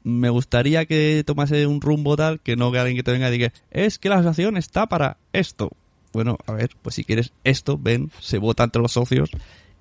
me 0.04 0.30
gustaría 0.30 0.86
que 0.86 1.24
tomase 1.26 1.66
un 1.66 1.82
rumbo 1.82 2.16
tal 2.18 2.42
que 2.42 2.56
no 2.56 2.72
que 2.72 2.78
alguien 2.78 2.98
que 2.98 3.04
te 3.04 3.12
venga 3.12 3.30
y 3.30 3.32
diga 3.32 3.54
es 3.72 4.00
que 4.00 4.10
la 4.10 4.16
asociación 4.16 4.58
está 4.58 4.86
para 4.88 5.18
esto. 5.32 5.72
Bueno, 6.12 6.38
a 6.46 6.52
ver, 6.52 6.72
pues 6.82 6.96
si 6.96 7.04
quieres 7.04 7.32
esto, 7.44 7.80
ven, 7.82 8.12
se 8.20 8.38
vota 8.38 8.64
entre 8.64 8.82
los 8.82 8.92
socios 8.92 9.32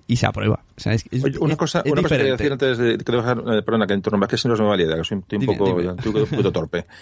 y 0.07 0.15
se 0.17 0.25
aprueba. 0.25 0.59
O 0.75 0.79
sea, 0.79 0.93
es, 0.93 1.05
es- 1.11 1.23
Oye, 1.23 1.37
una 1.39 1.53
es- 1.53 1.57
cosa, 1.59 1.81
es 1.85 1.91
una 1.91 2.01
cosa 2.01 2.17
que 2.17 2.23
decir 2.23 2.51
antes 2.51 2.77
de 2.77 2.97
que 2.97 3.11
dejar, 3.11 3.37
eh, 3.39 3.61
perdona 3.61 3.87
que 3.87 3.93
interrumpa, 3.93 4.25
es 4.25 4.29
que 4.31 4.37
si 4.37 4.47
no 4.47 4.55
se 4.55 4.61
me 4.63 4.69
va 4.69 4.75
la 4.77 4.83
idea, 4.83 4.97
que 4.97 5.03
soy, 5.03 5.19
estoy 5.19 5.37
un 5.37 5.41
Dime, 5.41 5.55
poco, 5.57 5.79
dime. 5.79 5.93
estoy 5.97 6.21
un 6.21 6.27
poquito 6.27 6.51
torpe. 6.51 6.85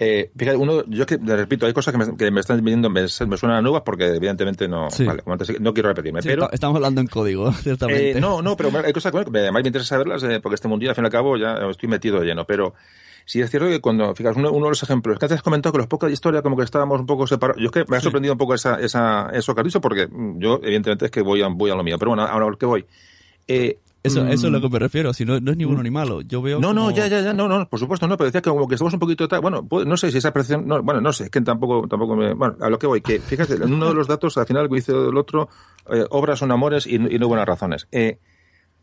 Eh, 0.00 0.30
fíjate, 0.36 0.56
uno, 0.56 0.84
yo 0.86 1.04
que, 1.06 1.16
repito, 1.16 1.66
hay 1.66 1.72
cosas 1.72 1.92
que 1.92 1.98
me, 1.98 2.16
que 2.16 2.30
me 2.30 2.38
están 2.40 2.58
viniendo, 2.62 2.88
me, 2.88 3.02
me 3.02 3.08
suenan 3.36 3.64
nuevas 3.64 3.82
porque 3.84 4.06
evidentemente 4.14 4.68
no, 4.68 4.88
Sí. 4.90 5.04
vale, 5.04 5.22
como 5.22 5.32
antes, 5.32 5.60
no 5.60 5.74
quiero 5.74 5.88
repetirme, 5.88 6.22
Sí, 6.22 6.28
pero, 6.28 6.44
esta- 6.44 6.54
estamos 6.54 6.76
hablando 6.76 7.00
en 7.00 7.08
código, 7.08 7.50
ciertamente. 7.64 8.12
eh, 8.12 8.20
no, 8.20 8.40
no, 8.40 8.56
pero 8.56 8.70
hay 8.84 8.92
cosas 8.92 9.10
que 9.10 9.18
además 9.18 9.62
me 9.62 9.68
interesa 9.68 9.88
saberlas 9.88 10.22
eh, 10.22 10.38
porque 10.40 10.54
este 10.54 10.68
mundillo, 10.68 10.90
al 10.90 10.94
fin 10.94 11.02
y 11.04 11.06
al 11.06 11.10
cabo, 11.10 11.36
ya 11.36 11.54
estoy 11.68 11.88
metido 11.88 12.20
de 12.20 12.26
lleno, 12.26 12.44
pero 12.44 12.74
sí 13.28 13.40
es 13.42 13.50
cierto 13.50 13.68
que 13.68 13.80
cuando, 13.80 14.14
fíjate, 14.14 14.38
uno, 14.38 14.50
uno 14.50 14.64
de 14.66 14.70
los 14.70 14.82
ejemplos, 14.82 15.18
que 15.18 15.26
antes 15.26 15.36
has 15.36 15.42
comentado 15.42 15.72
que 15.72 15.78
los 15.78 15.86
pocos 15.86 16.06
de 16.08 16.14
historia 16.14 16.40
como 16.40 16.56
que 16.56 16.64
estábamos 16.64 16.98
un 16.98 17.06
poco 17.06 17.26
separados, 17.26 17.60
yo 17.60 17.66
es 17.66 17.72
que 17.72 17.84
me 17.88 17.96
ha 17.98 18.00
sorprendido 18.00 18.32
un 18.32 18.38
poco 18.38 18.54
esa, 18.54 18.80
esa, 18.80 19.28
eso 19.34 19.54
que 19.54 19.60
has 19.60 19.64
dicho 19.66 19.80
porque 19.82 20.06
mm, 20.08 20.38
yo, 20.38 20.58
evidentemente, 20.62 21.04
es 21.04 21.10
que 21.10 21.20
voy 21.22 21.42
a, 21.42 21.48
voy 21.48 21.70
a 21.70 21.74
lo 21.74 21.84
mío, 21.84 21.98
pero 21.98 22.12
bueno, 22.12 22.24
ahora 22.24 22.46
a 22.46 22.50
lo 22.50 22.56
que 22.58 22.66
voy. 22.66 22.86
Eh, 23.46 23.78
Eso, 24.02 24.26
eso 24.26 24.46
es 24.46 24.52
lo 24.52 24.58
mm, 24.58 24.62
que 24.62 24.68
me 24.70 24.78
refiero, 24.78 25.12
si 25.12 25.24
no, 25.24 25.40
no 25.40 25.50
es 25.50 25.56
ni 25.56 25.64
bueno 25.64 25.82
ni 25.82 25.90
malo. 25.90 26.20
Yo 26.22 26.40
veo 26.40 26.60
no, 26.60 26.72
no, 26.72 26.90
ya, 26.90 27.06
ya, 27.08 27.20
ya, 27.20 27.32
no, 27.34 27.48
no, 27.48 27.68
por 27.68 27.78
supuesto, 27.80 28.06
no, 28.06 28.16
pero 28.16 28.26
decía 28.26 28.40
que 28.40 28.48
como 28.50 28.66
que 28.68 28.76
estamos 28.76 28.94
un 28.94 29.00
poquito 29.00 29.26
tal, 29.28 29.40
bueno, 29.40 29.66
pues, 29.66 29.86
no 29.86 29.96
sé 29.96 30.10
si 30.10 30.18
esa 30.18 30.32
percepción, 30.32 30.66
no, 30.66 30.82
bueno, 30.82 31.00
no 31.00 31.12
sé, 31.12 31.24
es 31.24 31.30
que 31.30 31.40
tampoco, 31.40 31.86
tampoco 31.88 32.16
me, 32.16 32.32
bueno, 32.34 32.56
a 32.60 32.70
lo 32.70 32.78
que 32.78 32.86
voy, 32.86 33.00
que 33.02 33.18
fíjate, 33.20 33.54
en 33.54 33.72
uno 33.72 33.88
de 33.88 33.94
los 33.94 34.06
datos, 34.06 34.38
al 34.38 34.46
final, 34.46 34.68
que 34.68 34.76
dice 34.76 34.92
el 34.92 35.16
otro, 35.16 35.48
eh, 35.90 36.04
obras 36.10 36.38
son 36.38 36.50
amores 36.52 36.86
y, 36.86 36.98
no- 36.98 37.08
y 37.10 37.18
no 37.18 37.28
buenas 37.28 37.46
razones. 37.46 37.88
Eh, 37.92 38.18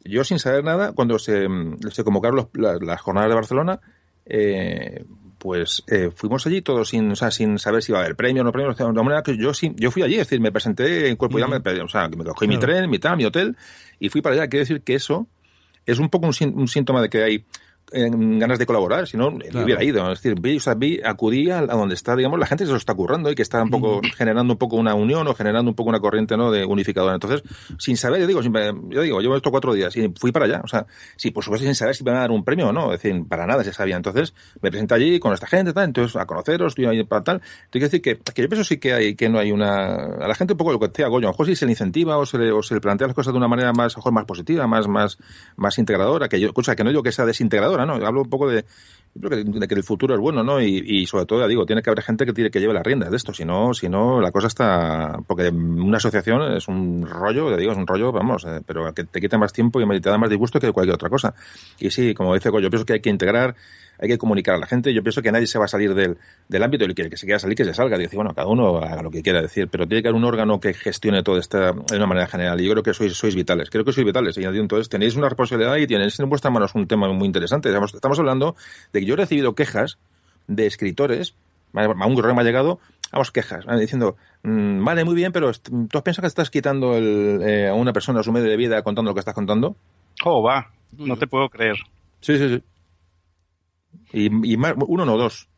yo 0.04 0.24
sin 0.24 0.38
saber 0.38 0.64
nada, 0.64 0.92
cuando 0.94 1.18
se, 1.18 1.48
mm, 1.50 1.78
se 1.92 2.04
convocaron 2.04 2.36
los- 2.36 2.48
la- 2.54 2.78
las 2.80 3.02
jornadas 3.02 3.30
de 3.30 3.36
Barcelona, 3.36 3.80
eh, 4.26 5.06
pues 5.38 5.84
eh, 5.88 6.10
fuimos 6.14 6.46
allí 6.48 6.62
todos 6.62 6.90
sin, 6.90 7.12
o 7.12 7.16
sea, 7.16 7.30
sin 7.32 7.60
saber 7.60 7.84
si 7.84 7.92
iba 7.92 8.00
a 8.00 8.04
haber 8.04 8.16
premio 8.16 8.42
o 8.42 8.46
no 8.46 8.52
premio, 8.52 8.72
o 8.72 8.76
sea, 8.76 8.88
de 8.88 8.94
manera 8.94 9.22
que 9.22 9.38
yo 9.38 9.54
sí, 9.54 9.74
yo 9.76 9.92
fui 9.92 10.02
allí, 10.02 10.16
es 10.16 10.22
decir, 10.22 10.40
me 10.40 10.52
presenté 10.52 11.08
en 11.08 11.16
cuerpo 11.16 11.40
y 11.40 11.44
alma, 11.44 11.62
o 11.84 11.88
sea, 11.88 12.10
que 12.10 12.16
me 12.16 12.24
cogí 12.24 12.48
mi 12.48 12.58
tren, 12.58 12.90
mi 12.90 13.00
tal, 13.00 13.18
mi 13.18 13.26
hotel, 13.26 13.56
y 14.00 14.10
fui 14.10 14.22
para 14.22 14.36
allá. 14.36 14.48
Quiero 14.48 14.62
decir 14.62 14.82
que 14.82 14.96
eso 14.96 15.28
es 15.86 16.00
un 16.00 16.10
poco 16.10 16.28
un, 16.28 16.54
un 16.56 16.68
síntoma 16.68 17.02
de 17.02 17.10
que 17.10 17.24
hay 17.24 17.46
eh, 17.92 18.10
ganas 18.12 18.60
de 18.60 18.66
colaborar, 18.66 19.08
si 19.08 19.16
no, 19.18 19.38
Claro. 19.38 19.64
hubiera 19.66 19.84
ido. 19.84 20.12
Es 20.12 20.22
decir, 20.22 20.40
vi, 20.40 20.58
o 20.58 20.60
sea, 20.60 20.74
vi, 20.74 21.00
acudí 21.04 21.50
a, 21.52 21.62
donde 21.62 21.96
está, 21.96 22.16
digamos, 22.16 22.40
la 22.40 22.46
gente 22.48 22.64
que 22.64 22.68
se 22.68 22.72
lo 22.72 22.78
está 22.78 22.94
currando 22.94 23.30
y 23.32 23.36
que 23.36 23.42
está 23.42 23.62
un 23.64 23.70
poco 23.70 24.02
generando 24.18 24.54
un 24.54 24.58
poco 24.60 24.76
una 24.76 24.94
unión 24.96 25.28
o 25.28 25.34
generando 25.36 25.70
un 25.70 25.76
poco 25.76 25.90
una 25.90 26.00
corriente 26.00 26.36
¿no? 26.38 26.52
de 26.52 26.66
unificadora. 26.66 27.14
Entonces, 27.14 27.44
sin 27.78 27.98
saber, 27.98 28.22
yo 28.22 28.28
digo, 28.28 28.42
sin- 28.44 28.54
yo 28.90 29.02
digo, 29.02 29.22
llevo 29.22 29.36
estos 29.36 29.52
cuatro 29.52 29.74
días 29.74 29.96
y 29.98 30.12
fui 30.20 30.32
para 30.32 30.46
allá. 30.46 30.62
O 30.64 30.68
sea, 30.68 30.86
sí, 31.16 31.32
por 31.32 31.44
supuesto, 31.44 31.66
sin 31.66 31.76
saber 31.76 31.96
si 31.96 32.04
me 32.04 32.12
van 32.12 32.18
a 32.18 32.22
dar 32.22 32.32
un 32.32 32.44
premio 32.44 32.70
o 32.70 32.74
no. 32.74 32.94
Es 32.94 33.02
decir, 33.02 33.24
para 33.28 33.46
nada 33.46 33.64
se 33.64 33.74
sabía. 33.74 33.96
Entonces, 33.96 34.34
me 34.62 34.72
presenté 34.72 34.96
allí 34.96 35.20
con 35.20 35.34
esta 35.34 35.48
gente, 35.48 35.74
tal, 35.74 35.86
entonces 35.86 36.16
a 36.16 36.26
conoceros, 36.26 36.72
estoy 36.72 36.86
ahí 36.86 37.04
para 37.04 37.22
tal. 37.24 37.42
Tengo 37.70 37.82
que 37.84 37.98
decir 37.98 38.02
que, 38.02 38.18
que 38.18 38.42
yo 38.42 38.50
pienso 38.50 38.64
sí 38.64 38.78
que 38.78 38.94
hay, 38.94 39.16
que 39.16 39.30
no 39.30 39.40
hay 39.40 39.52
una, 39.52 39.96
a 39.96 40.28
la 40.28 40.36
gente 40.36 40.54
un 40.54 40.58
poco 40.58 40.72
lo 40.72 40.80
que 40.80 40.88
decía 40.88 41.08
Goyo, 41.08 41.28
a 41.28 41.30
lo 41.30 41.34
mejor 41.34 41.46
si 41.46 41.56
se 41.56 41.66
le 41.66 41.72
incentiva 41.74 42.18
o 42.18 42.26
se 42.26 42.38
le, 42.38 42.52
o 42.52 42.64
se 42.64 42.74
le 42.74 42.82
plantea 42.82 43.08
las 43.08 43.16
cosas 43.16 43.34
de 43.34 43.38
una 43.38 43.48
manera 43.48 43.72
más, 43.74 43.94
a 43.94 43.98
lo 43.98 44.00
mejor 44.00 44.14
más 44.14 44.26
positiva, 44.26 44.66
más, 44.68 44.88
más, 44.88 45.18
más 45.56 45.78
integradora, 45.78 46.28
que 46.30 46.40
yo, 46.40 46.54
cosa 46.54 46.76
que 46.76 46.84
no 46.84 46.90
digo 46.90 47.04
que 47.04 47.12
sea 47.12 47.26
desintegradora, 47.26 47.75
hablo 47.84 48.22
un 48.22 48.30
poco 48.30 48.50
de, 48.50 48.66
que, 49.22 49.76
el 49.76 49.84
futuro 49.84 50.14
es 50.14 50.20
bueno, 50.20 50.44
¿no? 50.44 50.62
Y, 50.62 50.84
y 50.86 51.06
sobre 51.06 51.26
todo, 51.26 51.40
ya 51.40 51.48
digo, 51.48 51.66
tiene 51.66 51.82
que 51.82 51.90
haber 51.90 52.04
gente 52.04 52.26
que 52.26 52.34
tiene 52.34 52.50
que 52.50 52.60
lleve 52.60 52.74
las 52.74 52.84
riendas 52.84 53.10
de 53.10 53.18
esto, 53.18 53.34
si 53.34 53.46
no, 53.46 53.74
si 53.74 53.88
no, 53.88 54.20
la 54.20 54.32
cosa 54.32 54.48
está, 54.48 55.18
porque 55.26 55.50
una 55.50 55.98
asociación 55.98 56.54
es 56.54 56.68
un 56.68 57.08
rollo, 57.08 57.50
ya 57.50 57.58
digo, 57.58 57.72
es 57.72 57.78
un 57.78 57.88
rollo, 57.88 58.12
vamos, 58.12 58.46
eh, 58.46 58.62
pero 58.66 58.94
que 58.94 59.06
te 59.06 59.22
quita 59.22 59.38
más 59.38 59.54
tiempo 59.54 59.80
y 59.80 60.02
te 60.02 60.10
da 60.10 60.18
más 60.18 60.30
disgusto 60.30 60.60
que 60.60 60.72
cualquier 60.72 60.96
otra 60.96 61.10
cosa. 61.10 61.34
Y 61.80 61.90
sí, 61.90 62.14
como 62.14 62.34
dice 62.34 62.50
yo 62.52 62.70
pienso 62.70 62.86
que 62.86 62.94
hay 62.94 63.02
que 63.02 63.10
integrar, 63.10 63.56
hay 64.00 64.08
que 64.08 64.18
comunicar 64.18 64.56
a 64.56 64.58
la 64.58 64.68
gente. 64.68 64.94
Yo 64.94 65.02
pienso 65.04 65.22
que 65.22 65.32
nadie 65.32 65.48
se 65.48 65.60
va 65.60 65.66
a 65.66 65.68
salir 65.68 65.94
del, 65.94 66.18
del 66.48 66.64
ámbito 66.64 66.84
y 66.84 66.88
el 66.88 66.96
que, 66.96 67.04
el 67.04 67.10
que 67.10 67.18
se 67.18 67.26
quiera 67.26 67.40
salir, 67.40 67.56
que 67.56 67.66
se 67.66 67.74
salga. 67.74 67.98
Y 67.98 68.02
decir, 68.02 68.18
bueno, 68.18 68.34
cada 68.34 68.48
uno 68.48 68.78
haga 68.78 69.02
lo 69.02 69.12
que 69.12 69.22
quiera 69.22 69.42
decir, 69.42 69.68
pero 69.70 69.88
tiene 69.88 70.02
que 70.02 70.10
haber 70.10 70.18
un 70.18 70.26
órgano 70.26 70.60
que 70.60 70.74
gestione 70.74 71.24
todo 71.24 71.38
esto 71.38 71.58
de 71.58 71.96
una 71.96 72.08
manera 72.08 72.28
general. 72.28 72.60
Y 72.62 72.66
yo 72.66 72.72
creo 72.72 72.84
que 72.84 72.94
sois, 72.94 73.14
sois 73.14 73.36
vitales. 73.36 73.70
Creo 73.70 73.86
que 73.86 73.92
sois 73.92 74.06
vitales. 74.06 74.38
Y 74.38 74.44
entonces 74.44 74.90
tenéis 74.90 75.16
una 75.16 75.30
responsabilidad 75.30 75.76
y 75.78 75.88
tenéis 75.88 76.20
en 76.20 76.30
vuestras 76.30 76.54
manos 76.54 76.76
un 76.76 76.88
tema 76.88 77.12
muy 77.12 77.26
interesante. 77.26 77.70
Estamos, 77.70 77.94
estamos 77.94 78.20
hablando 78.20 78.56
de 78.94 79.00
que 79.00 79.06
yo 79.06 79.14
he 79.14 79.18
recibido 79.18 79.56
quejas 79.56 79.98
de 80.48 80.66
escritores, 80.68 81.36
a 81.74 81.88
un 81.88 82.16
correo 82.16 82.36
me 82.36 82.42
ha 82.42 82.46
llegado, 82.46 82.80
vamos, 83.12 83.32
quejas, 83.32 83.66
¿vale? 83.66 83.82
diciendo, 83.82 84.16
mm, 84.44 84.84
vale, 84.84 85.04
muy 85.04 85.16
bien, 85.16 85.32
pero 85.32 85.52
¿tú 85.54 85.98
has 85.98 86.04
pensado 86.04 86.22
que 86.22 86.28
estás 86.28 86.50
quitando 86.50 86.96
el, 86.96 87.42
eh, 87.44 87.68
a 87.68 87.74
una 87.74 87.94
persona 87.94 88.24
su 88.24 88.32
medio 88.32 88.50
de 88.50 88.58
vida 88.58 88.82
contando 88.84 89.12
lo 89.12 89.16
que 89.16 89.20
estás 89.20 89.34
contando? 89.34 89.76
Oh, 90.24 90.44
va. 90.44 90.72
No 90.98 91.18
te 91.18 91.28
puedo 91.28 91.50
creer. 91.50 91.76
Sí, 92.22 92.38
sí, 92.38 92.50
sí. 92.50 92.64
Y, 94.14 94.54
y 94.54 94.58
uno 94.88 95.06
no, 95.06 95.18
dos. 95.18 95.50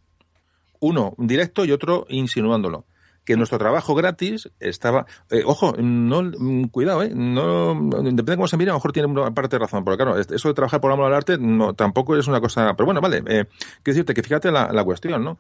Uno 0.80 1.16
directo 1.18 1.66
y 1.66 1.72
otro 1.72 2.06
insinuándolo. 2.10 2.86
Que 3.28 3.36
nuestro 3.36 3.58
trabajo 3.58 3.94
gratis 3.94 4.50
estaba. 4.62 5.06
eh, 5.32 5.44
ojo, 5.46 5.74
no, 5.78 6.24
mm, 6.24 6.70
cuidado, 6.70 7.04
¿eh? 7.04 7.12
No, 7.14 7.76
depende 7.76 8.24
de 8.24 8.36
cómo 8.38 8.48
se 8.48 8.56
mire, 8.56 8.72
a 8.72 8.74
lo 8.74 8.78
mejor 8.80 8.94
tiene 8.94 9.10
una 9.10 9.32
parte 9.32 9.58
de 9.58 9.60
razón. 9.60 9.84
Porque 9.84 9.98
claro, 10.02 10.18
es- 10.18 10.32
eso 10.32 10.48
de 10.48 10.54
trabajar 10.54 10.80
por 10.80 10.94
amor 10.94 11.08
al 11.08 11.14
arte 11.14 11.38
no, 11.38 11.74
tampoco 11.74 12.16
es 12.16 12.26
una 12.30 12.40
cosa. 12.40 12.74
Pero 12.78 12.86
bueno, 12.86 13.02
vale. 13.02 13.18
Eh, 13.18 13.22
quiero 13.24 13.48
decirte 13.84 14.14
que 14.14 14.24
fíjate 14.24 14.50
la, 14.50 14.72
la 14.72 14.84
cuestión, 14.86 15.26
¿no? 15.26 15.38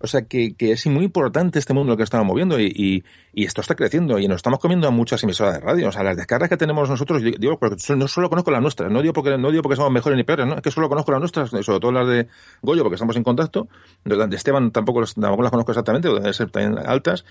O 0.00 0.06
sea, 0.06 0.22
que, 0.22 0.54
que 0.54 0.72
es 0.72 0.86
muy 0.86 1.04
importante 1.04 1.58
este 1.58 1.72
mundo 1.72 1.92
en 1.92 1.92
el 1.92 1.96
que 1.96 2.04
estamos 2.04 2.26
moviendo 2.26 2.60
y, 2.60 3.02
y, 3.34 3.44
esto 3.44 3.62
está 3.62 3.74
creciendo 3.74 4.18
y 4.18 4.28
nos 4.28 4.36
estamos 4.36 4.58
comiendo 4.58 4.86
a 4.86 4.90
muchas 4.90 5.22
emisoras 5.24 5.54
de 5.54 5.60
radio. 5.60 5.88
O 5.88 5.92
sea, 5.92 6.02
las 6.02 6.16
descargas 6.18 6.50
que 6.50 6.56
tenemos 6.58 6.90
nosotros, 6.90 7.22
digo, 7.22 7.58
porque 7.58 7.76
no 7.96 8.06
solo 8.08 8.28
conozco 8.28 8.50
las 8.50 8.60
nuestras, 8.60 8.90
no 8.92 9.00
digo 9.00 9.14
porque, 9.14 9.38
no 9.38 9.50
digo 9.50 9.62
porque 9.62 9.76
somos 9.76 9.92
mejores 9.92 10.16
ni 10.18 10.24
peores, 10.24 10.46
¿no? 10.46 10.56
Es 10.56 10.60
que 10.62 10.70
solo 10.70 10.88
conozco 10.90 11.10
las 11.12 11.20
nuestras, 11.20 11.48
sobre 11.50 11.80
todo 11.80 11.92
las 11.92 12.06
de 12.06 12.26
Goyo, 12.60 12.82
porque 12.82 12.96
estamos 12.96 13.16
en 13.16 13.22
contacto. 13.24 13.68
De 14.04 14.36
Esteban 14.36 14.70
tampoco, 14.72 15.00
las- 15.00 15.14
tampoco 15.14 15.42
las 15.42 15.50
conozco 15.50 15.72
exactamente, 15.72 16.08
deben 16.08 16.34
ser 16.34 16.50
también 16.50 16.78
altas. 16.86 17.24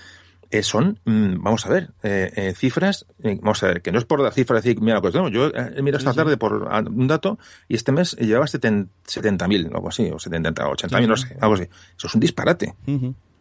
Eh, 0.51 0.63
son, 0.63 0.97
mm, 1.05 1.43
vamos 1.43 1.65
a 1.67 1.69
ver, 1.69 1.91
eh, 2.01 2.31
eh, 2.35 2.53
cifras, 2.55 3.05
eh, 3.23 3.37
vamos 3.39 3.61
a 3.61 3.67
ver, 3.67 3.83
que 3.83 3.91
no 3.91 3.99
es 3.99 4.05
por 4.05 4.23
dar 4.23 4.33
cifras 4.33 4.65
y 4.65 4.69
decir, 4.69 4.81
mira 4.81 4.95
lo 4.95 5.01
que 5.03 5.11
tenemos. 5.11 5.31
Yo 5.31 5.47
he 5.47 5.81
mirado 5.83 5.99
esta 5.99 6.13
tarde 6.13 6.37
por 6.37 6.63
un 6.63 7.07
dato 7.07 7.37
y 7.67 7.75
este 7.75 7.91
mes 7.91 8.15
llevaba 8.17 8.47
70.000, 8.47 9.75
algo 9.75 9.89
así, 9.89 10.09
o 10.11 10.17
70, 10.17 10.67
o 10.67 10.75
80.000, 10.75 11.07
no 11.07 11.17
sé, 11.17 11.37
algo 11.39 11.53
así. 11.53 11.67
Eso 11.95 12.07
es 12.07 12.13
un 12.15 12.19
disparate. 12.19 12.73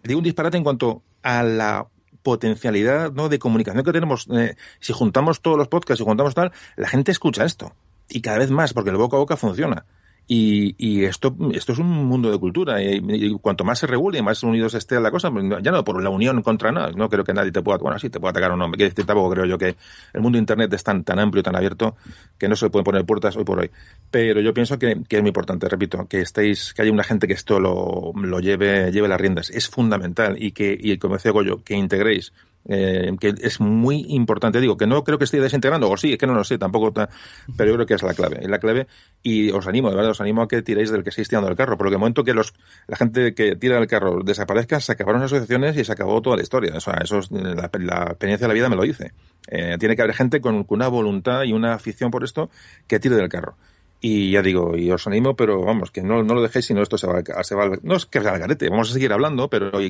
Digo 0.02 0.18
un 0.18 0.24
disparate 0.24 0.58
en 0.58 0.64
cuanto 0.64 1.02
a 1.22 1.42
la 1.42 1.86
potencialidad 2.22 3.12
¿no? 3.12 3.30
de 3.30 3.38
comunicación 3.38 3.82
que 3.84 3.92
tenemos. 3.92 4.26
Eh, 4.30 4.54
si 4.80 4.92
juntamos 4.92 5.40
todos 5.40 5.56
los 5.56 5.68
podcasts 5.68 6.02
y 6.02 6.04
juntamos 6.04 6.34
tal, 6.34 6.52
la 6.76 6.88
gente 6.88 7.10
escucha 7.10 7.44
esto. 7.44 7.72
Y 8.08 8.20
cada 8.20 8.38
vez 8.38 8.50
más, 8.50 8.74
porque 8.74 8.90
el 8.90 8.96
boca 8.96 9.16
a 9.16 9.20
boca 9.20 9.36
funciona. 9.36 9.86
Y, 10.30 11.04
esto, 11.04 11.34
esto 11.54 11.72
es 11.72 11.78
un 11.78 11.88
mundo 11.88 12.30
de 12.30 12.38
cultura. 12.38 12.82
Y, 12.82 13.32
cuanto 13.40 13.64
más 13.64 13.78
se 13.78 13.86
regule 13.86 14.18
y 14.18 14.22
más 14.22 14.42
unidos 14.42 14.74
esté 14.74 15.00
la 15.00 15.10
cosa, 15.10 15.30
pues, 15.30 15.44
ya 15.62 15.72
no 15.72 15.82
por 15.84 16.02
la 16.02 16.10
unión 16.10 16.42
contra 16.42 16.70
nada. 16.70 16.92
No 16.92 17.08
creo 17.08 17.24
que 17.24 17.32
nadie 17.32 17.50
te 17.50 17.62
pueda, 17.62 17.78
bueno, 17.78 17.98
sí 17.98 18.10
te 18.10 18.20
pueda 18.20 18.32
atacar 18.32 18.52
o 18.52 18.56
no. 18.56 18.70
Que 18.72 18.90
tampoco 18.90 19.30
creo 19.30 19.46
yo 19.46 19.56
que 19.56 19.76
el 20.12 20.20
mundo 20.20 20.36
de 20.36 20.40
Internet 20.40 20.70
es 20.74 20.84
tan, 20.84 21.02
tan 21.02 21.18
amplio, 21.18 21.42
tan 21.42 21.56
abierto, 21.56 21.96
que 22.36 22.46
no 22.46 22.56
se 22.56 22.68
pueden 22.68 22.84
poner 22.84 23.06
puertas 23.06 23.36
hoy 23.36 23.44
por 23.44 23.58
hoy. 23.58 23.70
Pero 24.10 24.42
yo 24.42 24.52
pienso 24.52 24.78
que, 24.78 25.02
que 25.08 25.16
es 25.16 25.22
muy 25.22 25.28
importante, 25.28 25.66
repito, 25.66 26.06
que 26.06 26.20
estéis, 26.20 26.74
que 26.74 26.82
haya 26.82 26.92
una 26.92 27.04
gente 27.04 27.26
que 27.26 27.32
esto 27.32 27.58
lo, 27.58 28.12
lo 28.14 28.40
lleve, 28.40 28.92
lleve 28.92 29.08
las 29.08 29.20
riendas. 29.20 29.48
Es 29.48 29.68
fundamental. 29.68 30.36
Y 30.38 30.52
que, 30.52 30.76
y 30.78 30.98
como 30.98 31.14
decía 31.14 31.32
Goyo, 31.32 31.64
que 31.64 31.74
integréis 31.74 32.34
eh, 32.66 33.10
que 33.20 33.34
es 33.40 33.60
muy 33.60 34.04
importante. 34.08 34.60
Digo, 34.60 34.76
que 34.76 34.86
no 34.86 35.04
creo 35.04 35.18
que 35.18 35.24
esté 35.24 35.40
desintegrando, 35.40 35.90
o 35.90 35.96
sí, 35.96 36.12
es 36.12 36.18
que 36.18 36.26
no 36.26 36.34
lo 36.34 36.44
sé, 36.44 36.58
tampoco, 36.58 36.92
ta- 36.92 37.08
pero 37.56 37.70
yo 37.70 37.74
creo 37.76 37.86
que 37.86 37.94
es 37.94 38.02
la 38.02 38.14
clave. 38.14 38.38
Es 38.40 38.48
la 38.48 38.58
clave 38.58 38.86
y 39.22 39.50
os 39.50 39.66
animo, 39.66 39.90
de 39.90 39.96
verdad, 39.96 40.10
os 40.12 40.20
animo 40.20 40.42
a 40.42 40.48
que 40.48 40.62
tiréis 40.62 40.90
del 40.90 41.02
que 41.02 41.10
estáis 41.10 41.28
tirando 41.28 41.48
del 41.48 41.56
carro, 41.56 41.76
porque 41.78 41.94
el 41.94 41.98
momento 41.98 42.24
que 42.24 42.34
los, 42.34 42.54
la 42.86 42.96
gente 42.96 43.34
que 43.34 43.56
tira 43.56 43.76
del 43.76 43.86
carro 43.86 44.22
desaparezca, 44.22 44.80
se 44.80 44.92
acabaron 44.92 45.20
las 45.22 45.32
asociaciones 45.32 45.76
y 45.76 45.84
se 45.84 45.92
acabó 45.92 46.20
toda 46.22 46.36
la 46.36 46.42
historia. 46.42 46.72
O 46.76 46.80
sea, 46.80 46.94
eso 47.02 47.18
es, 47.18 47.30
la, 47.30 47.70
la 47.72 48.02
experiencia 48.04 48.46
de 48.46 48.48
la 48.48 48.54
vida 48.54 48.68
me 48.68 48.76
lo 48.76 48.82
dice. 48.82 49.12
Eh, 49.48 49.76
tiene 49.78 49.96
que 49.96 50.02
haber 50.02 50.14
gente 50.14 50.40
con, 50.40 50.64
con 50.64 50.76
una 50.76 50.88
voluntad 50.88 51.44
y 51.44 51.52
una 51.52 51.74
afición 51.74 52.10
por 52.10 52.22
esto 52.24 52.50
que 52.86 52.98
tire 53.00 53.16
del 53.16 53.28
carro. 53.28 53.56
Y 54.00 54.30
ya 54.30 54.42
digo, 54.42 54.76
y 54.76 54.90
os 54.92 55.06
animo, 55.08 55.34
pero 55.34 55.60
vamos, 55.62 55.90
que 55.90 56.02
no, 56.02 56.22
no 56.22 56.34
lo 56.34 56.42
dejéis, 56.42 56.66
sino 56.66 56.82
esto 56.82 56.96
se 56.96 57.06
va, 57.08 57.18
a- 57.36 57.42
se 57.44 57.54
va 57.56 57.64
al- 57.64 57.80
no 57.82 57.96
es 57.96 58.06
que 58.06 58.20
sea 58.20 58.32
al 58.32 58.38
garete, 58.38 58.68
vamos 58.68 58.90
a 58.90 58.92
seguir 58.92 59.12
hablando, 59.12 59.48
pero 59.48 59.80
y, 59.82 59.86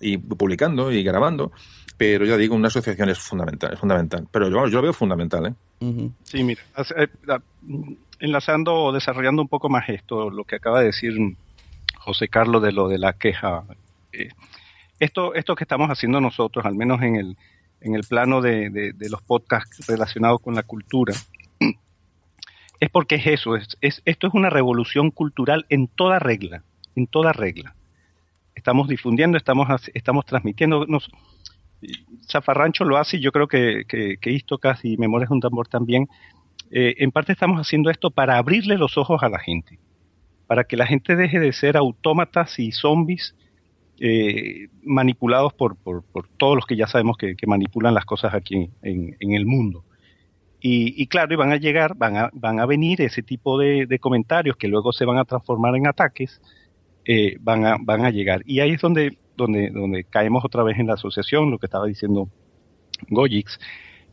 y- 0.00 0.14
y 0.14 0.18
publicando 0.18 0.90
y 0.90 1.04
grabando, 1.04 1.52
pero 1.96 2.24
ya 2.24 2.36
digo, 2.36 2.56
una 2.56 2.66
asociación 2.68 3.08
es 3.10 3.20
fundamental, 3.20 3.72
es 3.74 3.78
fundamental. 3.78 4.26
Pero 4.32 4.48
yo, 4.48 4.56
vamos, 4.56 4.70
yo 4.72 4.78
lo 4.78 4.82
veo 4.82 4.92
fundamental, 4.92 5.46
¿eh? 5.46 5.54
Sí, 6.24 6.42
mira, 6.42 6.60
eh, 6.96 7.06
la- 7.24 7.40
enlazando 8.18 8.74
o 8.74 8.92
desarrollando 8.92 9.42
un 9.42 9.48
poco 9.48 9.68
más 9.68 9.88
esto, 9.88 10.28
lo 10.30 10.44
que 10.44 10.56
acaba 10.56 10.80
de 10.80 10.86
decir 10.86 11.12
José 11.98 12.26
Carlos 12.28 12.62
de 12.62 12.72
lo 12.72 12.88
de 12.88 12.98
la 12.98 13.12
queja. 13.12 13.62
eh, 14.12 14.28
esto, 14.98 15.34
esto 15.34 15.54
que 15.54 15.64
estamos 15.64 15.88
haciendo 15.88 16.20
nosotros, 16.20 16.64
al 16.64 16.74
menos 16.74 17.00
en 17.02 17.16
el, 17.16 17.36
en 17.80 17.94
el 17.94 18.02
plano 18.04 18.40
de, 18.40 18.70
de- 18.70 18.92
de 18.92 19.08
los 19.10 19.22
podcasts 19.22 19.86
relacionados 19.86 20.40
con 20.40 20.54
la 20.54 20.62
cultura, 20.64 21.14
es 22.82 22.90
porque 22.90 23.14
es 23.14 23.26
eso, 23.28 23.54
es, 23.54 23.76
es- 23.80 24.02
esto 24.04 24.26
es 24.26 24.34
una 24.34 24.50
revolución 24.50 25.10
cultural 25.12 25.66
en 25.68 25.86
toda 25.86 26.18
regla, 26.18 26.64
en 26.96 27.06
toda 27.06 27.32
regla. 27.32 27.76
Estamos 28.56 28.88
difundiendo, 28.88 29.36
estamos, 29.38 29.68
estamos 29.94 30.24
transmitiendo. 30.26 30.84
Nos, 30.86 31.08
Zafarrancho 32.30 32.84
lo 32.84 32.96
hace 32.96 33.16
y 33.16 33.20
yo 33.20 33.30
creo 33.32 33.46
que, 33.46 33.84
que, 33.88 34.16
que 34.20 34.30
Istocas 34.32 34.84
y 34.84 34.96
Memorias 34.96 35.30
de 35.30 35.34
un 35.34 35.40
Tambor 35.40 35.68
también. 35.68 36.08
Eh, 36.70 36.94
en 36.98 37.12
parte 37.12 37.32
estamos 37.32 37.60
haciendo 37.60 37.88
esto 37.90 38.10
para 38.10 38.36
abrirle 38.36 38.76
los 38.76 38.96
ojos 38.98 39.22
a 39.22 39.28
la 39.28 39.38
gente, 39.38 39.78
para 40.46 40.64
que 40.64 40.76
la 40.76 40.86
gente 40.86 41.14
deje 41.16 41.38
de 41.38 41.52
ser 41.52 41.76
autómatas 41.76 42.58
y 42.58 42.72
zombies 42.72 43.36
eh, 44.00 44.68
manipulados 44.82 45.52
por, 45.54 45.76
por, 45.76 46.02
por 46.02 46.26
todos 46.36 46.56
los 46.56 46.66
que 46.66 46.76
ya 46.76 46.86
sabemos 46.88 47.16
que, 47.16 47.36
que 47.36 47.46
manipulan 47.46 47.94
las 47.94 48.04
cosas 48.06 48.34
aquí 48.34 48.70
en, 48.82 49.16
en 49.20 49.34
el 49.34 49.46
mundo. 49.46 49.84
Y, 50.64 51.08
claro, 51.08 51.34
y 51.34 51.36
van 51.36 51.50
a 51.50 51.56
llegar, 51.56 51.96
van 51.96 52.16
a, 52.16 52.30
van 52.32 52.60
a 52.60 52.66
venir 52.66 53.00
ese 53.00 53.20
tipo 53.24 53.58
de, 53.58 53.98
comentarios 53.98 54.56
que 54.56 54.68
luego 54.68 54.92
se 54.92 55.04
van 55.04 55.18
a 55.18 55.24
transformar 55.24 55.74
en 55.74 55.88
ataques, 55.88 56.40
eh, 57.04 57.36
van, 57.40 57.66
a, 57.66 57.76
van 57.80 58.04
a 58.04 58.10
llegar. 58.10 58.42
Y 58.46 58.60
ahí 58.60 58.70
es 58.70 58.80
donde, 58.80 59.18
donde, 59.36 59.70
donde 59.70 60.04
caemos 60.04 60.44
otra 60.44 60.62
vez 60.62 60.78
en 60.78 60.86
la 60.86 60.94
asociación, 60.94 61.50
lo 61.50 61.58
que 61.58 61.66
estaba 61.66 61.86
diciendo 61.86 62.28
Gojix. 63.08 63.58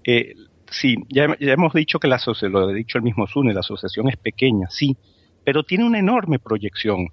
Eh, 0.03 0.33
sí, 0.71 0.95
ya, 1.09 1.37
ya, 1.39 1.53
hemos 1.53 1.71
dicho 1.71 1.99
que 1.99 2.07
la 2.07 2.15
asociación, 2.15 2.51
lo 2.53 2.67
ha 2.67 2.73
dicho 2.73 2.97
el 2.97 3.03
mismo 3.03 3.27
Sune, 3.27 3.53
la 3.53 3.59
asociación 3.59 4.09
es 4.09 4.17
pequeña, 4.17 4.69
sí, 4.71 4.97
pero 5.43 5.61
tiene 5.61 5.85
una 5.85 5.99
enorme 5.99 6.39
proyección. 6.39 7.09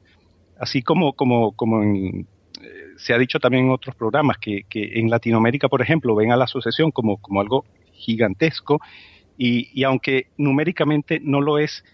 Así 0.59 0.81
como, 0.81 1.13
como, 1.13 1.53
como 1.53 1.83
en, 1.83 2.27
eh, 2.63 2.95
se 2.97 3.13
ha 3.13 3.19
dicho 3.19 3.39
también 3.39 3.67
en 3.67 3.71
otros 3.71 3.95
programas, 3.97 4.39
que, 4.39 4.63
que, 4.67 4.99
en 4.99 5.11
Latinoamérica, 5.11 5.69
por 5.69 5.83
ejemplo, 5.83 6.15
ven 6.15 6.33
a 6.33 6.37
la 6.37 6.45
asociación 6.45 6.91
como, 6.91 7.19
como 7.19 7.43
algo 7.43 7.67
gigantesco 7.93 8.81
y, 9.39 9.85
aunque 9.85 10.29
numéricamente 10.37 11.21
no 11.23 11.41
lo 11.41 11.59
es, 11.59 11.85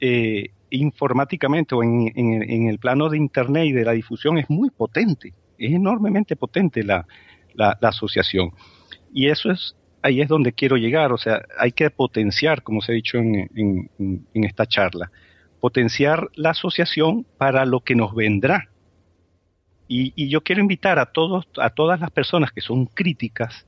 eh, 0.00 0.50
informáticamente 0.70 1.74
o 1.74 1.82
en, 1.82 2.12
en, 2.14 2.68
el 2.68 2.78
plano 2.78 3.08
de 3.08 3.16
Internet 3.16 3.66
y 3.66 3.72
de 3.72 3.84
la 3.84 3.92
difusión 3.92 4.38
es 4.38 4.50
muy 4.50 4.70
potente, 4.70 5.32
es 5.58 5.72
enormemente 5.72 6.36
potente 6.36 6.82
la, 6.82 7.06
la, 7.54 7.76
asociación. 7.82 8.52
Y 9.12 9.28
eso 9.28 9.50
es, 9.50 9.76
ahí 10.02 10.20
es 10.20 10.28
donde 10.28 10.52
quiero 10.52 10.76
llegar, 10.76 11.12
o 11.12 11.18
sea, 11.18 11.42
hay 11.58 11.72
que 11.72 11.90
potenciar, 11.90 12.62
como 12.62 12.82
se 12.82 12.92
ha 12.92 12.94
dicho 12.94 13.18
en, 13.18 13.48
en 13.96 14.44
esta 14.44 14.66
charla, 14.66 15.10
potenciar 15.60 16.28
la 16.34 16.50
asociación 16.50 17.26
para 17.36 17.64
lo 17.64 17.80
que 17.80 17.94
nos 17.94 18.14
vendrá. 18.14 18.68
Y, 19.88 20.12
y, 20.16 20.28
yo 20.28 20.42
quiero 20.42 20.60
invitar 20.60 20.98
a 20.98 21.06
todos, 21.06 21.48
a 21.56 21.70
todas 21.70 21.98
las 21.98 22.10
personas 22.10 22.52
que 22.52 22.60
son 22.60 22.86
críticas, 22.86 23.66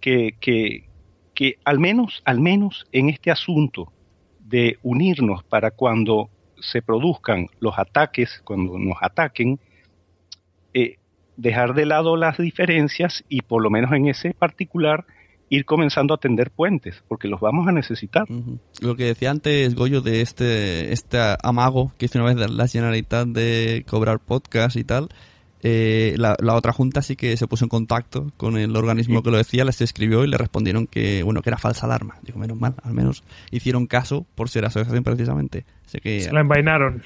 que, 0.00 0.36
que, 0.40 0.88
que 1.34 1.58
al 1.64 1.78
menos, 1.78 2.22
al 2.24 2.40
menos 2.40 2.86
en 2.92 3.08
este 3.08 3.30
asunto 3.30 3.92
de 4.40 4.78
unirnos 4.82 5.42
para 5.44 5.70
cuando 5.70 6.30
se 6.60 6.82
produzcan 6.82 7.48
los 7.60 7.78
ataques, 7.78 8.40
cuando 8.44 8.78
nos 8.78 8.96
ataquen, 9.00 9.58
eh, 10.72 10.96
dejar 11.36 11.74
de 11.74 11.86
lado 11.86 12.16
las 12.16 12.38
diferencias 12.38 13.24
y 13.28 13.42
por 13.42 13.62
lo 13.62 13.70
menos 13.70 13.92
en 13.92 14.06
ese 14.06 14.34
particular 14.34 15.04
ir 15.50 15.64
comenzando 15.64 16.14
a 16.14 16.18
tender 16.18 16.50
puentes, 16.50 17.02
porque 17.06 17.28
los 17.28 17.40
vamos 17.40 17.68
a 17.68 17.72
necesitar. 17.72 18.26
Lo 18.80 18.96
que 18.96 19.04
decía 19.04 19.30
antes 19.30 19.74
Goyo 19.74 20.00
de 20.00 20.20
este, 20.20 20.92
este 20.92 21.18
amago 21.42 21.92
que 21.98 22.06
hizo 22.06 22.18
una 22.18 22.32
vez 22.32 22.50
la 22.50 22.66
Generalitat 22.66 23.28
de 23.28 23.84
cobrar 23.88 24.20
podcast 24.20 24.76
y 24.76 24.84
tal, 24.84 25.08
eh, 25.66 26.14
la, 26.18 26.36
otra 26.54 26.74
junta 26.74 27.00
sí 27.00 27.16
que 27.16 27.38
se 27.38 27.46
puso 27.46 27.64
en 27.64 27.70
contacto 27.70 28.30
con 28.36 28.58
el 28.58 28.76
organismo 28.76 29.22
que 29.22 29.30
lo 29.30 29.38
decía, 29.38 29.64
les 29.64 29.80
escribió 29.80 30.22
y 30.22 30.28
le 30.28 30.36
respondieron 30.36 30.86
que 30.86 31.22
bueno 31.22 31.40
que 31.40 31.48
era 31.48 31.56
falsa 31.56 31.86
alarma. 31.86 32.16
Digo, 32.20 32.38
menos 32.38 32.58
mal, 32.58 32.74
al 32.82 32.92
menos 32.92 33.24
hicieron 33.50 33.86
caso 33.86 34.26
por 34.34 34.50
ser 34.50 34.66
asociación 34.66 35.02
precisamente. 35.02 35.64
que... 36.02 36.20
Se 36.20 36.32
la 36.32 36.42
envainaron. 36.42 37.02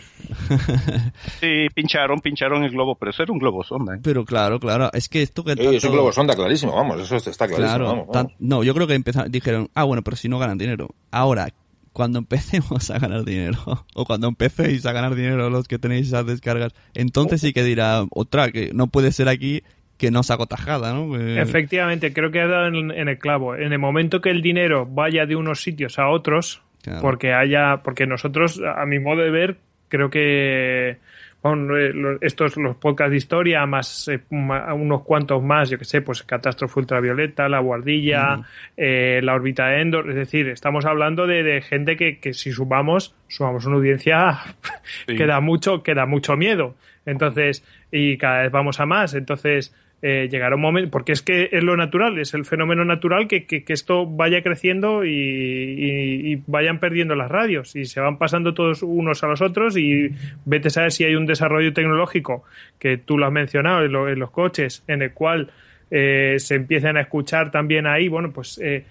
sí, 1.41 1.69
pincharon, 1.73 2.19
pincharon 2.19 2.65
el 2.65 2.73
globo, 2.73 2.97
pero 2.97 3.13
eso 3.13 3.23
era 3.23 3.33
un 3.33 3.39
globo 3.39 3.63
sonda. 3.63 3.95
¿eh? 3.95 4.01
Pero 4.03 4.25
claro, 4.25 4.59
claro, 4.59 4.91
es 4.93 5.09
que 5.09 5.23
esto 5.23 5.45
que... 5.45 5.53
Es 5.53 5.85
un 5.85 5.93
globo 5.93 6.13
sonda, 6.13 6.35
clarísimo, 6.35 6.75
vamos, 6.75 7.01
eso 7.01 7.31
está 7.31 7.47
clarísimo. 7.47 8.09
no, 8.41 8.65
yo 8.65 8.75
creo 8.75 8.89
que 8.89 8.95
empezaron, 8.95 9.31
dijeron, 9.31 9.71
ah, 9.75 9.85
bueno, 9.85 10.03
pero 10.03 10.17
si 10.17 10.29
no 10.29 10.41
ganan 10.41 10.59
dinero. 10.59 10.89
Ahora, 11.13 11.49
cuando 11.93 12.19
empecemos 12.19 12.91
a 12.91 12.99
ganar 12.99 13.25
dinero, 13.25 13.59
o 13.95 14.05
cuando 14.05 14.29
empecéis 14.29 14.87
a 14.87 14.93
ganar 14.93 15.15
dinero 15.15 15.51
los 15.51 15.69
que 15.69 15.79
tenéis 15.79 16.09
esas 16.09 16.27
descargas, 16.27 16.75
entonces 16.95 17.41
sí 17.41 17.53
que 17.53 17.65
dirá 17.65 18.05
otra, 18.11 18.51
que 18.51 18.73
no 18.75 18.89
puede 18.89 19.13
ser 19.13 19.29
aquí 19.29 19.63
que 19.97 20.11
no 20.13 20.23
saco 20.23 20.47
tajada, 20.47 20.95
¿no? 20.95 21.17
Efectivamente, 21.17 22.13
creo 22.13 22.31
que 22.31 22.41
ha 22.41 22.47
dado 22.47 22.69
en, 22.69 22.91
el 22.91 23.19
clavo. 23.19 23.57
En 23.57 23.73
el 23.73 23.81
momento 23.81 24.21
que 24.21 24.31
el 24.31 24.43
dinero 24.43 24.87
vaya 24.87 25.27
de 25.27 25.35
unos 25.35 25.61
sitios 25.61 25.99
a 25.99 26.09
otros, 26.09 26.63
porque 27.01 27.33
haya, 27.33 27.83
porque 27.83 28.07
nosotros, 28.07 28.63
a 28.65 28.87
mi 28.87 29.01
modo 29.01 29.23
de 29.23 29.31
ver, 29.31 29.57
creo 29.89 30.09
que 30.09 30.99
bueno, 31.43 32.19
estos 32.21 32.57
los 32.57 32.77
podcasts 32.77 33.13
de 33.13 33.17
historia, 33.17 33.65
más 33.67 34.09
eh, 34.09 34.21
unos 34.31 35.03
cuantos 35.03 35.43
más, 35.43 35.71
yo 35.71 35.79
que 35.79 35.85
sé, 35.85 36.03
pues 36.03 36.23
Catástrofe 36.25 36.81
Ultravioleta, 36.81 37.49
La 37.49 37.61
Guardilla, 37.61 38.41
eh, 38.77 39.21
La 39.23 39.35
órbita 39.35 39.69
de 39.69 39.81
Endor, 39.81 40.11
es 40.11 40.17
decir, 40.17 40.49
estamos 40.49 40.85
hablando 40.85 41.27
de, 41.27 41.63
gente 41.63 41.97
que, 41.97 42.19
que, 42.19 42.35
si 42.35 42.51
sumamos, 42.51 43.15
sumamos 43.29 43.65
una 43.67 43.77
audiencia 43.77 44.39
que 45.07 45.27
da 45.27 45.41
mucho, 45.41 45.83
que 45.83 45.95
da 45.95 46.07
mucho 46.07 46.37
miedo. 46.37 46.75
Entonces, 47.07 47.65
y 47.91 48.19
cada 48.19 48.43
vez 48.43 48.53
vamos 48.53 48.81
a 48.81 48.87
más. 48.87 49.15
Entonces, 49.15 49.75
eh, 50.01 50.29
llegará 50.31 50.55
un 50.55 50.63
momento, 50.63 50.91
porque 50.91 51.11
es 51.11 51.23
que 51.23 51.49
es 51.51 51.65
lo 51.65 51.77
natural, 51.77 52.19
es 52.19 52.33
el 52.33 52.45
fenómeno 52.45 52.85
natural 52.85 53.27
que, 53.27 53.47
que, 53.47 53.65
esto 53.67 54.07
vaya 54.07 54.43
creciendo 54.43 55.05
y, 55.05 56.41
vayan 56.47 56.79
perdiendo 56.79 57.17
las 57.17 57.29
radios 57.29 57.75
y 57.75 57.85
se 57.85 58.01
van 58.01 58.17
pasando 58.17 58.55
todos 58.55 58.85
unos 58.85 59.25
a 59.25 59.27
los 59.27 59.43
otros 59.43 59.77
y 59.77 60.11
vete 60.45 60.69
a 60.69 60.71
saber 60.71 60.93
si 60.93 61.05
hay 61.05 61.17
un 61.17 61.27
desarrollo 61.27 61.73
tecnológico 61.73 62.45
que 62.79 62.97
tú 62.97 63.19
lo 63.19 63.27
has 63.27 63.33
mencionado 63.33 63.85
en, 63.85 64.19
los 64.19 64.31
coches, 64.31 64.85
en 64.87 65.03
el 65.03 65.13
cual 65.13 65.51
eh, 65.91 66.37
se 66.39 66.55
empiezan 66.55 66.97
a 66.97 67.01
escuchar 67.01 67.51
también 67.51 67.89
ahí, 67.89 68.07
bueno, 68.07 68.31
pues 68.31 68.61
eh, 68.63 68.85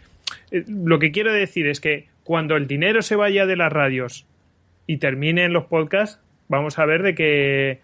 lo 0.67 0.99
que 0.99 1.13
quiero 1.13 1.31
decir 1.31 1.67
es 1.67 1.79
que 1.79 2.07
cuando 2.25 2.57
el 2.57 2.67
dinero 2.67 3.01
se 3.01 3.15
vaya 3.15 3.45
de 3.45 3.55
las 3.55 3.71
radios 3.71 4.25
y 4.87 4.97
termine 4.97 5.45
en 5.45 5.53
los 5.53 5.65
podcasts, 5.65 6.19
vamos 6.49 6.79
a 6.79 6.85
ver 6.85 7.01
de 7.01 7.15
que 7.15 7.79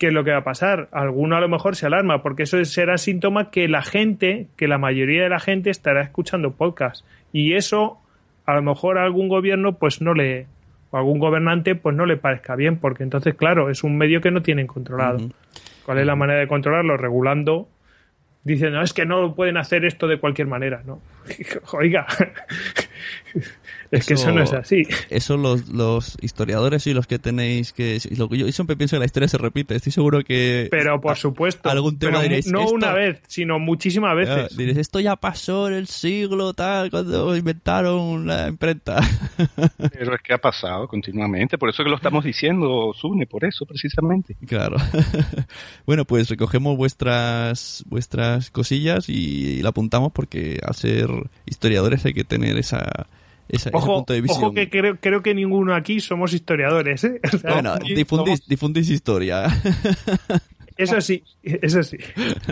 ¿qué 0.00 0.06
es 0.06 0.14
lo 0.14 0.24
que 0.24 0.30
va 0.30 0.38
a 0.38 0.44
pasar? 0.44 0.88
Alguno 0.92 1.36
a 1.36 1.40
lo 1.40 1.48
mejor 1.48 1.76
se 1.76 1.84
alarma, 1.84 2.22
porque 2.22 2.44
eso 2.44 2.64
será 2.64 2.96
síntoma 2.96 3.50
que 3.50 3.68
la 3.68 3.82
gente, 3.82 4.48
que 4.56 4.66
la 4.66 4.78
mayoría 4.78 5.22
de 5.22 5.28
la 5.28 5.40
gente 5.40 5.68
estará 5.68 6.00
escuchando 6.00 6.52
podcast. 6.52 7.04
Y 7.34 7.52
eso, 7.52 7.98
a 8.46 8.54
lo 8.54 8.62
mejor 8.62 8.96
a 8.96 9.04
algún 9.04 9.28
gobierno, 9.28 9.74
pues 9.74 10.00
no 10.00 10.14
le, 10.14 10.46
o 10.90 10.96
algún 10.96 11.18
gobernante, 11.18 11.74
pues 11.74 11.94
no 11.94 12.06
le 12.06 12.16
parezca 12.16 12.56
bien, 12.56 12.78
porque 12.78 13.02
entonces, 13.02 13.34
claro, 13.34 13.68
es 13.68 13.84
un 13.84 13.98
medio 13.98 14.22
que 14.22 14.30
no 14.30 14.40
tienen 14.40 14.66
controlado. 14.66 15.18
¿Cuál 15.84 15.98
es 15.98 16.06
la 16.06 16.16
manera 16.16 16.40
de 16.40 16.48
controlarlo? 16.48 16.96
Regulando 16.96 17.68
dicen, 18.42 18.72
no, 18.72 18.82
es 18.82 18.94
que 18.94 19.04
no 19.04 19.34
pueden 19.34 19.58
hacer 19.58 19.84
esto 19.84 20.06
de 20.06 20.18
cualquier 20.18 20.48
manera, 20.48 20.82
¿no? 20.86 21.02
Oiga, 21.74 22.06
es 23.90 24.06
que 24.06 24.14
eso 24.14 24.32
no 24.32 24.42
es 24.42 24.52
así. 24.52 24.82
Eso 25.08 25.36
los, 25.36 25.68
los 25.68 26.16
historiadores 26.20 26.86
y 26.86 26.94
los 26.94 27.06
que 27.06 27.18
tenéis 27.18 27.72
que... 27.72 27.98
Lo 28.16 28.28
que 28.28 28.38
yo 28.38 28.50
siempre 28.52 28.76
pienso 28.76 28.96
que 28.96 29.00
la 29.00 29.06
historia 29.06 29.28
se 29.28 29.38
repite, 29.38 29.74
estoy 29.74 29.92
seguro 29.92 30.22
que... 30.22 30.68
Pero 30.70 31.00
por 31.00 31.16
supuesto. 31.16 31.68
Algún 31.68 31.98
tema 31.98 32.22
diréis... 32.22 32.46
No 32.46 32.68
una 32.68 32.92
vez, 32.92 33.20
sino 33.26 33.58
muchísimas 33.58 34.14
veces. 34.16 34.56
diréis, 34.56 34.78
esto 34.78 35.00
ya 35.00 35.16
pasó 35.16 35.68
en 35.68 35.74
el 35.74 35.86
siglo 35.86 36.54
tal, 36.54 36.90
cuando 36.90 37.36
inventaron 37.36 38.26
la 38.26 38.48
imprenta. 38.48 39.00
Pero 39.92 40.14
es 40.14 40.22
que 40.22 40.34
ha 40.34 40.38
pasado 40.38 40.88
continuamente, 40.88 41.58
por 41.58 41.68
eso 41.68 41.82
que 41.82 41.90
lo 41.90 41.96
estamos 41.96 42.24
diciendo, 42.24 42.92
Sune, 42.94 43.26
por 43.26 43.44
eso 43.44 43.66
precisamente. 43.66 44.36
Claro. 44.46 44.76
bueno, 45.86 46.04
pues 46.04 46.28
recogemos 46.28 46.76
vuestras 46.76 47.84
vuestras 47.86 48.50
cosillas 48.50 49.08
y, 49.08 49.62
la 49.62 49.70
apuntamos 49.70 50.12
porque 50.12 50.58
al 50.62 50.74
ser 50.74 51.10
historiadores 51.46 52.04
hay 52.06 52.14
que 52.14 52.24
tener 52.24 52.56
esa 52.56 53.06
ojo, 53.72 54.04
Ojo 54.28 54.52
que 54.52 54.70
creo, 54.70 54.96
creo, 55.00 55.22
que 55.22 55.34
ninguno 55.34 55.74
aquí 55.74 56.00
somos 56.00 56.32
historiadores, 56.32 57.04
¿eh? 57.04 57.20
bueno, 57.42 57.76
difundís, 58.46 58.90
historia. 58.90 59.46
Eso 60.76 60.98
sí, 61.02 61.22
eso 61.42 61.82
sí. 61.82 61.98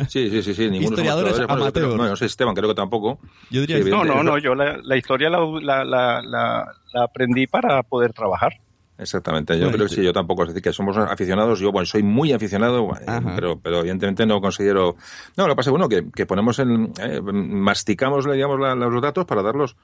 Sí, 0.08 0.28
sí, 0.28 0.42
sí, 0.42 0.52
sí. 0.52 0.68
Ninguno 0.68 0.90
historiadores 0.90 1.40
amateurs. 1.40 1.94
No, 1.94 2.06
no 2.08 2.14
sé, 2.14 2.26
Esteban, 2.26 2.54
creo 2.54 2.68
que 2.68 2.74
tampoco. 2.74 3.18
Yo 3.50 3.62
diría 3.62 3.78
no, 3.78 4.04
no, 4.04 4.22
no, 4.22 4.36
yo 4.36 4.54
la, 4.54 4.96
historia 4.98 5.30
la, 5.30 5.82
la, 5.82 6.20
la, 6.22 6.74
aprendí 7.02 7.46
para 7.46 7.82
poder 7.84 8.12
trabajar. 8.12 8.60
Exactamente, 8.98 9.56
yo 9.58 9.70
creo 9.70 9.86
que 9.86 9.94
sí, 9.94 10.02
yo 10.02 10.12
tampoco, 10.12 10.42
es 10.42 10.48
decir, 10.48 10.62
que 10.62 10.72
somos 10.72 10.96
aficionados, 10.98 11.60
yo 11.60 11.70
bueno, 11.70 11.86
soy 11.86 12.02
muy 12.02 12.32
aficionado, 12.32 12.88
pero, 13.36 13.60
pero 13.60 13.78
evidentemente 13.78 14.26
no 14.26 14.40
considero, 14.40 14.96
no, 15.36 15.46
lo 15.46 15.52
que 15.54 15.56
pasa 15.56 15.70
es 15.70 15.72
bueno, 15.72 15.88
que, 15.88 16.10
que 16.10 16.26
ponemos 16.26 16.58
en, 16.58 16.92
eh, 17.00 17.20
masticamos, 17.22 18.30
digamos, 18.30 18.58
los 18.58 19.00
datos 19.00 19.24
para 19.24 19.40
darlos 19.42 19.76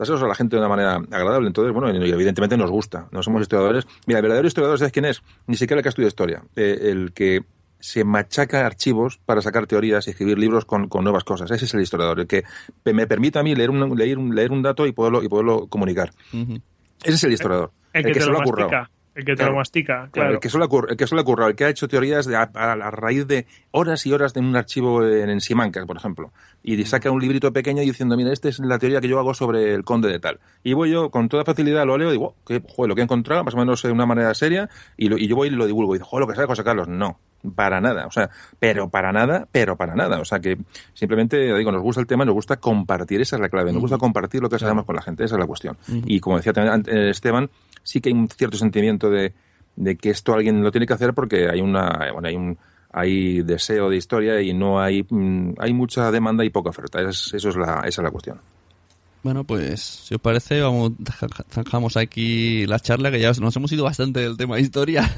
dáselos 0.00 0.22
a 0.22 0.26
la 0.26 0.34
gente 0.34 0.56
de 0.56 0.60
una 0.60 0.68
manera 0.68 0.94
agradable. 0.94 1.46
Entonces, 1.46 1.74
bueno, 1.74 1.90
evidentemente 1.90 2.56
nos 2.56 2.70
gusta. 2.70 3.06
No 3.12 3.22
somos 3.22 3.42
historiadores. 3.42 3.86
Mira, 4.06 4.20
el 4.20 4.22
verdadero 4.22 4.48
historiador, 4.48 4.78
¿sabes 4.78 4.92
quién 4.92 5.04
es? 5.04 5.22
Ni 5.46 5.56
siquiera 5.56 5.80
el 5.80 5.82
que 5.82 5.90
estudia 5.90 6.08
historia. 6.08 6.42
Eh, 6.56 6.78
el 6.84 7.12
que 7.12 7.42
se 7.80 8.02
machaca 8.02 8.64
archivos 8.64 9.20
para 9.26 9.42
sacar 9.42 9.66
teorías 9.66 10.06
y 10.06 10.10
escribir 10.10 10.38
libros 10.38 10.64
con, 10.64 10.88
nuevas 11.02 11.24
cosas. 11.24 11.50
Ese 11.50 11.66
es 11.66 11.74
el 11.74 11.82
historiador, 11.82 12.18
el 12.18 12.26
que 12.26 12.44
me 12.84 13.06
permite 13.06 13.38
a 13.38 13.42
mí 13.42 13.54
leer 13.54 13.68
un, 13.68 13.94
leer 13.96 14.16
un, 14.16 14.34
leer 14.34 14.52
un 14.52 14.62
dato 14.62 14.86
y 14.86 14.92
poderlo, 14.92 15.22
y 15.22 15.28
poderlo 15.28 15.66
comunicar. 15.66 16.12
Ese 16.32 17.14
es 17.14 17.24
el 17.24 17.32
historiador. 17.32 17.70
El, 17.92 18.04
que, 18.04 18.20
se 18.20 18.30
lo, 18.30 18.40
ha 18.40 18.44
currado. 18.44 18.70
El 19.14 19.24
que 19.24 19.34
te 19.34 19.44
lo 19.44 19.54
mastica, 19.54 20.08
claro. 20.12 20.34
el, 20.34 20.40
que 20.40 20.48
suele 20.48 20.66
el 20.88 20.96
que 20.96 21.06
suele 21.06 21.24
currar, 21.24 21.50
el 21.50 21.56
que 21.56 21.64
ha 21.64 21.68
hecho 21.68 21.88
teorías 21.88 22.26
de, 22.26 22.36
a, 22.36 22.46
raíz 22.90 23.26
de 23.26 23.46
horas 23.72 24.06
y 24.06 24.12
horas 24.12 24.34
de 24.34 24.40
un 24.40 24.54
archivo 24.54 25.04
en, 25.04 25.28
en 25.30 25.40
Simancas, 25.40 25.84
por 25.84 25.96
ejemplo. 25.96 26.32
Y 26.62 26.82
saca 26.84 27.10
un 27.10 27.20
librito 27.20 27.52
pequeño 27.52 27.82
diciendo, 27.82 28.16
mira, 28.16 28.32
esta 28.32 28.48
es 28.48 28.60
la 28.60 28.78
teoría 28.78 29.00
que 29.00 29.08
yo 29.08 29.18
hago 29.18 29.34
sobre 29.34 29.74
el 29.74 29.84
conde 29.84 30.08
de 30.08 30.20
tal. 30.20 30.38
Y 30.62 30.74
voy 30.74 30.92
yo 30.92 31.10
con 31.10 31.28
toda 31.28 31.44
facilidad, 31.44 31.84
lo 31.86 31.98
leo 31.98 32.10
y 32.10 32.12
digo, 32.12 32.36
que, 32.46 32.62
joder, 32.66 32.88
lo 32.88 32.94
que 32.94 33.00
he 33.00 33.04
encontrado, 33.04 33.42
más 33.42 33.54
o 33.54 33.56
menos 33.56 33.82
de 33.82 33.90
una 33.90 34.06
manera 34.06 34.32
seria, 34.34 34.70
y, 34.96 35.12
y 35.12 35.26
yo 35.26 35.34
voy 35.34 35.48
y 35.48 35.50
lo 35.50 35.66
divulgo. 35.66 35.94
Y 35.94 35.98
digo, 35.98 36.06
joder, 36.06 36.20
lo 36.22 36.28
que 36.28 36.36
sabe 36.36 36.46
José 36.46 36.62
Carlos. 36.62 36.86
No, 36.86 37.18
para 37.54 37.80
nada, 37.80 38.06
o 38.06 38.10
sea, 38.10 38.30
pero 38.58 38.90
para 38.90 39.12
nada, 39.12 39.48
pero 39.50 39.76
para 39.76 39.94
nada, 39.94 40.20
o 40.20 40.24
sea 40.24 40.40
que 40.40 40.58
simplemente 40.92 41.56
digo, 41.56 41.72
nos 41.72 41.82
gusta 41.82 42.00
el 42.00 42.06
tema, 42.06 42.24
nos 42.24 42.34
gusta 42.34 42.58
compartir, 42.58 43.20
esa 43.20 43.36
es 43.36 43.42
la 43.42 43.48
clave, 43.48 43.72
nos 43.72 43.80
gusta 43.80 43.98
compartir 43.98 44.42
lo 44.42 44.50
que 44.50 44.58
sabemos 44.58 44.84
con 44.84 44.94
la 44.94 45.02
gente, 45.02 45.24
esa 45.24 45.36
es 45.36 45.40
la 45.40 45.46
cuestión. 45.46 45.76
Y 45.88 46.20
como 46.20 46.36
decía 46.36 46.52
también 46.52 46.84
eh, 46.94 47.10
Esteban, 47.10 47.50
sí 47.82 48.00
que 48.00 48.08
hay 48.10 48.14
un 48.14 48.28
cierto 48.28 48.56
sentimiento 48.56 49.10
de, 49.10 49.32
de 49.76 49.96
que 49.96 50.10
esto 50.10 50.34
alguien 50.34 50.62
lo 50.62 50.70
tiene 50.70 50.86
que 50.86 50.92
hacer 50.94 51.14
porque 51.14 51.48
hay 51.48 51.60
una, 51.60 52.10
bueno, 52.12 52.28
hay 52.28 52.36
un 52.36 52.58
hay 52.92 53.42
deseo 53.42 53.88
de 53.88 53.96
historia 53.96 54.40
y 54.42 54.52
no 54.52 54.80
hay 54.80 55.06
mm, 55.08 55.54
hay 55.58 55.72
mucha 55.72 56.10
demanda 56.10 56.44
y 56.44 56.50
poca 56.50 56.70
oferta. 56.70 57.00
Es- 57.02 57.32
eso 57.34 57.48
es 57.50 57.56
la, 57.56 57.80
esa 57.86 58.00
es 58.00 58.04
la 58.04 58.10
cuestión. 58.10 58.38
Bueno, 59.22 59.44
pues 59.44 59.80
si 59.82 60.14
os 60.14 60.20
parece, 60.20 60.62
vamos, 60.62 60.92
zanjamos 61.50 61.98
aquí 61.98 62.66
la 62.66 62.78
charla, 62.80 63.10
que 63.10 63.20
ya 63.20 63.32
nos 63.38 63.54
hemos 63.54 63.70
ido 63.70 63.84
bastante 63.84 64.20
del 64.20 64.36
tema 64.38 64.56
de 64.56 64.62
historia. 64.62 65.14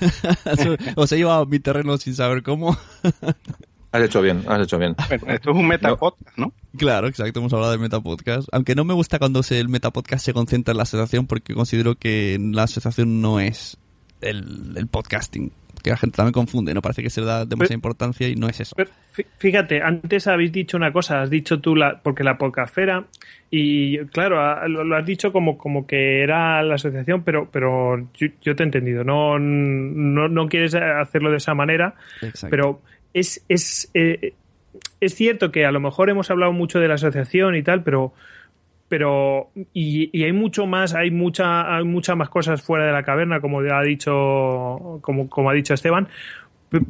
os 0.97 1.13
he 1.13 1.17
llevado 1.19 1.43
a 1.43 1.47
mi 1.47 1.61
terreno 1.61 1.97
sin 1.99 2.15
saber 2.15 2.43
cómo. 2.43 2.77
Has 3.93 4.03
hecho 4.03 4.23
bien, 4.23 4.43
has 4.49 4.61
hecho 4.63 4.79
bien. 4.79 4.95
Bueno, 5.09 5.25
esto 5.35 5.51
es 5.51 5.57
un 5.57 5.69
metapodcast, 5.69 6.39
¿no? 6.39 6.53
Claro, 6.79 7.07
exacto, 7.09 7.41
hemos 7.41 7.53
hablado 7.53 7.73
del 7.73 7.81
Metapodcast. 7.81 8.49
Aunque 8.53 8.75
no 8.75 8.85
me 8.85 8.95
gusta 8.95 9.19
cuando 9.19 9.43
se, 9.43 9.61
el 9.61 9.69
Metapodcast 9.69 10.25
se 10.25 10.33
concentra 10.33 10.73
en 10.73 10.79
la 10.79 10.85
asociación, 10.85 11.27
porque 11.27 11.55
considero 11.55 11.95
que 11.97 12.39
la 12.41 12.63
asociación 12.63 13.21
no 13.21 13.39
es 13.41 13.77
el, 14.23 14.73
el 14.77 14.87
podcasting. 14.87 15.53
Que 15.83 15.91
la 15.91 15.97
gente 15.97 16.17
también 16.17 16.33
confunde, 16.33 16.73
¿no? 16.75 16.81
Parece 16.81 17.03
que 17.03 17.11
se 17.11 17.21
le 17.21 17.27
da 17.27 17.39
demasiada 17.45 17.67
Pero- 17.69 17.75
importancia 17.75 18.29
y 18.29 18.37
no 18.37 18.49
es 18.49 18.61
eso. 18.61 18.75
Pero 18.77 18.89
fí- 19.15 19.27
fíjate, 19.39 19.83
antes 19.83 20.27
habéis 20.29 20.53
dicho 20.53 20.77
una 20.77 20.93
cosa, 20.93 21.21
has 21.23 21.29
dicho 21.29 21.61
tú, 21.61 21.75
la, 21.75 22.01
porque 22.01 22.23
la 22.23 22.39
podcastfera, 22.39 23.05
y 23.51 23.99
claro, 24.07 24.41
a- 24.41 24.69
lo, 24.69 24.85
lo 24.85 24.97
has 24.97 25.05
dicho 25.05 25.33
como, 25.33 25.59
como 25.59 25.87
que 25.87 26.23
era 26.23 26.63
la 26.63 26.77
asociación, 26.77 27.25
pero, 27.25 27.49
pero 27.51 27.99
yo, 28.15 28.29
yo 28.41 28.55
te 28.55 28.63
he 28.63 28.67
entendido, 28.67 29.03
no, 29.03 29.39
no, 29.41 30.29
no 30.29 30.49
quieres 30.49 30.75
hacerlo 30.77 31.31
de 31.33 31.39
esa 31.39 31.55
manera, 31.55 31.97
Exacto. 32.23 32.49
pero 32.51 32.81
es, 33.15 33.45
es, 33.49 33.91
eh, 33.95 34.35
es 35.01 35.15
cierto 35.15 35.51
que 35.51 35.67
a 35.67 35.73
lo 35.73 35.81
mejor 35.81 36.11
hemos 36.11 36.31
hablado 36.31 36.53
mucho 36.53 36.81
de 36.81 36.89
la 36.89 36.95
asociación 36.95 37.57
y 37.57 37.63
tal, 37.63 37.83
pero 37.83 38.13
pero 38.89 39.49
y, 39.73 40.23
hay 40.23 40.33
mucho 40.33 40.67
más 40.67 40.95
hay 40.95 41.11
mucha 41.11 41.77
hay 41.77 41.85
muchas 41.85 42.15
más 42.15 42.29
cosas 42.29 42.61
fuera 42.61 42.85
de 42.85 42.93
la 42.93 43.03
caverna 43.03 43.41
como 43.41 43.61
ha 43.61 43.83
dicho 43.83 44.99
como, 45.01 45.31
como 45.31 45.51
ha 45.51 45.55
dicho 45.55 45.75
Esteban. 45.75 46.09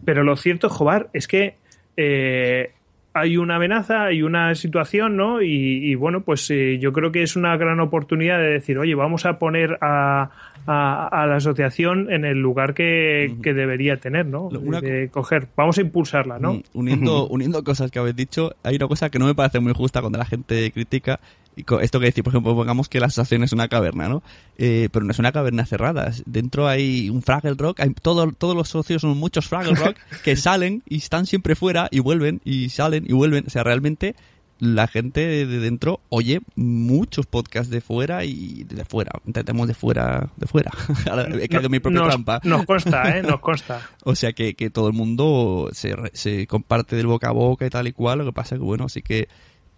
Pero 0.05 0.25
lo 0.25 0.37
cierto 0.37 0.69
Jobar 0.69 1.11
es 1.13 1.27
que 1.27 1.57
eh, 1.97 2.73
hay 3.15 3.37
una 3.37 3.57
amenaza 3.57 4.05
hay 4.05 4.23
una 4.23 4.55
situación 4.55 5.17
no 5.17 5.43
y, 5.43 5.47
y 5.49 5.95
bueno 5.95 6.23
pues 6.23 6.51
eh, 6.51 6.79
yo 6.81 6.93
creo 6.93 7.13
que 7.13 7.23
es 7.23 7.37
una 7.37 7.57
gran 7.57 7.79
oportunidad 7.81 8.39
de 8.39 8.51
decir 8.51 8.79
oye 8.79 8.95
vamos 8.95 9.27
a 9.27 9.39
poner 9.39 9.77
a, 9.83 10.31
a, 10.67 11.09
a 11.09 11.27
la 11.27 11.37
asociación 11.37 12.11
en 12.13 12.25
el 12.25 12.39
lugar 12.39 12.73
que, 12.75 13.35
que 13.43 13.53
debería 13.55 13.97
tener 13.99 14.27
no 14.27 14.49
una- 14.49 14.81
de 14.81 15.09
coger 15.11 15.47
vamos 15.57 15.79
a 15.79 15.83
impulsarla 15.83 16.39
no 16.39 16.55
Mm, 16.55 16.63
uniendo, 16.75 17.27
uniendo 17.31 17.63
cosas 17.65 17.91
que 17.91 17.99
habéis 17.99 18.17
dicho, 18.17 18.55
hay 18.63 18.77
una 18.77 18.89
cosa 18.89 19.11
que 19.11 19.19
no 19.19 19.27
me 19.27 19.35
parece 19.35 19.61
muy 19.61 19.73
justa 19.75 20.01
cuando 20.01 20.19
la 20.19 20.25
gente 20.25 20.71
critica. 20.73 21.21
Esto 21.57 22.01
que 22.01 22.07
decir, 22.07 22.25
por 22.25 22.33
ejemplo, 22.33 22.55
pongamos 22.55 22.89
que 22.89 22.99
la 22.99 23.07
asociación 23.07 23.45
es 23.45 23.53
una 23.53 23.69
caverna, 23.69 24.09
¿no? 24.09 24.23
Eh, 24.57 24.89
pero 24.91 25.05
no 25.05 25.13
es 25.13 25.19
una 25.19 25.33
caverna 25.33 25.67
cerrada. 25.67 26.13
Dentro 26.25 26.67
hay 26.67 27.11
un 27.11 27.23
Fraggle 27.23 27.55
Rock, 27.55 27.81
hay 27.81 27.91
todo, 27.91 28.33
todos 28.33 28.57
los 28.57 28.69
socios 28.69 29.03
son 29.03 29.17
muchos 29.19 29.49
Fraggle 29.49 29.75
Rock 29.75 29.97
que 30.25 30.37
salen 30.37 30.83
y 30.89 30.97
están 30.99 31.27
siempre 31.27 31.55
fuera 31.55 31.89
y 31.91 32.01
vuelven 32.01 32.41
y 32.45 32.71
salen 32.71 33.05
y 33.07 33.13
vuelven. 33.13 33.45
O 33.47 33.51
sea, 33.51 33.65
realmente 33.65 34.15
la 34.63 34.87
gente 34.87 35.27
de 35.27 35.45
de 35.45 35.59
dentro 35.59 35.99
oye 36.09 36.41
muchos 36.55 37.27
podcasts 37.27 37.69
de 37.69 37.81
fuera 37.81 38.25
y 38.25 38.65
de 38.65 38.85
fuera. 38.85 39.11
Intentemos 39.27 39.67
de 39.67 39.75
fuera, 39.75 40.31
de 40.37 40.47
fuera. 40.47 40.71
Ahora 41.11 41.29
he 41.39 41.49
caído 41.49 41.67
en 41.67 41.73
mi 41.73 41.81
propia 41.81 42.01
nos, 42.01 42.09
trampa. 42.09 42.41
nos 42.45 42.65
consta 42.65 43.19
eh 43.19 43.23
nos 43.23 43.41
consta 43.41 43.81
O 44.05 44.15
sea 44.15 44.33
que, 44.33 44.55
que 44.55 44.71
todo 44.71 44.87
el 44.87 44.95
mundo 44.95 45.69
se, 45.73 45.97
se 46.13 46.47
comparte 46.47 46.97
del 46.97 47.09
boca 47.09 47.29
a 47.29 47.33
boca 47.33 47.67
y 47.67 47.71
tal 47.71 47.89
y 47.89 47.93
cual. 47.93 48.21
Lo 48.21 48.25
que 48.25 48.33
pasa 48.33 48.55
que, 48.55 48.63
bueno, 48.63 48.89
sí 48.89 49.03
que 49.03 49.29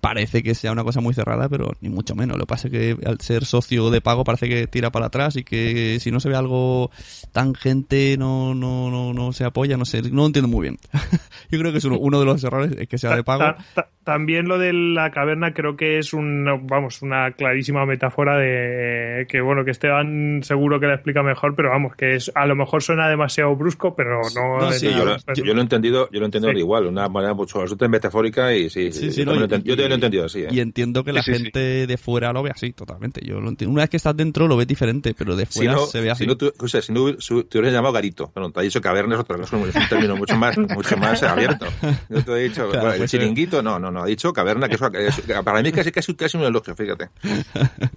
parece 0.05 0.43
que 0.43 0.55
sea 0.55 0.71
una 0.73 0.85
cosa 0.85 1.01
muy 1.01 1.15
cerrada, 1.15 1.49
pero 1.49 1.73
ni 1.81 1.89
mucho 1.89 2.15
menos. 2.15 2.37
Lo 2.37 2.45
que 2.45 2.49
pasa 2.49 2.69
es 2.69 2.73
que 2.73 2.97
al 3.07 3.21
ser 3.21 3.47
socio 3.47 3.89
de 3.91 4.03
pago 4.03 4.23
parece 4.23 4.49
que 4.51 4.67
tira 4.67 4.91
para 4.91 5.07
atrás 5.07 5.35
y 5.37 5.45
que 5.45 5.99
si 5.99 6.11
no 6.11 6.21
se 6.21 6.29
ve 6.29 6.37
algo 6.37 6.91
tangente 7.33 8.17
no, 8.19 8.55
no, 8.55 8.91
no, 8.91 9.13
no 9.13 9.33
se 9.33 9.45
apoya, 9.45 9.77
no 9.77 9.85
sé, 9.85 10.03
no 10.03 10.17
lo 10.23 10.27
entiendo 10.27 10.49
muy 10.49 10.63
bien. 10.63 10.79
Yo 11.51 11.59
creo 11.59 11.73
que 11.73 11.79
es 11.79 11.85
uno, 11.85 11.99
uno 11.99 12.21
de 12.21 12.27
los 12.27 12.43
errores 12.45 12.73
es 12.79 12.89
que 12.89 12.99
sea 12.99 13.17
de 13.17 13.25
pago. 13.25 13.41
Ta- 13.45 13.57
ta- 13.75 13.89
también 14.05 14.49
lo 14.49 14.59
de 14.59 14.73
la 14.75 15.11
caverna 15.11 15.55
creo 15.55 15.77
que 15.77 15.99
es 15.99 16.13
un, 16.13 16.45
vamos, 16.69 17.01
una 17.01 17.33
clarísima 17.33 17.87
metáfora 17.87 18.37
de 18.37 19.27
que, 19.29 19.41
bueno, 19.41 19.65
que 19.65 19.71
Esteban 19.71 20.41
seguro 20.43 20.79
que 20.79 20.87
la 20.87 20.95
explica 20.95 21.23
mejor, 21.23 21.55
pero 21.57 21.71
vamos, 21.71 21.97
que 21.97 22.15
es, 22.17 22.31
a 22.35 22.47
lo 22.47 22.55
mejor 22.55 22.83
suena 22.83 23.09
demasiado 23.09 23.57
brusco, 23.57 23.95
pero 23.97 24.21
no. 24.35 24.71
Sí, 24.73 24.91
yo, 24.95 25.05
lo, 25.07 25.17
yo 25.35 25.55
lo 25.55 25.61
he 25.61 25.63
entendido, 25.63 26.11
yo 26.13 26.21
lo 26.21 26.27
he 26.27 26.29
entendido 26.29 26.53
Sí. 26.53 26.59
igual, 26.59 26.87
una 26.87 27.09
manera 27.09 27.33
mucho 27.33 27.65
metafórica 27.89 28.55
y 28.55 28.69
sí, 28.69 28.93
Sí, 28.93 29.05
sí, 29.05 29.13
sí, 29.13 29.21
yo, 29.25 29.27
no, 29.27 29.35
yo 29.37 29.49
también 29.49 29.94
lo 29.99 30.05
he 30.05 30.07
entendido 30.07 30.25
así. 30.27 30.41
¿eh? 30.41 30.49
Y 30.51 30.61
entiendo 30.61 31.05
que 31.05 31.13
la 31.13 31.23
Sí, 31.23 31.33
sí, 31.33 31.37
sí. 31.39 31.43
gente 31.45 31.87
de 31.87 31.97
fuera 31.97 32.33
lo 32.33 32.43
ve 32.43 32.51
así, 32.55 32.73
totalmente. 32.73 33.21
Yo 33.25 33.41
lo 33.41 33.49
entiendo. 33.49 33.73
Una 33.73 33.83
vez 33.83 33.91
que 33.91 33.97
estás 33.97 34.17
dentro 34.17 34.47
lo 34.49 34.57
ves 34.57 34.67
diferente, 34.67 35.15
pero 35.17 35.37
de 35.37 35.47
Si 35.47 35.59
fuera 35.61 35.73
no, 35.73 35.87
se 35.87 36.01
ve 36.01 36.11
así. 36.11 36.25
si 36.25 36.27
no, 36.29 36.37
tú, 36.37 36.53
o 36.59 36.69
sea, 36.69 36.83
si 36.83 36.93
no 36.93 37.21
su- 37.21 37.45
te 37.45 37.59
hubieras 37.59 37.75
llamado 37.75 37.93
garito, 37.95 38.31
bueno, 38.35 38.51
te 38.51 38.61
ha 38.61 38.63
dicho 38.63 38.81
caverna 38.81 39.15
es 39.15 39.21
otra 39.21 39.37
cosa, 39.39 39.57
es 39.57 39.75
un 39.75 39.89
término 39.89 40.17
mucho 40.17 40.37
más, 40.37 40.57
mucho 40.59 40.97
más 40.97 41.23
abierto. 41.23 41.67
No 42.09 42.25
te 42.25 42.33
he 42.33 42.43
dicho, 42.49 42.69
Claro, 42.69 42.81
bueno, 42.81 42.93
el 42.93 42.99
pues, 42.99 43.11
chiringuito, 43.11 43.63
no, 43.63 43.79
no, 43.79 43.91
no, 43.91 44.03
ha 44.03 44.07
dicho 44.07 44.33
caverna, 44.33 44.69
que 44.69 44.75
eso, 44.77 44.87
es- 44.93 45.21
para 45.45 45.63
mí 45.63 45.69
es 45.69 45.75
casi, 45.75 45.91
casi, 45.93 46.15
casi 46.15 46.37
un 46.37 46.45
elogio, 46.45 46.75
fíjate. 46.77 47.09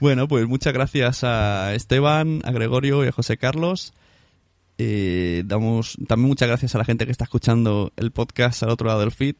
Bueno, 0.00 0.28
pues 0.28 0.46
muchas 0.46 0.72
gracias 0.72 1.24
a 1.24 1.74
Esteban, 1.74 2.40
a 2.44 2.52
Gregorio 2.52 3.04
y 3.04 3.08
a 3.08 3.12
José 3.12 3.36
Carlos. 3.36 3.92
Eh, 4.78 5.42
damos 5.44 5.96
también 6.06 6.28
muchas 6.28 6.46
gracias 6.48 6.74
a 6.74 6.78
la 6.78 6.84
gente 6.84 7.04
que 7.04 7.10
está 7.10 7.24
escuchando 7.24 7.92
el 7.96 8.12
podcast 8.12 8.62
al 8.62 8.70
otro 8.70 8.86
lado 8.86 9.00
del 9.00 9.10
feed. 9.10 9.34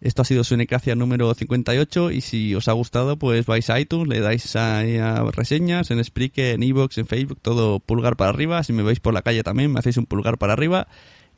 Esto 0.00 0.22
ha 0.22 0.24
sido 0.24 0.44
Sunecracia 0.44 0.94
número 0.94 1.34
58 1.34 2.12
y 2.12 2.20
si 2.20 2.54
os 2.54 2.68
ha 2.68 2.72
gustado 2.72 3.18
pues 3.18 3.46
vais 3.46 3.68
a 3.68 3.80
iTunes, 3.80 4.06
le 4.08 4.20
dais 4.20 4.54
a 4.54 5.24
reseñas 5.32 5.90
en 5.90 6.04
Spreaker, 6.04 6.54
en 6.54 6.62
Evox, 6.62 6.98
en 6.98 7.06
Facebook, 7.06 7.40
todo 7.42 7.80
pulgar 7.80 8.16
para 8.16 8.30
arriba. 8.30 8.62
Si 8.62 8.72
me 8.72 8.84
veis 8.84 9.00
por 9.00 9.12
la 9.12 9.22
calle 9.22 9.42
también 9.42 9.72
me 9.72 9.80
hacéis 9.80 9.96
un 9.96 10.06
pulgar 10.06 10.38
para 10.38 10.52
arriba. 10.52 10.86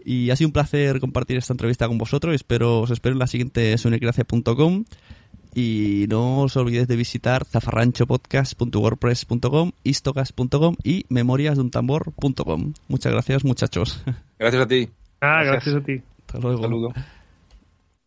Y 0.04 0.28
ha 0.30 0.36
sido 0.36 0.48
un 0.48 0.52
placer 0.52 1.00
compartir 1.00 1.38
esta 1.38 1.52
entrevista 1.52 1.86
con 1.88 1.98
vosotros. 1.98 2.34
Espero, 2.34 2.80
os 2.80 2.90
espero 2.90 3.14
en 3.14 3.18
la 3.18 3.26
siguiente 3.26 3.76
sunecracia.com 3.78 4.84
y 5.54 6.06
no 6.08 6.40
os 6.42 6.56
olvidéis 6.56 6.88
de 6.88 6.96
visitar 6.96 7.44
zafarranchopodcast.wordpress.com, 7.44 9.72
istocast.com 9.84 10.76
y 10.84 11.04
memoriasduntambor.com. 11.08 12.72
Muchas 12.88 13.12
gracias, 13.12 13.44
muchachos. 13.44 14.02
Gracias 14.38 14.62
a 14.62 14.68
ti. 14.68 14.88
Ah, 15.20 15.42
Gracias. 15.44 15.74
gracias 15.74 15.76
a 15.76 15.80
ti. 15.84 16.00
Hasta 16.26 16.38
luego. 16.38 16.62
Saludo. 16.62 16.92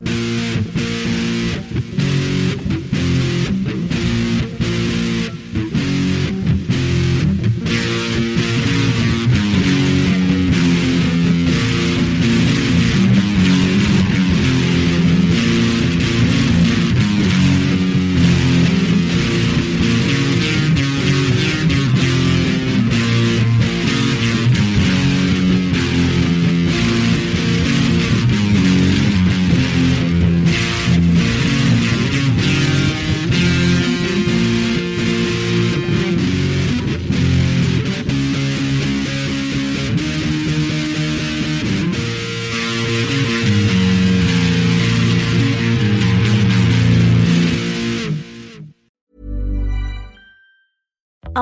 Música 0.06 0.82